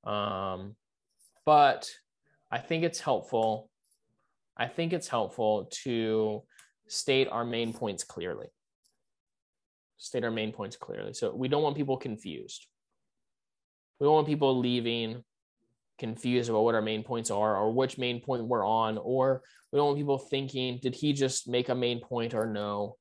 Um, 0.04 0.76
but 1.46 1.90
I 2.52 2.60
think 2.60 2.84
it's 2.84 3.00
helpful. 3.00 3.70
I 4.58 4.68
think 4.68 4.92
it's 4.92 5.08
helpful 5.08 5.70
to 5.84 6.44
state 6.88 7.28
our 7.30 7.46
main 7.46 7.74
points 7.74 8.04
clearly. 8.04 8.48
State 9.98 10.24
our 10.24 10.32
main 10.32 10.52
points 10.52 10.76
clearly. 10.76 11.14
So 11.14 11.34
we 11.34 11.48
don't 11.48 11.64
want 11.64 11.78
people 11.78 11.96
confused 11.96 12.68
we 14.00 14.06
don't 14.06 14.14
want 14.14 14.28
people 14.28 14.60
leaving 14.60 15.24
confused 16.00 16.50
about 16.50 16.64
what 16.64 16.76
our 16.76 16.82
main 16.82 17.04
points 17.04 17.32
are 17.32 17.56
or 17.56 17.72
which 17.72 17.98
main 17.98 18.20
point 18.20 18.46
we're 18.46 18.66
on, 18.66 18.98
or 18.98 19.42
we 19.72 19.78
don't 19.78 19.88
want 19.88 19.98
people 19.98 20.18
thinking, 20.18 20.80
did 20.82 20.96
he 20.96 21.14
just 21.14 21.48
make 21.48 21.70
a 21.70 21.76
main 21.76 22.00
point 22.00 22.34
or 22.34 22.46
no? 22.46 22.98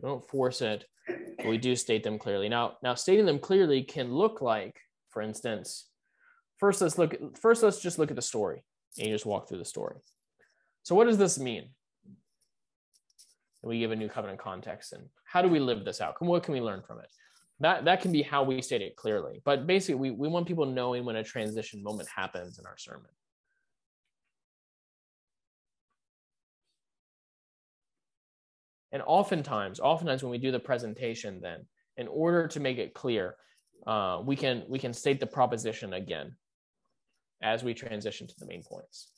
We 0.00 0.08
don't 0.08 0.28
force 0.28 0.60
it, 0.60 0.84
but 1.06 1.46
we 1.46 1.58
do 1.58 1.76
state 1.76 2.02
them 2.02 2.18
clearly. 2.18 2.48
Now, 2.48 2.76
now 2.82 2.94
stating 2.94 3.26
them 3.26 3.38
clearly 3.38 3.82
can 3.82 4.12
look 4.12 4.40
like, 4.40 4.74
for 5.10 5.22
instance, 5.22 5.88
first 6.58 6.80
let's 6.80 6.98
look 6.98 7.14
first 7.38 7.62
let's 7.62 7.80
just 7.80 7.98
look 7.98 8.10
at 8.10 8.16
the 8.16 8.22
story 8.22 8.64
and 8.98 9.06
you 9.06 9.14
just 9.14 9.26
walk 9.26 9.48
through 9.48 9.58
the 9.58 9.64
story. 9.64 9.96
So 10.82 10.94
what 10.94 11.06
does 11.06 11.18
this 11.18 11.38
mean? 11.38 11.70
We 13.62 13.78
give 13.80 13.90
a 13.90 13.96
new 13.96 14.08
covenant 14.08 14.38
context 14.38 14.92
and 14.92 15.08
how 15.24 15.42
do 15.42 15.48
we 15.48 15.58
live 15.58 15.84
this 15.84 16.00
out? 16.00 16.14
And 16.20 16.28
What 16.28 16.42
can 16.44 16.54
we 16.54 16.60
learn 16.60 16.82
from 16.86 17.00
it? 17.00 17.08
That 17.60 17.84
that 17.84 18.00
can 18.00 18.12
be 18.12 18.22
how 18.22 18.42
we 18.42 18.60
state 18.60 18.82
it 18.82 18.96
clearly 18.96 19.40
but 19.44 19.66
basically 19.66 19.94
we, 19.94 20.10
we 20.10 20.28
want 20.28 20.46
people 20.46 20.66
knowing 20.66 21.04
when 21.04 21.16
a 21.16 21.24
transition 21.24 21.82
moment 21.82 22.08
happens 22.14 22.58
in 22.58 22.66
our 22.66 22.76
sermon. 22.76 23.10
And 28.92 29.02
oftentimes 29.06 29.80
oftentimes 29.80 30.22
when 30.22 30.30
we 30.30 30.38
do 30.38 30.52
the 30.52 30.60
presentation 30.60 31.40
then 31.40 31.66
in 31.96 32.08
order 32.08 32.46
to 32.48 32.60
make 32.60 32.78
it 32.78 32.94
clear 32.94 33.36
uh, 33.86 34.20
we 34.24 34.36
can 34.36 34.64
we 34.68 34.78
can 34.78 34.92
state 34.92 35.20
the 35.20 35.26
proposition 35.26 35.94
again 35.94 36.36
as 37.42 37.62
we 37.62 37.74
transition 37.74 38.26
to 38.26 38.34
the 38.38 38.46
main 38.46 38.62
points. 38.62 39.10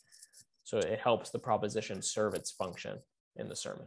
So 0.65 0.79
it 0.79 0.99
helps 0.99 1.31
the 1.31 1.39
proposition 1.39 2.03
serve 2.03 2.35
its 2.35 2.51
function 2.51 2.99
in 3.37 3.49
the 3.49 3.57
sermon 3.57 3.87